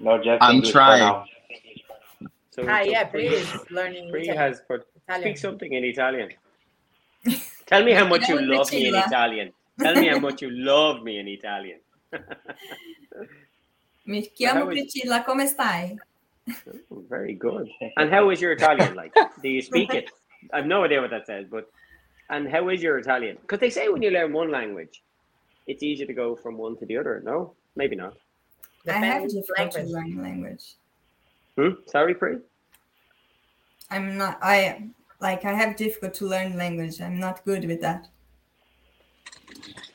No, 0.00 0.16
just 0.16 0.42
I'm 0.42 0.56
English 0.56 0.72
trying. 0.72 1.24
Now. 2.56 2.62
So, 2.64 2.68
Ah, 2.70 2.80
yeah, 2.80 3.04
Pri- 3.10 3.28
please. 3.28 3.48
Learning 3.70 4.10
Pri 4.10 4.22
Italian. 4.22 4.36
has 4.38 4.60
put, 4.68 4.86
Italian. 5.08 5.22
speak 5.22 5.38
something 5.38 5.72
in 5.72 5.84
Italian. 5.94 6.30
Tell 7.66 7.82
me 7.84 7.92
how 7.92 8.06
much 8.06 8.28
you 8.28 8.40
love 8.40 8.70
me 8.72 8.88
in 8.88 8.94
Italian. 8.94 9.52
Tell 9.80 9.94
me 9.96 10.08
how 10.08 10.18
much 10.18 10.42
you 10.42 10.50
love 10.50 11.02
me 11.02 11.18
in 11.18 11.26
Italian. 11.28 11.80
Mi 14.06 14.28
chiamo 14.38 14.54
how 14.54 14.70
is- 14.70 14.78
Priscilla, 14.92 15.22
come 15.24 15.46
stai? 15.46 15.96
Oh, 16.92 17.02
Very 17.08 17.32
good. 17.34 17.68
And 17.96 18.10
how 18.12 18.28
is 18.30 18.40
your 18.40 18.52
Italian 18.52 18.94
like? 18.94 19.14
Do 19.42 19.48
you 19.48 19.62
speak 19.62 19.94
it? 19.94 20.10
I 20.52 20.58
have 20.58 20.66
no 20.66 20.84
idea 20.84 21.00
what 21.00 21.08
that 21.10 21.26
says, 21.26 21.46
but 21.50 21.70
and 22.28 22.46
how 22.48 22.68
is 22.68 22.82
your 22.82 22.98
Italian? 22.98 23.38
Because 23.40 23.60
they 23.60 23.70
say 23.70 23.88
when 23.88 24.02
you 24.02 24.10
learn 24.10 24.32
one 24.32 24.50
language, 24.50 25.02
it's 25.66 25.82
easy 25.82 26.04
to 26.04 26.12
go 26.12 26.36
from 26.36 26.58
one 26.58 26.76
to 26.78 26.84
the 26.86 26.98
other. 26.98 27.22
No, 27.24 27.54
maybe 27.76 27.96
not. 27.96 28.14
I 28.86 28.92
have 29.00 29.22
Depends 29.26 29.34
difficulty 29.34 29.78
language. 29.78 29.92
learning 29.94 30.22
language. 30.22 30.64
Hmm? 31.56 31.70
Sorry, 31.86 32.14
Pri. 32.14 32.38
I'm 33.90 34.16
not. 34.18 34.38
I 34.42 34.88
like. 35.20 35.44
I 35.44 35.52
have 35.52 35.76
difficult 35.76 36.14
to 36.14 36.26
learn 36.26 36.56
language. 36.56 37.00
I'm 37.00 37.18
not 37.20 37.44
good 37.44 37.64
with 37.64 37.80
that. 37.80 38.08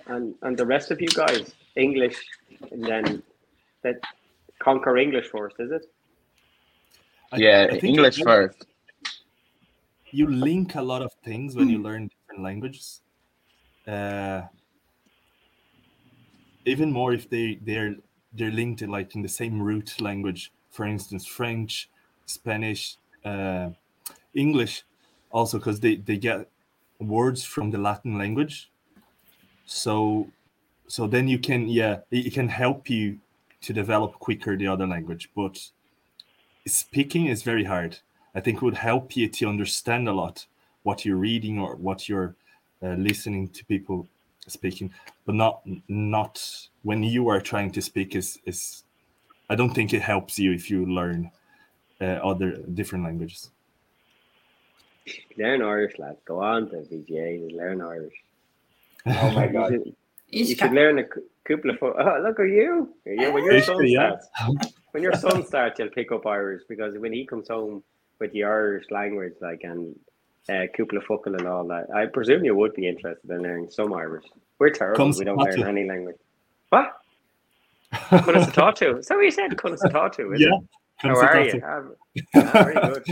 And 0.08 0.36
and 0.42 0.58
the 0.58 0.66
rest 0.66 0.92
of 0.92 1.02
you 1.02 1.10
guys, 1.10 1.54
English, 1.76 2.18
and 2.72 2.84
then 2.84 3.24
that 3.84 4.00
conquer 4.60 4.98
English 4.98 5.28
first, 5.28 5.56
is 5.60 5.72
it? 5.72 5.86
I- 7.32 7.38
Yeah, 7.38 7.68
I 7.72 7.78
English 7.78 8.18
you- 8.20 8.24
first. 8.26 8.66
You 10.12 10.28
link 10.28 10.74
a 10.76 10.82
lot 10.82 11.04
of 11.04 11.14
things 11.24 11.56
when 11.56 11.70
you 11.70 11.78
learn 11.78 12.08
different 12.08 12.42
languages. 12.42 13.02
Uh, 13.86 14.42
even 16.66 16.92
more 16.92 17.14
if 17.14 17.30
they 17.30 17.60
they're 17.62 17.96
they're 18.34 18.52
linked 18.52 18.82
in, 18.82 18.90
like 18.90 19.14
in 19.16 19.22
the 19.22 19.30
same 19.30 19.62
root 19.62 20.02
language. 20.02 20.52
For 20.80 20.88
instance, 20.88 21.26
French, 21.26 21.90
Spanish, 22.26 22.96
uh, 23.26 23.72
English, 24.34 24.86
also 25.30 25.58
because 25.58 25.82
they 25.82 25.98
they 25.98 26.16
get 26.16 26.48
words 27.00 27.44
from 27.44 27.70
the 27.70 27.78
Latin 27.78 28.18
language. 28.18 28.72
So 29.66 30.30
so 30.88 31.06
then 31.06 31.28
you 31.28 31.38
can 31.38 31.68
yeah 31.68 31.98
it, 32.12 32.34
can 32.34 32.48
help 32.48 32.90
you 32.90 33.20
to 33.60 33.74
develop 33.74 34.14
quicker 34.20 34.56
the 34.56 34.68
other 34.68 34.88
language, 34.88 35.30
but 35.36 35.60
speaking 36.66 37.26
is 37.26 37.44
very 37.44 37.66
hard. 37.66 38.00
I 38.34 38.40
think 38.40 38.56
it 38.60 38.64
would 38.64 38.78
help 38.78 39.18
you 39.18 39.28
to 39.28 39.50
understand 39.50 40.08
a 40.08 40.14
lot 40.14 40.48
what 40.84 41.04
you're 41.04 41.18
reading 41.18 41.60
or 41.60 41.76
what 41.76 42.08
you're 42.08 42.36
uh, 42.82 42.96
listening 42.96 43.50
to 43.50 43.66
people 43.66 44.08
speaking, 44.48 44.94
but 45.26 45.36
not 45.36 45.60
not 45.90 46.70
when 46.84 47.04
you 47.04 47.28
are 47.28 47.42
trying 47.42 47.70
to 47.72 47.82
speak. 47.82 48.16
Is 48.16 48.40
is 48.46 48.86
I 49.50 49.56
don't 49.56 49.74
think 49.74 49.94
it 49.94 50.02
helps 50.02 50.38
you 50.38 50.52
if 50.52 50.70
you 50.70 50.86
learn 50.86 51.32
uh, 52.02 52.20
other 52.24 52.58
different 52.74 53.04
languages. 53.04 53.50
Learn 55.38 55.62
Irish, 55.62 55.98
lads. 55.98 56.20
Go 56.26 56.40
on 56.42 56.70
to 56.70 56.78
VGA 56.78 57.56
learn 57.56 57.82
Irish. 57.82 58.14
Oh 59.08 59.32
my 59.32 59.46
You 59.48 59.54
god. 59.54 59.72
should, 59.72 59.96
you 60.30 60.46
Ishka. 60.46 60.60
should 60.60 60.72
learn 60.74 61.00
a 61.00 61.04
couple 61.46 61.72
of. 61.72 61.78
Oh, 61.82 62.22
look 62.24 62.40
at 62.40 62.44
you! 62.50 62.94
you 63.06 63.32
when 63.34 63.44
your 63.44 63.54
Ishka, 63.54 63.66
son 63.66 63.88
yeah. 63.88 64.18
starts, 64.20 64.74
when 64.92 65.04
your 65.04 65.14
son 65.14 65.46
starts, 65.46 65.80
you'll 65.80 65.90
pick 65.90 66.12
up 66.12 66.28
Irish 66.28 66.62
because 66.70 66.96
when 66.98 67.12
he 67.14 67.26
comes 67.26 67.48
home 67.48 67.84
with 68.20 68.32
the 68.34 68.44
Irish 68.44 68.86
language, 68.92 69.34
like 69.42 69.62
and 69.64 69.98
uh, 70.48 70.68
Cúpla 70.78 71.02
Focal 71.04 71.36
and 71.36 71.48
all 71.48 71.64
that, 71.70 71.88
I 71.96 72.06
presume 72.06 72.46
you 72.46 72.56
would 72.56 72.74
be 72.76 72.88
interested 72.88 73.30
in 73.32 73.42
learning 73.42 73.72
some 73.72 73.94
Irish. 73.94 74.26
We're 74.60 74.70
terrible. 74.70 74.98
Comes 74.98 75.18
we 75.18 75.26
don't 75.26 75.38
learn 75.38 75.64
any 75.64 75.86
language. 75.88 76.18
What? 76.70 76.99
Kunas 78.10 78.46
to 78.46 78.52
talk 78.52 78.76
to. 78.76 78.98
Is 78.98 79.08
that 79.08 79.16
what 79.16 79.24
you 79.26 79.32
said? 79.32 79.52
Kunas 79.52 79.82
to 79.82 79.90
talk 79.90 80.16
to. 80.18 80.34
Is 80.34 80.42
Yeah, 80.42 80.56
it? 80.56 80.64
How 80.98 81.16
are 81.18 81.34
talk 81.34 81.46
you? 81.54 81.60
to- 81.60 81.68
Um, 81.72 81.96
very 82.54 82.74
good. 82.76 83.04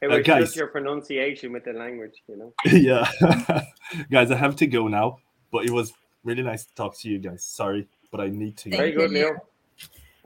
It 0.00 0.06
Uh, 0.10 0.16
was 0.16 0.26
guys. 0.26 0.44
just 0.44 0.56
your 0.56 0.66
pronunciation 0.66 1.52
with 1.52 1.64
the 1.64 1.72
language, 1.72 2.14
you 2.26 2.36
know. 2.36 2.52
yeah, 2.72 3.08
guys, 4.10 4.30
I 4.30 4.36
have 4.36 4.56
to 4.56 4.66
go 4.66 4.88
now. 4.88 5.18
But 5.52 5.64
it 5.66 5.70
was 5.70 5.92
really 6.24 6.42
nice 6.42 6.64
to 6.64 6.74
talk 6.74 6.96
to 6.98 7.08
you 7.08 7.18
guys. 7.18 7.44
Sorry, 7.44 7.86
but 8.10 8.20
I 8.20 8.28
need 8.28 8.56
to. 8.58 8.70
Very 8.70 8.90
you, 8.90 8.96
good, 8.96 9.10
Leo. 9.10 9.26
Leo. 9.28 9.36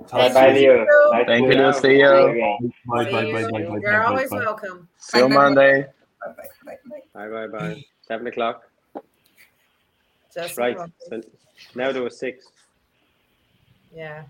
Talk 0.09 0.11
Bye 0.11 0.33
bye, 0.33 0.49
you. 0.49 0.71
Leo. 0.73 0.85
Nice 1.13 1.27
Thank 1.27 1.43
you, 1.53 1.59
meet 1.59 1.75
see 1.75 1.99
you. 1.99 2.71
Bye, 2.87 3.05
bye, 3.05 3.11
bye, 3.11 3.33
bye, 3.33 3.51
bye, 3.51 3.79
You're 3.81 3.81
bye, 3.81 4.05
always 4.05 4.31
bye. 4.31 4.39
welcome. 4.39 4.89
See 4.99 5.19
you 5.19 5.25
Bye, 5.25 5.29
bye, 5.29 5.35
bye. 5.37 5.43
Monday. 5.45 5.87
Bye, 6.25 6.33
bye, 6.33 6.49
bye, 6.65 6.77
bye. 7.13 7.29
Bye 7.29 7.47
bye 7.47 7.59
bye. 7.59 7.85
Seven 8.07 8.27
o'clock. 8.29 8.63
Just 10.35 10.57
Right. 10.59 10.79
So 11.09 11.21
now 11.75 11.93
there 11.93 12.03
was 12.03 12.19
six. 12.19 12.47
Yeah. 13.97 14.25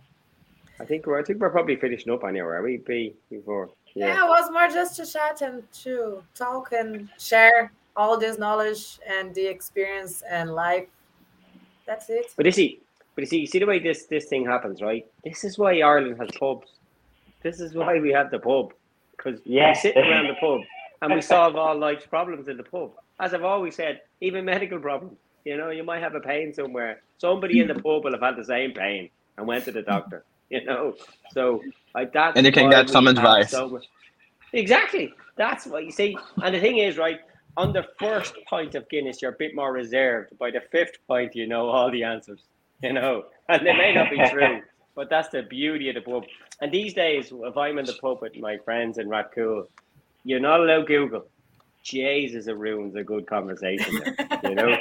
I 0.80 0.84
think 0.84 1.06
we're 1.06 1.18
I 1.18 1.24
think 1.24 1.40
we're 1.40 1.50
probably 1.50 1.76
finishing 1.76 2.12
up 2.12 2.22
anyway, 2.24 2.46
are 2.46 2.62
we? 2.62 2.76
B 2.78 3.14
before. 3.30 3.68
yeah. 3.94 4.06
Yeah. 4.08 4.24
it 4.24 4.28
was 4.28 4.50
more 4.50 4.68
just 4.68 4.94
to 4.96 5.06
chat 5.06 5.42
and 5.42 5.62
to 5.84 6.22
talk 6.34 6.72
and 6.72 7.08
share 7.18 7.72
all 7.96 8.16
this 8.18 8.38
knowledge 8.38 8.98
and 9.08 9.34
the 9.34 9.46
experience 9.46 10.22
and 10.30 10.54
life. 10.54 10.86
That's 11.86 12.08
it. 12.10 12.26
But 12.36 12.46
you 12.46 12.52
see, 12.52 12.80
but 13.14 13.22
you 13.22 13.26
see, 13.26 13.38
you 13.38 13.46
see 13.46 13.58
the 13.58 13.66
way 13.66 13.78
this 13.78 14.04
this 14.04 14.26
thing 14.26 14.44
happens, 14.46 14.82
right? 14.82 15.04
This 15.24 15.44
is 15.44 15.58
why 15.58 15.80
Ireland 15.80 16.18
has 16.20 16.30
pubs. 16.38 16.68
This 17.42 17.60
is 17.60 17.74
why 17.74 17.98
we 17.98 18.10
have 18.12 18.30
the 18.30 18.38
pub. 18.38 18.72
Because 19.16 19.40
Yeah. 19.44 19.70
we 19.70 19.74
sit 19.74 19.96
around 19.96 20.28
the 20.28 20.34
pub 20.34 20.60
and 21.02 21.14
we 21.14 21.20
solve 21.22 21.56
all 21.56 21.76
life's 21.76 22.06
problems 22.06 22.48
in 22.48 22.56
the 22.56 22.62
pub. 22.62 22.92
As 23.18 23.32
I've 23.34 23.44
always 23.44 23.74
said, 23.74 24.02
even 24.20 24.44
medical 24.44 24.78
problems. 24.78 25.16
You 25.44 25.56
know, 25.56 25.70
you 25.70 25.84
might 25.84 26.02
have 26.02 26.14
a 26.14 26.20
pain 26.20 26.52
somewhere. 26.52 27.00
Somebody 27.18 27.60
in 27.60 27.68
the 27.68 27.74
pub 27.74 28.04
will 28.04 28.12
have 28.12 28.20
had 28.20 28.36
the 28.36 28.44
same 28.44 28.72
pain 28.72 29.08
and 29.36 29.46
went 29.46 29.64
to 29.64 29.72
the 29.72 29.82
doctor. 29.82 30.24
You 30.48 30.64
know, 30.64 30.94
so 31.32 31.60
like 31.92 32.12
that. 32.12 32.36
And 32.36 32.46
you 32.46 32.52
can 32.52 32.70
get 32.70 32.88
some 32.88 33.08
advice. 33.08 33.52
exactly. 34.52 35.12
That's 35.34 35.66
what 35.66 35.84
you 35.84 35.90
see. 35.90 36.16
And 36.40 36.54
the 36.54 36.60
thing 36.60 36.78
is, 36.78 36.96
right, 36.96 37.18
on 37.56 37.72
the 37.72 37.84
first 37.98 38.34
pint 38.48 38.76
of 38.76 38.88
Guinness, 38.88 39.20
you're 39.20 39.32
a 39.32 39.36
bit 39.36 39.56
more 39.56 39.72
reserved. 39.72 40.38
By 40.38 40.52
the 40.52 40.60
fifth 40.70 40.98
pint, 41.08 41.34
you 41.34 41.48
know 41.48 41.68
all 41.68 41.90
the 41.90 42.04
answers. 42.04 42.42
You 42.80 42.92
know, 42.92 43.24
and 43.48 43.66
they 43.66 43.72
may 43.72 43.92
not 43.92 44.08
be 44.08 44.22
true, 44.30 44.62
but 44.94 45.10
that's 45.10 45.30
the 45.30 45.42
beauty 45.42 45.88
of 45.88 45.96
the 45.96 46.00
pub. 46.00 46.22
And 46.60 46.70
these 46.70 46.94
days, 46.94 47.32
if 47.32 47.56
I'm 47.56 47.78
in 47.78 47.84
the 47.84 47.94
pub 48.00 48.22
with 48.22 48.36
my 48.36 48.58
friends 48.58 48.98
in 48.98 49.08
Rathcoole, 49.08 49.66
you're 50.24 50.38
not 50.38 50.60
allowed 50.60 50.86
Google. 50.86 51.26
Jesus, 51.82 52.46
it 52.46 52.56
ruins 52.56 52.94
a 52.96 53.04
good 53.04 53.26
conversation. 53.26 54.00
there, 54.04 54.40
you 54.44 54.54
know. 54.54 54.76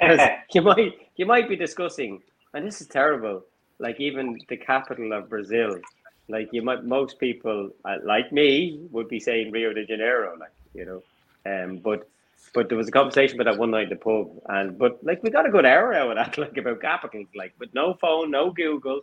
you 0.52 0.62
might 0.62 0.92
you 1.16 1.26
might 1.26 1.48
be 1.48 1.56
discussing, 1.56 2.22
and 2.54 2.66
this 2.66 2.80
is 2.80 2.86
terrible. 2.86 3.44
Like 3.80 4.00
even 4.00 4.40
the 4.48 4.56
capital 4.58 5.12
of 5.14 5.28
Brazil, 5.30 5.80
like 6.28 6.50
you 6.52 6.62
might 6.62 6.84
most 6.84 7.18
people 7.20 7.70
uh, 7.84 7.96
like 8.04 8.32
me 8.32 8.80
would 8.92 9.08
be 9.08 9.20
saying 9.20 9.52
Rio 9.52 9.72
de 9.74 9.86
Janeiro, 9.86 10.36
like 10.38 10.52
you 10.74 10.86
know, 10.86 11.02
um, 11.46 11.78
but 11.78 12.08
but 12.54 12.68
there 12.68 12.78
was 12.78 12.88
a 12.88 12.92
conversation 12.92 13.40
about 13.40 13.52
that 13.52 13.60
one 13.60 13.72
night 13.72 13.84
in 13.84 13.90
the 13.90 13.96
pub, 13.96 14.28
and 14.48 14.78
but 14.78 15.02
like 15.04 15.22
we 15.22 15.30
got 15.30 15.46
a 15.46 15.50
good 15.50 15.66
hour 15.66 15.94
out 15.94 16.10
of 16.10 16.16
that, 16.16 16.38
like 16.42 16.56
about 16.58 16.80
capitals, 16.82 17.28
like 17.36 17.54
with 17.60 17.74
no 17.74 17.94
phone, 17.94 18.30
no 18.32 18.52
Google, 18.52 19.02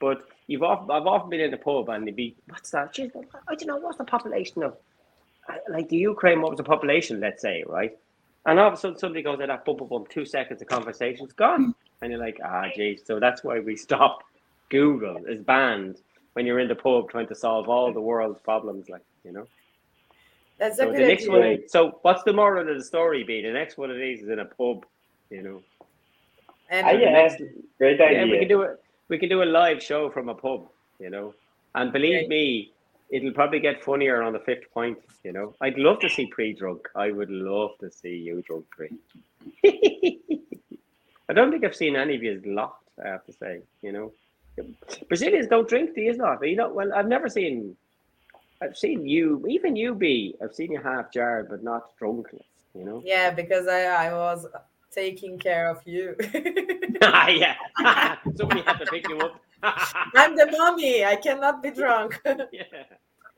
But 0.00 0.22
you've 0.46 0.62
often, 0.62 0.90
I've 0.90 1.06
often 1.06 1.30
been 1.30 1.40
in 1.40 1.50
the 1.50 1.58
pub 1.58 1.88
and 1.90 2.06
they'd 2.06 2.16
be, 2.16 2.36
what's 2.48 2.70
that? 2.72 2.94
Jeez, 2.94 3.12
I 3.48 3.56
don't 3.56 3.66
know, 3.68 3.78
what's 3.78 3.98
the 3.98 4.04
population 4.04 4.62
of, 4.62 4.76
uh, 5.48 5.54
like 5.70 5.88
the 5.90 5.96
Ukraine, 5.98 6.42
what 6.42 6.52
was 6.52 6.58
the 6.58 6.64
population, 6.64 7.20
let's 7.20 7.42
say, 7.42 7.64
right? 7.66 7.92
And 8.46 8.58
all 8.60 8.68
of 8.68 8.74
a 8.74 8.76
sudden 8.76 8.98
somebody 8.98 9.22
goes 9.22 9.38
like 9.38 9.48
that, 9.48 9.64
boom, 9.64 9.78
boom, 9.78 9.88
boom, 9.88 10.06
two 10.10 10.26
seconds 10.26 10.62
of 10.62 10.68
conversation, 10.68 11.24
it's 11.26 11.34
gone. 11.34 11.74
And 12.02 12.10
you're 12.12 12.20
like, 12.20 12.38
ah, 12.44 12.64
geez. 12.74 13.02
So 13.04 13.20
that's 13.20 13.44
why 13.44 13.60
we 13.60 13.76
stop. 13.88 14.20
Google 14.70 15.24
is 15.26 15.40
banned 15.42 15.96
when 16.34 16.46
you're 16.46 16.60
in 16.60 16.68
the 16.68 16.74
pub 16.76 17.10
trying 17.10 17.26
to 17.28 17.34
solve 17.34 17.68
all 17.68 17.92
the 17.92 18.00
world's 18.00 18.40
problems, 18.40 18.88
like, 18.88 19.02
you 19.24 19.32
know? 19.32 19.46
That's 20.58 20.78
a 20.78 20.82
So 20.84 20.92
the 20.92 20.98
good 20.98 21.08
next 21.08 21.22
idea. 21.28 21.38
one, 21.58 21.68
so 21.68 21.98
what's 22.02 22.22
the 22.22 22.32
moral 22.32 22.68
of 22.70 22.76
the 22.78 22.84
story 22.84 23.24
be? 23.24 23.42
The 23.42 23.50
next 23.52 23.76
one 23.78 23.90
of 23.90 23.96
these 23.96 24.22
is 24.22 24.28
in 24.28 24.38
a 24.38 24.44
pub, 24.44 24.84
you 25.30 25.42
know? 25.42 25.62
And 26.70 26.86
Ah, 26.86 26.90
yeah, 26.92 27.10
next- 27.10 27.42
great 27.78 27.98
Yeah, 27.98 28.10
we 28.10 28.20
idea. 28.20 28.38
can 28.40 28.48
do 28.48 28.62
it. 28.62 28.80
We 29.08 29.18
can 29.18 29.28
do 29.28 29.42
a 29.42 29.44
live 29.44 29.82
show 29.82 30.08
from 30.10 30.28
a 30.28 30.34
pub, 30.34 30.68
you 31.00 31.10
know. 31.10 31.34
And 31.74 31.92
believe 31.92 32.18
Okay. 32.18 32.28
me, 32.28 32.72
it'll 33.10 33.32
probably 33.32 33.58
get 33.58 33.82
funnier 33.82 34.22
on 34.22 34.32
the 34.32 34.38
fifth 34.40 34.70
point. 34.72 34.98
You 35.24 35.32
know, 35.32 35.54
I'd 35.60 35.78
love 35.78 35.98
to 36.00 36.08
see 36.08 36.26
Pri-drunk. 36.26 36.88
I 36.94 37.10
would 37.10 37.30
love 37.30 37.76
to 37.80 37.90
see 37.90 38.16
you 38.16 38.40
drunk 38.42 38.66
Pri. 38.70 38.90
I 41.30 41.32
don't 41.32 41.52
think 41.52 41.64
I've 41.64 41.76
seen 41.76 41.94
any 41.94 42.16
of 42.16 42.24
you 42.24 42.42
locked. 42.44 42.88
I 43.02 43.08
have 43.08 43.24
to 43.26 43.32
say, 43.32 43.60
you 43.82 43.92
know, 43.92 44.12
Brazilians 45.08 45.46
don't 45.46 45.68
drink, 45.68 45.94
do 45.94 46.00
you 46.00 46.16
not? 46.16 46.44
You 46.44 46.56
know, 46.56 46.72
well, 46.72 46.92
I've 46.92 47.06
never 47.06 47.28
seen. 47.28 47.76
I've 48.60 48.76
seen 48.76 49.06
you, 49.06 49.46
even 49.48 49.76
you 49.76 49.94
be. 49.94 50.34
I've 50.42 50.54
seen 50.54 50.72
you 50.72 50.80
half 50.82 51.12
jarred, 51.12 51.48
but 51.48 51.62
not 51.62 51.96
drunk. 51.96 52.26
You 52.74 52.84
know. 52.84 53.02
yeah, 53.04 53.30
because 53.30 53.68
I, 53.68 53.82
I 53.82 54.12
was 54.12 54.44
taking 54.90 55.38
care 55.38 55.70
of 55.70 55.78
you. 55.86 56.16
Ah, 57.02 57.28
yeah. 57.44 57.54
Somebody 58.36 58.60
had 58.60 58.76
to 58.76 58.84
pick 58.84 59.08
you 59.08 59.18
up. 59.20 59.40
I'm 59.62 60.36
the 60.36 60.54
mommy. 60.58 61.02
I 61.02 61.16
cannot 61.16 61.62
be 61.62 61.70
drunk. 61.70 62.20
yeah. 62.52 62.64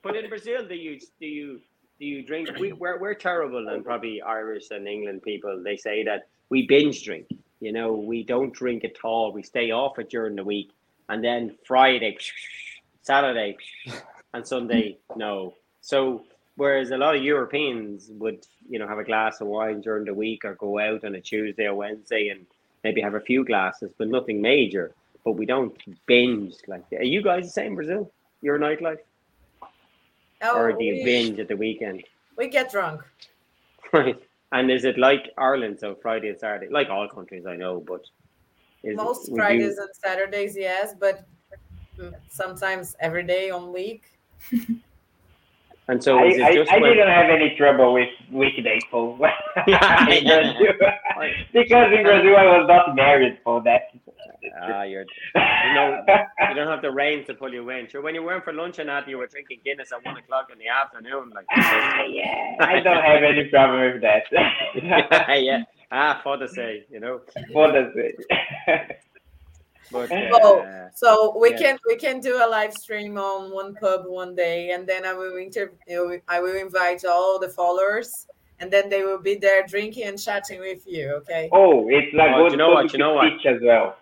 But 0.02 0.16
in 0.16 0.28
Brazil, 0.28 0.66
do 0.66 0.74
you 0.74 0.98
do 1.20 1.26
you 1.26 1.60
do 2.00 2.04
you 2.04 2.24
drink? 2.24 2.48
We, 2.58 2.72
we're 2.72 2.98
we're 2.98 3.14
terrible, 3.14 3.68
and 3.68 3.84
probably 3.84 4.20
Irish 4.20 4.72
and 4.72 4.88
England 4.88 5.22
people. 5.22 5.62
They 5.62 5.76
say 5.76 6.02
that 6.02 6.26
we 6.50 6.66
binge 6.66 7.04
drink. 7.04 7.28
You 7.62 7.70
know, 7.70 7.92
we 7.92 8.24
don't 8.24 8.52
drink 8.52 8.82
at 8.82 8.96
all. 9.04 9.32
We 9.32 9.44
stay 9.44 9.70
off 9.70 10.00
it 10.00 10.10
during 10.10 10.34
the 10.34 10.42
week, 10.42 10.72
and 11.08 11.22
then 11.22 11.54
Friday, 11.64 12.18
Saturday, 13.02 13.56
and 14.34 14.44
Sunday, 14.44 14.98
no. 15.14 15.54
So 15.80 16.24
whereas 16.56 16.90
a 16.90 16.96
lot 16.96 17.14
of 17.14 17.22
Europeans 17.22 18.10
would, 18.18 18.44
you 18.68 18.80
know, 18.80 18.88
have 18.88 18.98
a 18.98 19.04
glass 19.04 19.40
of 19.40 19.46
wine 19.46 19.80
during 19.80 20.04
the 20.04 20.12
week 20.12 20.44
or 20.44 20.54
go 20.54 20.80
out 20.80 21.04
on 21.04 21.14
a 21.14 21.20
Tuesday 21.20 21.66
or 21.66 21.74
Wednesday 21.74 22.30
and 22.30 22.44
maybe 22.82 23.00
have 23.00 23.14
a 23.14 23.20
few 23.20 23.44
glasses, 23.44 23.92
but 23.96 24.08
nothing 24.08 24.42
major. 24.42 24.92
But 25.24 25.32
we 25.32 25.46
don't 25.46 25.72
binge 26.06 26.54
like 26.66 26.90
that. 26.90 27.02
Are 27.02 27.04
you 27.04 27.22
guys 27.22 27.44
the 27.44 27.50
same, 27.50 27.76
Brazil? 27.76 28.10
Your 28.40 28.58
nightlife? 28.58 28.98
Oh, 30.42 30.58
or 30.58 30.72
do 30.72 30.82
you 30.82 30.94
we, 30.94 31.04
binge 31.04 31.38
at 31.38 31.46
the 31.46 31.56
weekend? 31.56 32.02
we 32.36 32.48
get 32.48 32.72
drunk. 32.72 33.02
Right. 33.92 34.18
And 34.52 34.70
is 34.70 34.84
it 34.84 34.98
like 34.98 35.30
Ireland, 35.38 35.78
so 35.80 35.94
Friday 35.94 36.28
and 36.28 36.38
Saturday? 36.38 36.68
Like 36.70 36.90
all 36.90 37.08
countries, 37.08 37.46
I 37.46 37.56
know, 37.56 37.80
but 37.86 38.02
is 38.84 38.96
Most 38.96 39.30
would 39.30 39.38
Fridays 39.38 39.76
You, 39.76 39.82
and 39.82 39.90
Saturdays, 39.94 40.56
yes, 40.56 40.94
but 40.98 41.26
sometimes 42.28 42.96
every 43.00 43.22
day 43.22 43.50
on 43.50 43.72
week. 43.72 44.04
and 45.88 46.02
so 46.02 46.18
I, 46.18 46.24
it 46.24 46.42
I, 46.42 46.54
just 46.54 46.70
I 46.70 46.78
when, 46.78 46.90
didn't 46.90 47.08
have 47.08 47.30
any 47.30 47.54
trouble 47.56 47.94
with 47.94 48.08
weekday 48.30 48.78
food 48.90 49.20
Yeah, 49.66 50.08
in 50.10 50.24
yeah. 50.26 50.52
Because 51.52 51.92
in 51.92 52.02
Brazil 52.02 52.36
I 52.36 52.58
was 52.58 52.66
not 52.68 52.94
married 52.94 53.38
for 53.44 53.62
that. 53.62 53.82
ah, 54.62 54.82
you're 54.82 55.06
you 55.34 55.74
know 55.74 56.04
you 56.52 56.62
don't 56.62 56.70
have 56.70 56.82
the 56.82 56.90
reins 56.90 57.26
to 57.26 57.34
pull 57.34 57.52
you 57.52 57.68
in. 57.70 57.88
Sure, 57.88 58.02
when 58.02 58.14
you 58.14 58.22
went 58.22 58.44
for 58.44 58.52
lunch 58.52 58.78
and 58.78 58.88
that, 58.88 59.08
you 59.08 59.18
were 59.18 59.26
drinking 59.26 59.60
Guinness 59.64 59.92
at 59.92 60.04
one 60.04 60.16
o'clock 60.16 60.48
in 60.52 60.58
the 60.58 60.68
afternoon, 60.68 61.32
like 61.34 61.46
Ah, 61.50 62.02
yeah, 62.08 62.56
I 62.60 62.80
don't 62.80 63.02
have 63.02 63.22
any 63.22 63.44
problem 63.48 63.92
with 63.92 64.02
that. 64.02 64.22
yeah, 65.42 65.64
ah, 65.90 66.20
for 66.22 66.36
the 66.36 66.48
say, 66.48 66.84
you 66.90 67.00
know. 67.00 67.20
for 67.52 67.72
the 67.72 67.92
it? 67.96 68.96
But 69.92 70.10
uh, 70.10 70.88
So 70.94 71.36
we 71.38 71.50
Yeah. 71.50 71.58
can 71.58 71.78
we 71.86 71.96
can 71.96 72.20
do 72.20 72.36
a 72.36 72.48
live 72.48 72.72
stream 72.72 73.18
on 73.18 73.52
one 73.52 73.76
pub 73.76 74.06
one 74.06 74.34
day, 74.34 74.70
and 74.70 74.86
then 74.86 75.04
I 75.04 75.12
will 75.12 75.36
interview. 75.36 76.20
I 76.28 76.40
will 76.40 76.56
invite 76.56 77.04
all 77.04 77.38
the 77.38 77.48
followers, 77.48 78.26
and 78.58 78.70
then 78.70 78.88
they 78.88 79.02
will 79.02 79.20
be 79.20 79.34
there 79.34 79.66
drinking 79.66 80.04
and 80.04 80.18
chatting 80.18 80.60
with 80.60 80.82
you. 80.86 81.10
Okay. 81.20 81.50
oh, 81.52 81.88
it's 81.88 82.14
like 82.14 82.32
Oh, 82.34 82.44
good 82.44 82.52
you 82.52 82.58
know 82.58 82.70
what, 82.70 82.92
you 82.92 82.98
know 82.98 83.14
what? 83.14 83.28
teach 83.28 83.46
as 83.46 83.60
well. 83.62 83.96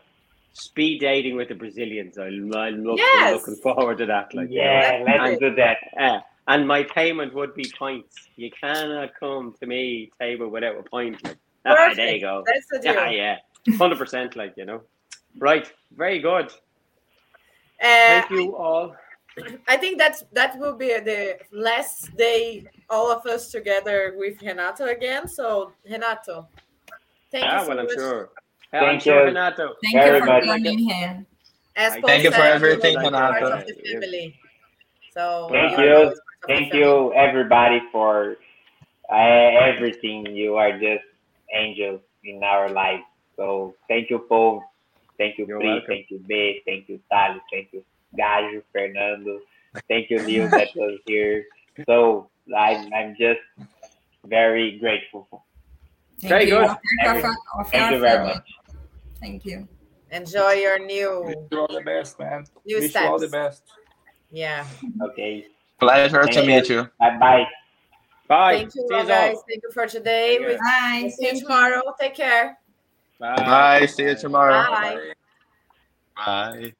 Speed 0.53 1.01
dating 1.01 1.37
with 1.37 1.49
the 1.49 1.55
Brazilians, 1.55 2.19
I'm, 2.19 2.53
I'm 2.55 2.85
look, 2.85 2.99
Yes. 2.99 3.35
looking 3.35 3.57
forward 3.63 3.99
to 3.99 4.07
that. 4.07 4.35
Like, 4.35 4.51
you 4.51 4.57
know. 4.59 4.63
yeah, 4.65 5.03
let's 5.07 5.31
And- 5.31 5.41
do 5.41 5.55
that. 5.57 5.79
Uh, 5.99 6.21
and 6.49 6.67
my 6.67 6.83
payment 6.83 7.33
would 7.35 7.55
be 7.55 7.71
points. 7.79 8.29
You 8.37 8.51
cannot 8.51 9.11
come 9.19 9.55
to 9.61 9.67
me 9.67 10.11
table 10.21 10.49
without 10.49 10.77
a 10.77 10.83
point. 10.83 11.23
Like, 11.25 11.37
ah, 11.67 11.93
there 11.95 12.15
you 12.15 12.21
go. 12.21 12.43
That's 12.47 12.67
the 12.71 12.79
deal. 12.81 12.95
Yeah, 12.95 13.37
yeah, 13.69 13.77
hundred 13.77 13.99
percent. 13.99 14.35
Like 14.35 14.55
you 14.57 14.65
know, 14.65 14.81
right? 15.39 15.71
Very 15.93 16.19
good. 16.19 16.47
Uh, 16.47 18.23
Thank 18.23 18.31
you 18.31 18.57
all. 18.57 18.97
I 19.69 19.77
think 19.77 19.99
that's 19.99 20.25
that 20.33 20.59
will 20.59 20.75
be 20.75 20.89
the 20.99 21.39
last 21.53 22.17
day 22.17 22.65
all 22.89 23.13
of 23.13 23.25
us 23.27 23.51
together 23.53 24.15
with 24.17 24.43
Renato 24.43 24.87
again. 24.87 25.29
So 25.29 25.73
Renato, 25.89 26.49
thank 27.31 27.45
you 27.45 27.51
Ah, 27.51 27.63
so 27.63 27.69
well, 27.69 27.81
I'm 27.81 27.89
sure. 27.95 28.31
Yeah, 28.73 28.81
Thank 28.81 29.07
you. 29.07 29.15
Renato. 29.15 29.75
Thank 29.83 29.95
you 30.07 30.19
for 30.21 30.27
much. 30.27 30.45
coming 30.45 30.79
here. 30.79 31.27
As 31.77 31.93
Thank 31.95 32.05
Paul 32.05 32.15
you 32.19 32.31
for 32.31 32.43
everything, 32.43 32.93
you 32.95 32.99
are 33.07 33.11
part 33.11 33.43
Renato. 33.43 33.59
of 33.59 33.67
the 33.67 33.75
family. 33.75 34.39
So 35.13 35.49
Thank 35.51 35.79
are 35.79 35.85
you. 35.85 35.95
always 35.95 36.07
part 36.07 36.15
of 36.15 36.49
the 36.49 36.55
Thank 36.55 36.75
you, 36.75 37.13
everybody, 37.15 37.83
for 37.91 38.37
uh, 39.11 39.15
everything. 39.17 40.27
You 40.27 40.57
are 40.57 40.73
just 40.79 41.05
angels 41.55 42.01
in 42.25 42.43
our 42.45 42.69
life. 42.71 43.01
So 43.37 43.75
thank 43.89 44.11
you, 44.11 44.21
Paul. 44.29 44.63
Thank 45.19 45.39
you, 45.39 45.47
You're 45.47 45.59
Pri. 45.61 45.83
Thank 45.87 46.11
you, 46.11 46.19
B. 46.27 46.63
Thank 46.65 46.89
you, 46.89 47.01
Thales. 47.11 47.41
Thank 47.53 47.69
you, 47.73 47.85
Gajo, 48.19 48.63
Fernando. 48.73 49.41
Thank 49.89 50.11
you, 50.11 50.23
Neil, 50.23 50.49
that 50.51 50.69
was 50.77 50.99
here. 51.07 51.45
So 51.87 52.31
I'm, 52.57 52.93
I'm 52.95 53.17
just 53.19 53.41
very 54.27 54.79
grateful. 54.79 55.29
Thank 56.21 56.29
Very 56.31 56.45
you. 56.49 56.51
good. 56.59 56.69
On 56.69 56.77
behalf 56.99 57.17
of- 57.25 57.61
of 57.61 57.71
Thank 57.71 57.93
you 57.95 57.99
very 58.01 58.17
family. 58.19 58.35
much. 58.35 58.49
Thank 59.21 59.45
you. 59.45 59.69
Enjoy 60.11 60.53
your 60.53 60.79
new. 60.79 61.23
Wish 61.25 61.37
new 61.37 61.49
you 61.53 61.61
all 61.61 61.69
the 61.69 61.83
best, 61.83 62.19
man. 62.19 62.45
new 62.65 62.81
Wish 62.81 62.95
you 62.95 63.01
all 63.01 63.19
the 63.19 63.29
best. 63.29 63.63
Yeah. 64.31 64.67
Okay. 65.03 65.47
Pleasure 65.79 66.23
to 66.23 66.33
Thank 66.33 66.47
meet 66.47 66.69
you. 66.69 66.89
Bye 66.99 67.17
bye. 67.19 67.47
Bye. 68.29 68.57
Thank 68.59 68.75
you, 68.75 68.87
See 68.89 68.95
all 68.95 69.01
all. 69.01 69.07
guys. 69.07 69.37
Thank 69.49 69.63
you 69.63 69.71
for 69.73 69.87
today. 69.87 70.39
Take 70.39 70.41
We 70.41 70.47
care. 70.47 70.59
Bye. 70.59 71.01
we'll 71.03 71.11
see 71.11 71.25
you 71.25 71.31
Thank 71.31 71.35
you. 71.35 71.49
tomorrow. 71.49 71.83
Take 72.01 72.15
care. 72.15 72.59
Bye. 73.19 73.37
Bye. 73.37 73.87
See 73.87 74.03
you 74.05 74.15
tomorrow. 74.17 74.53
Bye. 74.71 75.13
Bye. 76.17 76.73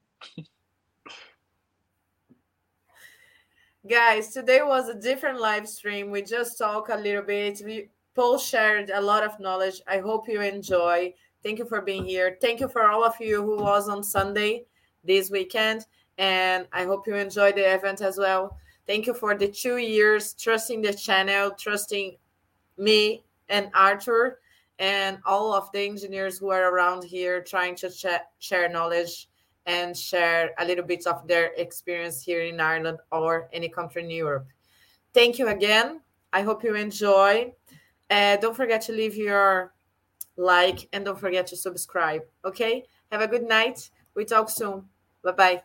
Guys, 3.89 4.29
today 4.29 4.61
was 4.63 4.89
a 4.89 4.95
different 4.95 5.41
live 5.41 5.69
stream. 5.69 6.11
We 6.11 6.23
just 6.23 6.59
talk 6.59 6.91
a 6.91 6.97
little 6.97 7.23
bit. 7.23 7.63
We 7.65 7.89
Paul 8.15 8.39
shared 8.39 8.91
a 8.91 9.01
lot 9.01 9.23
of 9.25 9.41
knowledge. 9.41 9.81
I 9.89 9.99
hope 9.99 10.29
you 10.29 10.41
enjoy. 10.43 11.15
Thank 11.43 11.59
you 11.59 11.65
for 11.65 11.81
being 11.81 12.05
here. 12.05 12.37
Thank 12.41 12.61
you 12.61 12.69
for 12.69 12.89
all 12.89 13.05
of 13.05 13.15
you 13.21 13.43
who 13.43 13.57
was 13.57 13.89
on 13.89 14.03
Sunday 14.03 14.65
this 15.05 15.31
weekend. 15.31 15.87
And 16.19 16.67
I 16.73 16.85
hope 16.85 17.07
you 17.07 17.15
enjoyed 17.15 17.57
the 17.57 17.75
event 17.75 18.03
as 18.03 18.19
well. 18.19 18.59
Thank 18.87 19.07
you 19.07 19.15
for 19.15 19.37
the 19.37 19.49
two 19.49 19.79
years 19.79 20.35
trusting 20.35 20.83
the 20.83 20.93
channel, 20.93 21.53
trusting 21.53 22.17
me 22.77 23.25
and 23.49 23.71
Arthur 23.75 24.41
and 24.79 25.19
all 25.25 25.53
of 25.53 25.71
the 25.73 25.81
engineers 25.81 26.39
who 26.39 26.51
are 26.51 26.75
around 26.75 27.05
here 27.05 27.43
trying 27.43 27.77
to 27.77 27.91
share 28.39 28.69
knowledge 28.69 29.29
and 29.67 29.97
share 29.97 30.51
a 30.59 30.65
little 30.65 30.85
bit 30.85 31.07
of 31.07 31.27
their 31.29 31.53
experience 31.57 32.23
here 32.23 32.43
in 32.43 32.59
Ireland 32.61 32.99
or 33.13 33.49
any 33.53 33.69
country 33.69 34.03
in 34.03 34.11
Europe. 34.11 34.47
Thank 35.13 35.39
you 35.39 35.49
again. 35.49 36.01
I 36.33 36.43
hope 36.43 36.65
you 36.65 36.75
enjoy. 36.75 37.53
Uh, 38.09 38.37
don't 38.37 38.57
forget 38.57 38.81
to 38.83 38.93
leave 38.93 39.15
your 39.15 39.73
like 40.41 40.89
and 40.93 41.05
don't 41.05 41.19
forget 41.21 41.47
to 41.49 41.57
subscribe. 41.57 42.23
Okay? 42.45 42.85
Have 43.13 43.21
a 43.21 43.29
good 43.29 43.47
night. 43.47 43.91
We 44.15 44.25
talk 44.25 44.51
soon. 44.51 44.87
Bye 45.23 45.33
bye. 45.33 45.63